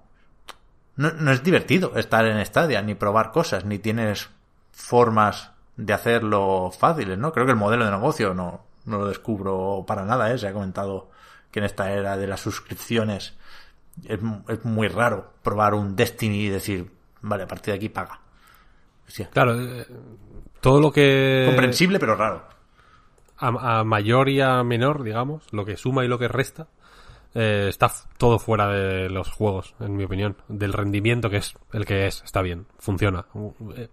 no, 0.96 1.12
no 1.12 1.32
es 1.32 1.44
divertido 1.44 1.94
estar 1.98 2.26
en 2.26 2.44
Stadia, 2.46 2.82
ni 2.82 2.96
probar 2.96 3.32
cosas, 3.32 3.66
ni 3.66 3.80
tienes 3.80 4.30
formas 4.72 5.52
de 5.78 5.94
hacerlo 5.94 6.72
fáciles, 6.78 7.18
¿no? 7.18 7.32
Creo 7.32 7.46
que 7.46 7.52
el 7.52 7.58
modelo 7.58 7.86
de 7.86 7.92
negocio 7.92 8.34
no, 8.34 8.62
no 8.86 9.00
lo 9.00 9.08
descubro 9.08 9.84
para 9.88 10.06
nada, 10.06 10.32
¿eh? 10.32 10.38
Se 10.38 10.48
ha 10.48 10.54
comentado 10.54 11.10
que 11.52 11.60
en 11.60 11.66
esta 11.66 11.92
era 11.92 12.18
de 12.18 12.28
las 12.28 12.40
suscripciones 12.40 13.34
es, 14.06 14.20
es 14.48 14.66
muy 14.66 14.88
raro 14.88 15.34
probar 15.44 15.74
un 15.74 15.96
Destiny 15.96 16.46
y 16.46 16.50
decir, 16.50 16.90
vale, 17.22 17.44
a 17.44 17.48
partir 17.48 17.74
de 17.74 17.78
aquí 17.78 17.90
paga. 17.90 18.20
Hostia, 19.08 19.30
Claro, 19.32 19.60
eh, 19.60 19.86
todo 20.62 20.80
lo 20.80 20.92
que... 20.92 21.44
comprensible, 21.48 22.00
pero 22.00 22.16
raro. 22.16 22.44
a, 23.38 23.80
a 23.80 23.84
mayor 23.84 24.30
y 24.30 24.40
a 24.42 24.64
menor, 24.64 25.04
digamos, 25.04 25.44
lo 25.52 25.66
que 25.66 25.76
suma 25.76 26.06
y 26.06 26.08
lo 26.08 26.18
que 26.20 26.28
resta, 26.28 26.68
eh, 27.34 27.68
está 27.70 27.92
todo 28.18 28.40
fuera 28.40 28.68
de 28.68 29.10
los 29.10 29.32
juegos, 29.32 29.76
en 29.80 29.96
mi 29.96 30.04
opinión. 30.04 30.36
Del 30.48 30.74
rendimiento 30.74 31.30
que 31.30 31.38
es 31.38 31.56
el 31.74 31.86
que 31.86 32.08
es, 32.08 32.22
está 32.24 32.42
bien, 32.42 32.66
funciona. 32.78 33.26
Uh, 33.34 33.54
eh, 33.76 33.90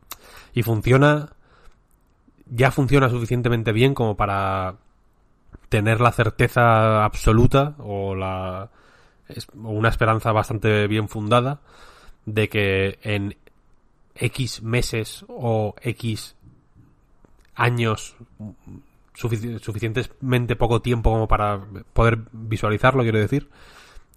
Y 0.55 0.62
funciona, 0.62 1.31
ya 2.47 2.70
funciona 2.70 3.09
suficientemente 3.09 3.73
bien 3.73 3.94
como 3.94 4.16
para 4.16 4.77
tener 5.69 6.01
la 6.01 6.12
certeza 6.12 7.05
absoluta 7.05 7.74
o 7.78 8.15
la 8.15 8.70
o 9.62 9.69
una 9.70 9.90
esperanza 9.90 10.32
bastante 10.32 10.86
bien 10.86 11.09
fundada 11.09 11.60
de 12.24 12.48
que 12.48 12.98
en 13.02 13.36
X 14.15 14.62
meses 14.62 15.24
o 15.28 15.74
X 15.82 16.35
años 17.55 18.16
sufici- 19.18 19.58
suficientemente 19.58 20.56
poco 20.56 20.80
tiempo 20.80 21.10
como 21.10 21.26
para 21.26 21.60
poder 21.92 22.18
visualizarlo, 22.32 23.02
quiero 23.02 23.18
decir, 23.18 23.48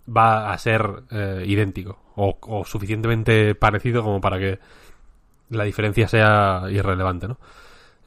va 0.07 0.51
a 0.51 0.57
ser 0.57 1.03
eh, 1.11 1.43
idéntico 1.47 1.99
o, 2.15 2.37
o 2.41 2.65
suficientemente 2.65 3.55
parecido 3.55 4.03
como 4.03 4.21
para 4.21 4.37
que 4.37 4.59
la 5.49 5.63
diferencia 5.63 6.07
sea 6.07 6.63
irrelevante, 6.69 7.27
¿no? 7.27 7.37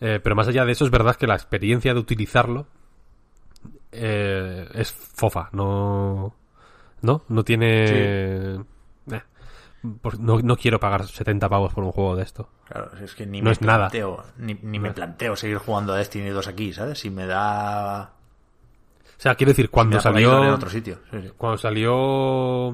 Eh, 0.00 0.20
pero 0.22 0.34
más 0.34 0.48
allá 0.48 0.64
de 0.64 0.72
eso, 0.72 0.84
es 0.84 0.90
verdad 0.90 1.16
que 1.16 1.26
la 1.26 1.34
experiencia 1.34 1.94
de 1.94 2.00
utilizarlo 2.00 2.66
eh, 3.92 4.68
es 4.74 4.92
fofa, 4.92 5.48
no... 5.52 6.34
¿No? 7.02 7.22
No 7.28 7.44
tiene... 7.44 8.64
por- 10.00 10.18
no, 10.18 10.38
no 10.40 10.56
quiero 10.56 10.80
pagar 10.80 11.06
70 11.06 11.48
pavos 11.48 11.72
por 11.74 11.84
un 11.84 11.92
juego 11.92 12.16
de 12.16 12.22
esto. 12.22 12.48
Claro, 12.68 12.90
es 13.02 13.14
que 13.14 13.26
ni 13.26 13.40
No 13.40 13.46
me 13.46 13.52
es 13.52 13.60
nada. 13.60 13.88
planteo, 13.90 14.24
ni, 14.38 14.54
ni 14.62 14.78
me 14.78 14.92
planteo 14.92 15.36
seguir 15.36 15.58
jugando 15.58 15.92
a 15.92 15.96
Destiny 15.96 16.30
2 16.30 16.48
aquí, 16.48 16.72
¿sabes? 16.72 16.98
Si 16.98 17.10
me 17.10 17.26
da... 17.26 18.12
O 19.16 19.20
sea, 19.24 19.34
quiero 19.34 19.50
decir, 19.50 19.70
cuando 19.70 19.96
en 19.96 20.02
salió... 20.02 20.54
otro 20.54 20.68
sitio. 20.70 20.98
Sí, 21.10 21.20
sí. 21.22 21.30
Cuando 21.36 21.58
salió... 21.58 21.94
O 21.96 22.72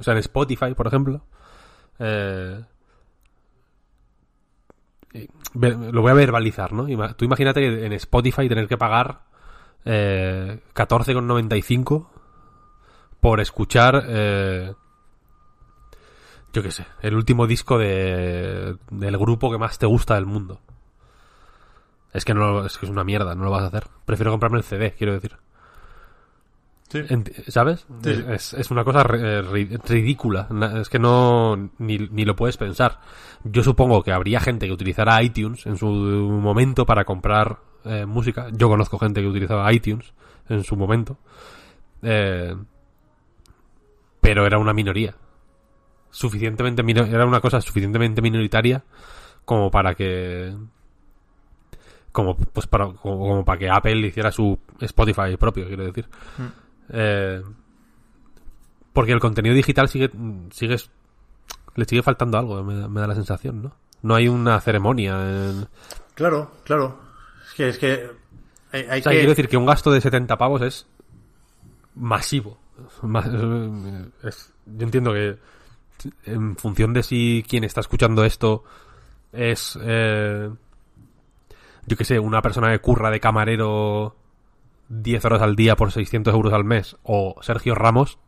sea, 0.00 0.12
en 0.12 0.18
Spotify, 0.18 0.74
por 0.74 0.86
ejemplo. 0.86 1.24
eh, 1.98 2.60
lo 5.54 6.02
voy 6.02 6.10
a 6.10 6.14
verbalizar, 6.14 6.72
¿no? 6.72 6.86
Tú 7.14 7.24
imagínate 7.24 7.60
que 7.60 7.86
en 7.86 7.92
Spotify 7.92 8.48
tener 8.48 8.66
que 8.66 8.76
pagar 8.76 9.20
eh, 9.84 10.60
14,95 10.74 12.06
por 13.20 13.40
escuchar... 13.40 14.04
eh, 14.08 14.74
yo 16.54 16.62
qué 16.62 16.70
sé, 16.70 16.86
el 17.02 17.14
último 17.14 17.46
disco 17.46 17.76
de, 17.78 18.76
del 18.90 19.18
grupo 19.18 19.50
que 19.50 19.58
más 19.58 19.76
te 19.78 19.84
gusta 19.86 20.14
del 20.14 20.24
mundo. 20.26 20.60
Es 22.14 22.24
que 22.24 22.32
no 22.32 22.64
es 22.64 22.78
que 22.78 22.86
es 22.86 22.90
una 22.92 23.04
mierda, 23.04 23.34
no 23.34 23.44
lo 23.44 23.50
vas 23.50 23.64
a 23.64 23.66
hacer. 23.66 23.84
Prefiero 24.06 24.30
comprarme 24.30 24.56
el 24.58 24.64
CD, 24.64 24.94
quiero 24.96 25.12
decir. 25.14 25.36
¿Sabes? 27.48 27.86
Sí, 28.04 28.14
sí. 28.14 28.24
Es, 28.28 28.54
es 28.54 28.70
una 28.70 28.84
cosa 28.84 29.00
eh, 29.00 29.42
ri- 29.42 29.80
ridícula. 29.88 30.46
Es 30.80 30.88
que 30.88 31.00
no. 31.00 31.56
Ni, 31.78 31.98
ni 31.98 32.24
lo 32.24 32.36
puedes 32.36 32.56
pensar. 32.56 33.00
Yo 33.42 33.64
supongo 33.64 34.04
que 34.04 34.12
habría 34.12 34.38
gente 34.38 34.66
que 34.66 34.72
utilizara 34.72 35.20
iTunes 35.24 35.66
en 35.66 35.76
su 35.76 35.86
momento 35.88 36.86
para 36.86 37.04
comprar 37.04 37.58
eh, 37.84 38.06
música. 38.06 38.46
Yo 38.52 38.68
conozco 38.68 38.96
gente 39.00 39.20
que 39.20 39.26
utilizaba 39.26 39.72
iTunes 39.72 40.12
en 40.48 40.62
su 40.62 40.76
momento. 40.76 41.18
Eh, 42.02 42.54
pero 44.20 44.46
era 44.46 44.58
una 44.58 44.72
minoría. 44.72 45.16
Suficientemente. 46.14 46.82
Era 47.10 47.26
una 47.26 47.40
cosa 47.40 47.60
suficientemente 47.60 48.22
minoritaria 48.22 48.84
como 49.44 49.70
para 49.70 49.94
que. 49.94 50.54
Como, 52.12 52.36
pues 52.36 52.68
para, 52.68 52.86
como, 52.92 53.18
como 53.18 53.44
para 53.44 53.58
que 53.58 53.68
Apple 53.68 54.06
hiciera 54.06 54.30
su 54.30 54.56
Spotify 54.80 55.36
propio, 55.36 55.66
quiero 55.66 55.84
decir. 55.84 56.06
Eh, 56.90 57.42
porque 58.92 59.10
el 59.10 59.18
contenido 59.18 59.54
digital 59.56 59.88
sigue, 59.88 60.10
sigue 60.52 60.76
le 61.74 61.84
sigue 61.84 62.02
faltando 62.04 62.38
algo, 62.38 62.62
me, 62.62 62.76
da- 62.76 62.88
me 62.88 63.00
da 63.00 63.08
la 63.08 63.16
sensación, 63.16 63.62
¿no? 63.64 63.74
No 64.02 64.14
hay 64.14 64.28
una 64.28 64.60
ceremonia. 64.60 65.14
en- 65.50 65.66
Claro, 66.14 66.52
claro. 66.62 67.00
Es 67.48 67.54
que, 67.54 67.68
es 67.70 67.78
que 67.78 68.10
hay, 68.70 68.82
hay 68.88 69.00
O 69.00 69.02
sea, 69.02 69.10
que... 69.10 69.18
quiero 69.18 69.30
decir 69.30 69.48
que 69.48 69.56
un 69.56 69.66
gasto 69.66 69.90
de 69.90 70.00
70 70.00 70.38
pavos 70.38 70.62
es 70.62 70.86
masivo. 71.96 72.60
Ma- 73.02 73.24
es- 74.22 74.24
es- 74.34 74.52
yo 74.66 74.84
entiendo 74.84 75.12
que 75.12 75.36
en 76.24 76.56
función 76.56 76.92
de 76.92 77.02
si 77.02 77.44
quien 77.48 77.64
está 77.64 77.80
escuchando 77.80 78.24
esto 78.24 78.64
es, 79.32 79.78
eh, 79.82 80.50
yo 81.86 81.96
qué 81.96 82.04
sé, 82.04 82.18
una 82.18 82.42
persona 82.42 82.70
que 82.70 82.78
curra 82.80 83.10
de 83.10 83.20
camarero 83.20 84.16
10 84.88 85.24
horas 85.24 85.42
al 85.42 85.56
día 85.56 85.76
por 85.76 85.92
600 85.92 86.32
euros 86.34 86.52
al 86.52 86.64
mes 86.64 86.96
o 87.02 87.36
Sergio 87.40 87.74
Ramos, 87.74 88.18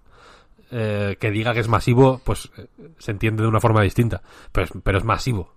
eh, 0.70 1.16
que 1.20 1.30
diga 1.30 1.54
que 1.54 1.60
es 1.60 1.68
masivo, 1.68 2.20
pues 2.24 2.50
eh, 2.56 2.66
se 2.98 3.12
entiende 3.12 3.42
de 3.42 3.48
una 3.48 3.60
forma 3.60 3.82
distinta. 3.82 4.22
Pero 4.52 4.64
es, 4.64 4.72
pero 4.82 4.98
es 4.98 5.04
masivo. 5.04 5.54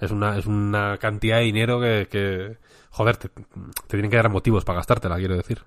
Es 0.00 0.10
una, 0.10 0.36
es 0.36 0.46
una 0.46 0.98
cantidad 0.98 1.38
de 1.38 1.44
dinero 1.44 1.80
que, 1.80 2.56
joder, 2.90 3.16
te, 3.18 3.28
te 3.28 3.42
tienen 3.88 4.10
que 4.10 4.16
dar 4.16 4.28
motivos 4.30 4.64
para 4.64 4.78
gastártela, 4.78 5.16
quiero 5.16 5.36
decir. 5.36 5.62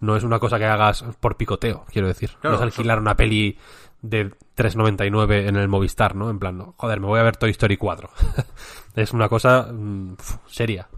No 0.00 0.16
es 0.16 0.24
una 0.24 0.38
cosa 0.38 0.58
que 0.58 0.66
hagas 0.66 1.04
por 1.20 1.36
picoteo, 1.36 1.84
quiero 1.90 2.08
decir. 2.08 2.30
Claro, 2.40 2.56
no 2.56 2.62
es 2.62 2.62
alquilar 2.62 2.98
una 2.98 3.16
peli 3.16 3.58
de 4.02 4.32
3.99 4.56 5.48
en 5.48 5.56
el 5.56 5.68
Movistar, 5.68 6.14
¿no? 6.14 6.28
En 6.30 6.38
plan, 6.38 6.58
no, 6.58 6.74
joder, 6.76 7.00
me 7.00 7.06
voy 7.06 7.20
a 7.20 7.22
ver 7.22 7.36
Toy 7.36 7.50
Story 7.50 7.76
4. 7.76 8.10
es 8.96 9.12
una 9.12 9.28
cosa 9.28 9.68
mm, 9.72 10.16
seria. 10.46 10.88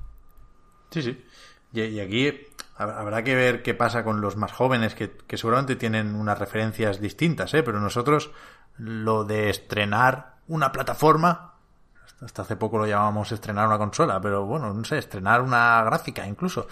Sí, 0.91 1.03
sí. 1.03 1.25
Y, 1.73 1.81
y 1.83 2.01
aquí 2.01 2.29
hab- 2.79 2.97
habrá 2.99 3.23
que 3.23 3.35
ver 3.35 3.63
qué 3.63 3.75
pasa 3.75 4.03
con 4.03 4.21
los 4.21 4.37
más 4.37 4.53
jóvenes, 4.53 4.95
que, 4.95 5.13
que 5.27 5.37
seguramente 5.37 5.77
tienen 5.77 6.15
unas 6.15 6.39
referencias 6.39 7.01
distintas, 7.01 7.55
¿eh? 7.55 7.63
Pero 7.63 7.81
nosotros, 7.81 8.31
lo 8.79 9.25
de 9.25 9.51
estrenar 9.51 10.37
una 10.49 10.73
plataforma, 10.73 11.55
hasta- 12.05 12.25
hasta 12.27 12.43
hace 12.43 12.57
poco 12.57 12.79
lo 12.79 12.87
llamábamos 12.87 13.31
estrenar 13.31 13.67
una 13.69 13.79
consola, 13.79 14.21
pero 14.21 14.47
bueno, 14.47 14.73
no 14.75 14.85
sé, 14.85 14.99
estrenar 14.99 15.43
una 15.43 15.83
gráfica 15.85 16.27
incluso. 16.27 16.67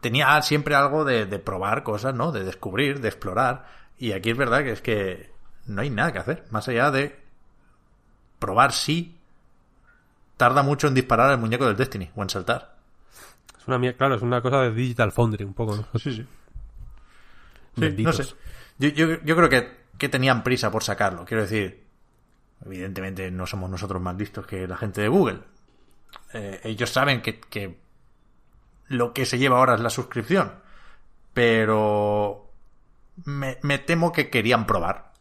Tenía 0.00 0.40
siempre 0.42 0.74
algo 0.74 1.04
de, 1.04 1.26
de 1.26 1.38
probar 1.38 1.82
cosas, 1.82 2.14
¿no? 2.14 2.30
De 2.32 2.44
descubrir, 2.44 3.00
de 3.00 3.08
explorar. 3.08 3.66
Y 3.98 4.12
aquí 4.12 4.30
es 4.30 4.36
verdad 4.36 4.62
que 4.62 4.70
es 4.72 4.80
que 4.80 5.32
no 5.66 5.82
hay 5.82 5.90
nada 5.90 6.12
que 6.12 6.18
hacer, 6.18 6.44
más 6.50 6.68
allá 6.68 6.90
de 6.90 7.18
probar 8.38 8.72
sí 8.72 9.16
tarda 10.36 10.62
mucho 10.62 10.86
en 10.86 10.94
disparar 10.94 11.32
el 11.32 11.38
muñeco 11.38 11.66
del 11.66 11.76
Destiny 11.76 12.10
o 12.14 12.22
en 12.22 12.30
saltar. 12.30 12.76
Es 13.60 13.66
una, 13.66 13.76
mier- 13.78 13.96
claro, 13.96 14.14
es 14.14 14.22
una 14.22 14.40
cosa 14.40 14.60
de 14.62 14.70
Digital 14.70 15.10
Foundry 15.10 15.44
un 15.44 15.54
poco, 15.54 15.76
¿no? 15.76 15.98
Sí, 15.98 16.14
sí. 16.14 16.26
Sí, 17.76 17.94
no 18.02 18.12
sé. 18.12 18.24
Yo, 18.78 18.88
yo, 18.90 19.20
yo 19.24 19.36
creo 19.36 19.48
que, 19.48 19.76
que 19.98 20.08
tenían 20.08 20.42
prisa 20.44 20.70
por 20.70 20.84
sacarlo. 20.84 21.24
Quiero 21.24 21.42
decir, 21.42 21.84
evidentemente 22.64 23.30
no 23.30 23.46
somos 23.46 23.68
nosotros 23.68 24.00
más 24.00 24.16
listos 24.16 24.46
que 24.46 24.66
la 24.68 24.76
gente 24.76 25.00
de 25.00 25.08
Google. 25.08 25.40
Eh, 26.32 26.60
ellos 26.64 26.90
saben 26.90 27.20
que, 27.20 27.40
que 27.40 27.76
lo 28.88 29.12
que 29.12 29.26
se 29.26 29.38
lleva 29.38 29.58
ahora 29.58 29.74
es 29.74 29.80
la 29.80 29.90
suscripción. 29.90 30.52
Pero 31.32 32.50
me, 33.24 33.56
temo 33.78 34.12
que 34.12 34.30
querían 34.30 34.66
probar. 34.66 35.12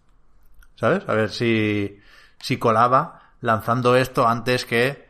¿Sabes? 0.75 1.03
A 1.07 1.13
ver 1.13 1.29
si, 1.29 1.99
si 2.39 2.57
colaba 2.57 3.33
lanzando 3.41 3.95
esto 3.95 4.27
antes 4.27 4.65
que 4.65 5.07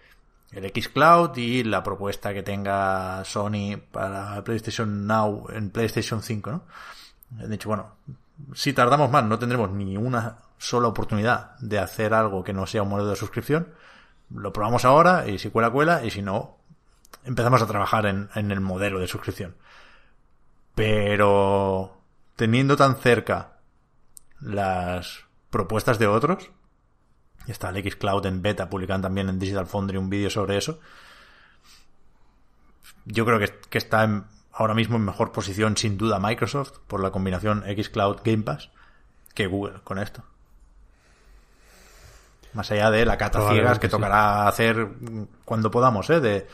el 0.52 0.70
xCloud 0.70 1.36
y 1.38 1.64
la 1.64 1.84
propuesta 1.84 2.34
que 2.34 2.44
tenga 2.44 3.24
Sony 3.26 3.78
para 3.92 4.44
PlayStation 4.44 5.06
Now 5.06 5.48
en 5.50 5.72
PlayStation 5.72 6.22
5, 6.22 6.52
¿no? 6.52 6.64
De 7.30 7.54
hecho, 7.54 7.68
bueno, 7.68 7.96
si 8.54 8.72
tardamos 8.72 9.12
más 9.12 9.26
no 9.26 9.38
tendremos 9.38 9.72
ni 9.72 9.98
una 9.98 10.38
sola 10.58 10.88
oportunidad 10.88 11.58
de 11.60 11.80
hacer 11.80 12.14
algo 12.14 12.44
que 12.44 12.54
no 12.54 12.66
sea 12.66 12.84
un 12.84 12.90
modelo 12.90 13.10
de 13.10 13.16
suscripción. 13.16 13.74
Lo 14.30 14.52
probamos 14.52 14.86
ahora 14.86 15.28
y 15.28 15.40
si 15.40 15.50
cuela, 15.50 15.70
cuela 15.70 16.04
y 16.04 16.12
si 16.12 16.22
no, 16.22 16.58
empezamos 17.28 17.62
a 17.62 17.68
trabajar 17.68 18.06
en, 18.08 18.30
en 18.36 18.52
el 18.52 18.62
modelo 18.62 19.00
de 19.00 19.08
suscripción. 19.08 19.56
Pero 20.76 21.98
teniendo 22.36 22.76
tan 22.78 22.96
cerca 22.98 23.58
las 24.40 25.24
propuestas 25.50 25.98
de 26.00 26.08
otros, 26.08 26.50
y 27.48 27.52
está 27.52 27.70
el 27.70 27.84
xCloud 27.92 28.26
en 28.26 28.42
beta, 28.42 28.70
publican 28.70 29.02
también 29.02 29.30
en 29.30 29.40
Digital 29.40 29.68
Foundry 29.68 29.98
un 29.98 30.10
vídeo 30.10 30.30
sobre 30.30 30.58
eso. 30.58 30.80
Yo 33.06 33.26
creo 33.26 33.40
que, 33.40 33.54
que 33.70 33.78
está 33.78 34.04
en- 34.04 34.26
ahora 34.52 34.74
mismo 34.74 34.98
en 34.98 35.06
mejor 35.06 35.32
posición 35.32 35.78
sin 35.78 35.98
duda 35.98 36.20
Microsoft 36.20 36.80
por 36.88 37.02
la 37.02 37.12
combinación 37.12 37.64
xCloud 37.64 38.22
Game 38.24 38.44
Pass 38.44 38.70
que 39.34 39.48
Google 39.48 39.80
con 39.84 39.98
esto. 40.00 40.24
Más 42.54 42.70
allá 42.72 42.90
de 42.92 43.06
la 43.06 43.18
cata 43.18 43.50
ciegas 43.52 43.78
que 43.80 43.88
sí. 43.88 43.92
tocará 43.92 44.48
hacer 44.48 44.88
cuando 45.46 45.70
podamos, 45.70 46.10
¿eh? 46.10 46.20
De 46.20 46.48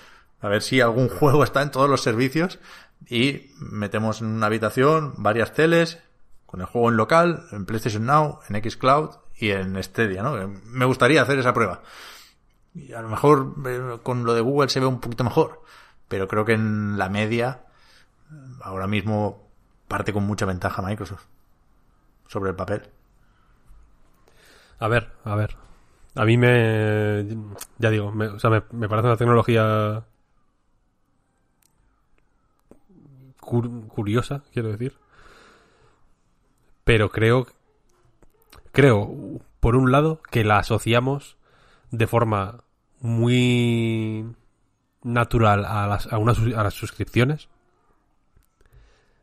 a 0.43 0.49
ver 0.49 0.61
si 0.61 0.81
algún 0.81 1.09
juego 1.19 1.43
está 1.43 1.61
en 1.63 1.71
todos 1.71 1.89
los 1.89 2.01
servicios 2.01 2.59
y 3.07 3.51
metemos 3.59 4.21
en 4.21 4.27
una 4.27 4.45
habitación 4.45 5.13
varias 5.17 5.53
teles 5.53 5.99
con 6.45 6.61
el 6.61 6.67
juego 6.67 6.89
en 6.89 6.97
local, 6.97 7.45
en 7.51 7.65
PlayStation 7.65 8.05
Now, 8.05 8.39
en 8.47 8.61
xCloud 8.61 9.09
y 9.35 9.49
en 9.49 9.81
Stadia, 9.81 10.21
¿no? 10.21 10.35
Me 10.65 10.85
gustaría 10.85 11.21
hacer 11.21 11.39
esa 11.39 11.53
prueba. 11.53 11.81
Y 12.75 12.93
a 12.93 13.01
lo 13.01 13.09
mejor 13.09 13.55
eh, 13.65 13.97
con 14.03 14.23
lo 14.23 14.33
de 14.35 14.41
Google 14.41 14.69
se 14.69 14.79
ve 14.79 14.85
un 14.85 14.99
poquito 14.99 15.23
mejor, 15.23 15.63
pero 16.07 16.27
creo 16.27 16.45
que 16.45 16.53
en 16.53 16.97
la 16.97 17.09
media 17.09 17.63
ahora 18.61 18.85
mismo 18.85 19.49
parte 19.87 20.13
con 20.13 20.25
mucha 20.25 20.45
ventaja 20.45 20.81
Microsoft 20.81 21.25
sobre 22.27 22.51
el 22.51 22.55
papel. 22.55 22.83
A 24.79 24.87
ver, 24.87 25.11
a 25.23 25.35
ver. 25.35 25.55
A 26.15 26.25
mí 26.25 26.37
me. 26.37 27.25
Ya 27.79 27.89
digo, 27.89 28.11
me, 28.11 28.27
o 28.27 28.39
sea, 28.39 28.49
me, 28.49 28.61
me 28.71 28.89
parece 28.89 29.07
una 29.07 29.17
tecnología. 29.17 30.03
Cur- 33.43 33.87
curiosa, 33.87 34.43
quiero 34.51 34.69
decir. 34.69 34.97
Pero 36.83 37.09
creo. 37.09 37.47
Creo, 38.71 39.39
por 39.59 39.75
un 39.75 39.91
lado, 39.91 40.21
que 40.31 40.43
la 40.43 40.57
asociamos 40.57 41.37
de 41.91 42.07
forma 42.07 42.63
muy 42.99 44.25
natural 45.03 45.65
a 45.65 45.85
las, 45.87 46.11
a, 46.11 46.17
unas, 46.17 46.39
a 46.39 46.63
las 46.63 46.73
suscripciones. 46.73 47.49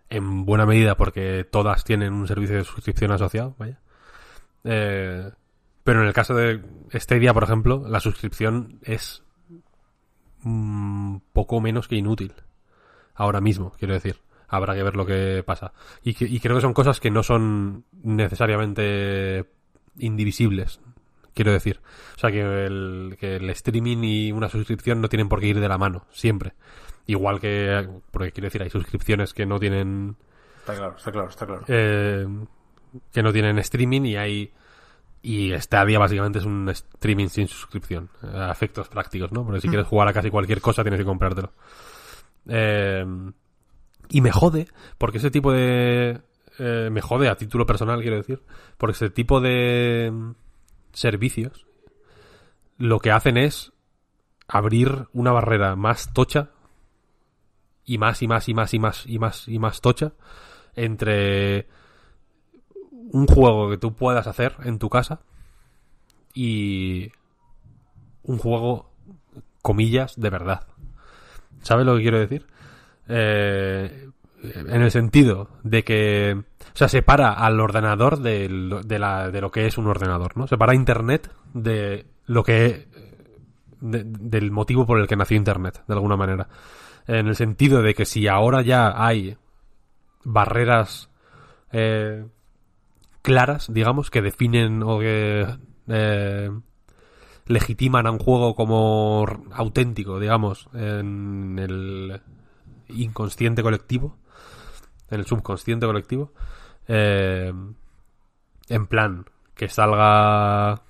En 0.08 0.44
buena 0.44 0.66
medida 0.66 0.96
porque 0.96 1.44
todas 1.44 1.84
tienen 1.84 2.12
un 2.12 2.26
servicio 2.26 2.56
de 2.56 2.64
suscripción 2.64 3.12
asociado, 3.12 3.54
vaya. 3.58 3.80
Eh, 4.64 5.30
pero 5.84 6.02
en 6.02 6.06
el 6.08 6.12
caso 6.12 6.34
de 6.34 6.62
Stadia, 6.94 7.32
por 7.32 7.44
ejemplo, 7.44 7.84
la 7.88 8.00
suscripción 8.00 8.78
es 8.82 9.22
mm, 10.42 11.18
poco 11.32 11.60
menos 11.60 11.88
que 11.88 11.96
inútil. 11.96 12.34
Ahora 13.20 13.40
mismo, 13.42 13.72
quiero 13.78 13.92
decir. 13.92 14.16
Habrá 14.48 14.74
que 14.74 14.82
ver 14.82 14.96
lo 14.96 15.04
que 15.04 15.42
pasa. 15.46 15.72
Y, 16.02 16.14
que- 16.14 16.24
y 16.24 16.40
creo 16.40 16.56
que 16.56 16.62
son 16.62 16.72
cosas 16.72 17.00
que 17.00 17.10
no 17.10 17.22
son 17.22 17.84
necesariamente 18.02 19.44
indivisibles. 19.98 20.80
Quiero 21.34 21.52
decir. 21.52 21.80
O 22.16 22.18
sea, 22.18 22.30
que 22.30 22.40
el, 22.66 23.16
que 23.20 23.36
el 23.36 23.50
streaming 23.50 23.98
y 24.02 24.32
una 24.32 24.48
suscripción 24.48 25.00
no 25.00 25.08
tienen 25.08 25.28
por 25.28 25.40
qué 25.40 25.48
ir 25.48 25.60
de 25.60 25.68
la 25.68 25.78
mano, 25.78 26.06
siempre. 26.10 26.54
Igual 27.06 27.40
que, 27.40 27.88
porque 28.10 28.32
quiero 28.32 28.46
decir, 28.46 28.62
hay 28.62 28.70
suscripciones 28.70 29.34
que 29.34 29.46
no 29.46 29.58
tienen 29.58 30.16
Está 30.60 30.74
claro, 30.74 30.96
está 30.96 31.12
claro, 31.12 31.28
está 31.28 31.46
claro. 31.46 31.64
eh, 31.68 32.26
que 33.12 33.22
no 33.22 33.32
tienen 33.32 33.58
streaming 33.58 34.02
y 34.02 34.16
hay 34.16 34.52
y 35.22 35.52
Stadia 35.60 35.98
básicamente 35.98 36.38
es 36.38 36.44
un 36.46 36.68
streaming 36.70 37.28
sin 37.28 37.46
suscripción 37.48 38.08
a 38.22 38.50
efectos 38.50 38.88
prácticos 38.88 39.30
no 39.32 39.44
porque 39.44 39.60
si 39.60 39.68
quieres 39.68 39.86
jugar 39.86 40.08
a 40.08 40.12
casi 40.14 40.30
cualquier 40.30 40.62
cosa 40.62 40.82
tienes 40.82 40.98
que 40.98 41.04
comprártelo 41.04 41.52
Eh, 42.48 43.04
y 44.08 44.20
me 44.20 44.32
jode 44.32 44.66
porque 44.98 45.18
ese 45.18 45.30
tipo 45.30 45.52
de 45.52 46.20
eh, 46.58 46.88
me 46.90 47.00
jode 47.00 47.28
a 47.28 47.36
título 47.36 47.66
personal 47.66 48.00
quiero 48.00 48.16
decir 48.16 48.42
porque 48.76 48.92
ese 48.92 49.10
tipo 49.10 49.40
de 49.40 50.10
mm, 50.12 50.30
servicios 50.92 51.66
lo 52.76 52.98
que 52.98 53.12
hacen 53.12 53.36
es 53.36 53.72
abrir 54.48 55.06
una 55.12 55.32
barrera 55.32 55.76
más 55.76 56.12
tocha 56.12 56.50
y 57.84 57.98
más 57.98 58.22
y 58.22 58.28
más 58.28 58.48
y 58.48 58.54
más 58.54 58.74
y 58.74 58.78
más 58.78 59.06
y 59.06 59.18
más 59.18 59.48
y 59.48 59.58
más 59.58 59.80
tocha 59.80 60.12
entre 60.74 61.68
un 63.12 63.26
juego 63.26 63.70
que 63.70 63.78
tú 63.78 63.94
puedas 63.94 64.26
hacer 64.26 64.56
en 64.64 64.78
tu 64.78 64.88
casa 64.88 65.20
y 66.34 67.12
un 68.22 68.38
juego 68.38 68.90
comillas 69.62 70.18
de 70.18 70.30
verdad. 70.30 70.66
¿Sabes 71.62 71.86
lo 71.86 71.96
que 71.96 72.02
quiero 72.02 72.18
decir? 72.18 72.46
Eh, 73.08 74.08
en 74.42 74.82
el 74.82 74.90
sentido 74.90 75.48
de 75.62 75.82
que 75.84 76.34
o 76.40 76.76
sea 76.76 76.88
separa 76.88 77.32
al 77.32 77.60
ordenador 77.60 78.20
del- 78.20 78.80
de, 78.86 78.98
la- 78.98 79.30
de 79.30 79.40
lo 79.40 79.50
que 79.50 79.66
es 79.66 79.76
un 79.76 79.86
ordenador, 79.86 80.36
¿no? 80.36 80.46
Separa 80.46 80.74
Internet 80.74 81.30
de 81.52 82.06
lo 82.26 82.42
que 82.42 82.88
de- 83.80 84.04
del 84.04 84.50
motivo 84.50 84.86
por 84.86 84.98
el 85.00 85.06
que 85.08 85.16
nació 85.16 85.36
Internet, 85.36 85.82
de 85.86 85.94
alguna 85.94 86.16
manera. 86.16 86.48
En 87.06 87.26
el 87.28 87.34
sentido 87.36 87.82
de 87.82 87.94
que 87.94 88.04
si 88.04 88.28
ahora 88.28 88.62
ya 88.62 88.92
hay 89.04 89.36
barreras 90.24 91.10
eh, 91.72 92.24
claras, 93.22 93.72
digamos, 93.72 94.10
que 94.10 94.22
definen 94.22 94.82
o 94.82 94.98
que 94.98 95.46
eh, 95.88 96.50
legitiman 97.50 98.06
a 98.06 98.12
un 98.12 98.18
juego 98.18 98.54
como 98.54 99.26
auténtico, 99.52 100.20
digamos, 100.20 100.68
en 100.72 101.58
el 101.58 102.22
inconsciente 102.88 103.62
colectivo, 103.62 104.16
en 105.10 105.20
el 105.20 105.26
subconsciente 105.26 105.84
colectivo, 105.84 106.32
eh, 106.86 107.52
en 108.68 108.86
plan, 108.86 109.26
que 109.54 109.68
salga 109.68 110.82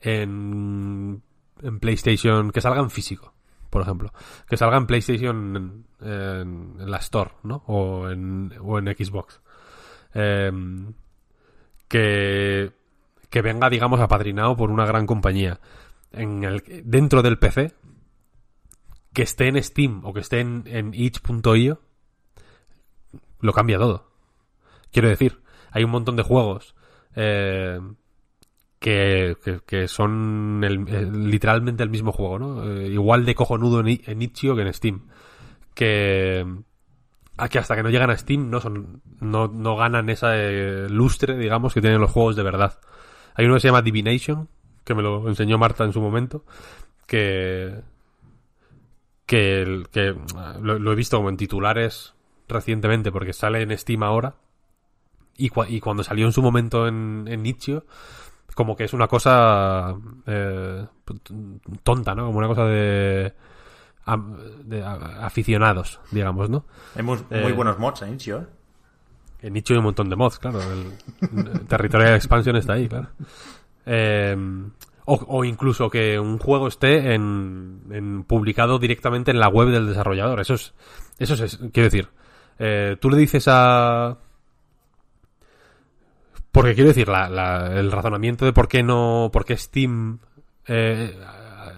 en, 0.00 1.20
en 1.62 1.80
PlayStation, 1.80 2.52
que 2.52 2.60
salga 2.60 2.80
en 2.80 2.90
físico, 2.90 3.34
por 3.68 3.82
ejemplo, 3.82 4.12
que 4.48 4.56
salga 4.56 4.76
en 4.76 4.86
PlayStation 4.86 5.84
en, 6.00 6.74
la 6.78 6.98
Store, 6.98 7.32
¿no? 7.42 7.64
O 7.66 8.08
en, 8.08 8.52
o 8.60 8.78
en 8.78 8.86
Xbox. 8.86 9.40
Eh, 10.14 10.52
que, 11.88 12.72
que 13.30 13.42
venga, 13.42 13.68
digamos, 13.68 14.00
apadrinado 14.00 14.56
por 14.56 14.70
una 14.70 14.86
gran 14.86 15.06
compañía. 15.06 15.58
En 16.12 16.44
el, 16.44 16.62
dentro 16.84 17.22
del 17.22 17.38
PC, 17.38 17.74
que 19.12 19.22
esté 19.22 19.48
en 19.48 19.62
Steam 19.62 20.04
o 20.04 20.12
que 20.12 20.20
esté 20.20 20.40
en, 20.40 20.92
itch.io, 20.94 21.80
lo 23.40 23.52
cambia 23.52 23.78
todo. 23.78 24.10
Quiero 24.90 25.08
decir, 25.08 25.40
hay 25.70 25.84
un 25.84 25.90
montón 25.90 26.16
de 26.16 26.22
juegos 26.22 26.74
eh, 27.14 27.80
que, 28.78 29.36
que, 29.66 29.88
son 29.88 30.60
literalmente 31.30 31.82
el 31.82 31.90
mismo 31.90 32.12
juego, 32.12 32.38
¿no? 32.38 32.70
Eh, 32.70 32.88
igual 32.88 33.26
de 33.26 33.34
cojonudo 33.34 33.80
en, 33.80 34.00
en 34.06 34.22
itch.io 34.22 34.54
que 34.56 34.62
en 34.62 34.72
Steam. 34.72 35.08
Que, 35.74 36.46
hasta 37.36 37.76
que 37.76 37.82
no 37.82 37.90
llegan 37.90 38.10
a 38.10 38.16
Steam 38.16 38.50
no 38.50 38.60
son 38.60 39.02
no, 39.20 39.48
no 39.48 39.76
ganan 39.76 40.10
esa 40.10 40.36
eh, 40.36 40.88
lustre, 40.88 41.36
digamos, 41.36 41.74
que 41.74 41.80
tienen 41.80 42.00
los 42.00 42.10
juegos 42.10 42.36
de 42.36 42.42
verdad. 42.42 42.78
Hay 43.34 43.46
uno 43.46 43.54
que 43.54 43.60
se 43.60 43.68
llama 43.68 43.82
Divination, 43.82 44.48
que 44.88 44.94
me 44.94 45.02
lo 45.02 45.28
enseñó 45.28 45.56
Marta 45.58 45.84
en 45.84 45.92
su 45.92 46.00
momento, 46.00 46.44
que 47.06 47.80
que, 49.26 49.60
el- 49.62 49.88
que 49.90 50.14
lo, 50.60 50.78
lo 50.78 50.92
he 50.92 50.94
visto 50.96 51.16
como 51.18 51.28
en 51.28 51.36
titulares 51.36 52.14
recientemente 52.48 53.12
porque 53.12 53.32
sale 53.34 53.60
en 53.62 53.76
Steam 53.76 54.02
ahora 54.02 54.34
y, 55.36 55.50
cua- 55.50 55.66
y 55.68 55.80
cuando 55.80 56.02
salió 56.02 56.24
en 56.26 56.32
su 56.32 56.40
momento 56.42 56.88
en, 56.88 57.26
en 57.28 57.44
Itch.io 57.44 57.84
como 58.54 58.74
que 58.74 58.84
es 58.84 58.92
una 58.94 59.06
cosa 59.06 59.94
eh, 60.26 60.86
tonta, 61.84 62.14
¿no? 62.14 62.26
Como 62.26 62.38
una 62.38 62.48
cosa 62.48 62.64
de, 62.64 63.32
de 64.64 64.82
aficionados, 64.82 66.00
digamos, 66.10 66.48
¿no? 66.50 66.64
Hay 66.96 67.02
muy, 67.04 67.18
Eh, 67.30 67.40
muy 67.42 67.52
buenos 67.52 67.78
mods 67.78 68.02
en 68.02 68.14
Itch.io, 68.14 68.38
¿eh? 68.38 68.46
En 69.42 69.52
nicho 69.52 69.72
hay 69.74 69.78
un 69.78 69.84
montón 69.84 70.08
de 70.10 70.16
mods, 70.16 70.40
claro. 70.40 70.58
El, 70.72 70.92
el 71.60 71.66
Territorial 71.68 72.14
Expansion 72.16 72.56
está 72.56 72.72
ahí, 72.72 72.88
claro. 72.88 73.10
Eh, 73.90 74.36
o, 75.10 75.42
incluso 75.44 75.88
que 75.88 76.18
un 76.18 76.38
juego 76.38 76.68
esté 76.68 77.14
en, 77.14 78.24
publicado 78.28 78.78
directamente 78.78 79.30
en 79.30 79.40
la 79.40 79.48
web 79.48 79.68
del 79.70 79.86
desarrollador. 79.86 80.38
Eso 80.40 80.52
es, 80.54 80.74
eso 81.18 81.42
es, 81.42 81.56
quiero 81.72 81.84
decir, 81.86 82.08
eh, 82.58 82.96
tú 83.00 83.08
le 83.08 83.16
dices 83.16 83.46
a, 83.48 84.18
porque 86.52 86.74
quiero 86.74 86.88
decir, 86.88 87.08
el 87.08 87.92
razonamiento 87.92 88.44
de 88.44 88.52
por 88.52 88.68
qué 88.68 88.82
no, 88.82 89.30
por 89.32 89.44
qué 89.44 89.56
Steam 89.56 90.18
eh, 90.66 91.16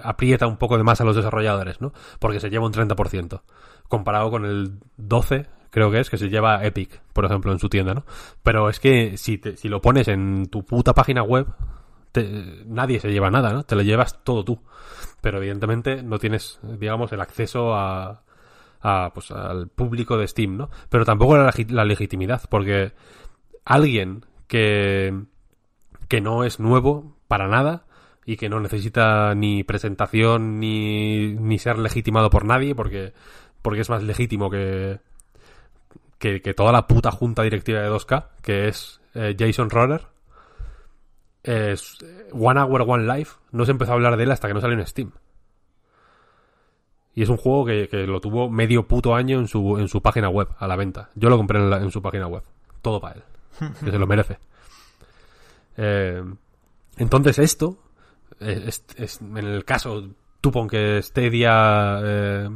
aprieta 0.02 0.46
un 0.46 0.56
poco 0.56 0.76
de 0.76 0.84
más 0.84 1.00
a 1.00 1.04
los 1.04 1.14
desarrolladores, 1.16 1.80
¿no? 1.80 1.92
Porque 2.18 2.40
se 2.40 2.50
lleva 2.50 2.66
un 2.66 2.72
30%, 2.72 3.42
comparado 3.88 4.30
con 4.30 4.44
el 4.44 4.72
12, 4.96 5.46
creo 5.70 5.90
que 5.90 6.00
es, 6.00 6.10
que 6.10 6.18
se 6.18 6.30
lleva 6.30 6.64
Epic, 6.64 7.00
por 7.12 7.24
ejemplo, 7.26 7.52
en 7.52 7.58
su 7.58 7.68
tienda, 7.68 7.94
¿no? 7.94 8.04
Pero 8.42 8.68
es 8.68 8.80
que 8.80 9.16
si, 9.16 9.38
te- 9.38 9.56
si 9.56 9.68
lo 9.68 9.80
pones 9.80 10.08
en 10.08 10.46
tu 10.46 10.64
puta 10.64 10.94
página 10.94 11.22
web, 11.22 11.46
te- 12.12 12.64
nadie 12.66 13.00
se 13.00 13.10
lleva 13.12 13.30
nada, 13.30 13.52
¿no? 13.52 13.62
Te 13.64 13.76
lo 13.76 13.82
llevas 13.82 14.22
todo 14.24 14.44
tú. 14.44 14.60
Pero 15.20 15.38
evidentemente 15.38 16.02
no 16.02 16.18
tienes, 16.18 16.58
digamos, 16.62 17.12
el 17.12 17.20
acceso 17.20 17.74
a, 17.74 18.22
a, 18.80 19.10
pues, 19.14 19.30
al 19.30 19.68
público 19.68 20.16
de 20.16 20.26
Steam, 20.28 20.56
¿no? 20.56 20.70
Pero 20.88 21.04
tampoco 21.04 21.36
la, 21.36 21.50
legi- 21.50 21.70
la 21.70 21.84
legitimidad, 21.84 22.42
porque 22.48 22.92
alguien 23.64 24.24
que, 24.46 25.14
que 26.08 26.20
no 26.20 26.44
es 26.44 26.58
nuevo 26.60 27.16
para 27.28 27.48
nada 27.48 27.84
y 28.26 28.36
que 28.36 28.48
no 28.48 28.60
necesita 28.60 29.34
ni 29.34 29.64
presentación 29.64 30.58
ni, 30.60 31.34
ni 31.34 31.58
ser 31.58 31.78
legitimado 31.78 32.30
por 32.30 32.44
nadie, 32.44 32.74
porque, 32.74 33.12
porque 33.62 33.80
es 33.82 33.90
más 33.90 34.02
legítimo 34.02 34.50
que, 34.50 35.00
que, 36.18 36.42
que 36.42 36.54
toda 36.54 36.72
la 36.72 36.86
puta 36.86 37.10
junta 37.10 37.42
directiva 37.42 37.80
de 37.80 37.88
2K, 37.88 38.28
que 38.42 38.68
es 38.68 39.00
eh, 39.14 39.34
Jason 39.38 39.70
Roller. 39.70 40.06
Es 41.42 41.98
One 42.32 42.60
Hour 42.60 42.82
One 42.86 43.04
Life. 43.16 43.36
No 43.52 43.64
se 43.64 43.70
empezó 43.72 43.92
a 43.92 43.94
hablar 43.94 44.16
de 44.16 44.24
él 44.24 44.30
hasta 44.30 44.48
que 44.48 44.54
no 44.54 44.60
salió 44.60 44.78
en 44.78 44.86
Steam. 44.86 45.12
Y 47.14 47.22
es 47.22 47.28
un 47.28 47.36
juego 47.36 47.66
que, 47.66 47.88
que 47.88 48.06
lo 48.06 48.20
tuvo 48.20 48.48
medio 48.50 48.86
puto 48.86 49.14
año 49.14 49.38
en 49.40 49.48
su, 49.48 49.78
en 49.78 49.88
su 49.88 50.00
página 50.00 50.28
web, 50.28 50.48
a 50.58 50.66
la 50.68 50.76
venta. 50.76 51.10
Yo 51.14 51.28
lo 51.28 51.36
compré 51.36 51.58
en, 51.58 51.68
la- 51.70 51.78
en 51.78 51.90
su 51.90 52.00
página 52.00 52.26
web. 52.26 52.42
Todo 52.82 53.00
para 53.00 53.16
él. 53.16 53.22
Que 53.84 53.90
se 53.90 53.98
lo 53.98 54.06
merece. 54.06 54.38
Eh, 55.76 56.22
entonces 56.98 57.38
esto, 57.38 57.78
eh, 58.38 58.64
es, 58.66 58.84
es- 58.96 59.20
en 59.20 59.36
el 59.38 59.64
caso, 59.64 60.08
tú 60.40 60.50
pon 60.52 60.68
que 60.68 61.02
Stadia 61.02 62.00
eh, 62.02 62.50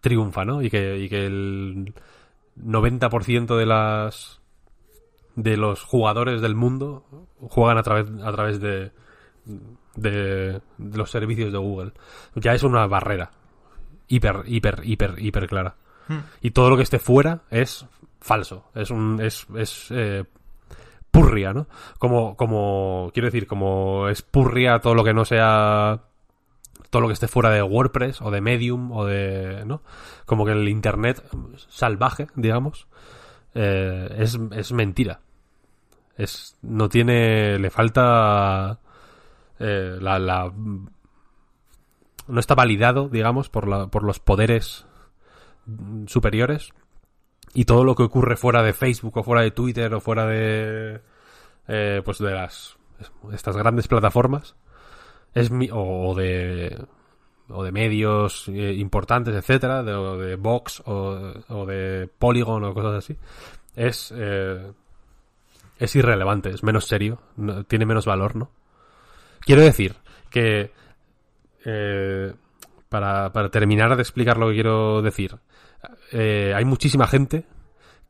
triunfa, 0.00 0.44
¿no? 0.44 0.62
Y 0.62 0.70
que, 0.70 0.96
y 0.98 1.08
que 1.08 1.26
el 1.26 1.92
90% 2.64 3.56
de 3.56 3.66
las 3.66 4.37
de 5.38 5.56
los 5.56 5.84
jugadores 5.84 6.40
del 6.40 6.56
mundo 6.56 7.04
juegan 7.48 7.78
a 7.78 7.82
través 7.82 8.10
a 8.24 8.32
través 8.32 8.60
de, 8.60 8.90
de, 9.94 10.60
de 10.78 10.98
los 10.98 11.10
servicios 11.10 11.52
de 11.52 11.58
Google. 11.58 11.92
Ya 12.34 12.54
es 12.54 12.64
una 12.64 12.86
barrera 12.86 13.30
hiper 14.08 14.42
hiper 14.46 14.80
hiper 14.84 15.14
hiper 15.18 15.46
clara. 15.46 15.76
Y 16.40 16.52
todo 16.52 16.70
lo 16.70 16.76
que 16.76 16.82
esté 16.82 16.98
fuera 16.98 17.42
es 17.50 17.86
falso, 18.18 18.70
es 18.74 18.90
un 18.90 19.20
es, 19.22 19.46
es 19.54 19.88
eh, 19.90 20.24
purria, 21.10 21.52
¿no? 21.52 21.66
Como, 21.98 22.34
como, 22.34 23.10
quiero 23.12 23.26
decir, 23.26 23.46
como 23.46 24.08
es 24.08 24.22
purria 24.22 24.80
todo 24.80 24.94
lo 24.94 25.04
que 25.04 25.12
no 25.12 25.26
sea 25.26 26.00
todo 26.88 27.02
lo 27.02 27.08
que 27.08 27.12
esté 27.12 27.28
fuera 27.28 27.50
de 27.50 27.62
WordPress 27.62 28.22
o 28.22 28.30
de 28.30 28.40
Medium 28.40 28.90
o 28.92 29.04
de, 29.04 29.64
¿no? 29.66 29.82
Como 30.24 30.46
que 30.46 30.52
el 30.52 30.66
Internet 30.68 31.22
salvaje, 31.68 32.28
digamos, 32.34 32.88
eh, 33.54 34.08
es, 34.18 34.38
es 34.52 34.72
mentira. 34.72 35.20
Es, 36.18 36.58
no 36.62 36.90
tiene, 36.90 37.58
le 37.58 37.70
falta 37.70 38.78
eh, 39.58 39.96
la, 40.00 40.18
la, 40.18 40.52
no 42.28 42.40
está 42.40 42.54
validado, 42.54 43.08
digamos, 43.08 43.48
por, 43.48 43.66
la, 43.66 43.86
por 43.86 44.02
los 44.02 44.18
poderes 44.18 44.86
superiores. 46.06 46.70
Y 47.54 47.64
todo 47.64 47.84
lo 47.84 47.94
que 47.94 48.02
ocurre 48.02 48.36
fuera 48.36 48.62
de 48.62 48.74
Facebook 48.74 49.16
o 49.16 49.22
fuera 49.22 49.42
de 49.42 49.50
Twitter 49.50 49.94
o 49.94 50.00
fuera 50.00 50.26
de 50.26 51.00
eh, 51.66 52.02
pues 52.04 52.18
de 52.18 52.30
las 52.32 52.76
estas 53.32 53.56
grandes 53.56 53.88
plataformas 53.88 54.56
es 55.34 55.50
mi, 55.50 55.68
o 55.72 56.14
de 56.14 56.84
o 57.48 57.62
de 57.62 57.72
medios 57.72 58.48
eh, 58.48 58.74
importantes 58.74 59.34
etcétera 59.34 59.82
de, 59.82 59.92
o 59.92 60.18
de 60.18 60.36
Vox 60.36 60.82
o, 60.86 61.32
o, 61.48 61.66
de 61.66 62.08
Polygon 62.18 62.64
o 62.64 62.74
cosas 62.74 63.04
así 63.04 63.16
es 63.76 64.12
eh, 64.16 64.72
es 65.78 65.96
irrelevante 65.96 66.50
es 66.50 66.62
menos 66.62 66.86
serio 66.86 67.20
tiene 67.68 67.86
menos 67.86 68.06
valor 68.06 68.36
no 68.36 68.50
quiero 69.40 69.62
decir 69.62 69.96
que 70.30 70.72
eh, 71.64 72.34
para, 72.88 73.32
para 73.32 73.50
terminar 73.50 73.94
de 73.96 74.02
explicar 74.02 74.36
lo 74.38 74.48
que 74.48 74.54
quiero 74.54 75.02
decir 75.02 75.36
eh, 76.12 76.52
hay 76.54 76.64
muchísima 76.64 77.06
gente 77.06 77.44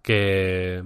que 0.02 0.82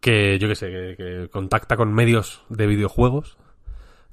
que 0.00 0.38
yo 0.38 0.48
que 0.48 0.56
sé, 0.56 0.70
que, 0.70 0.96
que, 0.96 1.28
contacta 1.30 1.76
con 1.76 1.92
medios 1.92 2.42
de 2.48 2.66
videojuegos 2.66 3.36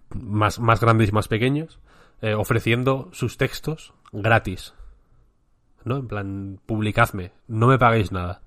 más, 0.10 0.60
más 0.60 0.80
grandes 0.82 1.10
y 1.10 1.12
más 1.12 1.28
pequeños, 1.28 1.80
eh, 2.22 2.34
ofreciendo 2.34 3.10
sus 3.14 3.38
textos 3.38 3.94
gratis. 4.12 4.74
¿No? 5.84 5.98
En 5.98 6.08
plan, 6.08 6.60
publicadme, 6.66 7.32
no 7.48 7.68
me 7.68 7.78
paguéis 7.78 8.12
nada. 8.12 8.42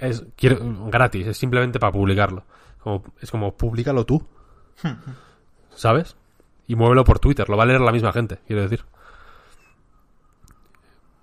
Es 0.00 0.24
quiero, 0.36 0.58
gratis, 0.86 1.26
es 1.26 1.36
simplemente 1.36 1.78
para 1.78 1.92
publicarlo. 1.92 2.44
Como, 2.82 3.04
es 3.20 3.30
como, 3.30 3.56
públicalo 3.56 4.04
tú. 4.04 4.26
¿Sabes? 5.74 6.16
Y 6.66 6.76
muévelo 6.76 7.04
por 7.04 7.18
Twitter, 7.18 7.48
lo 7.48 7.56
va 7.56 7.64
a 7.64 7.66
leer 7.66 7.80
la 7.80 7.92
misma 7.92 8.12
gente, 8.12 8.38
quiero 8.46 8.62
decir. 8.62 8.84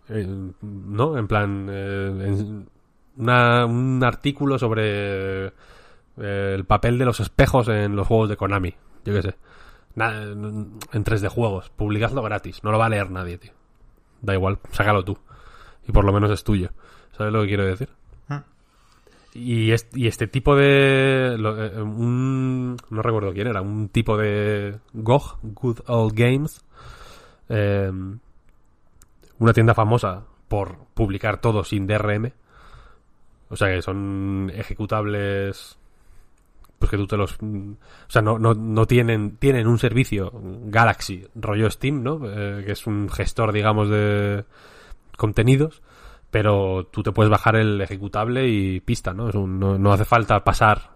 Eh, 0.10 0.28
¿No? 0.62 1.18
En 1.18 1.28
plan, 1.28 1.68
eh, 1.70 2.26
en 2.26 2.70
una, 3.18 3.66
un 3.66 4.04
artículo 4.04 4.58
sobre 4.60 5.48
eh, 5.48 6.54
el 6.56 6.66
papel 6.66 6.98
de 6.98 7.06
los 7.06 7.20
espejos 7.20 7.68
en 7.70 7.96
los 7.96 8.08
juegos 8.08 8.30
de 8.30 8.38
Konami. 8.38 8.76
Yo 9.06 9.14
qué 9.14 9.22
sé. 9.22 9.36
Nada, 9.96 10.22
en 10.24 10.80
3D 10.92 11.28
juegos. 11.30 11.70
Publicadlo 11.70 12.22
gratis. 12.22 12.64
No 12.64 12.72
lo 12.72 12.78
va 12.78 12.86
a 12.86 12.90
leer 12.90 13.10
nadie, 13.10 13.38
tío. 13.38 13.54
Da 14.22 14.34
igual, 14.34 14.60
sácalo 14.72 15.04
tú. 15.04 15.18
Y 15.88 15.92
por 15.92 16.06
lo 16.06 16.14
menos 16.14 16.30
es 16.32 16.44
tuyo. 16.44 16.70
¿Sabes 17.18 17.34
lo 17.34 17.42
que 17.42 17.48
quiero 17.48 17.66
decir? 17.66 17.90
Y, 19.38 19.72
este, 19.72 20.00
y 20.00 20.08
este 20.08 20.28
tipo 20.28 20.56
de... 20.56 21.36
Lo, 21.38 21.64
eh, 21.64 21.82
un, 21.82 22.76
no 22.90 23.02
recuerdo 23.02 23.34
quién 23.34 23.48
era. 23.48 23.62
Un 23.62 23.90
tipo 23.90 24.18
de 24.18 24.80
GOG, 24.94 25.40
Good 25.44 25.80
Old 25.88 26.14
Games. 26.16 26.66
Eh, 27.50 27.92
una 29.40 29.54
tienda 29.54 29.74
famosa 29.76 30.24
por 30.48 30.78
publicar 30.94 31.40
todo 31.40 31.64
sin 31.64 31.86
DRM. 31.86 32.32
O 33.50 33.56
sea 33.56 33.70
que 33.70 33.82
son 33.82 34.52
ejecutables. 34.54 35.78
Pues 36.80 36.92
que 36.92 36.98
tú 36.98 37.08
te 37.08 37.18
los. 37.18 37.38
O 37.42 38.10
sea, 38.10 38.22
no, 38.22 38.40
no, 38.40 38.54
no 38.54 38.86
tienen. 38.86 39.38
Tienen 39.38 39.68
un 39.68 39.80
servicio 39.80 40.32
Galaxy, 40.66 41.26
rollo 41.36 41.70
Steam, 41.70 42.04
¿no? 42.04 42.20
Eh, 42.26 42.64
que 42.66 42.72
es 42.74 42.88
un 42.88 43.10
gestor, 43.10 43.52
digamos, 43.54 43.90
de 43.90 44.46
contenidos. 45.16 45.82
Pero 46.30 46.88
tú 46.92 47.04
te 47.04 47.12
puedes 47.12 47.30
bajar 47.30 47.56
el 47.56 47.80
ejecutable 47.82 48.48
y 48.48 48.80
pista, 48.82 49.14
¿no? 49.14 49.30
No, 49.32 49.94
hace 49.94 50.06
falta 50.06 50.44
pasar. 50.44 50.92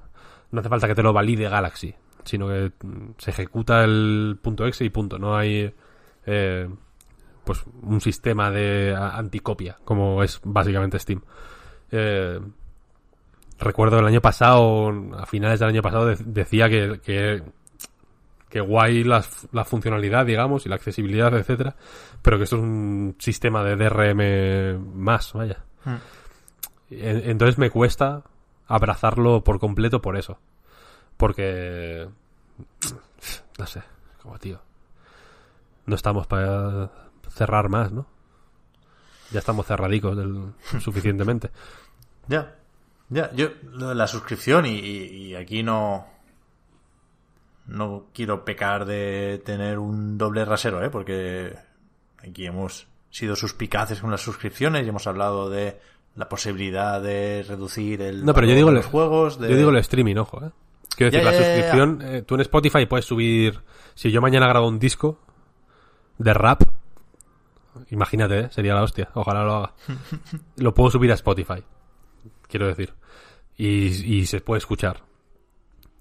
No 0.51 0.59
hace 0.59 0.69
falta 0.69 0.87
que 0.87 0.95
te 0.95 1.03
lo 1.03 1.13
valide 1.13 1.47
Galaxy. 1.49 1.93
Sino 2.23 2.47
que 2.47 2.73
se 3.17 3.31
ejecuta 3.31 3.83
el 3.83 4.37
punto 4.41 4.65
.exe 4.65 4.85
y 4.85 4.89
punto. 4.89 5.17
No 5.17 5.35
hay. 5.35 5.73
Eh, 6.25 6.69
pues 7.43 7.63
un 7.81 8.01
sistema 8.01 8.51
de 8.51 8.95
anticopia, 8.95 9.77
como 9.83 10.21
es 10.23 10.39
básicamente 10.43 10.99
Steam. 10.99 11.21
Eh, 11.91 12.39
recuerdo 13.59 13.99
el 13.99 14.05
año 14.05 14.21
pasado, 14.21 14.93
a 15.17 15.25
finales 15.25 15.59
del 15.59 15.69
año 15.69 15.81
pasado, 15.81 16.05
de, 16.05 16.17
decía 16.17 16.69
que, 16.69 17.43
que 18.51 18.59
guay 18.59 19.03
la, 19.05 19.23
la, 19.53 19.63
funcionalidad, 19.63 20.25
digamos, 20.25 20.65
y 20.65 20.69
la 20.69 20.75
accesibilidad, 20.75 21.33
etcétera, 21.33 21.75
pero 22.21 22.37
que 22.37 22.43
esto 22.43 22.57
es 22.57 22.61
un 22.61 23.15
sistema 23.17 23.63
de 23.63 23.77
DRM 23.77 24.93
más, 24.93 25.31
vaya. 25.33 25.63
Hmm. 25.85 25.95
Entonces 26.89 27.57
me 27.57 27.69
cuesta 27.69 28.23
abrazarlo 28.67 29.43
por 29.43 29.59
completo 29.59 30.01
por 30.01 30.17
eso. 30.17 30.37
Porque... 31.15 32.09
No 33.57 33.65
sé, 33.65 33.81
como 34.21 34.37
tío. 34.37 34.59
No 35.85 35.95
estamos 35.95 36.27
para 36.27 36.91
cerrar 37.29 37.69
más, 37.69 37.93
¿no? 37.93 38.05
Ya 39.31 39.39
estamos 39.39 39.65
cerradicos 39.65 40.17
del, 40.17 40.53
suficientemente. 40.81 41.51
Ya, 42.27 42.57
ya, 43.07 43.31
yo, 43.33 43.49
la 43.71 44.07
suscripción 44.07 44.65
y, 44.65 44.77
y, 44.77 45.35
aquí 45.35 45.63
no, 45.63 46.05
no 47.67 48.07
quiero 48.13 48.43
pecar 48.45 48.85
de 48.85 49.41
tener 49.45 49.79
un 49.79 50.17
doble 50.17 50.45
rasero, 50.45 50.83
¿eh? 50.83 50.89
Porque 50.89 51.55
aquí 52.17 52.45
hemos 52.45 52.87
sido 53.09 53.35
suspicaces 53.35 54.01
con 54.01 54.11
las 54.11 54.21
suscripciones 54.21 54.85
y 54.85 54.89
hemos 54.89 55.07
hablado 55.07 55.49
de 55.49 55.79
la 56.15 56.29
posibilidad 56.29 57.01
de 57.01 57.43
reducir 57.47 58.01
el 58.01 58.25
no 58.25 58.33
pero 58.33 58.47
yo 58.47 58.55
digo 58.55 58.69
de 58.69 58.75
los 58.75 58.85
juegos 58.85 59.39
de... 59.39 59.49
yo 59.49 59.55
digo 59.55 59.69
el 59.69 59.77
streaming 59.77 60.17
ojo 60.17 60.45
eh 60.45 60.51
quiero 60.95 61.09
decir 61.09 61.25
ya, 61.25 61.31
ya, 61.31 61.37
la 61.37 61.45
suscripción 61.45 61.99
ya, 61.99 62.17
eh, 62.17 62.21
tú 62.21 62.35
en 62.35 62.41
Spotify 62.41 62.85
puedes 62.85 63.05
subir 63.05 63.61
si 63.95 64.11
yo 64.11 64.21
mañana 64.21 64.47
grabo 64.47 64.67
un 64.67 64.77
disco 64.77 65.19
de 66.17 66.33
rap 66.33 66.63
Imagínate, 67.89 68.39
¿eh? 68.39 68.49
sería 68.51 68.73
la 68.73 68.83
hostia. 68.83 69.09
Ojalá 69.13 69.43
lo 69.43 69.53
haga. 69.55 69.73
lo 70.57 70.73
puedo 70.73 70.91
subir 70.91 71.11
a 71.11 71.15
Spotify. 71.15 71.63
Quiero 72.47 72.67
decir. 72.67 72.93
Y, 73.57 74.17
y, 74.17 74.25
se 74.25 74.41
puede 74.41 74.59
escuchar. 74.59 75.01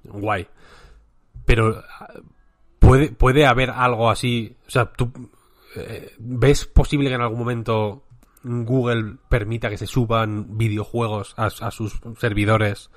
Guay. 0.05 0.49
Pero 1.51 1.83
puede, 2.79 3.11
puede 3.11 3.45
haber 3.45 3.71
algo 3.71 4.09
así. 4.09 4.57
O 4.69 4.71
sea, 4.71 4.93
tú 4.93 5.11
eh, 5.75 6.15
ves 6.21 6.65
posible 6.65 7.09
que 7.09 7.17
en 7.17 7.23
algún 7.23 7.41
momento 7.41 8.05
Google 8.45 9.17
permita 9.29 9.69
que 9.69 9.77
se 9.77 9.89
suban 9.89 10.57
videojuegos 10.57 11.35
a, 11.37 11.47
a 11.47 11.71
sus 11.73 12.01
servidores 12.21 12.91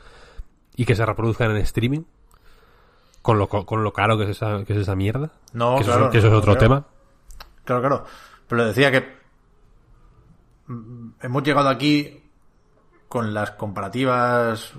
y 0.76 0.86
que 0.86 0.96
se 0.96 1.04
reproduzcan 1.04 1.50
en 1.50 1.58
streaming. 1.58 2.04
Con 3.24 3.40
lo, 3.40 3.48
con 3.48 3.84
lo 3.84 3.92
caro 3.92 4.20
que 4.20 4.26
es 4.26 4.30
esa, 4.30 4.64
que 4.66 4.74
es 4.74 4.80
esa 4.80 4.96
mierda. 4.96 5.32
No, 5.54 5.78
que 5.78 5.86
claro. 5.86 6.04
Eso, 6.04 6.12
que 6.12 6.18
eso 6.20 6.28
no, 6.28 6.34
es 6.34 6.38
otro 6.38 6.54
claro. 6.56 6.60
tema. 6.60 6.86
Claro, 7.64 7.82
claro. 7.82 8.06
Pero 8.48 8.66
decía 8.66 8.92
que 8.92 9.18
hemos 11.22 11.42
llegado 11.42 11.70
aquí 11.70 12.22
con 13.08 13.34
las 13.34 13.50
comparativas 13.52 14.74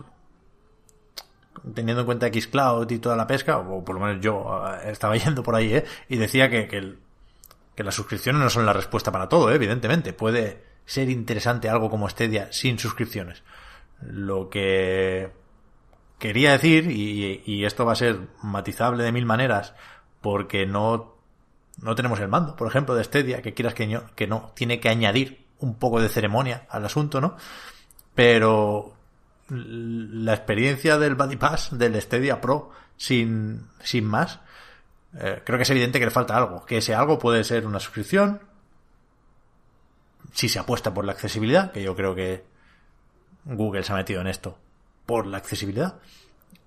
teniendo 1.75 2.01
en 2.01 2.07
cuenta 2.07 2.29
Xcloud 2.29 2.91
y 2.91 2.99
toda 2.99 3.17
la 3.17 3.27
pesca, 3.27 3.59
o 3.59 3.85
por 3.85 3.95
lo 3.95 4.01
menos 4.01 4.23
yo 4.23 4.63
estaba 4.85 5.17
yendo 5.19 5.43
por 5.43 5.55
ahí, 5.55 5.75
¿eh? 5.75 5.85
Y 6.09 6.17
decía 6.17 6.51
que, 6.51 6.69
que 6.69 7.85
las 7.85 7.95
suscripciones 7.95 8.43
no 8.43 8.51
son 8.51 8.67
la 8.67 8.73
respuesta 8.73 9.13
para 9.13 9.29
todo, 9.29 9.51
¿eh? 9.51 9.55
evidentemente. 9.55 10.13
Puede 10.13 10.63
ser 10.87 11.11
interesante 11.11 11.69
algo 11.69 11.91
como 11.91 12.09
Stadia 12.09 12.53
sin 12.53 12.79
suscripciones. 12.79 13.43
Lo 14.03 14.51
que 14.51 15.31
quería 16.19 16.53
decir, 16.53 16.91
y, 16.91 17.43
y 17.45 17.65
esto 17.65 17.85
va 17.85 17.93
a 17.93 17.97
ser 17.97 18.19
matizable 18.43 19.03
de 19.05 19.13
mil 19.13 19.27
maneras, 19.27 19.75
porque 20.21 20.67
no 20.67 21.15
no 21.81 21.95
tenemos 21.95 22.21
el 22.21 22.29
mando, 22.29 22.57
por 22.57 22.69
ejemplo, 22.69 22.95
de 22.95 23.05
Stadia, 23.05 23.43
que 23.43 23.55
quieras 23.55 23.75
que 23.75 23.87
no, 23.87 24.05
que 24.15 24.27
no, 24.27 24.53
tiene 24.55 24.81
que 24.81 24.89
añadir 24.89 25.45
un 25.59 25.75
poco 25.75 26.01
de 26.01 26.09
ceremonia 26.09 26.67
al 26.69 26.85
asunto, 26.85 27.21
¿no? 27.21 27.37
Pero 28.15 28.94
la 29.55 30.35
experiencia 30.35 30.99
del 30.99 31.15
Buddy 31.15 31.37
Pass, 31.37 31.77
del 31.77 32.01
Stadia 32.01 32.41
Pro, 32.41 32.71
sin, 32.97 33.67
sin 33.83 34.05
más, 34.05 34.41
eh, 35.19 35.43
creo 35.45 35.59
que 35.59 35.63
es 35.63 35.71
evidente 35.71 35.99
que 35.99 36.07
le 36.07 36.11
falta 36.11 36.37
algo. 36.37 36.65
Que 36.65 36.79
ese 36.79 36.95
algo 36.95 37.19
puede 37.19 37.45
ser 37.45 37.67
una 37.67 37.81
suscripción, 37.81 38.41
si 40.33 40.49
se 40.49 40.59
apuesta 40.59 40.93
por 40.93 41.05
la 41.05 41.13
accesibilidad, 41.13 41.73
que 41.73 41.83
yo 41.83 41.95
creo 41.95 42.15
que 42.15 42.45
Google 43.45 43.85
se 43.85 43.93
ha 43.93 43.97
metido 43.97 44.21
en 44.21 44.27
esto 44.27 44.59
por 45.07 45.27
la 45.27 45.39
accesibilidad. 45.39 46.01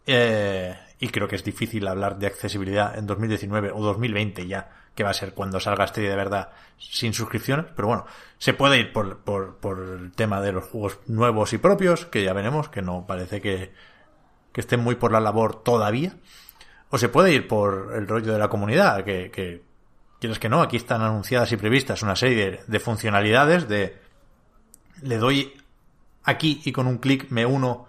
Eh, 0.06 0.78
y 1.00 1.10
creo 1.10 1.28
que 1.28 1.36
es 1.36 1.44
difícil 1.44 1.88
hablar 1.88 2.18
de 2.18 2.28
accesibilidad 2.28 2.98
en 2.98 3.06
2019 3.06 3.72
o 3.72 3.82
2020 3.82 4.48
ya, 4.48 4.87
que 4.98 5.04
va 5.04 5.12
a 5.12 5.14
ser 5.14 5.36
cuando 5.36 5.60
salga 5.60 5.86
Stadia 5.86 6.10
de 6.10 6.16
verdad 6.16 6.50
sin 6.80 7.14
suscripciones, 7.14 7.68
pero 7.76 7.88
bueno, 7.88 8.08
se 8.40 8.56
puede 8.56 8.80
ir 8.80 8.92
por, 8.92 9.20
por, 9.20 9.58
por 9.58 9.78
el 9.80 10.12
tema 10.12 10.42
de 10.42 10.54
los 10.54 10.66
juegos 10.66 10.98
nuevos 11.06 11.54
y 11.54 11.60
propios, 11.60 12.08
que 12.08 12.24
ya 12.24 12.34
veremos, 12.34 12.70
que 12.70 12.82
no 12.82 13.06
parece 13.06 13.40
que, 13.40 13.72
que 14.52 14.62
estén 14.62 14.80
muy 14.80 14.96
por 14.96 15.12
la 15.12 15.20
labor 15.20 15.62
todavía, 15.62 16.16
o 16.90 16.98
se 16.98 17.10
puede 17.10 17.32
ir 17.32 17.48
por 17.48 17.94
el 17.96 18.08
rollo 18.08 18.34
de 18.34 18.40
la 18.40 18.50
comunidad, 18.50 19.04
que, 19.04 19.30
que 19.30 19.62
quieres 20.20 20.40
que 20.40 20.50
no, 20.50 20.64
aquí 20.64 20.78
están 20.78 21.04
anunciadas 21.04 21.52
y 21.52 21.58
previstas 21.58 22.02
una 22.02 22.16
serie 22.16 22.52
de, 22.52 22.60
de 22.66 22.80
funcionalidades 22.80 23.68
de 23.68 24.02
le 25.04 25.18
doy 25.20 25.54
aquí 26.24 26.60
y 26.66 26.72
con 26.72 26.88
un 26.88 26.98
clic 26.98 27.30
me 27.30 27.46
uno 27.46 27.87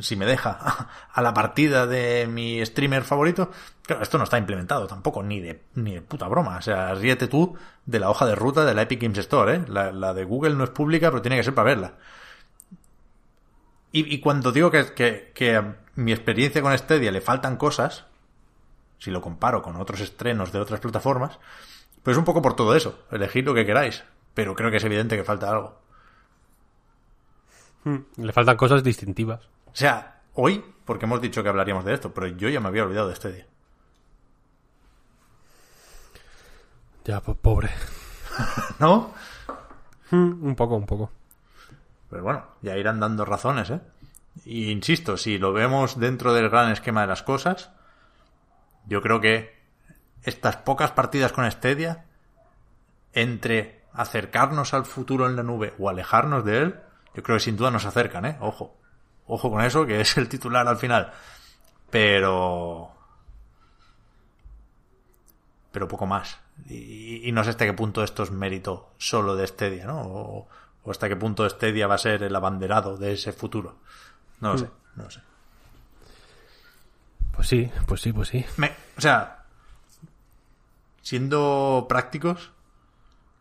si 0.00 0.16
me 0.16 0.26
deja, 0.26 0.88
a 1.12 1.22
la 1.22 1.34
partida 1.34 1.86
de 1.86 2.26
mi 2.26 2.64
streamer 2.64 3.04
favorito. 3.04 3.50
Claro, 3.82 4.02
esto 4.02 4.18
no 4.18 4.24
está 4.24 4.38
implementado 4.38 4.86
tampoco, 4.86 5.22
ni 5.22 5.40
de, 5.40 5.62
ni 5.74 5.94
de 5.94 6.02
puta 6.02 6.28
broma. 6.28 6.58
O 6.58 6.62
sea, 6.62 6.94
ríete 6.94 7.28
tú 7.28 7.56
de 7.84 8.00
la 8.00 8.10
hoja 8.10 8.26
de 8.26 8.34
ruta 8.34 8.64
de 8.64 8.74
la 8.74 8.82
Epic 8.82 9.02
Games 9.02 9.18
Store, 9.18 9.54
¿eh? 9.54 9.64
La, 9.68 9.92
la 9.92 10.14
de 10.14 10.24
Google 10.24 10.54
no 10.54 10.64
es 10.64 10.70
pública, 10.70 11.10
pero 11.10 11.22
tiene 11.22 11.36
que 11.36 11.44
ser 11.44 11.54
para 11.54 11.70
verla. 11.70 11.94
Y, 13.92 14.14
y 14.14 14.20
cuando 14.20 14.52
digo 14.52 14.70
que, 14.70 15.32
que, 15.34 15.56
a 15.56 15.76
mi 15.94 16.12
experiencia 16.12 16.60
con 16.60 16.76
Stadia 16.76 17.10
le 17.10 17.20
faltan 17.22 17.56
cosas, 17.56 18.04
si 18.98 19.10
lo 19.10 19.22
comparo 19.22 19.62
con 19.62 19.76
otros 19.76 20.00
estrenos 20.00 20.52
de 20.52 20.60
otras 20.60 20.80
plataformas, 20.80 21.38
pues 22.02 22.16
un 22.16 22.24
poco 22.24 22.42
por 22.42 22.54
todo 22.54 22.74
eso. 22.74 22.98
Elegid 23.10 23.46
lo 23.46 23.54
que 23.54 23.64
queráis. 23.64 24.04
Pero 24.34 24.54
creo 24.54 24.70
que 24.70 24.76
es 24.76 24.84
evidente 24.84 25.16
que 25.16 25.24
falta 25.24 25.50
algo. 25.50 25.80
Hmm, 27.84 28.00
le 28.16 28.32
faltan 28.34 28.58
cosas 28.58 28.84
distintivas. 28.84 29.48
O 29.76 29.78
sea, 29.78 30.22
hoy, 30.32 30.64
porque 30.86 31.04
hemos 31.04 31.20
dicho 31.20 31.42
que 31.42 31.50
hablaríamos 31.50 31.84
de 31.84 31.92
esto, 31.92 32.14
pero 32.14 32.28
yo 32.28 32.48
ya 32.48 32.60
me 32.60 32.68
había 32.68 32.84
olvidado 32.84 33.08
de 33.08 33.12
este 33.12 33.30
día. 33.30 33.46
Ya, 37.04 37.20
pues 37.20 37.36
pobre. 37.36 37.68
¿No? 38.78 39.12
Hmm, 40.10 40.46
un 40.46 40.56
poco, 40.56 40.76
un 40.76 40.86
poco. 40.86 41.10
Pero 42.08 42.22
bueno, 42.22 42.46
ya 42.62 42.74
irán 42.78 43.00
dando 43.00 43.26
razones, 43.26 43.68
¿eh? 43.68 43.80
Y 44.46 44.70
insisto, 44.70 45.18
si 45.18 45.36
lo 45.36 45.52
vemos 45.52 46.00
dentro 46.00 46.32
del 46.32 46.48
gran 46.48 46.72
esquema 46.72 47.02
de 47.02 47.08
las 47.08 47.22
cosas, 47.22 47.70
yo 48.86 49.02
creo 49.02 49.20
que 49.20 49.60
estas 50.22 50.56
pocas 50.56 50.92
partidas 50.92 51.32
con 51.32 51.50
Stadia, 51.50 52.06
entre 53.12 53.82
acercarnos 53.92 54.72
al 54.72 54.86
futuro 54.86 55.26
en 55.26 55.36
la 55.36 55.42
nube 55.42 55.74
o 55.78 55.90
alejarnos 55.90 56.46
de 56.46 56.62
él, 56.62 56.80
yo 57.14 57.22
creo 57.22 57.36
que 57.36 57.44
sin 57.44 57.58
duda 57.58 57.70
nos 57.70 57.84
acercan, 57.84 58.24
¿eh? 58.24 58.38
Ojo. 58.40 58.74
Ojo 59.26 59.50
con 59.50 59.62
eso, 59.62 59.86
que 59.86 60.00
es 60.00 60.16
el 60.16 60.28
titular 60.28 60.66
al 60.68 60.76
final. 60.76 61.12
Pero... 61.90 62.90
Pero 65.72 65.88
poco 65.88 66.06
más. 66.06 66.38
Y, 66.68 67.28
y 67.28 67.32
no 67.32 67.44
sé 67.44 67.50
hasta 67.50 67.66
qué 67.66 67.72
punto 67.72 68.02
esto 68.02 68.22
es 68.22 68.30
mérito 68.30 68.92
solo 68.98 69.36
de 69.36 69.46
Stadia, 69.46 69.86
¿no? 69.86 70.00
O, 70.00 70.48
o 70.82 70.90
hasta 70.90 71.08
qué 71.08 71.16
punto 71.16 71.48
Stadia 71.48 71.86
va 71.86 71.96
a 71.96 71.98
ser 71.98 72.22
el 72.22 72.34
abanderado 72.34 72.96
de 72.96 73.12
ese 73.12 73.32
futuro. 73.32 73.76
No 74.40 74.52
lo 74.52 74.58
sé, 74.58 74.70
no 74.94 75.04
lo 75.04 75.10
sé. 75.10 75.20
Pues 77.32 77.48
sí, 77.48 77.70
pues 77.86 78.00
sí, 78.00 78.12
pues 78.12 78.28
sí. 78.28 78.46
Me, 78.56 78.72
o 78.96 79.00
sea, 79.00 79.44
siendo 81.02 81.86
prácticos, 81.88 82.52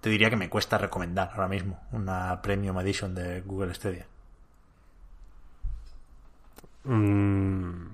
te 0.01 0.09
diría 0.09 0.29
que 0.29 0.35
me 0.35 0.49
cuesta 0.49 0.77
recomendar 0.77 1.31
ahora 1.31 1.47
mismo 1.47 1.81
una 1.91 2.41
Premium 2.41 2.77
Edition 2.79 3.15
de 3.15 3.41
Google 3.41 3.73
Stadia. 3.73 4.07
Mm, 6.85 7.87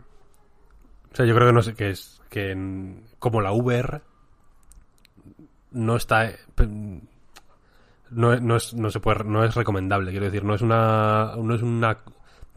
o 1.11 1.15
sea, 1.15 1.25
yo 1.25 1.33
creo 1.35 1.47
que 1.47 1.53
no 1.53 1.61
sé 1.61 1.73
que 1.75 1.89
es 1.91 2.21
que 2.29 2.51
en- 2.51 3.05
como 3.19 3.41
la 3.41 3.51
VR 3.51 4.01
no 5.71 5.95
está 5.95 6.31
no, 8.09 8.35
no 8.39 8.55
es 8.57 8.73
no 8.73 8.89
se 8.91 8.99
puede 8.99 9.23
no 9.23 9.43
es 9.43 9.55
recomendable, 9.55 10.11
quiero 10.11 10.25
decir, 10.25 10.43
no 10.43 10.53
es 10.55 10.61
una 10.61 11.33
no 11.37 11.55
es 11.55 11.61
una 11.61 11.97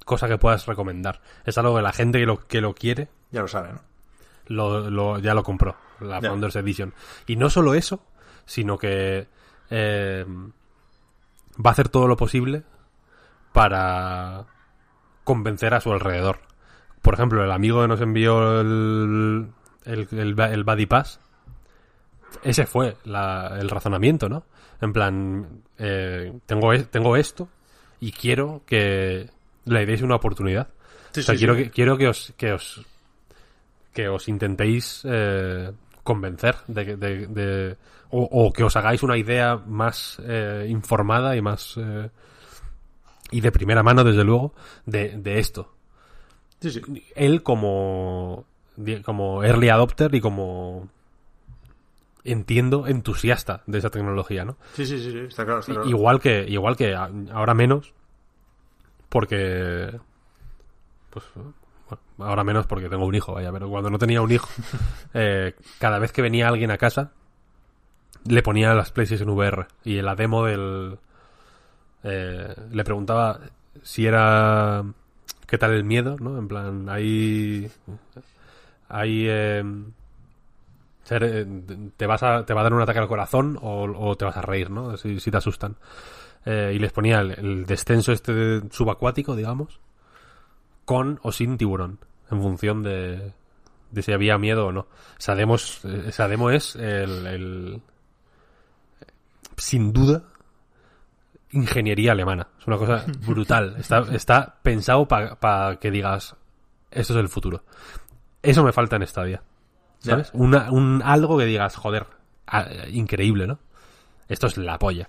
cosa 0.04 0.28
que 0.28 0.36
puedas 0.38 0.66
recomendar. 0.66 1.20
Es 1.44 1.56
algo 1.58 1.76
que 1.76 1.82
la 1.82 1.92
gente 1.92 2.18
que 2.18 2.26
lo 2.26 2.46
que 2.46 2.60
lo 2.60 2.74
quiere 2.74 3.08
Ya 3.30 3.40
lo 3.42 3.48
sabe, 3.48 3.72
¿no? 3.72 3.80
lo, 4.48 4.90
lo- 4.90 5.18
ya 5.20 5.32
lo 5.34 5.42
compró, 5.42 5.76
la. 6.00 6.20
Founders 6.20 6.56
Edition. 6.56 6.92
Y 7.26 7.36
no 7.36 7.48
solo 7.48 7.74
eso, 7.74 8.04
sino 8.44 8.76
que 8.76 9.26
eh, 9.70 10.26
va 11.64 11.70
a 11.70 11.72
hacer 11.72 11.88
todo 11.88 12.06
lo 12.08 12.16
posible 12.16 12.64
para 13.52 14.44
convencer 15.24 15.74
a 15.74 15.80
su 15.80 15.92
alrededor. 15.92 16.38
Por 17.02 17.14
ejemplo, 17.14 17.42
el 17.44 17.50
amigo 17.50 17.82
que 17.82 17.88
nos 17.88 18.00
envió 18.00 18.60
el, 18.60 19.48
el, 19.84 20.08
el, 20.12 20.38
el 20.40 20.64
Buddy 20.64 20.86
Pass, 20.86 21.20
ese 22.42 22.66
fue 22.66 22.96
la- 23.04 23.56
el 23.60 23.68
razonamiento, 23.68 24.28
¿no? 24.28 24.44
En 24.80 24.92
plan, 24.92 25.62
eh, 25.78 26.32
tengo, 26.46 26.72
e- 26.72 26.84
tengo 26.84 27.16
esto 27.16 27.48
y 28.00 28.12
quiero 28.12 28.62
que 28.66 29.30
le 29.66 29.86
deis 29.86 30.02
una 30.02 30.16
oportunidad. 30.16 30.68
Sí, 31.12 31.20
O 31.20 31.22
sea, 31.22 31.34
sí, 31.34 31.38
quiero, 31.38 31.54
sí. 31.54 31.62
Que, 31.64 31.70
quiero 31.70 31.96
que 31.96 32.08
os 32.08 32.32
que 32.36 32.52
os 32.52 32.84
que 33.92 34.08
os 34.08 34.28
intentéis 34.28 35.02
eh, 35.08 35.70
convencer 36.02 36.56
de, 36.66 36.84
que- 36.84 36.96
de, 36.96 37.26
de- 37.28 37.76
o, 38.10 38.22
o 38.46 38.52
que 38.52 38.64
os 38.64 38.74
hagáis 38.76 39.02
una 39.02 39.16
idea 39.16 39.56
más 39.56 40.20
eh, 40.24 40.66
informada 40.68 41.36
y 41.36 41.40
más 41.42 41.76
eh, 41.78 42.10
y 43.30 43.40
de 43.40 43.52
primera 43.52 43.82
mano 43.82 44.04
desde 44.04 44.24
luego 44.24 44.54
de, 44.86 45.16
de 45.18 45.38
esto 45.38 45.72
Sí, 46.60 46.70
sí. 46.70 46.80
él 47.14 47.42
como 47.42 48.44
como 49.04 49.44
early 49.44 49.68
adopter 49.68 50.14
y 50.14 50.20
como 50.20 50.88
entiendo 52.24 52.86
entusiasta 52.86 53.62
de 53.66 53.78
esa 53.78 53.90
tecnología 53.90 54.44
no 54.44 54.56
Sí, 54.74 54.86
sí, 54.86 54.98
sí, 54.98 55.12
sí, 55.12 55.18
está 55.18 55.44
claro. 55.44 55.60
Está 55.60 55.72
claro. 55.74 55.88
Igual 55.88 56.20
que, 56.20 56.44
igual 56.48 56.76
que 56.76 56.94
ahora 56.94 57.54
menos, 57.54 57.92
porque. 59.08 60.00
Pues. 61.10 61.24
bueno, 61.34 62.02
ahora 62.18 62.42
menos 62.42 62.66
porque 62.66 62.88
tengo 62.88 63.06
un 63.06 63.14
hijo, 63.14 63.34
vaya, 63.34 63.52
pero 63.52 63.68
cuando 63.68 63.90
no 63.90 63.98
tenía 63.98 64.20
un 64.22 64.32
hijo, 64.32 64.48
eh, 65.14 65.54
cada 65.78 65.98
vez 66.00 66.10
que 66.12 66.22
venía 66.22 66.48
alguien 66.48 66.70
a 66.72 66.78
casa, 66.78 67.12
le 68.26 68.42
ponía 68.42 68.74
las 68.74 68.90
PlayStation 68.90 69.28
VR. 69.28 69.66
Y 69.84 70.00
la 70.02 70.16
demo 70.16 70.44
del. 70.46 70.98
Eh, 72.04 72.54
le 72.70 72.84
preguntaba 72.84 73.40
si 73.82 74.06
era. 74.06 74.84
¿Qué 75.46 75.58
tal 75.58 75.72
el 75.72 75.84
miedo? 75.84 76.16
¿No? 76.20 76.38
En 76.38 76.48
plan, 76.48 76.88
hay. 76.88 77.70
Hay. 78.88 79.26
eh, 79.28 79.64
te 81.96 82.06
vas 82.06 82.22
a, 82.22 82.46
te 82.46 82.54
va 82.54 82.60
a 82.60 82.64
dar 82.64 82.72
un 82.74 82.80
ataque 82.80 82.98
al 82.98 83.08
corazón 83.08 83.58
o, 83.60 84.16
te 84.16 84.24
vas 84.24 84.36
a 84.36 84.42
reír, 84.42 84.70
¿no? 84.70 84.96
Si, 84.96 85.18
te 85.18 85.36
asustan. 85.36 85.76
Eh, 86.46 86.72
y 86.74 86.78
les 86.78 86.92
ponía 86.92 87.20
el, 87.20 87.66
descenso 87.66 88.12
este 88.12 88.62
subacuático, 88.70 89.36
digamos, 89.36 89.80
con 90.84 91.18
o 91.22 91.32
sin 91.32 91.56
tiburón, 91.58 91.98
en 92.30 92.40
función 92.40 92.82
de, 92.82 93.32
de 93.90 94.02
si 94.02 94.12
había 94.12 94.38
miedo 94.38 94.66
o 94.66 94.72
no. 94.72 94.86
Esa 95.18 95.34
demo 95.34 95.56
es, 96.50 96.76
el- 96.76 97.80
sin 99.56 99.92
duda, 99.92 100.24
ingeniería 101.54 102.12
alemana. 102.12 102.48
Es 102.60 102.66
una 102.66 102.76
cosa 102.78 103.04
brutal. 103.26 103.76
Está, 103.78 104.00
está 104.12 104.56
pensado 104.62 105.06
para 105.08 105.76
que 105.80 105.90
digas, 105.90 106.36
esto 106.90 107.12
es 107.14 107.18
el 107.20 107.28
futuro. 107.28 107.64
Eso 108.42 108.62
me 108.62 108.72
falta 108.72 108.96
en 108.96 109.06
Stadia. 109.06 109.42
¿Sabes? 110.00 110.30
Una, 110.34 110.70
un 110.70 111.00
algo 111.02 111.38
que 111.38 111.46
digas, 111.46 111.76
joder, 111.76 112.06
ah, 112.46 112.66
increíble, 112.92 113.46
¿no? 113.46 113.58
Esto 114.28 114.46
es 114.48 114.58
la 114.58 114.78
polla. 114.78 115.08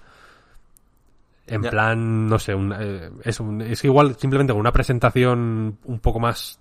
En 1.48 1.62
plan, 1.62 2.28
no 2.28 2.40
sé, 2.40 2.56
un, 2.56 2.74
eh, 2.78 3.12
es, 3.24 3.40
un- 3.40 3.62
es 3.62 3.84
igual 3.84 4.16
simplemente 4.16 4.54
con 4.54 4.60
una 4.62 4.72
presentación 4.72 5.78
un 5.84 6.00
poco 6.00 6.20
más 6.20 6.60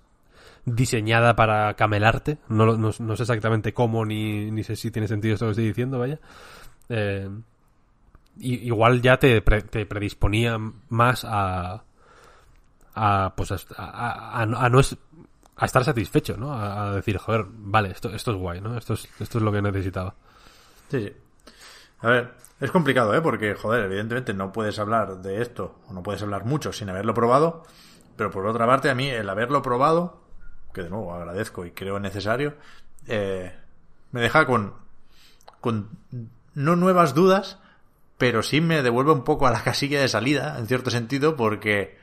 diseñada 0.65 1.35
para 1.35 1.73
camelarte. 1.75 2.37
No, 2.49 2.65
lo- 2.65 2.77
no, 2.77 2.91
no 2.99 3.15
sé 3.15 3.23
exactamente 3.23 3.73
cómo 3.73 4.05
ni, 4.05 4.51
ni 4.51 4.63
sé 4.63 4.75
si 4.75 4.91
tiene 4.91 5.07
sentido 5.07 5.33
esto 5.35 5.45
que 5.45 5.51
estoy 5.51 5.67
diciendo, 5.67 5.97
vaya. 5.97 6.19
Eh, 6.89 7.29
igual 8.39 9.01
ya 9.01 9.17
te, 9.17 9.41
pre- 9.41 9.61
te 9.61 9.85
predisponía 9.85 10.57
más 10.89 11.25
a, 11.27 11.83
a 12.93 13.33
pues 13.35 13.51
a, 13.77 14.45
no 14.45 14.79
es- 14.79 14.97
a 15.57 15.65
estar 15.65 15.83
satisfecho, 15.85 16.35
¿no? 16.37 16.53
A, 16.53 16.89
a 16.89 16.91
decir, 16.95 17.17
joder, 17.17 17.45
vale, 17.49 17.91
esto, 17.91 18.09
esto 18.13 18.31
es 18.31 18.37
guay, 18.37 18.61
¿no? 18.61 18.77
Esto 18.77 18.93
es, 18.93 19.07
esto 19.19 19.37
es 19.37 19.43
lo 19.43 19.51
que 19.51 19.61
necesitaba. 19.61 20.13
Sí, 20.91 21.01
sí. 21.01 21.13
A 22.01 22.09
ver, 22.09 22.33
es 22.59 22.71
complicado, 22.71 23.13
¿eh? 23.15 23.21
Porque, 23.21 23.55
joder, 23.55 23.85
evidentemente 23.85 24.33
no 24.33 24.51
puedes 24.51 24.79
hablar 24.79 25.21
de 25.21 25.41
esto, 25.41 25.75
o 25.87 25.93
no 25.93 26.03
puedes 26.03 26.21
hablar 26.21 26.45
mucho 26.45 26.73
sin 26.73 26.89
haberlo 26.89 27.13
probado, 27.13 27.63
pero 28.17 28.31
por 28.31 28.45
otra 28.45 28.65
parte, 28.67 28.89
a 28.89 28.95
mí 28.95 29.07
el 29.09 29.29
haberlo 29.29 29.61
probado, 29.61 30.21
que 30.73 30.83
de 30.83 30.89
nuevo 30.89 31.13
agradezco 31.13 31.65
y 31.65 31.71
creo 31.71 31.99
necesario, 31.99 32.55
eh, 33.07 33.55
me 34.11 34.21
deja 34.21 34.45
con, 34.45 34.73
con 35.61 35.89
no 36.53 36.75
nuevas 36.75 37.13
dudas, 37.13 37.59
pero 38.17 38.43
sí 38.43 38.61
me 38.61 38.81
devuelve 38.81 39.11
un 39.11 39.23
poco 39.23 39.47
a 39.47 39.51
la 39.51 39.63
casilla 39.63 40.01
de 40.01 40.07
salida, 40.07 40.57
en 40.59 40.67
cierto 40.67 40.89
sentido, 40.91 41.35
porque 41.35 41.97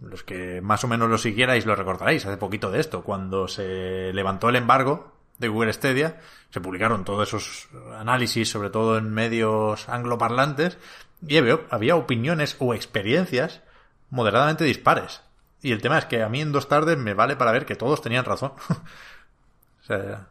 los 0.00 0.22
que 0.22 0.60
más 0.60 0.84
o 0.84 0.88
menos 0.88 1.10
lo 1.10 1.18
siguierais 1.18 1.66
lo 1.66 1.74
recordaréis 1.74 2.24
hace 2.24 2.36
poquito 2.36 2.70
de 2.70 2.80
esto, 2.80 3.02
cuando 3.02 3.48
se 3.48 4.12
levantó 4.12 4.48
el 4.48 4.56
embargo 4.56 5.12
de 5.38 5.48
Google 5.48 5.72
Stadia, 5.72 6.20
se 6.50 6.60
publicaron 6.60 7.04
todos 7.04 7.28
esos 7.28 7.68
análisis, 7.96 8.48
sobre 8.48 8.70
todo 8.70 8.98
en 8.98 9.10
medios 9.12 9.88
angloparlantes, 9.88 10.78
y 11.26 11.36
había, 11.36 11.96
opiniones 11.96 12.56
o 12.58 12.74
experiencias 12.74 13.62
moderadamente 14.10 14.64
dispares. 14.64 15.22
Y 15.62 15.72
el 15.72 15.82
tema 15.82 15.98
es 15.98 16.04
que 16.04 16.22
a 16.22 16.28
mí 16.28 16.40
en 16.40 16.52
dos 16.52 16.68
tardes 16.68 16.96
me 16.96 17.14
vale 17.14 17.36
para 17.36 17.52
ver 17.52 17.66
que 17.66 17.74
todos 17.74 18.00
tenían 18.00 18.24
razón. 18.24 18.52
o 18.68 19.84
sea, 19.84 20.28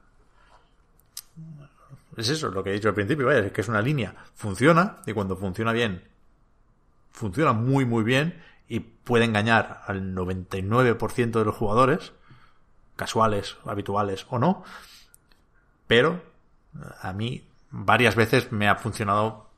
es 2.18 2.30
eso 2.30 2.50
lo 2.50 2.64
que 2.64 2.72
he 2.72 2.74
dicho 2.74 2.90
al 2.90 2.96
principio, 2.96 3.28
vaya, 3.28 3.40
es 3.40 3.52
que 3.52 3.62
es 3.62 3.68
una 3.68 3.82
línea. 3.82 4.16
Funciona, 4.34 4.98
y 5.06 5.14
cuando 5.14 5.38
funciona 5.38 5.72
bien, 5.72 6.04
funciona 7.12 7.54
muy, 7.54 7.86
muy 7.86 8.04
bien, 8.04 8.42
y 8.68 8.80
puede 8.80 9.26
engañar 9.26 9.82
al 9.86 10.14
99% 10.14 11.32
de 11.32 11.46
los 11.46 11.56
jugadores, 11.56 12.12
casuales, 12.96 13.58
habituales 13.66 14.26
o 14.30 14.40
no, 14.40 14.64
pero 15.86 16.22
a 17.02 17.14
mí 17.14 17.48
varias 17.70 18.16
veces 18.16 18.52
me 18.52 18.68
ha 18.68 18.76
funcionado 18.76 19.50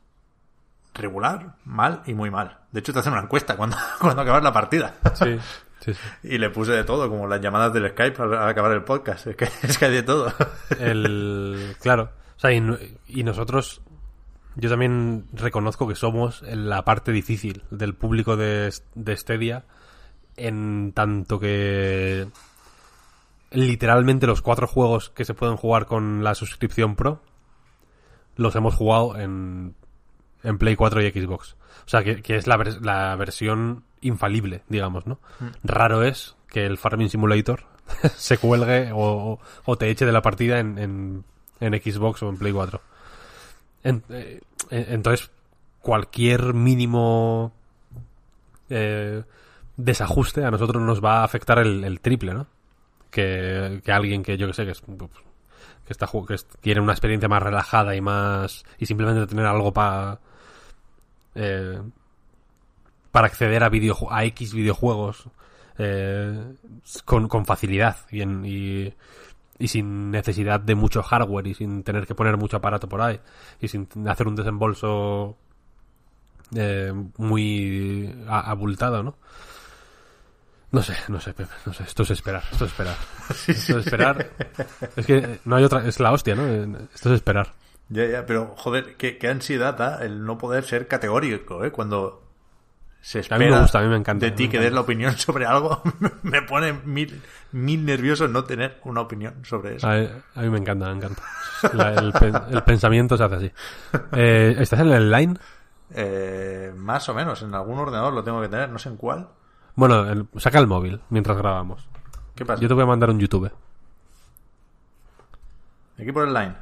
regular, 0.94 1.56
mal 1.66 2.02
y 2.06 2.14
muy 2.14 2.30
mal. 2.30 2.60
De 2.72 2.82
hecho, 2.82 2.94
te 2.94 3.00
hacen 3.00 3.14
una 3.14 3.24
encuesta 3.24 3.56
cuando, 3.56 3.78
cuando 4.00 4.22
acabas 4.22 4.44
la 4.44 4.54
partida. 4.54 4.96
Sí, 5.16 5.40
sí, 5.80 5.94
sí. 5.94 6.00
Y 6.24 6.38
le 6.38 6.50
puse 6.50 6.74
de 6.74 6.84
todo, 6.84 7.10
como 7.10 7.28
las 7.28 7.42
llamadas 7.42 7.74
del 7.74 7.90
Skype 7.92 8.22
al, 8.22 8.34
al 8.34 8.50
acabar 8.50 8.72
el 8.74 8.84
podcast. 8.84 9.28
Es 9.28 9.36
que, 9.36 9.46
es 9.64 9.78
que 9.78 9.86
hay 9.86 9.94
de 9.94 10.04
todo. 10.04 10.34
El, 10.80 11.76
claro. 11.82 12.12
O 12.40 12.42
sea, 12.42 12.52
y, 12.54 12.62
no- 12.62 12.78
y 13.08 13.24
nosotros, 13.24 13.82
yo 14.56 14.70
también 14.70 15.26
reconozco 15.34 15.88
que 15.88 15.96
somos 15.96 16.42
en 16.44 16.70
la 16.70 16.84
parte 16.86 17.12
difícil 17.12 17.64
del 17.70 17.94
público 17.96 18.38
de, 18.38 18.74
de 18.96 19.18
Stadia, 19.18 19.66
en 20.38 20.94
tanto 20.94 21.38
que 21.40 22.28
literalmente 23.52 24.28
los 24.28 24.42
cuatro 24.42 24.68
juegos 24.68 25.10
que 25.10 25.26
se 25.26 25.34
pueden 25.34 25.58
jugar 25.58 25.86
con 25.86 26.24
la 26.24 26.36
suscripción 26.36 26.96
Pro 26.96 27.22
los 28.36 28.56
hemos 28.56 28.74
jugado 28.76 29.18
en, 29.18 29.76
en 30.44 30.58
Play 30.58 30.76
4 30.78 31.02
y 31.02 31.12
Xbox. 31.12 31.58
O 31.86 31.90
sea, 31.90 32.04
que, 32.04 32.22
que 32.22 32.38
es 32.38 32.48
la, 32.48 32.58
vers- 32.58 32.80
la 32.80 33.16
versión 33.18 33.84
infalible, 34.02 34.64
digamos, 34.70 35.06
¿no? 35.08 35.20
Raro 35.64 36.04
es 36.04 36.38
que 36.48 36.66
el 36.66 36.78
Farming 36.78 37.10
Simulator 37.10 37.66
se 38.16 38.38
cuelgue 38.38 38.92
o, 38.94 38.98
o- 39.34 39.40
o 39.66 39.78
te 39.78 39.90
eche 39.90 40.06
de 40.06 40.14
la 40.14 40.22
partida 40.22 40.60
en, 40.60 40.78
en, 40.78 41.26
en 41.60 41.74
Xbox 41.74 42.24
o 42.24 42.30
en 42.30 42.38
Play 42.38 42.52
4. 42.54 42.82
En- 43.84 44.04
eh, 44.10 44.42
en- 44.70 44.94
entonces, 44.94 45.30
cualquier 45.82 46.54
mínimo 46.54 47.54
eh, 48.70 49.24
desajuste 49.78 50.44
a 50.46 50.52
nosotros 50.52 50.84
nos 50.84 51.04
va 51.04 51.22
a 51.22 51.24
afectar 51.24 51.60
el, 51.60 51.84
triple, 52.02 52.34
¿no? 52.34 52.48
Que, 53.10 53.82
que 53.84 53.92
alguien 53.92 54.22
que 54.24 54.38
yo 54.38 54.46
que 54.48 54.54
sé 54.54 54.66
que 54.66 54.72
es 54.72 54.82
que 54.82 55.94
está 55.94 56.06
que 56.28 56.36
quiere 56.62 56.80
una 56.82 56.92
experiencia 56.94 57.28
más 57.28 57.42
relajada 57.42 57.96
y 57.96 58.02
más 58.02 58.64
y 58.78 58.86
simplemente 58.86 59.26
tener 59.26 59.46
algo 59.48 59.74
para 59.74 60.20
para 63.12 63.28
acceder 63.28 63.64
a 63.64 63.72
videoju- 63.72 64.10
a 64.12 64.24
X 64.26 64.54
videojuegos 64.54 65.26
eh, 65.80 66.54
con, 67.06 67.28
con 67.28 67.46
facilidad 67.46 67.98
y, 68.12 68.22
en- 68.22 68.46
y, 68.46 68.94
y 69.60 69.68
sin 69.68 70.10
necesidad 70.10 70.62
de 70.62 70.74
mucho 70.74 71.04
hardware 71.04 71.48
y 71.48 71.54
sin 71.54 71.84
tener 71.84 72.08
que 72.08 72.16
poner 72.16 72.38
mucho 72.38 72.58
aparato 72.58 72.88
por 72.88 73.02
ahí 73.02 73.20
y 73.60 73.68
sin 73.68 73.88
hacer 74.08 74.28
un 74.28 74.36
desembolso 74.36 75.38
eh, 76.56 76.94
muy 77.18 78.16
abultado, 78.28 79.04
¿no? 79.04 79.16
No 80.72 80.84
sé, 80.84 80.96
no 81.08 81.20
sé, 81.20 81.34
Pepe, 81.34 81.52
no 81.66 81.74
sé. 81.74 81.84
Esto 81.84 82.04
es 82.04 82.12
esperar, 82.12 82.44
esto 82.52 82.66
es 82.66 82.72
esperar. 82.72 82.96
Esto 83.30 83.80
es 83.80 83.86
esperar. 83.86 84.30
Es 84.96 85.06
que 85.06 85.40
no 85.46 85.56
hay 85.56 85.64
otra, 85.64 85.86
es 85.88 86.00
la 86.00 86.12
hostia, 86.12 86.36
¿no? 86.36 86.46
Esto 86.94 87.10
es 87.10 87.16
esperar. 87.16 87.54
Ya, 87.90 88.06
ya, 88.06 88.26
pero 88.26 88.54
joder, 88.56 88.96
qué, 88.96 89.18
qué 89.18 89.30
ansiedad 89.30 89.76
da 89.76 90.04
el 90.06 90.24
no 90.24 90.38
poder 90.38 90.64
ser 90.64 90.88
categórico, 90.88 91.66
¿eh? 91.66 91.72
Cuando 91.72 92.29
se 93.02 93.20
A 93.30 93.38
mí 93.38 93.46
me 93.46 93.60
gusta, 93.62 93.80
a 93.80 93.82
mí 93.82 93.88
me 93.88 93.96
encanta, 93.98 94.26
de 94.26 94.32
ti 94.32 94.50
que 94.50 94.60
des 94.60 94.74
la 94.74 94.82
opinión 94.82 95.14
sobre 95.18 95.46
algo, 95.46 95.82
me 96.24 96.42
pone 96.42 96.74
mil, 96.74 97.22
mil 97.54 97.86
nervioso 97.86 98.28
no 98.28 98.44
tener 98.44 98.80
una 98.84 99.02
opinión 99.02 99.36
sobre 99.46 99.76
eso. 99.78 99.88
A, 99.88 99.94
a 99.94 100.42
mí 100.42 100.50
me 100.50 100.58
encanta, 100.60 100.88
me 100.88 100.98
encanta. 100.98 101.24
La- 101.74 101.94
el, 101.94 102.12
pen- 102.14 102.42
el 102.52 102.64
pensamiento 102.64 103.18
se 103.18 103.24
hace 103.24 103.36
así. 103.36 103.52
Eh, 104.14 104.56
¿Estás 104.60 104.80
en 104.82 104.90
el 104.92 105.10
line? 105.12 105.38
Eh, 105.92 106.72
más 106.76 107.08
o 107.10 107.14
menos, 107.14 107.42
en 107.42 107.54
algún 107.56 107.80
ordenador 107.80 108.14
lo 108.14 108.24
tengo 108.24 108.42
que 108.42 108.50
tener, 108.50 108.70
no 108.70 108.78
sé 108.80 108.90
en 108.90 108.98
cuál. 108.98 109.28
Bueno, 109.76 110.10
el- 110.10 110.28
saca 110.38 110.60
el 110.60 110.68
móvil 110.68 111.00
mientras 111.10 111.38
grabamos. 111.38 111.88
¿Qué 112.36 112.46
pasa? 112.46 112.62
Yo 112.62 112.68
te 112.68 112.74
voy 112.74 112.84
a 112.84 112.88
mandar 112.88 113.10
un 113.10 113.20
YouTube. 113.20 113.52
Aquí 116.00 116.12
por 116.12 116.28
el 116.28 116.34
line. 116.34 116.56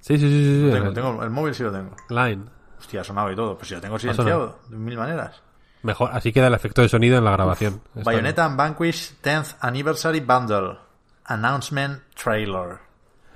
Sí, 0.00 0.16
sí, 0.18 0.28
sí, 0.28 0.62
sí. 0.66 0.72
tengo, 0.72 0.86
el 0.88 0.94
tengo- 0.94 1.22
el 1.22 1.30
móvil 1.30 1.54
sí 1.54 1.62
lo 1.62 1.72
tengo. 1.72 1.94
Line. 2.08 2.44
Hostia, 2.78 3.00
ha 3.00 3.04
sonado 3.04 3.30
y 3.32 3.36
todo. 3.36 3.56
Pues 3.58 3.68
si 3.68 3.74
lo 3.74 3.80
tengo 3.80 3.98
silenciado, 3.98 4.60
de 4.68 4.76
mil 4.76 4.96
maneras. 4.96 5.42
Mejor, 5.82 6.10
así 6.12 6.32
queda 6.32 6.48
el 6.48 6.54
efecto 6.54 6.82
de 6.82 6.88
sonido 6.88 7.18
en 7.18 7.24
la 7.24 7.30
grabación. 7.30 7.80
Está 7.94 8.02
Bayonetta 8.10 8.44
and 8.44 8.56
Vanquish 8.56 9.14
10th 9.22 9.56
Anniversary 9.60 10.20
Bundle. 10.20 10.78
Announcement 11.24 12.02
Trailer. 12.14 12.66
bien, 12.68 12.78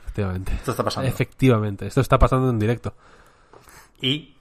Efectivamente. 0.04 0.52
Esto 0.54 0.70
está 0.72 0.82
pasando. 0.84 1.08
Efectivamente. 1.08 1.86
Esto 1.86 2.00
está 2.00 2.18
pasando 2.18 2.50
en 2.50 2.58
directo. 2.58 2.94
Y 4.00 4.34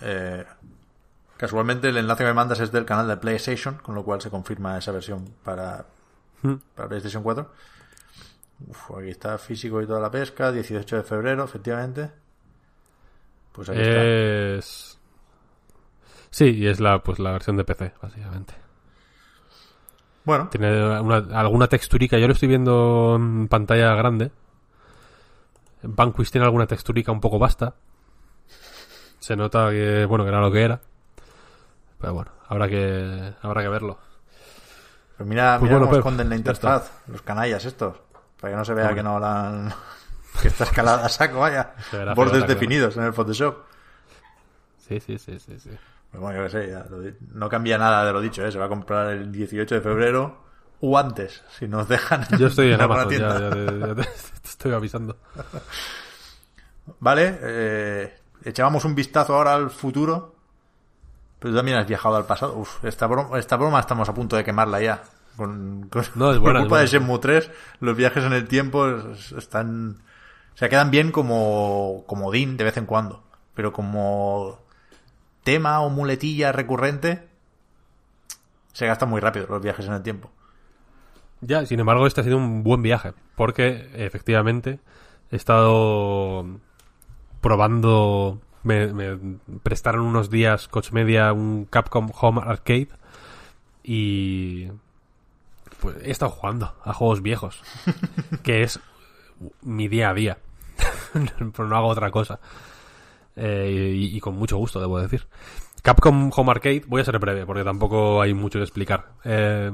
eh, 0.00 0.44
casualmente 1.36 1.88
el 1.90 1.96
enlace 1.96 2.24
que 2.24 2.28
me 2.28 2.34
mandas 2.34 2.60
es 2.60 2.72
del 2.72 2.84
canal 2.84 3.06
de 3.06 3.16
PlayStation, 3.16 3.76
con 3.76 3.94
lo 3.94 4.04
cual 4.04 4.20
se 4.20 4.30
confirma 4.30 4.76
esa 4.78 4.90
versión 4.92 5.24
para, 5.44 5.84
Hmm. 6.42 6.54
para 6.74 6.88
PlayStation 6.88 7.22
4. 7.22 7.50
Uf, 8.68 8.90
aquí 8.98 9.10
está 9.10 9.38
físico 9.38 9.80
y 9.82 9.86
toda 9.86 10.00
la 10.00 10.10
pesca, 10.10 10.50
18 10.50 10.96
de 10.96 11.02
febrero, 11.02 11.44
efectivamente. 11.44 12.10
Pues 13.52 13.68
ahí 13.68 13.78
está. 13.80 14.97
Sí, 16.30 16.44
y 16.56 16.66
es 16.66 16.80
la, 16.80 17.02
pues, 17.02 17.18
la 17.18 17.32
versión 17.32 17.56
de 17.56 17.64
PC, 17.64 17.94
básicamente. 18.02 18.54
Bueno, 20.24 20.48
Tiene 20.50 21.00
una- 21.00 21.40
alguna 21.40 21.68
texturica. 21.68 22.18
Yo 22.18 22.26
lo 22.26 22.34
estoy 22.34 22.48
viendo 22.48 23.14
en 23.16 23.48
pantalla 23.48 23.94
grande. 23.94 24.30
Vanquish 25.82 26.30
tiene 26.30 26.44
alguna 26.44 26.66
texturica 26.66 27.12
un 27.12 27.20
poco 27.20 27.38
vasta. 27.38 27.74
Se 29.20 29.36
nota 29.36 29.70
que, 29.70 30.04
bueno, 30.04 30.24
que 30.24 30.28
era 30.28 30.40
lo 30.40 30.50
que 30.52 30.62
era. 30.62 30.80
Pero 31.98 32.14
bueno, 32.14 32.30
habrá 32.48 32.68
que, 32.68 33.32
habrá 33.42 33.62
que 33.62 33.68
verlo. 33.68 33.98
pues 35.16 35.28
mira, 35.28 35.56
Pues 35.58 35.62
mira 35.70 35.78
bueno, 35.78 35.86
cómo 35.86 35.98
esconden 35.98 36.28
la 36.28 36.36
interfaz, 36.36 36.92
los 37.08 37.22
canallas 37.22 37.64
estos. 37.64 37.96
Para 38.40 38.52
que 38.52 38.56
no 38.58 38.64
se 38.64 38.74
vea 38.74 38.94
que 38.94 39.02
no 39.02 39.18
la 39.18 39.48
han... 39.48 39.74
que 40.42 40.48
está 40.48 40.64
escalada 40.64 41.06
a 41.06 41.08
saco, 41.08 41.40
vaya. 41.40 41.72
Feo, 41.78 42.14
Bordes 42.14 42.32
claro. 42.38 42.46
definidos 42.52 42.96
en 42.96 43.04
el 43.04 43.12
Photoshop. 43.12 43.56
Sí, 44.76 45.00
sí, 45.00 45.18
sí, 45.18 45.38
sí, 45.40 45.58
sí. 45.58 45.70
Pues 46.10 46.20
bueno, 46.22 46.38
yo 46.38 46.44
qué 46.44 46.50
sé, 46.50 46.70
ya 46.70 46.84
lo 46.90 46.98
no 47.34 47.48
cambia 47.48 47.76
nada 47.78 48.04
de 48.04 48.12
lo 48.12 48.20
dicho, 48.20 48.44
¿eh? 48.46 48.50
se 48.50 48.58
va 48.58 48.64
a 48.64 48.68
comprar 48.68 49.08
el 49.12 49.30
18 49.30 49.74
de 49.74 49.80
febrero 49.80 50.38
o 50.80 50.96
antes, 50.98 51.42
si 51.58 51.68
nos 51.68 51.86
dejan. 51.88 52.26
Yo 52.38 52.46
estoy 52.46 52.72
en 52.72 52.80
Amazon, 52.80 53.10
ya, 53.10 53.18
tienda. 53.18 53.40
ya 53.40 53.50
te, 53.50 53.78
ya 53.80 53.94
te- 53.94 54.02
te 54.42 54.48
estoy 54.48 54.72
avisando. 54.72 55.16
Vale, 57.00 57.38
eh, 57.42 58.18
echábamos 58.44 58.84
un 58.84 58.94
vistazo 58.94 59.34
ahora 59.34 59.54
al 59.54 59.70
futuro, 59.70 60.34
pero 61.38 61.52
tú 61.52 61.56
también 61.58 61.76
has 61.78 61.86
viajado 61.86 62.16
al 62.16 62.24
pasado. 62.26 62.54
Uf, 62.56 62.84
esta 62.84 63.06
broma, 63.06 63.38
esta 63.38 63.56
broma 63.56 63.80
estamos 63.80 64.08
a 64.08 64.14
punto 64.14 64.36
de 64.36 64.44
quemarla 64.44 64.80
ya. 64.80 65.02
Con, 65.36 65.88
con- 65.90 66.04
No, 66.14 66.30
es 66.32 66.38
por 66.38 66.44
buena, 66.44 66.60
es 66.60 66.62
culpa 66.64 66.76
buena. 66.76 66.80
de 66.82 66.86
Shenmue 66.86 67.18
3, 67.18 67.50
los 67.80 67.96
viajes 67.96 68.24
en 68.24 68.32
el 68.32 68.48
tiempo 68.48 68.88
es- 68.88 69.32
están... 69.32 69.98
O 70.54 70.56
sea, 70.58 70.68
quedan 70.68 70.90
bien 70.90 71.12
como 71.12 72.02
comodín 72.08 72.56
de 72.56 72.64
vez 72.64 72.76
en 72.78 72.86
cuando, 72.86 73.22
pero 73.54 73.72
como 73.72 74.58
tema 75.44 75.80
o 75.80 75.90
muletilla 75.90 76.52
recurrente, 76.52 77.28
se 78.72 78.86
gastan 78.86 79.08
muy 79.08 79.20
rápido 79.20 79.46
los 79.48 79.62
viajes 79.62 79.86
en 79.86 79.92
el 79.92 80.02
tiempo. 80.02 80.30
Ya, 81.40 81.64
sin 81.66 81.80
embargo, 81.80 82.06
este 82.06 82.20
ha 82.20 82.24
sido 82.24 82.36
un 82.36 82.62
buen 82.64 82.82
viaje, 82.82 83.12
porque 83.36 83.90
efectivamente 83.94 84.80
he 85.30 85.36
estado 85.36 86.44
probando, 87.40 88.40
me, 88.64 88.92
me 88.92 89.38
prestaron 89.62 90.02
unos 90.02 90.30
días 90.30 90.68
Coach 90.68 90.90
Media 90.92 91.32
un 91.32 91.64
Capcom 91.64 92.10
Home 92.20 92.42
Arcade 92.44 92.88
y 93.84 94.68
pues 95.80 95.96
he 96.02 96.10
estado 96.10 96.32
jugando 96.32 96.74
a 96.84 96.92
juegos 96.92 97.22
viejos, 97.22 97.62
que 98.42 98.62
es 98.62 98.80
mi 99.62 99.88
día 99.88 100.10
a 100.10 100.14
día, 100.14 100.38
pero 101.12 101.68
no 101.68 101.76
hago 101.76 101.88
otra 101.88 102.10
cosa. 102.10 102.40
Eh, 103.38 103.92
y, 103.94 104.20
con 104.20 104.34
mucho 104.36 104.56
gusto, 104.56 104.80
debo 104.80 105.00
decir. 105.00 105.26
Capcom 105.82 106.30
Home 106.34 106.50
Arcade, 106.50 106.82
voy 106.86 107.00
a 107.00 107.04
ser 107.04 107.18
breve, 107.18 107.46
porque 107.46 107.64
tampoco 107.64 108.20
hay 108.20 108.34
mucho 108.34 108.58
que 108.58 108.64
explicar. 108.64 109.12
Eh, 109.24 109.70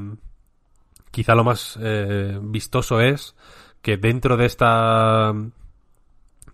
quizá 1.10 1.34
lo 1.34 1.44
más 1.44 1.78
eh, 1.80 2.38
vistoso 2.42 3.00
es 3.00 3.34
que 3.80 3.96
dentro 3.96 4.36
de 4.36 4.46
esta 4.46 5.32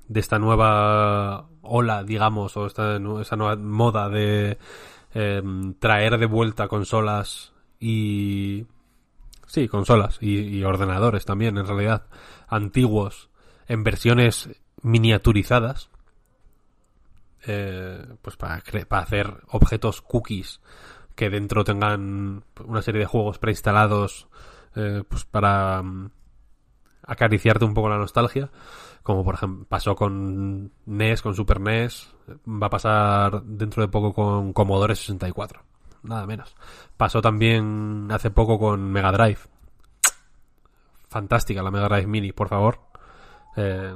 de 0.08 0.20
esta 0.20 0.38
nueva 0.38 1.48
ola, 1.62 2.02
digamos, 2.04 2.56
o 2.56 2.66
esta, 2.66 2.98
esta 3.20 3.36
nueva 3.36 3.56
moda 3.56 4.08
de 4.08 4.58
eh, 5.14 5.42
traer 5.78 6.18
de 6.18 6.26
vuelta 6.26 6.68
consolas 6.68 7.52
y... 7.78 8.66
Sí, 9.46 9.66
consolas 9.66 10.18
y 10.20 10.62
ordenadores 10.62 11.24
también, 11.24 11.58
en 11.58 11.66
realidad, 11.66 12.06
antiguos, 12.46 13.30
en 13.66 13.82
versiones 13.82 14.48
miniaturizadas, 14.82 15.89
eh, 17.46 18.04
pues 18.22 18.36
para, 18.36 18.62
para 18.88 19.02
hacer 19.02 19.42
objetos 19.48 20.02
cookies 20.02 20.60
que 21.14 21.30
dentro 21.30 21.64
tengan 21.64 22.44
una 22.64 22.82
serie 22.82 23.00
de 23.00 23.06
juegos 23.06 23.38
preinstalados 23.38 24.28
eh, 24.76 25.02
pues 25.08 25.24
para 25.24 25.82
mm, 25.82 26.10
acariciarte 27.02 27.64
un 27.64 27.74
poco 27.74 27.88
la 27.88 27.98
nostalgia 27.98 28.50
como 29.02 29.24
por 29.24 29.34
ejemplo 29.34 29.66
pasó 29.68 29.96
con 29.96 30.72
NES, 30.86 31.22
con 31.22 31.34
Super 31.34 31.60
NES 31.60 32.14
va 32.46 32.66
a 32.66 32.70
pasar 32.70 33.42
dentro 33.42 33.82
de 33.82 33.88
poco 33.88 34.12
con 34.12 34.52
Commodore 34.52 34.94
64 34.94 35.70
nada 36.02 36.26
menos. 36.26 36.54
Pasó 36.96 37.20
también 37.20 38.08
hace 38.10 38.30
poco 38.30 38.58
con 38.58 38.90
Mega 38.90 39.12
Drive. 39.12 39.40
Fantástica 41.08 41.62
la 41.62 41.70
Mega 41.70 41.88
Drive 41.88 42.06
Mini 42.06 42.32
por 42.32 42.48
favor. 42.48 42.80
Eh, 43.56 43.94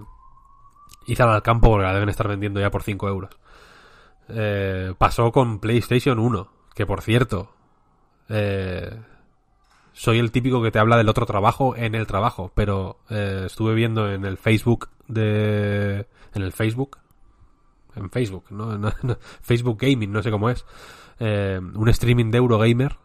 Ízala 1.07 1.35
al 1.35 1.43
campo 1.43 1.69
porque 1.69 1.85
la 1.85 1.95
deben 1.95 2.09
estar 2.09 2.29
vendiendo 2.29 2.61
ya 2.61 2.71
por 2.71 2.83
5 2.83 3.09
euros. 3.09 3.31
Eh, 4.29 4.95
pasó 4.97 5.31
con 5.33 5.59
PlayStation 5.59 6.19
1, 6.19 6.49
que 6.75 6.87
por 6.87 7.03
cierto, 7.03 7.53
eh, 8.29 8.99
soy 9.93 10.19
el 10.19 10.31
típico 10.31 10.63
que 10.63 10.71
te 10.71 10.79
habla 10.79 10.97
del 10.97 11.09
otro 11.09 11.27
trabajo 11.27 11.77
en 11.77 11.95
el 11.95 12.07
trabajo, 12.07 12.51
pero 12.55 12.99
eh, 13.11 13.45
estuve 13.47 13.75
viendo 13.75 14.11
en 14.11 14.25
el 14.25 14.39
Facebook 14.39 14.89
de... 15.09 16.07
En 16.35 16.43
el 16.43 16.53
Facebook. 16.53 16.99
En 17.97 18.11
Facebook, 18.11 18.47
¿no? 18.51 18.79
No, 18.79 18.93
Facebook 19.43 19.79
Gaming, 19.81 20.11
no 20.11 20.23
sé 20.23 20.31
cómo 20.31 20.51
es. 20.51 20.65
un 21.21 21.89
streaming 21.89 22.31
de 22.31 22.39
Eurogamer 22.39 22.97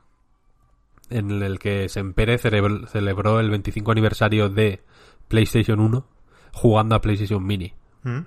en 1.10 1.32
el 1.42 1.60
que 1.60 1.90
Sempere 1.90 2.38
celebró 2.38 3.40
el 3.40 3.50
25 3.50 3.92
aniversario 3.92 4.50
de 4.50 4.84
PlayStation 5.28 5.80
1 5.80 6.06
jugando 6.54 6.96
a 6.96 7.02
PlayStation 7.02 7.46
Mini. 7.46 7.74
¿Mm? 8.04 8.20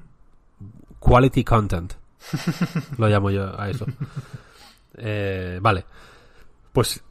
Quality 0.98 1.44
content. 1.44 1.94
Lo 2.98 3.08
llamo 3.08 3.30
yo 3.30 3.58
a 3.60 3.68
eso. 3.68 3.86
Eh, 4.94 5.58
vale. 5.60 5.84
Pues 6.72 7.02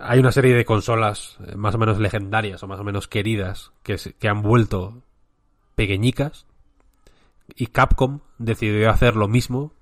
hay 0.00 0.18
una 0.18 0.32
serie 0.32 0.54
de 0.54 0.64
consolas 0.64 1.36
eh, 1.46 1.56
más 1.56 1.74
o 1.74 1.78
menos 1.78 1.98
legendarias 1.98 2.62
o 2.62 2.66
más 2.66 2.80
o 2.80 2.84
menos 2.84 3.08
queridas 3.08 3.72
que, 3.82 3.96
que 4.18 4.28
han 4.28 4.42
vuelto 4.42 5.02
pequeñicas 5.74 6.46
y 7.54 7.66
Capcom 7.68 8.20
decidió 8.38 8.90
hacer 8.90 9.16
lo 9.16 9.28
mismo 9.28 9.72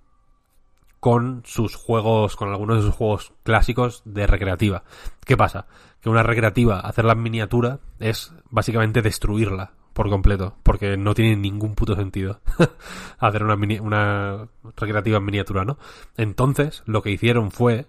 con 1.01 1.43
sus 1.45 1.77
juegos, 1.77 2.35
con 2.35 2.49
algunos 2.49 2.79
de 2.79 2.83
sus 2.83 2.95
juegos 2.95 3.33
clásicos 3.43 4.03
de 4.05 4.27
recreativa. 4.27 4.85
¿Qué 5.25 5.37
pasa? 5.37 5.67
Que 6.01 6.09
una 6.09 6.23
recreativa, 6.23 6.81
hacerla 6.81 7.13
en 7.13 7.23
miniatura, 7.23 7.81
es 7.99 8.33
básicamente 8.51 9.03
destruirla 9.03 9.73
por 9.95 10.11
completo, 10.11 10.57
porque 10.62 10.99
no 10.99 11.15
tiene 11.15 11.37
ningún 11.37 11.75
puto 11.75 11.95
sentido 11.97 12.41
hacer 13.19 13.43
una, 13.43 13.57
mini- 13.57 13.79
una 13.81 14.47
recreativa 14.77 15.16
en 15.19 15.25
miniatura, 15.25 15.65
¿no? 15.65 15.79
Entonces, 16.19 16.83
lo 16.85 17.01
que 17.01 17.11
hicieron 17.11 17.51
fue 17.51 17.87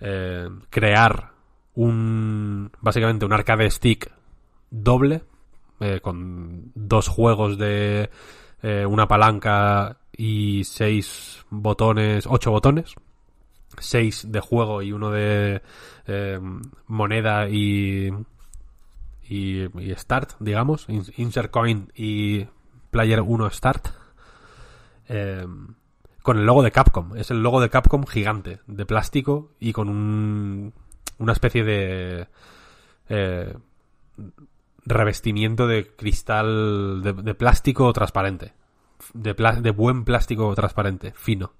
eh, 0.00 0.48
crear 0.70 1.32
un, 1.74 2.70
básicamente 2.80 3.26
un 3.26 3.32
arcade 3.32 3.70
stick 3.70 4.10
doble, 4.70 5.22
eh, 5.80 6.00
con 6.00 6.70
dos 6.74 7.08
juegos 7.08 7.58
de 7.58 8.08
eh, 8.62 8.86
una 8.86 9.08
palanca 9.08 9.98
y 10.16 10.62
seis 10.64 11.44
botones, 11.50 12.26
ocho 12.28 12.52
botones, 12.52 12.94
seis 13.78 14.30
de 14.30 14.38
juego 14.40 14.82
y 14.82 14.92
uno 14.92 15.10
de 15.10 15.60
eh, 16.06 16.40
moneda 16.86 17.48
y, 17.48 18.08
y 19.28 19.68
start, 19.96 20.32
digamos, 20.40 20.88
in- 20.88 21.04
insert 21.16 21.50
coin 21.50 21.92
y 21.94 22.46
player 22.90 23.20
1 23.20 23.50
start. 23.50 23.88
Eh, 25.08 25.46
con 26.24 26.38
el 26.38 26.46
logo 26.46 26.62
de 26.62 26.72
Capcom. 26.72 27.14
Es 27.16 27.30
el 27.30 27.42
logo 27.42 27.60
de 27.60 27.68
Capcom 27.68 28.06
gigante, 28.06 28.60
de 28.66 28.86
plástico 28.86 29.50
y 29.60 29.74
con 29.74 29.90
un, 29.90 30.72
una 31.18 31.32
especie 31.34 31.64
de 31.64 32.28
eh, 33.10 33.54
revestimiento 34.86 35.66
de 35.66 35.94
cristal 35.94 37.02
de, 37.02 37.34
plástico 37.34 37.92
transparente. 37.92 38.54
De, 39.12 39.70
buen 39.72 40.04
plástico 40.04 40.54
transparente, 40.54 41.12
fino, 41.14 41.52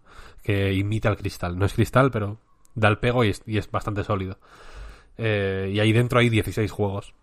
que 0.42 0.72
imita 0.72 1.10
el 1.10 1.18
cristal. 1.18 1.58
No 1.58 1.66
es 1.66 1.74
cristal, 1.74 2.10
pero 2.10 2.38
da 2.74 2.88
el 2.88 2.96
pego 2.96 3.22
y 3.22 3.28
es, 3.28 3.42
y 3.44 3.58
es 3.58 3.70
bastante 3.70 4.02
sólido. 4.02 4.38
Eh, 5.18 5.72
y 5.74 5.78
ahí 5.80 5.92
dentro 5.92 6.20
hay 6.20 6.30
16 6.30 6.70
juegos. 6.70 7.14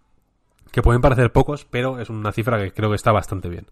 Que 0.71 0.81
pueden 0.81 1.01
parecer 1.01 1.31
pocos, 1.31 1.65
pero 1.65 1.99
es 1.99 2.09
una 2.09 2.31
cifra 2.31 2.57
que 2.59 2.71
creo 2.73 2.89
que 2.89 2.95
está 2.95 3.11
bastante 3.11 3.49
bien. 3.49 3.67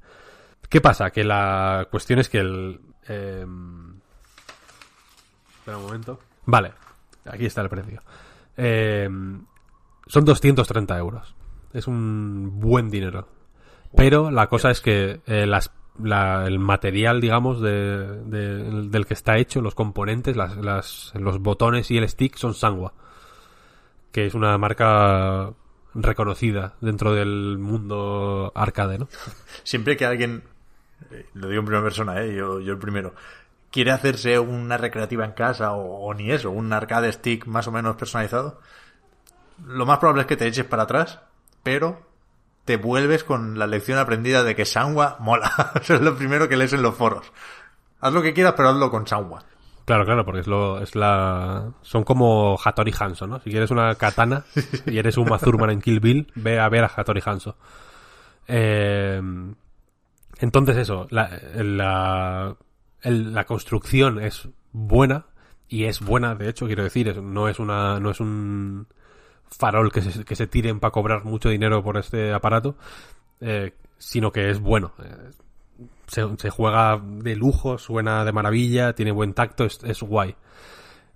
¿Qué 0.70 0.82
pasa? 0.82 1.12
Que 1.12 1.24
la 1.24 1.88
cuestión 1.90 2.20
es 2.20 2.30
que 2.30 2.40
el... 2.40 2.80
eh, 3.08 3.46
Espera 5.60 5.78
un 5.78 5.84
momento. 5.84 6.20
Vale, 6.46 6.74
aquí 7.26 7.46
está 7.46 7.62
el 7.62 7.70
precio. 7.70 8.02
Eh, 8.58 9.10
son 10.08 10.26
230 10.26 10.98
euros. 10.98 11.36
Es 11.74 11.88
un 11.88 12.60
buen 12.60 12.90
dinero. 12.90 13.28
Pero 13.96 14.32
la 14.32 14.48
cosa 14.48 14.72
es 14.72 14.82
que 14.82 15.22
eh, 15.26 15.46
las- 15.46 15.72
la- 16.02 16.46
el 16.46 16.60
material, 16.60 17.22
digamos, 17.22 17.62
de- 17.62 18.24
de- 18.24 18.88
del 18.90 19.06
que 19.06 19.14
está 19.14 19.38
hecho, 19.38 19.62
los 19.62 19.76
componentes, 19.76 20.36
las- 20.36 20.58
las- 20.58 21.12
los 21.16 21.40
botones 21.40 21.90
y 21.92 21.98
el 21.98 22.08
stick 22.10 22.36
son 22.36 22.54
Sangwa. 22.54 22.94
Que 24.12 24.26
es 24.26 24.34
una 24.34 24.58
marca 24.58 25.52
reconocida 25.94 26.74
dentro 26.82 27.14
del 27.14 27.58
mundo 27.58 28.52
arcade, 28.56 29.00
¿no? 29.00 29.08
Siempre 29.64 29.98
que 29.98 30.06
alguien, 30.06 30.44
eh, 31.12 31.26
lo 31.34 31.48
digo 31.48 31.60
en 31.60 31.66
primera 31.66 31.84
persona, 31.84 32.22
eh, 32.22 32.36
yo, 32.36 32.60
yo 32.60 32.74
el 32.74 32.80
primero, 32.80 33.14
quiere 33.72 33.92
hacerse 33.92 34.40
una 34.40 34.78
recreativa 34.78 35.26
en 35.26 35.32
casa 35.32 35.74
o, 35.74 36.14
ni 36.14 36.32
eso, 36.32 36.52
un 36.52 36.72
arcade 36.74 37.12
stick 37.12 37.46
más 37.46 37.68
o 37.68 37.72
menos 37.72 37.96
personalizado, 37.96 38.60
lo 39.66 39.86
más 39.86 40.00
probable 40.00 40.22
es 40.22 40.28
que 40.28 40.38
te 40.38 40.48
eches 40.48 40.66
para 40.66 40.84
atrás, 40.84 41.20
pero 41.64 42.08
te 42.66 42.78
vuelves 42.78 43.24
con 43.24 43.60
la 43.60 43.68
lección 43.68 43.98
aprendida 43.98 44.44
de 44.44 44.56
que 44.56 44.66
Sanwa 44.66 45.18
mola. 45.20 45.72
Eso 45.82 45.96
es 45.96 46.02
lo 46.02 46.16
primero 46.16 46.48
que 46.48 46.56
lees 46.56 46.74
en 46.74 46.82
los 46.82 46.96
foros. 46.96 47.32
Haz 48.00 48.14
lo 48.14 48.22
que 48.22 48.34
quieras, 48.34 48.54
pero 48.56 48.70
hazlo 48.70 48.90
con 48.90 49.06
Sanwa. 49.06 49.44
Claro, 49.90 50.06
claro, 50.06 50.24
porque 50.24 50.42
es 50.42 50.48
lo, 50.48 50.80
es 50.84 50.94
la, 50.96 51.72
son 51.82 52.04
como 52.04 52.56
Hattori 52.64 52.94
Hanzo, 53.00 53.26
¿no? 53.26 53.40
Si 53.40 53.50
quieres 53.50 53.72
una 53.72 53.96
katana 53.96 54.46
y 54.86 55.00
eres 55.00 55.18
un 55.18 55.28
Mazurman 55.28 55.72
en 55.72 55.82
Kill 55.82 56.00
Bill, 56.00 56.32
ve 56.36 56.60
a 56.60 56.70
ver 56.70 56.84
a 56.84 56.92
Hattori 56.96 57.24
Hanzo. 57.26 57.58
Eh, 58.48 59.20
entonces 60.42 60.78
eso, 60.78 61.08
la, 61.10 61.30
la, 61.56 62.56
el- 63.02 63.34
la 63.34 63.46
construcción 63.46 64.20
es 64.24 64.48
buena 64.74 65.26
y 65.68 65.86
es 65.86 66.02
buena, 66.02 66.36
de 66.36 66.50
hecho, 66.50 66.68
quiero 66.68 66.84
decir, 66.84 67.20
no 67.24 67.50
es 67.50 67.58
una, 67.58 68.00
no 68.00 68.12
es 68.12 68.20
un 68.20 68.86
farol 69.50 69.92
que 69.92 70.02
se, 70.04 70.24
que 70.24 70.36
se 70.36 70.46
tiren 70.46 70.80
para 70.80 70.92
cobrar 70.92 71.26
mucho 71.26 71.50
dinero 71.50 71.84
por 71.84 71.98
este 71.98 72.32
aparato, 72.32 72.76
eh, 73.42 73.74
sino 73.98 74.32
que 74.32 74.52
es 74.52 74.60
bueno. 74.60 74.94
Eh, 75.04 75.32
se, 76.08 76.50
juega 76.50 77.02
de 77.04 77.36
lujo, 77.36 77.78
suena 77.78 78.26
de 78.26 78.32
maravilla, 78.32 78.94
tiene 78.94 79.12
buen 79.12 79.34
tacto, 79.34 79.66
es, 79.66 80.02
guay. 80.02 80.36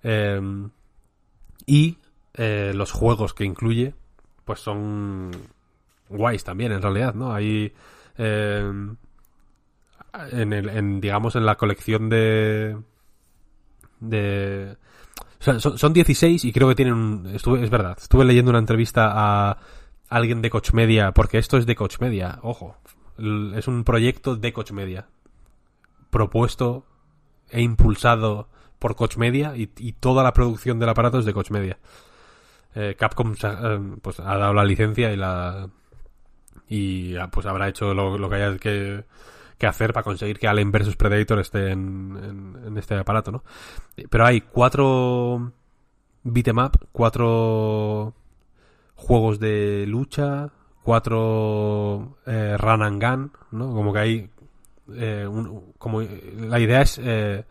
Eh, 0.02 0.40
y 1.66 1.98
eh, 2.34 2.72
los 2.74 2.92
juegos 2.92 3.34
que 3.34 3.44
incluye, 3.44 3.94
pues 4.44 4.60
son 4.60 5.30
guays 6.08 6.44
también, 6.44 6.72
en 6.72 6.82
realidad, 6.82 7.14
¿no? 7.14 7.32
Hay. 7.34 7.72
eh, 8.18 8.72
en, 10.32 10.52
el, 10.52 10.68
en, 10.68 11.00
digamos, 11.00 11.34
en 11.36 11.44
la 11.46 11.56
colección 11.56 12.08
de. 12.08 12.76
son, 15.40 15.60
son 15.60 15.92
16 15.92 16.44
y 16.44 16.52
creo 16.52 16.68
que 16.68 16.74
tienen. 16.74 16.94
un- 16.94 17.26
es 17.34 17.70
verdad, 17.70 17.96
estuve 18.00 18.24
leyendo 18.24 18.50
una 18.50 18.58
entrevista 18.60 19.10
a 19.14 19.58
alguien 20.08 20.42
de 20.42 20.50
Coach 20.50 20.72
Media, 20.72 21.12
porque 21.12 21.38
esto 21.38 21.56
es 21.56 21.66
de 21.66 21.74
Coach 21.74 21.98
Media, 22.00 22.38
ojo. 22.42 22.76
Es 23.18 23.68
un 23.68 23.84
proyecto 23.84 24.36
de 24.36 24.52
Coach 24.52 24.72
Media. 24.72 25.06
Propuesto 26.10 26.86
e 27.50 27.62
impulsado 27.62 28.48
por 28.78 28.96
Coach 28.96 29.16
Media 29.16 29.54
y, 29.56 29.66
toda 29.92 30.22
la 30.22 30.32
producción 30.32 30.78
del 30.78 30.88
aparato 30.88 31.18
es 31.18 31.24
de 31.24 31.32
Coach 31.32 31.50
Media. 31.50 31.78
Eh, 32.74 32.96
Capcom 32.98 33.34
eh, 33.42 33.96
pues, 34.02 34.20
ha 34.20 34.36
dado 34.36 34.52
la 34.52 34.64
licencia 34.64 35.12
y 35.12 35.16
la 35.16 35.68
y 36.68 37.16
ah, 37.16 37.28
pues 37.30 37.46
habrá 37.46 37.68
hecho 37.68 37.94
lo, 37.94 38.28
que 38.28 38.34
haya 38.34 38.58
que, 38.58 39.04
que 39.58 39.66
hacer 39.66 39.92
para 39.92 40.04
conseguir 40.04 40.38
que 40.38 40.48
Alien 40.48 40.72
vs 40.72 40.96
Predator 40.96 41.38
esté 41.38 41.70
en, 41.70 42.56
en- 42.66 42.78
este 42.78 42.94
aparato, 42.96 43.30
¿no? 43.30 43.44
Pero 44.10 44.26
hay 44.26 44.40
cuatro 44.40 45.52
beat'em 46.24 46.58
up, 46.58 46.88
cuatro 46.92 48.14
juegos 48.96 49.38
de 49.38 49.84
lucha, 49.86 50.50
cuatro 50.84 52.16
eh, 52.26 52.56
run 52.58 52.82
and 52.82 53.02
gun, 53.02 53.32
¿no? 53.50 53.72
Como 53.72 53.92
que 53.92 53.98
hay 53.98 54.30
eh, 54.94 55.26
un- 55.26 55.72
como 55.78 56.02
la 56.02 56.60
idea 56.60 56.82
es 56.82 57.00
eh, 57.02 57.44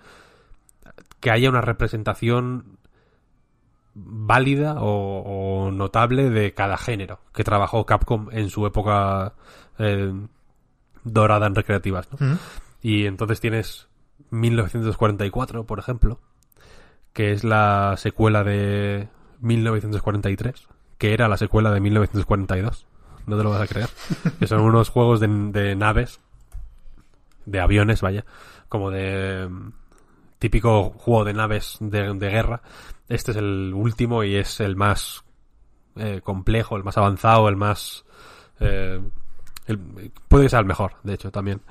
que 1.19 1.31
haya 1.31 1.49
una 1.49 1.61
representación 1.61 2.77
válida 3.95 4.75
o, 4.81 5.65
o 5.67 5.71
notable 5.71 6.29
de 6.29 6.53
cada 6.53 6.77
género 6.77 7.19
que 7.33 7.43
trabajó 7.43 7.85
Capcom 7.85 8.29
en 8.31 8.49
su 8.49 8.65
época 8.65 9.33
eh, 9.77 10.13
dorada 11.03 11.47
en 11.47 11.55
recreativas. 11.55 12.07
¿no? 12.11 12.17
Y 12.81 13.05
entonces 13.05 13.39
tienes 13.39 13.87
1944, 14.31 15.65
por 15.65 15.79
ejemplo, 15.79 16.19
que 17.13 17.31
es 17.31 17.43
la 17.43 17.95
secuela 17.97 18.43
de 18.43 19.09
1943, 19.41 20.67
que 20.97 21.13
era 21.13 21.27
la 21.27 21.37
secuela 21.37 21.71
de 21.71 21.79
1942. 21.79 22.87
No 23.25 23.37
te 23.37 23.43
lo 23.43 23.49
vas 23.49 23.61
a 23.61 23.67
creer. 23.67 23.89
que 24.39 24.47
son 24.47 24.61
unos 24.61 24.89
juegos 24.89 25.19
de, 25.19 25.27
de 25.27 25.75
naves, 25.75 26.19
de 27.45 27.59
aviones, 27.59 28.01
vaya, 28.01 28.25
como 28.69 28.91
de 28.91 29.47
mm, 29.49 29.71
típico 30.39 30.91
juego 30.91 31.23
de 31.23 31.33
naves 31.33 31.77
de, 31.79 32.13
de 32.13 32.29
guerra. 32.29 32.61
Este 33.09 33.31
es 33.31 33.37
el 33.37 33.73
último 33.73 34.23
y 34.23 34.35
es 34.35 34.59
el 34.59 34.75
más 34.75 35.23
eh, 35.95 36.21
complejo, 36.23 36.75
el 36.75 36.83
más 36.83 36.97
avanzado, 36.97 37.47
el 37.49 37.55
más... 37.55 38.05
eh, 38.59 38.99
puede 40.27 40.45
que 40.45 40.49
sea 40.49 40.59
el 40.59 40.65
mejor, 40.65 40.95
de 41.03 41.13
hecho, 41.13 41.31
también. 41.31 41.61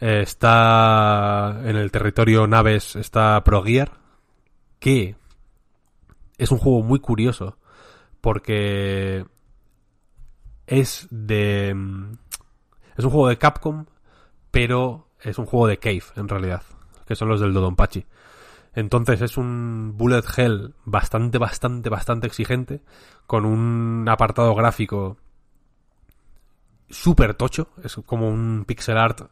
Eh, 0.00 0.20
está 0.22 1.60
en 1.64 1.76
el 1.76 1.90
territorio 1.90 2.46
naves, 2.46 2.96
está 2.96 3.42
Pro 3.44 3.62
Gear, 3.62 3.92
que 4.78 5.16
es 6.38 6.50
un 6.50 6.58
juego 6.58 6.82
muy 6.82 7.00
curioso, 7.00 7.58
porque 8.20 9.24
es 10.66 11.06
de... 11.10 11.74
mm, 11.74 12.12
Es 12.96 13.04
un 13.04 13.10
juego 13.10 13.28
de 13.28 13.38
Capcom, 13.38 13.86
pero 14.50 15.08
es 15.20 15.38
un 15.38 15.46
juego 15.46 15.66
de 15.66 15.78
Cave, 15.78 16.02
en 16.16 16.28
realidad, 16.28 16.62
que 17.06 17.14
son 17.16 17.28
los 17.28 17.40
del 17.40 17.52
Dodonpachi. 17.52 18.06
Entonces 18.74 19.22
es 19.22 19.36
un 19.38 19.94
bullet 19.96 20.22
hell 20.36 20.74
bastante, 20.84 21.38
bastante, 21.38 21.88
bastante 21.88 22.26
exigente, 22.26 22.82
con 23.26 23.44
un 23.46 24.06
apartado 24.08 24.54
gráfico 24.54 25.16
súper 26.88 27.34
tocho, 27.34 27.68
es 27.82 27.96
como 28.04 28.28
un 28.28 28.64
pixel 28.66 28.98
art 28.98 29.22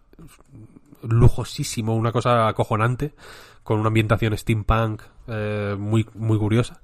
lujosísimo, 1.03 1.95
una 1.95 2.11
cosa 2.11 2.49
acojonante, 2.49 3.15
con 3.63 3.79
una 3.79 3.89
ambientación 3.89 4.37
steampunk 4.37 5.03
eh, 5.29 5.77
muy, 5.79 6.09
muy 6.15 6.39
curiosa. 6.39 6.81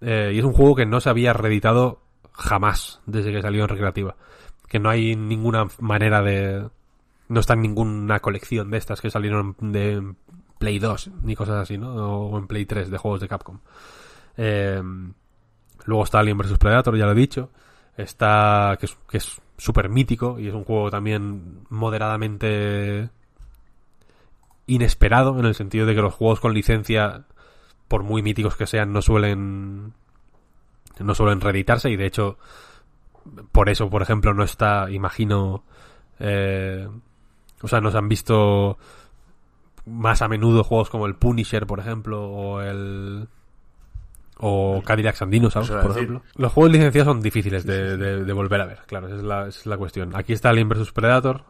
Eh, 0.00 0.32
y 0.34 0.38
es 0.38 0.44
un 0.44 0.52
juego 0.52 0.74
que 0.74 0.86
no 0.86 1.00
se 1.00 1.08
había 1.08 1.32
reeditado 1.32 2.00
jamás 2.36 3.00
desde 3.06 3.32
que 3.32 3.42
salió 3.42 3.62
en 3.62 3.68
recreativa. 3.68 4.16
Que 4.68 4.78
no 4.78 4.90
hay 4.90 5.16
ninguna 5.16 5.66
manera 5.80 6.22
de... 6.22 6.68
No 7.28 7.40
está 7.40 7.54
en 7.54 7.62
ninguna 7.62 8.20
colección 8.20 8.70
de 8.70 8.78
estas 8.78 9.00
que 9.00 9.10
salieron 9.10 9.56
de 9.58 10.14
Play 10.58 10.78
2, 10.78 11.10
ni 11.22 11.34
cosas 11.34 11.56
así, 11.56 11.76
¿no? 11.76 11.94
O 11.94 12.38
en 12.38 12.46
Play 12.46 12.66
3 12.66 12.90
de 12.90 12.98
juegos 12.98 13.20
de 13.20 13.28
Capcom. 13.28 13.58
Eh, 14.36 14.82
luego 15.84 16.04
está 16.04 16.20
Alien 16.20 16.38
vs 16.38 16.58
Predator, 16.58 16.96
ya 16.96 17.06
lo 17.06 17.12
he 17.12 17.16
dicho. 17.16 17.50
Está... 17.96 18.76
que 18.78 18.86
es, 18.86 18.96
que 19.08 19.18
súper 19.58 19.88
mítico 19.88 20.38
y 20.38 20.48
es 20.48 20.54
un 20.54 20.64
juego 20.64 20.90
también 20.90 21.64
moderadamente 21.70 23.08
inesperado 24.66 25.38
en 25.38 25.46
el 25.46 25.54
sentido 25.54 25.86
de 25.86 25.94
que 25.94 26.02
los 26.02 26.14
juegos 26.14 26.40
con 26.40 26.52
licencia 26.52 27.24
por 27.88 28.02
muy 28.02 28.22
míticos 28.22 28.56
que 28.56 28.66
sean 28.66 28.92
no 28.92 29.00
suelen 29.00 29.94
no 31.00 31.14
suelen 31.14 31.40
reeditarse 31.40 31.90
y 31.90 31.96
de 31.96 32.06
hecho 32.06 32.38
por 33.52 33.68
eso 33.68 33.90
por 33.90 34.02
ejemplo 34.02 34.32
no 34.34 34.42
está 34.44 34.90
imagino 34.90 35.64
eh, 36.20 36.88
o 37.62 37.68
sea 37.68 37.80
nos 37.80 37.94
han 37.94 38.08
visto 38.08 38.78
más 39.86 40.22
a 40.22 40.28
menudo 40.28 40.64
juegos 40.64 40.90
como 40.90 41.06
el 41.06 41.14
Punisher 41.16 41.66
por 41.66 41.80
ejemplo 41.80 42.24
o 42.28 42.60
el 42.60 43.28
o 44.38 44.82
Eso 45.64 45.72
iba 45.72 45.80
a 45.80 45.82
por 45.82 45.94
decir. 45.94 46.08
ejemplo. 46.10 46.30
Los 46.36 46.52
juegos 46.52 46.72
licenciados 46.72 47.10
son 47.14 47.22
difíciles 47.22 47.64
de, 47.64 47.96
de- 47.96 48.24
de 48.24 48.32
volver 48.34 48.60
a 48.60 48.66
ver, 48.66 48.80
claro, 48.86 49.06
esa 49.06 49.16
es 49.16 49.22
la, 49.22 49.46
esa 49.48 49.60
es 49.60 49.66
la 49.66 49.78
cuestión. 49.78 50.14
Aquí 50.14 50.34
está 50.34 50.50
Alien 50.50 50.68
vs 50.68 50.92
Predator, 50.92 51.44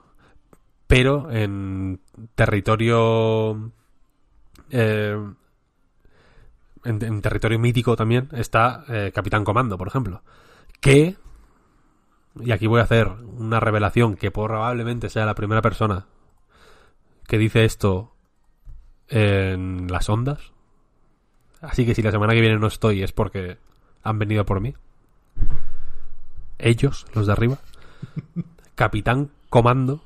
pero 0.86 1.28
en 1.32 1.98
territorio 2.36 3.72
eh, 4.70 5.16
en, 6.86 7.02
en 7.02 7.20
territorio 7.20 7.58
mítico 7.58 7.96
también 7.96 8.28
está 8.32 8.84
eh, 8.88 9.12
Capitán 9.14 9.44
Comando, 9.44 9.76
por 9.76 9.88
ejemplo, 9.88 10.22
que 10.80 11.16
y 12.40 12.52
aquí 12.52 12.66
voy 12.66 12.80
a 12.80 12.84
hacer 12.84 13.08
una 13.08 13.60
revelación 13.60 14.16
que 14.16 14.30
probablemente 14.30 15.08
sea 15.08 15.26
la 15.26 15.34
primera 15.34 15.62
persona 15.62 16.06
que 17.26 17.38
dice 17.38 17.64
esto 17.64 18.12
en 19.08 19.86
las 19.90 20.08
ondas. 20.08 20.52
Así 21.60 21.86
que 21.86 21.94
si 21.94 22.02
la 22.02 22.10
semana 22.10 22.34
que 22.34 22.40
viene 22.40 22.58
no 22.58 22.66
estoy 22.66 23.02
es 23.02 23.12
porque 23.12 23.58
han 24.02 24.18
venido 24.18 24.44
por 24.44 24.60
mí. 24.60 24.74
Ellos, 26.58 27.06
los 27.14 27.26
de 27.26 27.32
arriba. 27.32 27.58
Capitán 28.74 29.30
Comando 29.48 30.02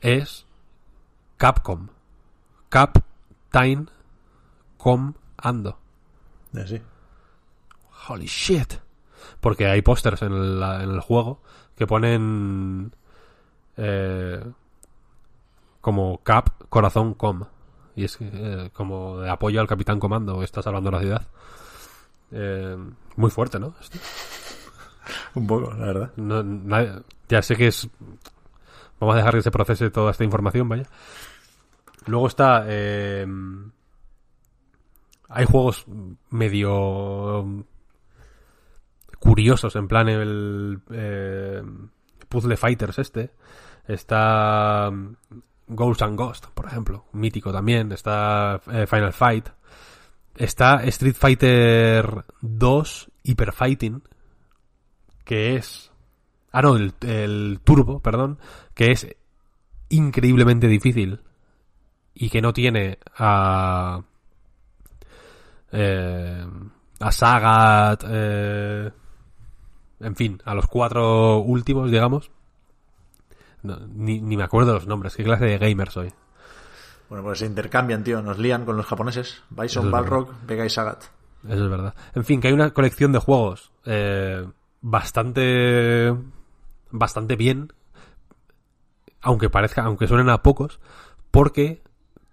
es 0.00 0.46
Capcom. 1.36 1.88
Captain 2.68 3.88
Comando. 4.76 5.78
Así. 6.54 6.80
Holy 8.08 8.26
shit. 8.26 8.74
Porque 9.40 9.66
hay 9.66 9.82
pósters 9.82 10.22
en, 10.22 10.32
el- 10.32 10.62
en 10.62 10.90
el 10.90 11.00
juego 11.00 11.40
que 11.76 11.86
ponen 11.86 12.92
eh, 13.76 14.44
como 15.80 16.22
Cap 16.22 16.48
Corazón 16.68 17.14
Com. 17.14 17.44
Y 17.94 18.04
es 18.04 18.16
eh, 18.20 18.70
como 18.72 19.18
de 19.20 19.30
apoyo 19.30 19.60
al 19.60 19.66
Capitán 19.68 20.00
Comando. 20.00 20.42
Está 20.42 20.62
salvando 20.62 20.90
la 20.90 21.00
ciudad. 21.00 21.26
Eh, 22.32 22.76
muy 23.16 23.30
fuerte, 23.30 23.58
¿no? 23.58 23.74
Esto. 23.80 23.98
Un 25.34 25.46
poco, 25.46 25.72
la 25.74 25.86
verdad. 25.86 26.12
No, 26.16 26.42
nadie- 26.42 27.02
ya 27.28 27.42
sé 27.42 27.56
que 27.56 27.68
es. 27.68 27.88
Vamos 29.00 29.14
a 29.14 29.18
dejar 29.18 29.34
que 29.34 29.42
se 29.42 29.50
procese 29.50 29.90
toda 29.90 30.10
esta 30.12 30.24
información, 30.24 30.68
vaya. 30.68 30.84
Luego 32.06 32.26
está. 32.28 32.64
eh, 32.66 33.26
hay 35.32 35.44
juegos 35.44 35.86
medio. 36.30 37.64
curiosos, 39.18 39.76
en 39.76 39.88
plan 39.88 40.08
el. 40.08 40.80
eh, 40.90 41.62
Puzzle 42.28 42.56
Fighters 42.56 42.98
este. 42.98 43.30
Está. 43.86 44.90
mm, 44.90 45.16
Ghosts 45.68 46.02
and 46.02 46.18
Ghost, 46.18 46.46
por 46.54 46.66
ejemplo. 46.66 47.06
Mítico 47.12 47.52
también. 47.52 47.92
Está 47.92 48.60
eh, 48.70 48.86
Final 48.86 49.12
Fight. 49.12 49.48
Está 50.36 50.82
Street 50.84 51.14
Fighter 51.14 52.24
2 52.40 53.10
Hyper 53.24 53.52
Fighting 53.52 54.02
que 55.24 55.56
es... 55.56 55.90
Ah, 56.50 56.62
no, 56.62 56.76
el, 56.76 56.92
el 57.00 57.60
Turbo, 57.64 58.00
perdón, 58.00 58.38
que 58.74 58.90
es 58.90 59.06
increíblemente 59.88 60.68
difícil 60.68 61.20
y 62.14 62.28
que 62.28 62.42
no 62.42 62.52
tiene 62.52 62.98
a... 63.16 64.02
eh, 65.72 66.46
a 67.00 67.12
Sagat, 67.12 68.04
eh, 68.08 68.90
en 70.00 70.16
fin, 70.16 70.40
a 70.44 70.54
los 70.54 70.66
cuatro 70.66 71.38
últimos, 71.40 71.90
digamos. 71.90 72.30
No, 73.62 73.78
ni, 73.86 74.20
ni 74.20 74.36
me 74.36 74.44
acuerdo 74.44 74.74
los 74.74 74.86
nombres, 74.86 75.16
qué 75.16 75.24
clase 75.24 75.44
de 75.44 75.58
gamer 75.58 75.90
soy. 75.90 76.12
Bueno, 77.08 77.24
pues 77.24 77.40
se 77.40 77.46
intercambian, 77.46 78.04
tío. 78.04 78.22
Nos 78.22 78.38
lían 78.38 78.64
con 78.64 78.76
los 78.76 78.86
japoneses. 78.86 79.42
Bison, 79.50 79.84
es 79.84 79.90
Balrog, 79.90 80.30
Vega 80.46 80.64
y 80.64 80.70
Sagat. 80.70 81.04
Eso 81.46 81.64
es 81.64 81.70
verdad. 81.70 81.94
En 82.14 82.24
fin, 82.24 82.40
que 82.40 82.48
hay 82.48 82.54
una 82.54 82.70
colección 82.70 83.12
de 83.12 83.18
juegos 83.18 83.70
eh, 83.84 84.48
bastante. 84.80 86.14
bastante 86.90 87.36
bien. 87.36 87.72
Aunque 89.20 89.50
parezca, 89.50 89.82
aunque 89.82 90.08
suenen 90.08 90.30
a 90.30 90.42
pocos, 90.42 90.80
porque 91.30 91.82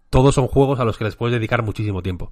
todos 0.10 0.34
son 0.34 0.48
juegos 0.48 0.80
a 0.80 0.86
los 0.86 0.98
que 0.98 1.04
les 1.04 1.18
puedes 1.18 1.34
dedicar 1.34 1.62
muchísimo 1.62 2.02
tiempo. 2.02 2.32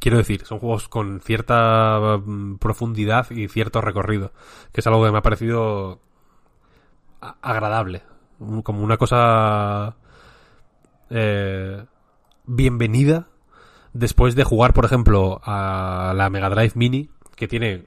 Quiero 0.00 0.16
decir, 0.18 0.44
son 0.44 0.58
juegos 0.60 0.88
con 0.88 1.20
cierta 1.20 2.18
mm, 2.24 2.58
profundidad 2.58 3.30
y 3.30 3.48
cierto 3.48 3.80
recorrido, 3.80 4.32
que 4.72 4.80
es 4.80 4.86
algo 4.86 5.04
que 5.04 5.10
me 5.12 5.18
ha 5.18 5.22
parecido 5.22 6.00
agradable, 7.42 8.02
como 8.62 8.82
una 8.82 8.96
cosa 8.96 9.96
eh, 11.10 11.84
bienvenida 12.46 13.26
después 13.92 14.34
de 14.34 14.44
jugar, 14.44 14.72
por 14.72 14.84
ejemplo, 14.84 15.40
a 15.42 16.12
la 16.14 16.30
Mega 16.30 16.48
Drive 16.50 16.72
Mini, 16.74 17.10
que 17.34 17.48
tiene 17.48 17.86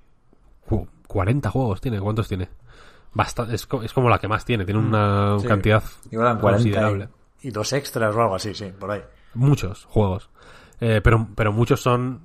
cu- 0.67 0.87
40 1.07 1.49
juegos, 1.49 1.79
tiene, 1.81 1.99
¿cuántos 1.99 2.27
tiene? 2.27 2.49
Bastante, 3.13 3.55
es, 3.55 3.67
co- 3.67 3.83
es 3.83 3.93
como 3.93 4.09
la 4.09 4.19
que 4.19 4.27
más 4.27 4.43
tiene, 4.45 4.65
tiene 4.65 4.79
una 4.79 5.37
sí. 5.39 5.47
cantidad 5.47 5.83
Igual 6.11 6.27
eran 6.27 6.39
40 6.39 6.57
considerable. 6.63 7.09
y, 7.41 7.47
y 7.49 7.51
dos 7.51 7.71
extras 7.73 8.13
o 8.15 8.21
algo 8.21 8.35
así, 8.35 8.53
sí, 8.53 8.71
por 8.77 8.91
ahí. 8.91 9.01
Muchos 9.33 9.85
juegos. 9.85 10.29
Eh, 10.81 10.99
pero, 11.01 11.27
pero 11.35 11.53
muchos 11.53 11.79
son 11.79 12.19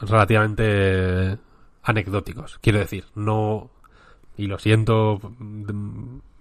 relativamente 0.00 1.38
anecdóticos. 1.82 2.58
Quiero 2.60 2.78
decir, 2.78 3.06
no. 3.14 3.70
Y 4.36 4.46
lo 4.46 4.58
siento. 4.58 5.20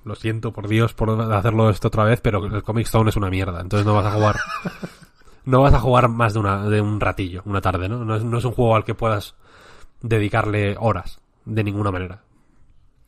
Lo 0.05 0.15
siento 0.15 0.51
por 0.51 0.67
Dios 0.67 0.93
por 0.93 1.09
hacerlo 1.31 1.69
esto 1.69 1.87
otra 1.87 2.03
vez, 2.03 2.19
pero 2.19 2.45
el 2.45 2.61
Comic 2.61 2.87
Zone 2.87 3.09
es 3.09 3.15
una 3.15 3.29
mierda. 3.29 3.61
Entonces 3.61 3.85
no 3.85 3.95
vas 3.95 4.05
a 4.05 4.11
jugar. 4.11 4.35
no 5.45 5.61
vas 5.61 5.73
a 5.73 5.79
jugar 5.79 6.09
más 6.09 6.33
de, 6.33 6.39
una, 6.39 6.67
de 6.67 6.81
un 6.81 6.99
ratillo, 6.99 7.41
una 7.45 7.61
tarde, 7.61 7.87
¿no? 7.87 8.03
No 8.03 8.17
es, 8.17 8.23
no 8.23 8.37
es 8.37 8.43
un 8.43 8.51
juego 8.51 8.75
al 8.75 8.83
que 8.83 8.95
puedas 8.95 9.35
dedicarle 10.01 10.75
horas, 10.77 11.21
de 11.45 11.63
ninguna 11.63 11.91
manera. 11.91 12.21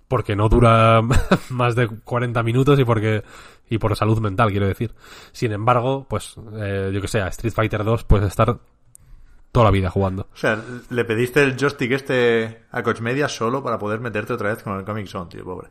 Porque 0.08 0.36
no 0.36 0.50
dura 0.50 1.02
más 1.50 1.76
de 1.76 1.88
40 1.88 2.44
minutos 2.44 2.80
y 2.80 2.86
porque 2.86 3.24
y 3.70 3.78
por 3.78 3.96
salud 3.96 4.20
mental, 4.20 4.52
quiero 4.52 4.68
decir. 4.68 4.94
Sin 5.32 5.52
embargo, 5.52 6.06
pues, 6.08 6.36
eh, 6.54 6.92
yo 6.94 7.02
que 7.02 7.08
sé, 7.08 7.22
a 7.22 7.28
Street 7.28 7.54
Fighter 7.54 7.84
2 7.84 8.04
puedes 8.04 8.28
estar 8.28 8.60
toda 9.52 9.66
la 9.66 9.72
vida 9.72 9.90
jugando. 9.90 10.28
O 10.34 10.38
sea, 10.38 10.62
le 10.90 11.06
pediste 11.06 11.42
el 11.42 11.56
joystick 11.58 11.92
este 11.92 12.66
a 12.72 12.84
Coach 12.84 13.00
Media 13.00 13.28
solo 13.28 13.64
para 13.64 13.80
poder 13.80 14.02
meterte 14.02 14.34
otra 14.34 14.50
vez 14.50 14.62
con 14.62 14.78
el 14.78 14.84
Comic 14.84 15.08
Zone, 15.08 15.30
tío, 15.30 15.44
pobre. 15.44 15.70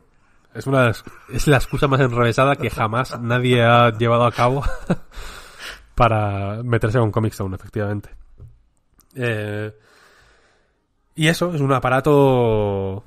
Es 0.53 0.65
una 0.67 0.89
es 1.31 1.47
la 1.47 1.57
excusa 1.57 1.87
más 1.87 1.99
enrevesada 1.99 2.55
que 2.55 2.69
jamás 2.69 3.19
nadie 3.19 3.61
ha 3.61 3.91
llevado 3.91 4.25
a 4.25 4.31
cabo 4.31 4.63
para 5.95 6.63
meterse 6.63 6.97
con 6.97 7.11
Comic 7.11 7.33
Zone, 7.33 7.55
efectivamente. 7.55 8.09
Eh, 9.15 9.71
y 11.15 11.27
eso 11.27 11.53
es 11.53 11.61
un 11.61 11.71
aparato 11.71 13.03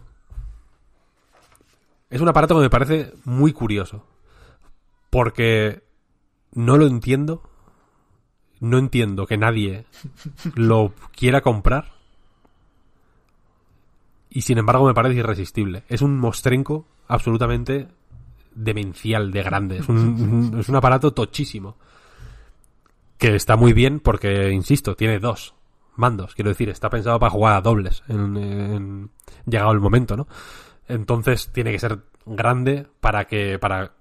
es 2.10 2.20
un 2.20 2.28
aparato 2.28 2.54
que 2.54 2.62
me 2.62 2.70
parece 2.70 3.12
muy 3.24 3.52
curioso. 3.52 4.04
Porque 5.10 5.82
no 6.52 6.76
lo 6.76 6.86
entiendo. 6.86 7.42
No 8.60 8.78
entiendo 8.78 9.26
que 9.26 9.36
nadie 9.38 9.86
lo 10.54 10.92
quiera 11.16 11.40
comprar. 11.40 11.92
Y 14.30 14.42
sin 14.42 14.58
embargo 14.58 14.86
me 14.86 14.94
parece 14.94 15.16
irresistible. 15.16 15.84
Es 15.88 16.02
un 16.02 16.18
mostrenco 16.18 16.86
absolutamente 17.06 17.88
demencial 18.54 19.30
de 19.32 19.42
grande. 19.42 19.78
Es 19.78 19.88
un, 19.88 20.56
es 20.58 20.68
un 20.68 20.76
aparato 20.76 21.12
tochísimo. 21.12 21.76
Que 23.16 23.34
está 23.34 23.56
muy 23.56 23.72
bien 23.72 24.00
porque, 24.00 24.50
insisto, 24.52 24.94
tiene 24.96 25.18
dos 25.18 25.54
mandos. 25.96 26.34
Quiero 26.34 26.50
decir, 26.50 26.68
está 26.68 26.90
pensado 26.90 27.18
para 27.18 27.30
jugar 27.30 27.56
a 27.56 27.60
dobles 27.60 28.02
en, 28.08 28.36
en- 28.36 29.10
llegado 29.46 29.72
el 29.72 29.80
momento, 29.80 30.16
¿no? 30.16 30.28
Entonces 30.88 31.50
tiene 31.52 31.70
que 31.70 31.78
ser 31.78 31.98
grande 32.24 32.86
para 33.00 33.26
que, 33.26 33.58
para 33.58 33.92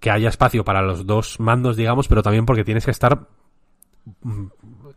que 0.00 0.10
haya 0.10 0.30
espacio 0.30 0.64
para 0.64 0.82
los 0.82 1.06
dos 1.06 1.38
mandos, 1.38 1.76
digamos, 1.76 2.08
pero 2.08 2.22
también 2.22 2.46
porque 2.46 2.64
tienes 2.64 2.84
que 2.84 2.90
estar 2.90 3.28
mm, 4.22 4.46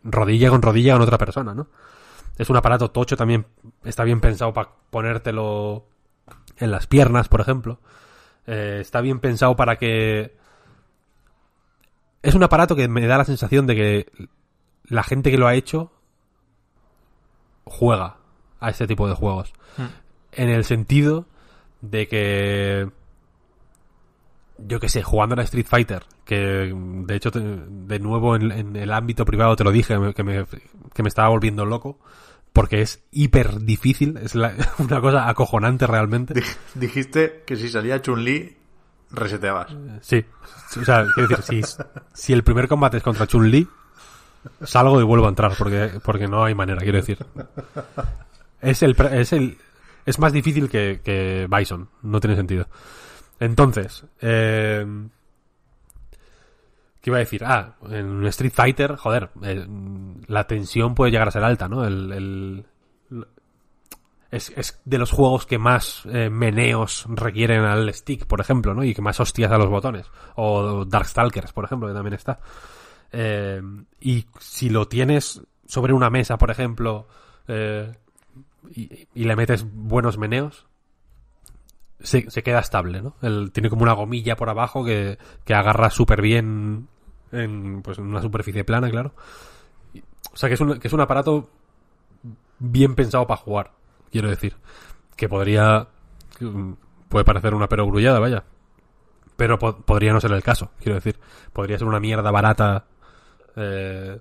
rodilla 0.04 0.50
con 0.50 0.62
rodilla 0.62 0.94
con 0.94 1.02
otra 1.02 1.18
persona, 1.18 1.54
¿no? 1.54 1.68
Es 2.36 2.50
un 2.50 2.56
aparato 2.56 2.90
tocho, 2.90 3.16
también 3.16 3.46
está 3.84 4.02
bien 4.02 4.20
pensado 4.20 4.52
para 4.52 4.70
ponértelo 4.90 5.86
en 6.56 6.70
las 6.70 6.86
piernas, 6.86 7.28
por 7.28 7.40
ejemplo. 7.40 7.78
Eh, 8.46 8.78
está 8.80 9.00
bien 9.00 9.20
pensado 9.20 9.54
para 9.54 9.76
que... 9.76 10.36
Es 12.22 12.34
un 12.34 12.42
aparato 12.42 12.74
que 12.74 12.88
me 12.88 13.06
da 13.06 13.18
la 13.18 13.24
sensación 13.24 13.66
de 13.66 13.76
que 13.76 14.28
la 14.84 15.02
gente 15.02 15.30
que 15.30 15.38
lo 15.38 15.46
ha 15.46 15.54
hecho 15.54 15.92
juega 17.64 18.16
a 18.60 18.70
este 18.70 18.86
tipo 18.86 19.06
de 19.06 19.14
juegos. 19.14 19.52
En 20.32 20.48
el 20.48 20.64
sentido 20.64 21.26
de 21.90 22.08
que 22.08 22.88
yo 24.58 24.78
que 24.80 24.88
sé, 24.88 25.02
jugando 25.02 25.34
a 25.34 25.36
la 25.36 25.42
Street 25.42 25.66
Fighter, 25.68 26.04
que 26.24 26.72
de 26.74 27.14
hecho 27.16 27.30
te- 27.30 27.40
de 27.40 27.98
nuevo 27.98 28.36
en, 28.36 28.52
en 28.52 28.76
el 28.76 28.92
ámbito 28.92 29.24
privado 29.24 29.56
te 29.56 29.64
lo 29.64 29.72
dije, 29.72 29.96
que 30.14 30.22
me, 30.22 30.46
que 30.94 31.02
me 31.02 31.08
estaba 31.08 31.28
volviendo 31.28 31.66
loco, 31.66 31.98
porque 32.52 32.80
es 32.80 33.02
hiper 33.10 33.60
difícil, 33.60 34.16
es 34.18 34.34
la- 34.36 34.54
una 34.78 35.00
cosa 35.00 35.28
acojonante 35.28 35.86
realmente. 35.86 36.34
Dij- 36.34 36.56
Dijiste 36.74 37.42
que 37.46 37.56
si 37.56 37.68
salía 37.68 38.00
Chun-Li, 38.00 38.56
reseteabas. 39.10 39.74
Sí, 40.02 40.24
o 40.80 40.84
sea, 40.84 41.04
quiero 41.14 41.36
decir, 41.36 41.64
si, 41.66 41.82
si 42.12 42.32
el 42.32 42.44
primer 42.44 42.68
combate 42.68 42.98
es 42.98 43.02
contra 43.02 43.26
Chun-Li, 43.26 43.66
salgo 44.62 45.00
y 45.00 45.04
vuelvo 45.04 45.26
a 45.26 45.30
entrar, 45.30 45.52
porque, 45.58 45.98
porque 46.04 46.28
no 46.28 46.44
hay 46.44 46.54
manera, 46.54 46.80
quiero 46.80 46.98
decir. 46.98 47.18
Es 48.60 48.82
el, 48.84 48.96
es 49.12 49.32
el, 49.32 49.58
es 50.04 50.18
más 50.18 50.32
difícil 50.32 50.68
que, 50.68 51.00
que 51.02 51.46
Bison, 51.50 51.88
no 52.02 52.20
tiene 52.20 52.36
sentido. 52.36 52.66
Entonces, 53.40 54.04
eh, 54.20 54.86
¿qué 57.00 57.10
iba 57.10 57.16
a 57.16 57.20
decir? 57.20 57.44
Ah, 57.44 57.76
en 57.90 58.24
Street 58.26 58.52
Fighter, 58.54 58.96
joder, 58.96 59.30
eh, 59.42 59.66
la 60.26 60.46
tensión 60.46 60.94
puede 60.94 61.10
llegar 61.12 61.28
a 61.28 61.32
ser 61.32 61.44
alta, 61.44 61.68
¿no? 61.68 61.84
El, 61.84 62.64
es, 64.30 64.52
es 64.56 64.80
de 64.84 64.98
los 64.98 65.12
juegos 65.12 65.46
que 65.46 65.58
más 65.58 66.02
eh, 66.06 66.28
meneos 66.28 67.06
requieren 67.08 67.62
al 67.62 67.92
stick, 67.94 68.26
por 68.26 68.40
ejemplo, 68.40 68.74
¿no? 68.74 68.82
Y 68.82 68.94
que 68.94 69.02
más 69.02 69.20
hostias 69.20 69.52
a 69.52 69.58
los 69.58 69.68
botones. 69.68 70.10
O 70.36 70.84
Darkstalkers, 70.84 71.52
por 71.52 71.64
ejemplo, 71.64 71.88
que 71.88 71.94
también 71.94 72.14
está. 72.14 72.40
Y 74.00 74.26
si 74.40 74.70
lo 74.70 74.88
tienes 74.88 75.40
sobre 75.66 75.92
una 75.92 76.10
mesa, 76.10 76.36
por 76.36 76.50
ejemplo, 76.50 77.06
eh, 77.48 77.92
y, 78.70 79.06
y 79.14 79.24
le 79.24 79.36
metes 79.36 79.64
buenos 79.72 80.18
meneos, 80.18 80.66
se, 82.00 82.24
queda 82.42 82.58
estable, 82.60 83.00
¿no? 83.02 83.14
Tiene 83.50 83.70
como 83.70 83.82
una 83.82 83.92
gomilla 83.94 84.36
por 84.36 84.50
abajo 84.50 84.84
que, 84.84 85.18
que 85.44 85.54
agarra 85.54 85.90
súper 85.90 86.20
bien 86.20 86.88
en, 87.32 87.82
pues, 87.82 87.98
en 87.98 88.04
una 88.06 88.20
superficie 88.20 88.64
plana, 88.64 88.90
claro. 88.90 89.14
O 90.32 90.36
sea 90.36 90.48
que 90.48 90.54
es 90.54 90.60
un, 90.60 90.78
que 90.78 90.88
es 90.88 90.92
un 90.94 91.00
aparato 91.00 91.48
bien 92.58 92.94
pensado 92.94 93.26
para 93.26 93.40
jugar, 93.40 93.72
quiero 94.10 94.28
decir. 94.28 94.56
Que 95.16 95.28
podría... 95.28 95.88
Puede 97.08 97.24
parecer 97.24 97.54
una 97.54 97.68
perogrullada, 97.68 98.18
vaya. 98.18 98.44
Pero 99.36 99.58
po- 99.58 99.76
podría 99.76 100.12
no 100.12 100.20
ser 100.20 100.32
el 100.32 100.42
caso, 100.42 100.70
quiero 100.78 100.96
decir. 100.96 101.18
Podría 101.52 101.78
ser 101.78 101.86
una 101.86 102.00
mierda 102.00 102.30
barata. 102.30 102.86
eh, 103.56 104.20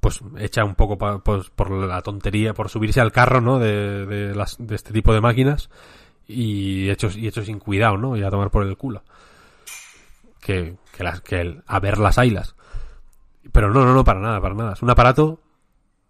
pues 0.00 0.20
hecha 0.38 0.64
un 0.64 0.74
poco 0.74 0.98
pues, 1.22 1.50
por 1.50 1.70
la 1.70 2.00
tontería, 2.02 2.54
por 2.54 2.68
subirse 2.68 3.00
al 3.00 3.12
carro, 3.12 3.40
¿no? 3.40 3.58
De, 3.58 4.06
de, 4.06 4.34
las, 4.34 4.56
de 4.58 4.74
este 4.74 4.92
tipo 4.92 5.12
de 5.12 5.20
máquinas. 5.20 5.70
Y 6.26 6.90
hecho, 6.90 7.08
y 7.14 7.26
hecho 7.26 7.42
sin 7.44 7.58
cuidado, 7.58 7.96
¿no? 7.96 8.16
Y 8.16 8.22
a 8.22 8.30
tomar 8.30 8.50
por 8.50 8.66
el 8.66 8.76
culo. 8.76 9.02
Que, 10.40 10.76
que, 10.96 11.04
las, 11.04 11.20
que 11.20 11.40
el- 11.40 11.62
a 11.66 11.80
ver 11.80 11.98
las 11.98 12.18
ailas. 12.18 12.54
Pero 13.52 13.72
no, 13.72 13.84
no, 13.84 13.94
no, 13.94 14.04
para 14.04 14.20
nada, 14.20 14.40
para 14.40 14.54
nada. 14.54 14.72
Es 14.74 14.82
un 14.82 14.90
aparato 14.90 15.40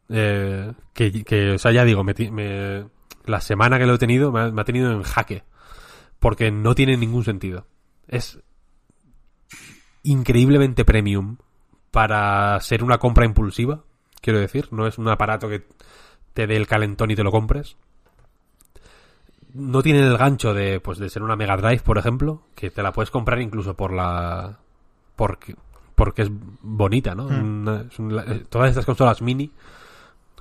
eh, 0.09 0.73
que, 0.93 1.25
que, 1.25 1.53
o 1.53 1.59
sea, 1.59 1.71
ya 1.73 1.85
digo, 1.85 2.03
me, 2.05 2.15
me- 2.33 2.87
la 3.27 3.41
semana 3.41 3.79
que 3.79 3.87
lo 3.87 3.95
he 3.95 3.99
tenido 3.99 4.33
me 4.33 4.61
ha 4.61 4.65
tenido 4.65 4.91
en 4.91 5.03
jaque. 5.03 5.45
Porque 6.19 6.51
no 6.51 6.75
tiene 6.75 6.97
ningún 6.97 7.25
sentido. 7.25 7.67
Es 8.09 8.41
increíblemente 10.03 10.85
premium 10.85 11.37
para 11.91 12.59
ser 12.61 12.83
una 12.85 12.99
compra 12.99 13.25
impulsiva, 13.25 13.81
quiero 14.21 14.39
decir. 14.39 14.69
No 14.73 14.87
es 14.87 14.99
un 14.99 15.09
aparato 15.09 15.49
que 15.49 15.67
te 16.35 16.47
dé 16.47 16.57
el 16.57 16.67
calentón 16.67 17.11
y 17.11 17.17
te 17.17 17.25
lo 17.25 17.31
compres. 17.31 17.77
No 19.55 19.83
tiene 19.83 20.01
el 20.07 20.17
gancho 20.19 20.53
de, 20.55 20.79
pues, 20.81 20.99
de 20.99 21.09
ser 21.09 21.23
una 21.23 21.35
Mega 21.37 21.57
Drive, 21.57 21.81
por 21.83 21.99
ejemplo, 21.99 22.43
que 22.55 22.71
te 22.71 22.83
la 22.83 22.93
puedes 22.93 23.11
comprar 23.11 23.41
incluso 23.41 23.75
por 23.75 23.93
la... 23.93 24.59
porque, 25.17 25.57
porque 25.95 26.23
es 26.23 26.29
bonita, 26.31 27.15
¿no? 27.15 27.27
Una- 27.27 27.81
es 27.91 27.99
un- 27.99 28.19
eh, 28.19 28.45
todas 28.49 28.69
estas 28.71 28.85
consolas 28.85 29.23
mini, 29.23 29.51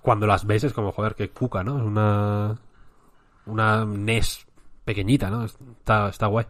cuando 0.01 0.27
las 0.27 0.45
ves 0.45 0.65
es 0.65 0.73
como, 0.73 0.91
joder, 0.91 1.15
qué 1.15 1.29
cuca, 1.29 1.63
¿no? 1.63 1.77
Es 1.79 1.83
una... 1.85 2.57
una 3.45 3.85
NES 3.85 4.45
pequeñita, 4.83 5.29
¿no? 5.29 5.45
Está, 5.45 6.09
está 6.09 6.27
guay. 6.27 6.45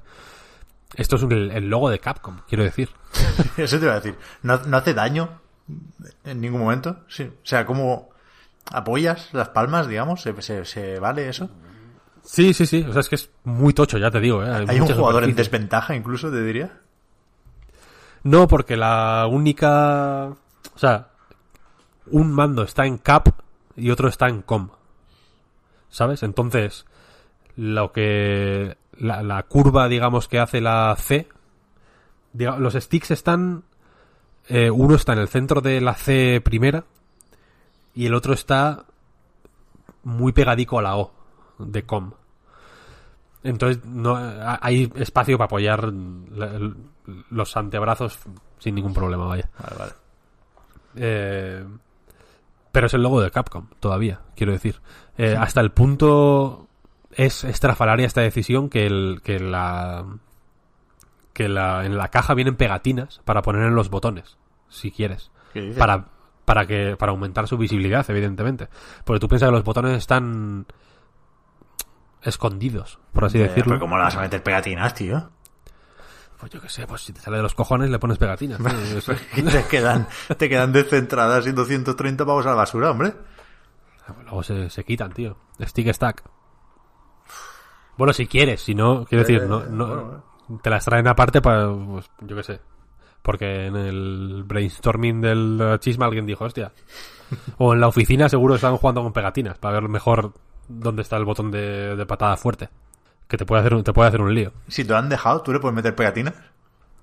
Esto 0.95 1.15
es 1.17 1.23
un- 1.23 1.31
el, 1.33 1.69
logo 1.69 1.89
de 1.89 1.99
Capcom, 1.99 2.39
quiero 2.47 2.63
decir. 2.63 2.89
Eso 3.57 3.77
te 3.77 3.85
iba 3.85 3.93
a 3.93 3.99
decir. 3.99 4.17
¿No, 4.43 4.57
no 4.65 4.77
hace 4.77 4.93
daño 4.93 5.41
en 6.23 6.41
ningún 6.41 6.61
momento? 6.61 7.03
Sí. 7.07 7.23
O 7.23 7.45
sea, 7.45 7.65
¿cómo 7.65 8.09
apoyas 8.71 9.29
las 9.33 9.49
palmas, 9.49 9.87
digamos? 9.87 10.21
¿Se, 10.21 10.39
se, 10.41 10.65
se 10.65 10.99
vale 10.99 11.27
eso? 11.29 11.49
Sí, 12.23 12.53
sí, 12.53 12.65
sí. 12.65 12.85
O 12.87 12.91
sea, 12.91 12.99
es 13.01 13.09
que 13.09 13.15
es 13.15 13.29
muy 13.43 13.73
tocho, 13.73 13.97
ya 13.97 14.11
te 14.11 14.19
digo. 14.19 14.43
¿eh? 14.43 14.49
¿Hay 14.67 14.75
un 14.75 14.81
muchas 14.81 14.97
jugador 14.97 15.23
en 15.23 15.35
desventaja 15.35 15.95
incluso, 15.95 16.29
te 16.29 16.41
diría? 16.43 16.79
No, 18.23 18.47
porque 18.47 18.75
la 18.75 19.27
única... 19.29 20.27
O 20.27 20.79
sea, 20.79 21.09
un 22.07 22.31
mando 22.33 22.63
está 22.63 22.85
en 22.85 22.97
cap 22.97 23.29
y 23.75 23.89
otro 23.91 24.09
está 24.09 24.27
en 24.27 24.41
com. 24.41 24.69
¿Sabes? 25.89 26.23
Entonces, 26.23 26.85
lo 27.55 27.91
que... 27.93 28.77
La, 28.99 29.21
la 29.23 29.43
curva, 29.43 29.87
digamos, 29.87 30.27
que 30.27 30.39
hace 30.39 30.61
la 30.61 30.95
C... 30.97 31.27
los 32.33 32.73
sticks 32.73 33.11
están... 33.11 33.63
eh, 34.47 34.69
uno 34.69 34.95
está 34.95 35.13
en 35.13 35.19
el 35.19 35.27
centro 35.27 35.61
de 35.61 35.81
la 35.81 35.93
C 35.95 36.41
primera 36.43 36.83
y 37.93 38.05
el 38.05 38.13
otro 38.13 38.33
está 38.33 38.85
muy 40.03 40.31
pegadico 40.31 40.79
a 40.79 40.81
la 40.83 40.97
O 40.97 41.11
de 41.59 41.83
com. 41.83 42.11
Entonces 43.43 43.83
no 43.85 44.15
ha- 44.15 44.59
hay 44.61 44.91
espacio 44.95 45.37
para 45.37 45.45
apoyar 45.45 45.91
la- 46.31 46.71
los 47.29 47.57
antebrazos 47.57 48.19
sin 48.59 48.75
ningún 48.75 48.93
problema, 48.93 49.25
vaya. 49.25 49.49
Vale, 49.59 49.75
vale. 49.77 49.91
Eh, 50.95 51.65
pero 52.71 52.87
es 52.87 52.93
el 52.93 53.01
logo 53.03 53.21
de 53.21 53.31
Capcom, 53.31 53.67
todavía, 53.79 54.21
quiero 54.35 54.51
decir. 54.53 54.79
Eh, 55.17 55.35
Hasta 55.37 55.61
el 55.61 55.71
punto 55.71 56.66
es 57.17 57.43
estrafalaria 57.43 58.05
esta 58.05 58.21
decisión 58.21 58.69
que, 58.69 58.85
el, 58.85 59.21
que 59.23 59.39
la 59.39 60.05
que 61.33 61.49
la, 61.49 61.85
en 61.85 61.97
la 61.97 62.09
caja 62.09 62.33
vienen 62.33 62.55
pegatinas 62.55 63.21
para 63.25 63.41
poner 63.41 63.63
en 63.63 63.75
los 63.75 63.89
botones, 63.89 64.37
si 64.69 64.91
quieres. 64.91 65.31
Para, 65.77 66.05
para 66.45 66.65
que, 66.65 66.95
para 66.97 67.11
aumentar 67.11 67.47
su 67.47 67.57
visibilidad, 67.57 68.07
evidentemente. 68.09 68.69
Porque 69.03 69.19
tú 69.19 69.27
piensas 69.27 69.49
que 69.49 69.51
los 69.51 69.63
botones 69.63 69.97
están 69.97 70.67
escondidos, 72.21 72.99
por 73.13 73.25
así 73.25 73.39
decirlo. 73.39 73.71
pero 73.73 73.79
¿Cómo 73.79 73.97
le 73.97 74.03
vas 74.03 74.15
a 74.15 74.21
meter 74.21 74.41
pegatinas, 74.43 74.93
tío? 74.93 75.31
Pues 76.39 76.51
yo 76.51 76.61
qué 76.61 76.69
sé, 76.69 76.85
pues 76.85 77.01
si 77.01 77.13
te 77.13 77.19
sale 77.19 77.37
de 77.37 77.43
los 77.43 77.55
cojones 77.55 77.89
le 77.89 77.97
pones 77.97 78.19
pegatinas. 78.19 78.59
tío, 78.59 79.15
te 79.51 79.63
quedan, 79.65 80.07
te 80.37 80.49
quedan 80.49 80.71
descentradas 80.71 81.47
y 81.47 81.51
230 81.51 82.25
pavos 82.25 82.45
a 82.45 82.49
la 82.49 82.55
basura, 82.55 82.91
hombre. 82.91 83.13
Luego 84.23 84.43
se, 84.43 84.69
se 84.69 84.83
quitan, 84.83 85.11
tío. 85.11 85.37
Stick 85.59 85.91
stack. 85.93 86.23
Bueno, 87.97 88.13
si 88.13 88.27
quieres, 88.27 88.61
si 88.61 88.75
no, 88.75 89.05
quiero 89.05 89.23
decir, 89.23 89.43
no, 89.43 89.65
no, 89.65 90.23
te 90.61 90.69
las 90.69 90.85
traen 90.85 91.07
aparte 91.07 91.41
para, 91.41 91.73
pues, 91.73 92.09
yo 92.21 92.35
qué 92.35 92.43
sé. 92.43 92.59
Porque 93.21 93.65
en 93.65 93.75
el 93.75 94.43
brainstorming 94.45 95.19
del 95.21 95.59
eh, 95.61 95.79
chisme 95.79 96.05
alguien 96.05 96.25
dijo, 96.25 96.45
hostia. 96.45 96.71
O 97.57 97.73
en 97.73 97.81
la 97.81 97.89
oficina 97.89 98.29
seguro 98.29 98.55
están 98.55 98.77
jugando 98.77 99.03
con 99.03 99.11
pegatinas 99.11 99.57
para 99.57 99.81
ver 99.81 99.89
mejor 99.89 100.31
dónde 100.69 101.01
está 101.01 101.17
el 101.17 101.25
botón 101.25 101.51
de, 101.51 101.97
de 101.97 102.05
patada 102.05 102.37
fuerte. 102.37 102.69
Que 103.27 103.35
te 103.35 103.45
puede 103.45 103.59
hacer 103.59 103.73
un, 103.73 103.83
te 103.83 103.91
puede 103.91 104.07
hacer 104.07 104.21
un 104.21 104.33
lío. 104.33 104.53
Si 104.69 104.85
te 104.85 104.91
lo 104.91 104.97
han 104.97 105.09
dejado, 105.09 105.41
¿tú 105.41 105.51
le 105.51 105.59
puedes 105.59 105.75
meter 105.75 105.93
pegatinas? 105.93 106.35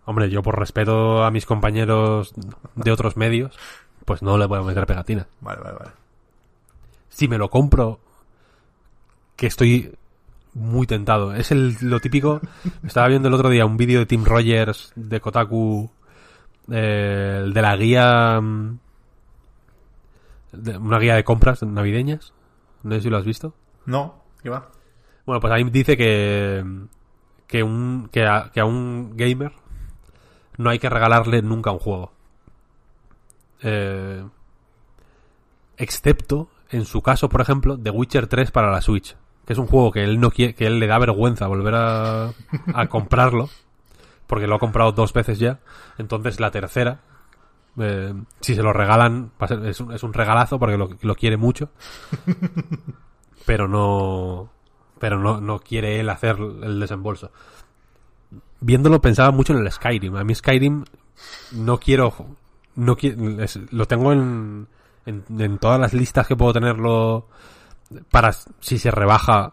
Hombre, 0.06 0.30
yo 0.30 0.42
por 0.42 0.58
respeto 0.58 1.24
a 1.24 1.30
mis 1.30 1.44
compañeros 1.44 2.32
de 2.74 2.90
otros 2.90 3.18
medios, 3.18 3.58
pues 4.06 4.22
no 4.22 4.38
le 4.38 4.48
puedo 4.48 4.64
meter 4.64 4.86
pegatinas. 4.86 5.26
Vale, 5.40 5.60
vale, 5.60 5.76
vale. 5.78 5.90
si 7.10 7.28
me 7.28 7.36
lo 7.36 7.50
compro, 7.50 8.00
que 9.36 9.46
estoy 9.46 9.94
muy 10.54 10.86
tentado. 10.86 11.34
Es 11.34 11.50
el, 11.52 11.76
lo 11.80 12.00
típico. 12.00 12.40
Estaba 12.84 13.08
viendo 13.08 13.28
el 13.28 13.34
otro 13.34 13.48
día 13.50 13.66
un 13.66 13.76
vídeo 13.76 14.00
de 14.00 14.06
Tim 14.06 14.24
Rogers 14.24 14.92
de 14.96 15.20
Kotaku, 15.20 15.90
eh, 16.70 17.40
el 17.44 17.52
de 17.52 17.62
la 17.62 17.76
guía, 17.76 18.40
mm, 18.40 18.78
de- 20.52 20.78
una 20.78 20.98
guía 20.98 21.16
de 21.16 21.24
compras 21.24 21.62
navideñas. 21.62 22.32
No 22.82 22.94
sé 22.94 23.00
si 23.02 23.10
lo 23.10 23.16
has 23.18 23.24
visto. 23.24 23.54
No, 23.86 24.22
¿qué 24.42 24.50
va? 24.50 24.70
Bueno, 25.26 25.40
pues 25.40 25.52
ahí 25.52 25.64
dice 25.64 25.96
que 25.96 26.64
que 27.46 27.62
un 27.62 28.08
que 28.12 28.26
a, 28.26 28.50
que 28.52 28.60
a 28.60 28.64
un 28.64 29.16
gamer 29.16 29.52
no 30.56 30.70
hay 30.70 30.78
que 30.78 30.88
regalarle 30.90 31.42
nunca 31.42 31.70
un 31.72 31.78
juego. 31.78 32.12
Eh, 33.62 34.24
excepto 35.76 36.48
en 36.70 36.84
su 36.84 37.02
caso, 37.02 37.28
por 37.28 37.40
ejemplo, 37.40 37.78
The 37.78 37.90
Witcher 37.90 38.26
3 38.26 38.50
para 38.50 38.70
la 38.70 38.80
Switch, 38.80 39.16
que 39.46 39.52
es 39.52 39.58
un 39.58 39.66
juego 39.66 39.90
que 39.92 40.02
él 40.04 40.20
no 40.20 40.30
quiere, 40.30 40.54
que 40.54 40.66
él 40.66 40.78
le 40.78 40.86
da 40.86 40.98
vergüenza 40.98 41.46
volver 41.46 41.74
a, 41.74 42.28
a 42.74 42.86
comprarlo, 42.88 43.48
porque 44.26 44.46
lo 44.46 44.54
ha 44.56 44.58
comprado 44.58 44.92
dos 44.92 45.12
veces 45.12 45.38
ya. 45.38 45.60
Entonces 45.98 46.40
la 46.40 46.50
tercera, 46.50 47.00
eh, 47.78 48.14
si 48.40 48.54
se 48.54 48.62
lo 48.62 48.72
regalan, 48.72 49.30
va 49.40 49.46
a 49.46 49.48
ser- 49.48 49.66
es, 49.66 49.80
un, 49.80 49.92
es 49.92 50.02
un 50.02 50.12
regalazo 50.12 50.58
porque 50.58 50.76
lo, 50.78 50.90
lo 51.02 51.14
quiere 51.14 51.36
mucho, 51.36 51.70
pero 53.46 53.68
no, 53.68 54.50
pero 54.98 55.18
no, 55.18 55.40
no 55.40 55.58
quiere 55.60 56.00
él 56.00 56.08
hacer 56.10 56.36
el 56.38 56.80
desembolso. 56.80 57.30
Viéndolo 58.60 59.00
pensaba 59.00 59.30
mucho 59.30 59.52
en 59.52 59.58
el 59.60 59.70
Skyrim. 59.70 60.16
A 60.16 60.24
mí 60.24 60.34
Skyrim 60.34 60.84
no 61.52 61.78
quiero, 61.78 62.14
no 62.76 62.96
es- 63.42 63.60
lo 63.72 63.86
tengo 63.86 64.12
en, 64.12 64.68
en, 65.06 65.24
en 65.38 65.58
todas 65.58 65.78
las 65.78 65.92
listas 65.92 66.26
que 66.26 66.36
puedo 66.36 66.54
tenerlo 66.54 67.26
para 68.10 68.32
si 68.60 68.78
se 68.78 68.90
rebaja 68.90 69.52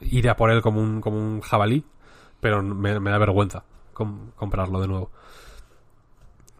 ir 0.00 0.28
a 0.28 0.36
por 0.36 0.50
él 0.50 0.60
como 0.62 0.80
un, 0.80 1.00
como 1.00 1.16
un 1.18 1.40
jabalí, 1.40 1.84
pero 2.40 2.62
me, 2.62 2.98
me 3.00 3.10
da 3.10 3.18
vergüenza 3.18 3.64
com- 3.92 4.30
comprarlo 4.36 4.80
de 4.80 4.88
nuevo. 4.88 5.10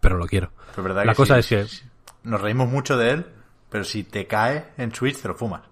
Pero 0.00 0.16
lo 0.18 0.26
quiero. 0.26 0.50
Pero 0.76 0.92
La 1.04 1.14
cosa 1.14 1.40
sí, 1.42 1.54
es 1.54 1.80
que, 1.80 1.88
Nos 2.28 2.40
reímos 2.40 2.68
mucho 2.68 2.96
de 2.96 3.10
él, 3.10 3.26
pero 3.70 3.84
si 3.84 4.04
te 4.04 4.26
cae 4.26 4.72
en 4.76 4.94
Switch, 4.94 5.20
te 5.20 5.28
lo 5.28 5.34
fumas. 5.34 5.62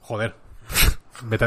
joder, 0.00 0.34
vete, 1.24 1.46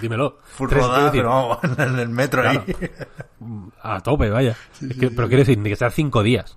dímelo. 0.00 0.38
Full 0.44 0.68
Tres, 0.68 0.82
rodada, 0.82 1.10
quiero 1.10 1.12
decir, 1.12 1.22
pero 1.22 1.78
vamos, 1.78 1.78
en 1.94 1.98
el 2.00 2.08
metro 2.08 2.42
Claro. 2.42 2.64
ahí. 2.66 2.90
A 3.82 4.00
tope, 4.00 4.30
vaya. 4.30 4.56
Pero 4.80 5.28
quiero 5.28 5.38
decir, 5.38 5.58
ni 5.58 5.70
que 5.70 5.76
sea 5.76 5.90
cinco 5.90 6.22
días. 6.22 6.56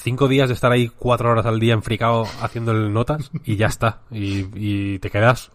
Cinco 0.00 0.28
días 0.28 0.48
de 0.48 0.54
estar 0.54 0.70
ahí 0.70 0.88
cuatro 0.88 1.30
horas 1.30 1.44
al 1.44 1.58
día 1.58 1.74
enfricado 1.74 2.22
haciendo 2.40 2.70
el 2.72 2.92
notas 2.92 3.30
y 3.44 3.56
ya 3.56 3.66
está. 3.66 4.00
Y, 4.12 4.46
y 4.54 4.98
te 5.00 5.10
quedas 5.10 5.50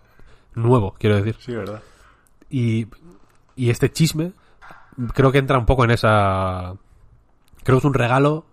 nuevo, 0.54 0.96
quiero 1.00 1.16
decir. 1.16 1.38
Sí, 1.40 1.56
verdad. 1.56 1.82
Y, 2.50 2.88
y 3.56 3.70
este 3.70 3.90
chisme 3.92 4.34
creo 5.14 5.32
que 5.32 5.38
entra 5.38 5.58
un 5.58 5.66
poco 5.66 5.86
en 5.86 5.92
esa... 5.92 6.76
Creo 7.64 7.78
que 7.78 7.80
es 7.80 7.86
un 7.86 7.94
regalo 7.94 8.46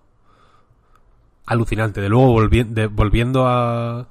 alucinante. 1.46 2.00
De 2.00 2.08
luego 2.08 2.32
volvi- 2.40 2.66
de- 2.68 2.86
volviendo 2.86 3.46
a, 3.48 4.06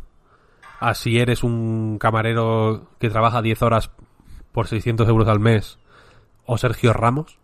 a 0.82 0.94
si 0.96 1.18
eres 1.18 1.44
un 1.44 1.98
camarero 1.98 2.88
que 3.00 3.10
trabaja 3.10 3.42
10 3.42 3.62
horas 3.62 3.90
por 4.52 4.68
600 4.68 5.08
euros 5.08 5.28
al 5.30 5.40
mes 5.40 5.80
o 6.46 6.58
Sergio 6.58 6.92
Ramos, 6.92 7.38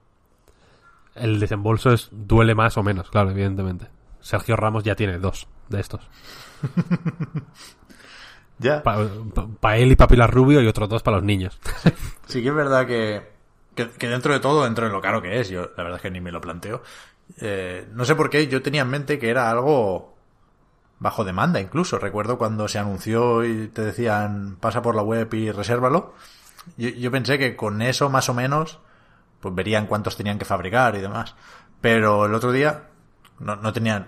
el 1.16 1.40
desembolso 1.40 1.94
es 1.94 2.10
duele 2.12 2.53
más 2.53 2.76
o 2.78 2.84
menos, 2.84 3.10
claro, 3.10 3.32
evidentemente. 3.32 3.88
Sergio 4.26 4.56
Ramos 4.56 4.84
ya 4.84 4.96
tiene 4.96 5.20
dos 5.20 5.48
de 5.70 5.80
estos. 5.80 6.02
Ya. 8.58 8.82
Para 8.84 9.78
él 9.78 9.92
y 9.92 9.96
para 9.98 10.08
Pilar 10.08 10.34
Rubio 10.34 10.62
y 10.62 10.68
otros 10.68 10.88
dos 10.88 11.04
para 11.04 11.18
los 11.18 11.26
niños. 11.26 11.60
Sí 12.28 12.42
que 12.42 12.48
es 12.48 12.56
verdad 12.56 12.88
que, 12.88 13.30
que, 13.76 13.90
que 13.90 14.08
dentro 14.08 14.32
de 14.34 14.40
todo, 14.40 14.64
dentro 14.64 14.86
de 14.86 14.94
lo 14.94 15.02
caro 15.02 15.22
que 15.22 15.42
es, 15.42 15.50
yo 15.50 15.72
la 15.76 15.84
verdad 15.84 15.98
es 15.98 16.02
que 16.02 16.10
ni 16.10 16.22
me 16.22 16.32
lo 16.32 16.40
planteo. 16.40 16.82
eh, 17.42 17.86
no 17.92 18.06
sé 18.06 18.16
por 18.16 18.30
qué, 18.30 18.48
yo 18.48 18.62
tenía 18.64 18.84
en 18.84 18.90
mente 18.90 19.20
que 19.20 19.30
era 19.30 19.52
algo 19.52 20.16
bajo 21.00 21.26
demanda 21.26 21.60
incluso. 21.60 22.00
Recuerdo 22.00 22.38
cuando 22.38 22.70
se 22.70 22.80
anunció 22.80 23.44
y 23.44 23.68
te 23.68 23.82
decían 23.82 24.56
pasa 24.60 24.82
por 24.82 24.96
la 24.96 25.04
web 25.04 25.32
y 25.34 25.52
resérvalo. 25.52 26.14
Yo, 26.78 26.88
yo 26.90 27.12
pensé 27.12 27.38
que 27.38 27.58
con 27.58 27.82
eso 27.82 28.10
más 28.10 28.30
o 28.30 28.34
menos 28.34 28.80
pues 29.42 29.54
verían 29.54 29.86
cuántos 29.86 30.16
tenían 30.16 30.40
que 30.40 30.46
fabricar 30.46 30.96
y 30.96 31.02
demás. 31.02 31.36
Pero 31.82 32.26
el 32.26 32.34
otro 32.34 32.54
día 32.54 32.86
no, 33.40 33.56
no 33.56 33.74
tenía 33.74 34.07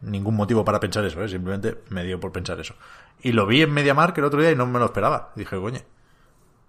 ningún 0.00 0.36
motivo 0.36 0.64
para 0.64 0.80
pensar 0.80 1.04
eso, 1.04 1.22
¿eh? 1.22 1.28
simplemente 1.28 1.82
me 1.88 2.04
dio 2.04 2.20
por 2.20 2.32
pensar 2.32 2.58
eso. 2.60 2.74
Y 3.22 3.32
lo 3.32 3.46
vi 3.46 3.62
en 3.62 3.72
MediaMarkt 3.72 4.18
el 4.18 4.24
otro 4.24 4.40
día 4.40 4.50
y 4.50 4.56
no 4.56 4.66
me 4.66 4.78
lo 4.78 4.86
esperaba. 4.86 5.32
Dije, 5.34 5.56
coño, 5.56 5.80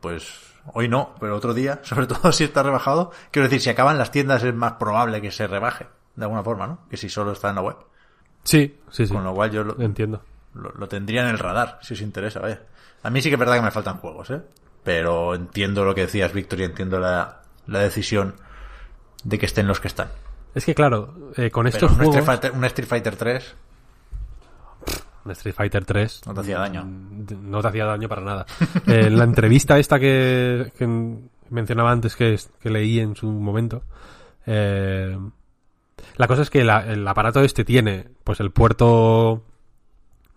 pues 0.01 0.53
hoy 0.73 0.87
no, 0.87 1.15
pero 1.19 1.35
otro 1.35 1.53
día, 1.53 1.79
sobre 1.83 2.07
todo 2.07 2.31
si 2.31 2.43
está 2.45 2.63
rebajado. 2.63 3.11
Quiero 3.31 3.47
decir, 3.47 3.61
si 3.61 3.69
acaban 3.69 3.97
las 3.97 4.11
tiendas 4.11 4.43
es 4.43 4.53
más 4.53 4.73
probable 4.73 5.21
que 5.21 5.31
se 5.31 5.47
rebaje, 5.47 5.87
de 6.15 6.23
alguna 6.23 6.43
forma, 6.43 6.67
¿no? 6.67 6.79
Que 6.89 6.97
si 6.97 7.09
solo 7.09 7.31
está 7.31 7.49
en 7.49 7.55
la 7.55 7.61
web. 7.61 7.77
Sí, 8.43 8.79
sí, 8.89 9.05
sí. 9.05 9.13
Con 9.13 9.23
lo 9.23 9.33
cual 9.33 9.51
yo 9.51 9.63
lo, 9.63 9.79
Entiendo. 9.81 10.23
lo, 10.53 10.71
lo 10.71 10.87
tendría 10.87 11.21
en 11.23 11.27
el 11.27 11.39
radar, 11.39 11.79
si 11.81 11.93
os 11.93 12.01
interesa, 12.01 12.39
vaya. 12.39 12.61
A 13.03 13.09
mí 13.09 13.21
sí 13.21 13.29
que 13.29 13.35
es 13.35 13.39
verdad 13.39 13.55
que 13.55 13.61
me 13.61 13.71
faltan 13.71 13.97
juegos, 13.97 14.29
¿eh? 14.31 14.41
Pero 14.83 15.35
entiendo 15.35 15.83
lo 15.83 15.93
que 15.93 16.01
decías, 16.01 16.31
Víctor, 16.31 16.61
y 16.61 16.63
entiendo 16.63 16.99
la, 16.99 17.41
la 17.67 17.79
decisión 17.79 18.35
de 19.23 19.37
que 19.37 19.45
estén 19.45 19.67
los 19.67 19.81
que 19.81 19.89
están. 19.89 20.07
Es 20.57 20.65
que 20.65 20.73
claro, 20.75 21.31
eh, 21.35 21.49
con 21.51 21.67
estos 21.67 21.91
un 21.91 21.97
juegos... 21.97 22.15
Street, 22.17 22.25
Fighter, 22.25 22.51
un 22.51 22.65
Street 22.65 22.87
Fighter 22.87 23.15
3 23.15 23.55
Un 25.25 25.31
Street 25.31 25.55
Fighter 25.55 25.85
3 25.85 26.21
no 26.25 26.33
te 26.33 26.39
hacía 26.41 26.57
daño. 26.59 26.83
Mm, 26.85 27.25
no 27.49 27.61
te 27.61 27.67
hacía 27.67 27.85
daño 27.85 28.07
para 28.09 28.21
nada. 28.21 28.45
Eh, 28.87 29.07
en 29.07 29.17
la 29.17 29.23
entrevista 29.25 29.77
esta 29.77 29.99
que, 29.99 30.71
que 30.77 30.87
mencionaba 31.49 31.91
antes 31.91 32.15
que, 32.15 32.39
que 32.59 32.69
leí 32.69 32.99
en 32.99 33.15
su 33.15 33.27
momento, 33.27 33.83
eh, 34.45 35.17
la 36.15 36.27
cosa 36.27 36.41
es 36.41 36.49
que 36.49 36.63
la- 36.63 36.85
el 36.91 37.07
aparato 37.07 37.41
este 37.41 37.63
tiene 37.65 38.07
pues 38.23 38.39
el 38.39 38.51
puerto 38.51 39.43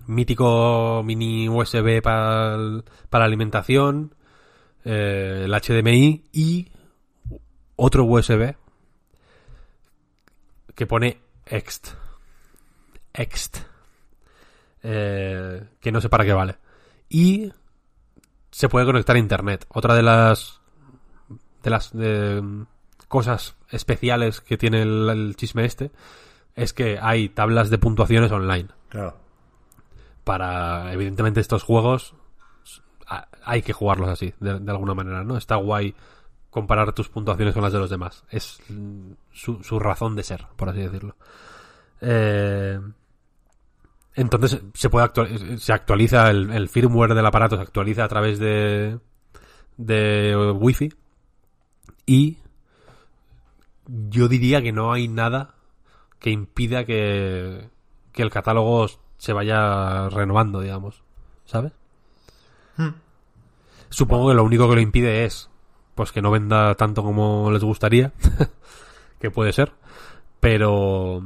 mítico 0.06 1.02
mini 1.04 1.48
USB 1.48 2.02
para, 2.02 2.54
el- 2.56 2.84
para 3.08 3.24
alimentación, 3.24 4.14
eh, 4.84 5.42
el 5.44 5.54
HDMI 5.54 6.24
y 6.32 6.68
otro 7.76 8.04
USB 8.04 8.54
que 10.80 10.86
pone 10.86 11.20
Ext. 11.44 11.88
Ext 13.12 13.58
eh, 14.82 15.62
que 15.78 15.92
no 15.92 16.00
sé 16.00 16.08
para 16.08 16.24
qué 16.24 16.32
vale. 16.32 16.56
Y 17.10 17.52
se 18.50 18.70
puede 18.70 18.86
conectar 18.86 19.14
a 19.14 19.18
internet. 19.18 19.66
Otra 19.68 19.94
de 19.94 20.02
las 20.02 20.62
de 21.62 21.68
las 21.68 21.92
cosas 23.08 23.56
especiales 23.68 24.40
que 24.40 24.56
tiene 24.56 24.80
el, 24.80 25.10
el 25.10 25.36
chisme 25.36 25.66
este 25.66 25.90
es 26.54 26.72
que 26.72 26.98
hay 26.98 27.28
tablas 27.28 27.68
de 27.68 27.76
puntuaciones 27.76 28.32
online. 28.32 28.68
Claro. 28.88 29.18
Para, 30.24 30.94
evidentemente, 30.94 31.40
estos 31.40 31.62
juegos 31.62 32.14
hay 33.44 33.60
que 33.60 33.74
jugarlos 33.74 34.08
así, 34.08 34.32
de, 34.40 34.58
de 34.58 34.70
alguna 34.70 34.94
manera, 34.94 35.24
¿no? 35.24 35.36
Está 35.36 35.56
guay 35.56 35.94
comparar 36.50 36.92
tus 36.92 37.08
puntuaciones 37.08 37.54
con 37.54 37.62
las 37.62 37.72
de 37.72 37.78
los 37.78 37.90
demás. 37.90 38.24
Es 38.30 38.60
su, 39.32 39.62
su 39.62 39.78
razón 39.78 40.16
de 40.16 40.22
ser, 40.24 40.46
por 40.56 40.68
así 40.68 40.80
decirlo. 40.80 41.16
Eh, 42.00 42.80
entonces 44.14 44.60
se 44.74 44.90
puede 44.90 45.04
actual- 45.06 45.58
se 45.58 45.72
actualiza 45.72 46.30
el, 46.30 46.50
el 46.50 46.68
firmware 46.68 47.14
del 47.14 47.26
aparato, 47.26 47.56
se 47.56 47.62
actualiza 47.62 48.04
a 48.04 48.08
través 48.08 48.38
de 48.38 48.98
de 49.76 50.36
wifi 50.54 50.92
y 52.04 52.36
yo 53.86 54.28
diría 54.28 54.60
que 54.62 54.72
no 54.72 54.92
hay 54.92 55.08
nada 55.08 55.54
que 56.18 56.30
impida 56.30 56.84
que, 56.84 57.68
que 58.12 58.22
el 58.22 58.30
catálogo 58.30 58.86
se 59.16 59.32
vaya 59.32 60.08
renovando, 60.10 60.60
digamos. 60.60 61.02
¿Sabes? 61.44 61.72
Hmm. 62.76 62.90
Supongo 63.88 64.28
que 64.28 64.34
lo 64.34 64.44
único 64.44 64.68
que 64.68 64.74
lo 64.76 64.80
impide 64.80 65.24
es 65.24 65.49
pues 66.00 66.12
que 66.12 66.22
no 66.22 66.30
venda 66.30 66.74
tanto 66.76 67.02
como 67.02 67.50
les 67.50 67.62
gustaría, 67.62 68.10
que 69.20 69.30
puede 69.30 69.52
ser, 69.52 69.70
pero 70.40 71.22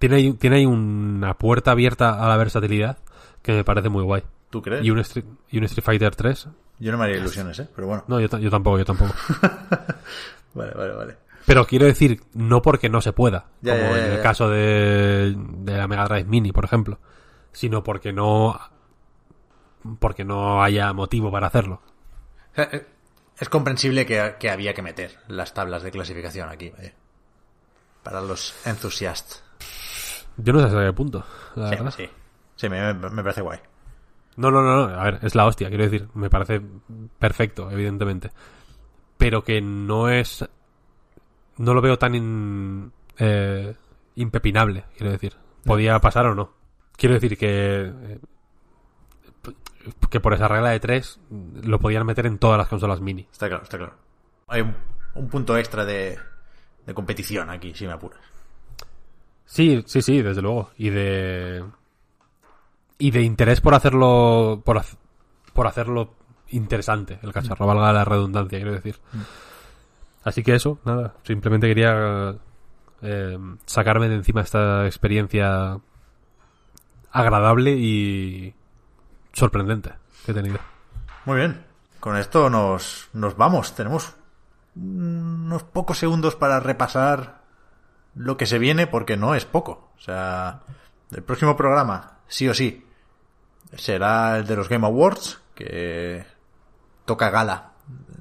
tiene 0.00 0.16
ahí, 0.16 0.32
tiene 0.32 0.56
ahí 0.56 0.66
una 0.66 1.34
puerta 1.38 1.70
abierta 1.70 2.20
a 2.20 2.26
la 2.28 2.36
versatilidad 2.36 2.98
que 3.42 3.52
me 3.52 3.62
parece 3.62 3.90
muy 3.90 4.02
guay. 4.02 4.24
¿Tú 4.50 4.60
crees? 4.60 4.84
Y 4.84 4.90
un, 4.90 4.98
Street, 4.98 5.24
y 5.52 5.58
un 5.58 5.64
Street 5.66 5.84
Fighter 5.84 6.16
3. 6.16 6.48
Yo 6.80 6.90
no 6.90 6.98
me 6.98 7.04
haría 7.04 7.18
ilusiones, 7.18 7.60
¿eh? 7.60 7.68
Pero 7.76 7.86
bueno. 7.86 8.02
No, 8.08 8.18
yo, 8.18 8.28
ta- 8.28 8.40
yo 8.40 8.50
tampoco, 8.50 8.78
yo 8.78 8.84
tampoco. 8.84 9.14
Vale, 10.54 10.72
vale, 10.74 10.92
vale. 10.94 11.16
Pero 11.46 11.64
quiero 11.64 11.86
decir, 11.86 12.20
no 12.34 12.60
porque 12.60 12.88
no 12.88 13.00
se 13.00 13.12
pueda, 13.12 13.46
Ya, 13.60 13.78
como 13.78 13.94
ya, 13.94 13.96
ya, 13.98 14.04
en 14.06 14.10
el 14.10 14.16
ya. 14.16 14.22
caso 14.24 14.48
de, 14.50 15.36
de 15.36 15.76
la 15.76 15.86
Mega 15.86 16.06
Drive 16.06 16.24
Mini, 16.24 16.50
por 16.50 16.64
ejemplo, 16.64 16.98
sino 17.52 17.84
porque 17.84 18.12
no 18.12 18.58
porque 20.00 20.24
no 20.24 20.60
haya 20.60 20.92
motivo 20.92 21.30
para 21.30 21.46
hacerlo. 21.46 21.80
Eh, 23.42 23.44
Es 23.44 23.48
comprensible 23.48 24.06
que, 24.06 24.36
que 24.38 24.50
había 24.50 24.72
que 24.72 24.82
meter 24.82 25.18
las 25.28 25.52
tablas 25.52 25.82
de 25.82 25.90
clasificación 25.90 26.48
aquí, 26.48 26.70
vaya. 26.70 26.92
Para 28.02 28.20
los 28.20 28.54
entusiastas. 28.66 29.42
Yo 30.36 30.52
no 30.52 30.60
sé 30.60 30.66
hasta 30.66 30.84
qué 30.86 30.92
punto, 30.92 31.24
la 31.56 31.68
Sí, 31.68 31.74
verdad. 31.76 31.94
sí. 31.96 32.08
Sí, 32.56 32.68
me, 32.68 32.94
me 32.94 33.22
parece 33.22 33.40
guay. 33.42 33.58
No, 34.36 34.50
no, 34.50 34.62
no, 34.62 34.88
no, 34.88 34.98
a 35.00 35.04
ver, 35.04 35.18
es 35.22 35.34
la 35.34 35.44
hostia, 35.46 35.68
quiero 35.68 35.84
decir, 35.84 36.08
me 36.14 36.30
parece 36.30 36.60
perfecto, 37.18 37.70
evidentemente. 37.70 38.30
Pero 39.18 39.44
que 39.44 39.60
no 39.60 40.08
es... 40.08 40.44
No 41.58 41.74
lo 41.74 41.80
veo 41.82 41.98
tan 41.98 42.14
in- 42.14 42.92
eh, 43.18 43.74
impepinable, 44.16 44.84
quiero 44.96 45.12
decir. 45.12 45.34
Podía 45.64 45.98
pasar 45.98 46.26
o 46.26 46.34
no. 46.34 46.54
Quiero 46.96 47.14
decir 47.14 47.36
que... 47.36 47.92
eh, 47.92 48.18
que 50.10 50.20
por 50.20 50.34
esa 50.34 50.48
regla 50.48 50.70
de 50.70 50.80
tres 50.80 51.20
lo 51.62 51.78
podían 51.78 52.06
meter 52.06 52.26
en 52.26 52.38
todas 52.38 52.58
las 52.58 52.68
consolas 52.68 53.00
mini. 53.00 53.26
Está 53.30 53.48
claro, 53.48 53.62
está 53.62 53.78
claro. 53.78 53.94
Hay 54.48 54.62
un, 54.62 54.74
un 55.14 55.28
punto 55.28 55.56
extra 55.56 55.84
de, 55.84 56.18
de 56.86 56.94
competición 56.94 57.50
aquí, 57.50 57.74
si 57.74 57.86
me 57.86 57.92
apuras. 57.92 58.20
Sí, 59.44 59.82
sí, 59.86 60.02
sí, 60.02 60.22
desde 60.22 60.42
luego. 60.42 60.70
Y 60.76 60.90
de. 60.90 61.64
Y 62.98 63.10
de 63.10 63.22
interés 63.22 63.60
por 63.60 63.74
hacerlo. 63.74 64.62
Por, 64.64 64.82
por 65.52 65.66
hacerlo 65.66 66.14
interesante, 66.48 67.18
el 67.22 67.32
cacharro, 67.32 67.66
valga 67.66 67.92
la 67.92 68.04
redundancia, 68.04 68.58
quiero 68.58 68.72
decir. 68.72 68.96
Así 70.24 70.42
que 70.42 70.54
eso, 70.54 70.78
nada. 70.84 71.14
Simplemente 71.22 71.66
quería 71.66 72.36
eh, 73.02 73.38
sacarme 73.66 74.08
de 74.08 74.16
encima 74.16 74.42
esta 74.42 74.86
experiencia 74.86 75.78
agradable 77.10 77.72
y 77.72 78.54
sorprendente 79.32 79.92
que 80.24 80.32
he 80.32 80.34
tenido. 80.34 80.58
Muy 81.24 81.36
bien. 81.38 81.64
Con 82.00 82.16
esto 82.16 82.50
nos, 82.50 83.08
nos 83.12 83.36
vamos. 83.36 83.74
Tenemos 83.74 84.14
unos 84.74 85.62
pocos 85.62 85.98
segundos 85.98 86.34
para 86.34 86.60
repasar 86.60 87.42
lo 88.14 88.36
que 88.36 88.46
se 88.46 88.58
viene 88.58 88.86
porque 88.86 89.16
no 89.16 89.34
es 89.34 89.44
poco. 89.44 89.92
O 89.96 90.00
sea, 90.00 90.62
el 91.10 91.22
próximo 91.22 91.56
programa, 91.56 92.18
sí 92.26 92.48
o 92.48 92.54
sí, 92.54 92.84
será 93.76 94.38
el 94.38 94.46
de 94.46 94.56
los 94.56 94.68
Game 94.68 94.86
Awards, 94.86 95.40
que 95.54 96.24
toca 97.04 97.30
gala 97.30 97.72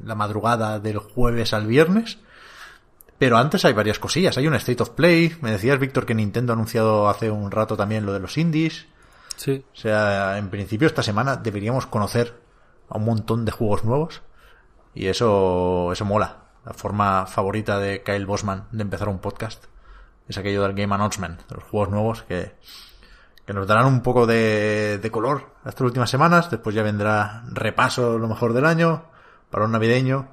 la 0.03 0.15
madrugada 0.15 0.79
del 0.79 0.97
jueves 0.97 1.53
al 1.53 1.67
viernes. 1.67 2.19
Pero 3.17 3.38
antes 3.38 3.65
hay 3.65 3.73
varias 3.73 3.99
cosillas. 3.99 4.38
Hay 4.38 4.47
un 4.47 4.55
State 4.55 4.81
of 4.81 4.89
Play. 4.91 5.38
Me 5.41 5.51
decías, 5.51 5.79
Víctor, 5.79 6.05
que 6.05 6.15
Nintendo 6.15 6.53
ha 6.53 6.55
anunciado 6.55 7.07
hace 7.07 7.29
un 7.29 7.51
rato 7.51 7.77
también 7.77 8.05
lo 8.05 8.13
de 8.13 8.19
los 8.19 8.38
indies. 8.38 8.88
Sí. 9.41 9.65
O 9.73 9.76
sea, 9.76 10.38
en 10.38 10.51
principio 10.51 10.85
esta 10.85 11.01
semana 11.01 11.35
deberíamos 11.35 11.88
conocer 11.88 12.39
a 12.88 12.99
un 12.99 13.05
montón 13.05 13.43
de 13.43 13.51
juegos 13.51 13.84
nuevos. 13.84 14.22
Y 14.93 15.07
eso, 15.07 15.91
eso 15.91 16.05
mola. 16.05 16.43
La 16.63 16.73
forma 16.73 17.26
favorita 17.26 17.80
de 17.80 18.03
Kyle 18.03 18.27
Bosman 18.27 18.68
de 18.72 18.84
empezar 18.84 19.09
un 19.09 19.18
podcast 19.18 19.65
es 20.27 20.38
aquello 20.38 20.61
del 20.61 20.76
Game 20.76 20.93
Announcement, 20.93 21.41
de 21.47 21.55
los 21.55 21.63
juegos 21.63 21.89
nuevos 21.89 22.22
que, 22.22 22.51
que 23.43 23.53
nos 23.53 23.65
darán 23.65 23.88
un 23.88 24.03
poco 24.03 24.27
de, 24.27 24.99
de 25.01 25.09
color 25.09 25.55
estas 25.65 25.81
últimas 25.81 26.11
semanas. 26.11 26.51
Después 26.51 26.76
ya 26.76 26.84
vendrá 26.84 27.43
repaso 27.51 28.19
lo 28.19 28.27
mejor 28.27 28.53
del 28.53 28.68
año, 28.68 29.05
para 29.49 29.65
un 29.65 29.72
navideño, 29.72 30.27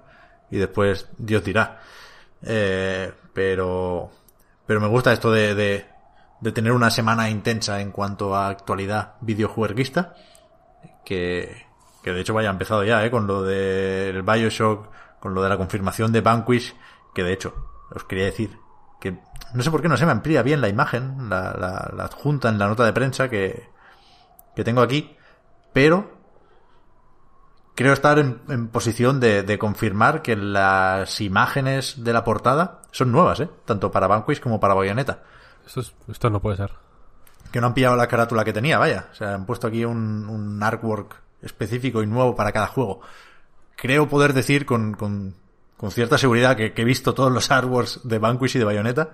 y 0.50 0.58
después 0.58 1.08
Dios 1.16 1.42
dirá. 1.42 1.80
Eh, 2.42 3.10
pero, 3.32 4.10
pero 4.66 4.82
me 4.82 4.88
gusta 4.88 5.14
esto 5.14 5.32
de, 5.32 5.54
de, 5.54 5.86
de 6.40 6.52
tener 6.52 6.72
una 6.72 6.90
semana 6.90 7.30
intensa 7.30 7.80
en 7.80 7.90
cuanto 7.90 8.34
a 8.34 8.48
actualidad 8.48 9.14
videojueguista. 9.20 10.14
Que, 11.04 11.66
que 12.02 12.12
de 12.12 12.20
hecho 12.20 12.34
vaya 12.34 12.50
empezado 12.50 12.84
ya, 12.84 13.04
¿eh? 13.04 13.10
con 13.10 13.26
lo 13.26 13.42
del 13.42 14.22
Bioshock, 14.22 14.88
con 15.20 15.34
lo 15.34 15.42
de 15.42 15.48
la 15.48 15.56
confirmación 15.56 16.12
de 16.12 16.20
Vanquish, 16.20 16.76
que 17.14 17.24
de 17.24 17.32
hecho, 17.32 17.54
os 17.94 18.04
quería 18.04 18.26
decir 18.26 18.58
que 19.00 19.18
no 19.54 19.62
sé 19.62 19.70
por 19.70 19.80
qué 19.80 19.88
no 19.88 19.96
se 19.96 20.06
me 20.06 20.12
amplía 20.12 20.42
bien 20.42 20.60
la 20.60 20.68
imagen, 20.68 21.28
la, 21.28 21.54
la, 21.58 21.90
la 21.96 22.04
adjunta 22.04 22.48
en 22.48 22.58
la 22.58 22.66
nota 22.66 22.84
de 22.84 22.92
prensa 22.92 23.30
que, 23.30 23.70
que 24.54 24.64
tengo 24.64 24.82
aquí, 24.82 25.16
pero 25.72 26.18
creo 27.74 27.92
estar 27.92 28.18
en, 28.18 28.42
en 28.48 28.68
posición 28.68 29.20
de, 29.20 29.42
de 29.42 29.58
confirmar 29.58 30.20
que 30.20 30.36
las 30.36 31.20
imágenes 31.20 32.04
de 32.04 32.12
la 32.12 32.24
portada 32.24 32.82
son 32.90 33.12
nuevas, 33.12 33.40
¿eh? 33.40 33.48
tanto 33.64 33.90
para 33.90 34.06
Vanquish 34.08 34.40
como 34.40 34.60
para 34.60 34.74
Bayonetta. 34.74 35.22
Esto, 35.68 35.80
es- 35.80 35.94
esto 36.08 36.30
no 36.30 36.40
puede 36.40 36.56
ser. 36.56 36.72
Que 37.52 37.60
no 37.60 37.66
han 37.68 37.74
pillado 37.74 37.94
la 37.94 38.08
carátula 38.08 38.42
que 38.44 38.52
tenía, 38.54 38.78
vaya. 38.78 39.08
O 39.12 39.14
sea, 39.14 39.34
han 39.34 39.44
puesto 39.44 39.66
aquí 39.66 39.84
un, 39.84 40.26
un 40.28 40.62
artwork 40.62 41.20
específico 41.42 42.02
y 42.02 42.06
nuevo 42.06 42.34
para 42.34 42.52
cada 42.52 42.66
juego. 42.68 43.00
Creo 43.76 44.08
poder 44.08 44.32
decir 44.32 44.64
con, 44.66 44.94
con, 44.94 45.34
con 45.76 45.90
cierta 45.90 46.16
seguridad 46.18 46.56
que, 46.56 46.72
que 46.72 46.82
he 46.82 46.84
visto 46.86 47.12
todos 47.14 47.30
los 47.30 47.50
artworks 47.50 48.00
de 48.08 48.18
Vanquish 48.18 48.56
y 48.56 48.58
de 48.58 48.64
Bayonetta 48.64 49.10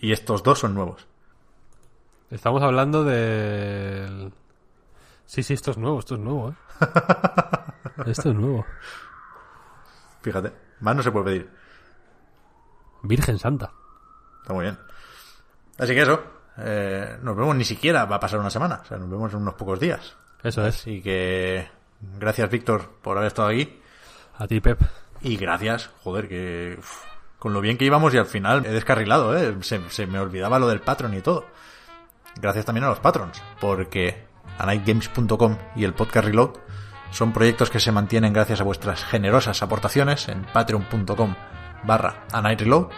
y 0.00 0.10
estos 0.12 0.42
dos 0.42 0.58
son 0.58 0.74
nuevos. 0.74 1.06
Estamos 2.30 2.60
hablando 2.62 3.04
del... 3.04 4.32
Sí, 5.26 5.42
sí, 5.44 5.54
esto 5.54 5.70
es 5.70 5.78
nuevo, 5.78 6.00
esto 6.00 6.14
es 6.16 6.20
nuevo, 6.20 6.50
¿eh? 6.50 6.54
esto 8.06 8.30
es 8.30 8.34
nuevo. 8.34 8.66
Fíjate, 10.22 10.52
más 10.80 10.96
no 10.96 11.02
se 11.02 11.10
puede 11.12 11.24
pedir. 11.24 11.50
Virgen 13.02 13.38
Santa. 13.38 13.70
Está 14.42 14.52
muy 14.54 14.64
bien. 14.64 14.78
Así 15.78 15.94
que 15.94 16.02
eso, 16.02 16.22
eh, 16.58 17.16
nos 17.22 17.36
vemos 17.36 17.54
ni 17.56 17.64
siquiera 17.64 18.04
va 18.04 18.16
a 18.16 18.20
pasar 18.20 18.40
una 18.40 18.50
semana, 18.50 18.80
o 18.82 18.84
sea, 18.84 18.98
nos 18.98 19.08
vemos 19.08 19.32
en 19.32 19.40
unos 19.40 19.54
pocos 19.54 19.78
días. 19.78 20.16
Eso 20.42 20.66
es. 20.66 20.76
Así 20.76 21.00
que 21.02 21.68
gracias 22.18 22.50
Víctor 22.50 22.90
por 23.02 23.16
haber 23.16 23.28
estado 23.28 23.48
aquí 23.48 23.80
A 24.36 24.46
ti, 24.46 24.60
Pep. 24.60 24.80
y 25.20 25.36
gracias, 25.36 25.90
joder, 26.02 26.28
que 26.28 26.76
uf, 26.78 27.04
con 27.38 27.52
lo 27.52 27.60
bien 27.60 27.78
que 27.78 27.84
íbamos 27.84 28.12
y 28.14 28.18
al 28.18 28.26
final 28.26 28.66
he 28.66 28.70
descarrilado, 28.70 29.36
¿eh? 29.36 29.56
se, 29.60 29.80
se 29.90 30.06
me 30.06 30.18
olvidaba 30.18 30.58
lo 30.58 30.68
del 30.68 30.80
Patreon 30.80 31.14
y 31.14 31.20
todo. 31.20 31.46
Gracias 32.40 32.64
también 32.64 32.84
a 32.84 32.88
los 32.88 33.00
patrons, 33.00 33.42
porque 33.60 34.26
anightgames.com 34.58 35.56
y 35.76 35.84
el 35.84 35.94
podcast 35.94 36.26
Reload 36.26 36.50
son 37.10 37.32
proyectos 37.32 37.70
que 37.70 37.80
se 37.80 37.90
mantienen 37.90 38.32
gracias 38.32 38.60
a 38.60 38.64
vuestras 38.64 39.04
generosas 39.04 39.62
aportaciones 39.62 40.28
en 40.28 40.44
patreon.com 40.52 41.34
barra 41.84 42.24
anightreload 42.32 42.88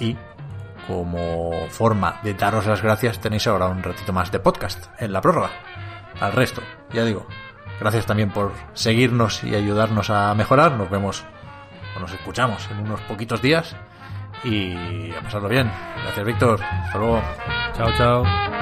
y 0.00 0.16
como 0.86 1.52
forma 1.70 2.20
de 2.22 2.34
daros 2.34 2.66
las 2.66 2.82
gracias 2.82 3.20
tenéis 3.20 3.46
ahora 3.46 3.66
un 3.66 3.82
ratito 3.82 4.12
más 4.12 4.30
de 4.30 4.40
podcast 4.40 4.86
en 4.98 5.12
la 5.12 5.20
prórroga. 5.20 5.50
Al 6.20 6.32
resto, 6.32 6.62
ya 6.92 7.04
digo, 7.04 7.26
gracias 7.80 8.06
también 8.06 8.30
por 8.30 8.52
seguirnos 8.74 9.44
y 9.44 9.54
ayudarnos 9.54 10.10
a 10.10 10.34
mejorar. 10.34 10.72
Nos 10.72 10.90
vemos 10.90 11.24
o 11.96 12.00
nos 12.00 12.12
escuchamos 12.12 12.68
en 12.70 12.80
unos 12.80 13.00
poquitos 13.02 13.42
días 13.42 13.76
y 14.44 15.12
a 15.12 15.20
pasarlo 15.20 15.48
bien. 15.48 15.70
Gracias 16.02 16.26
Víctor, 16.26 16.62
hasta 16.62 16.98
luego. 16.98 17.22
Chao, 17.76 17.92
chao. 17.96 18.61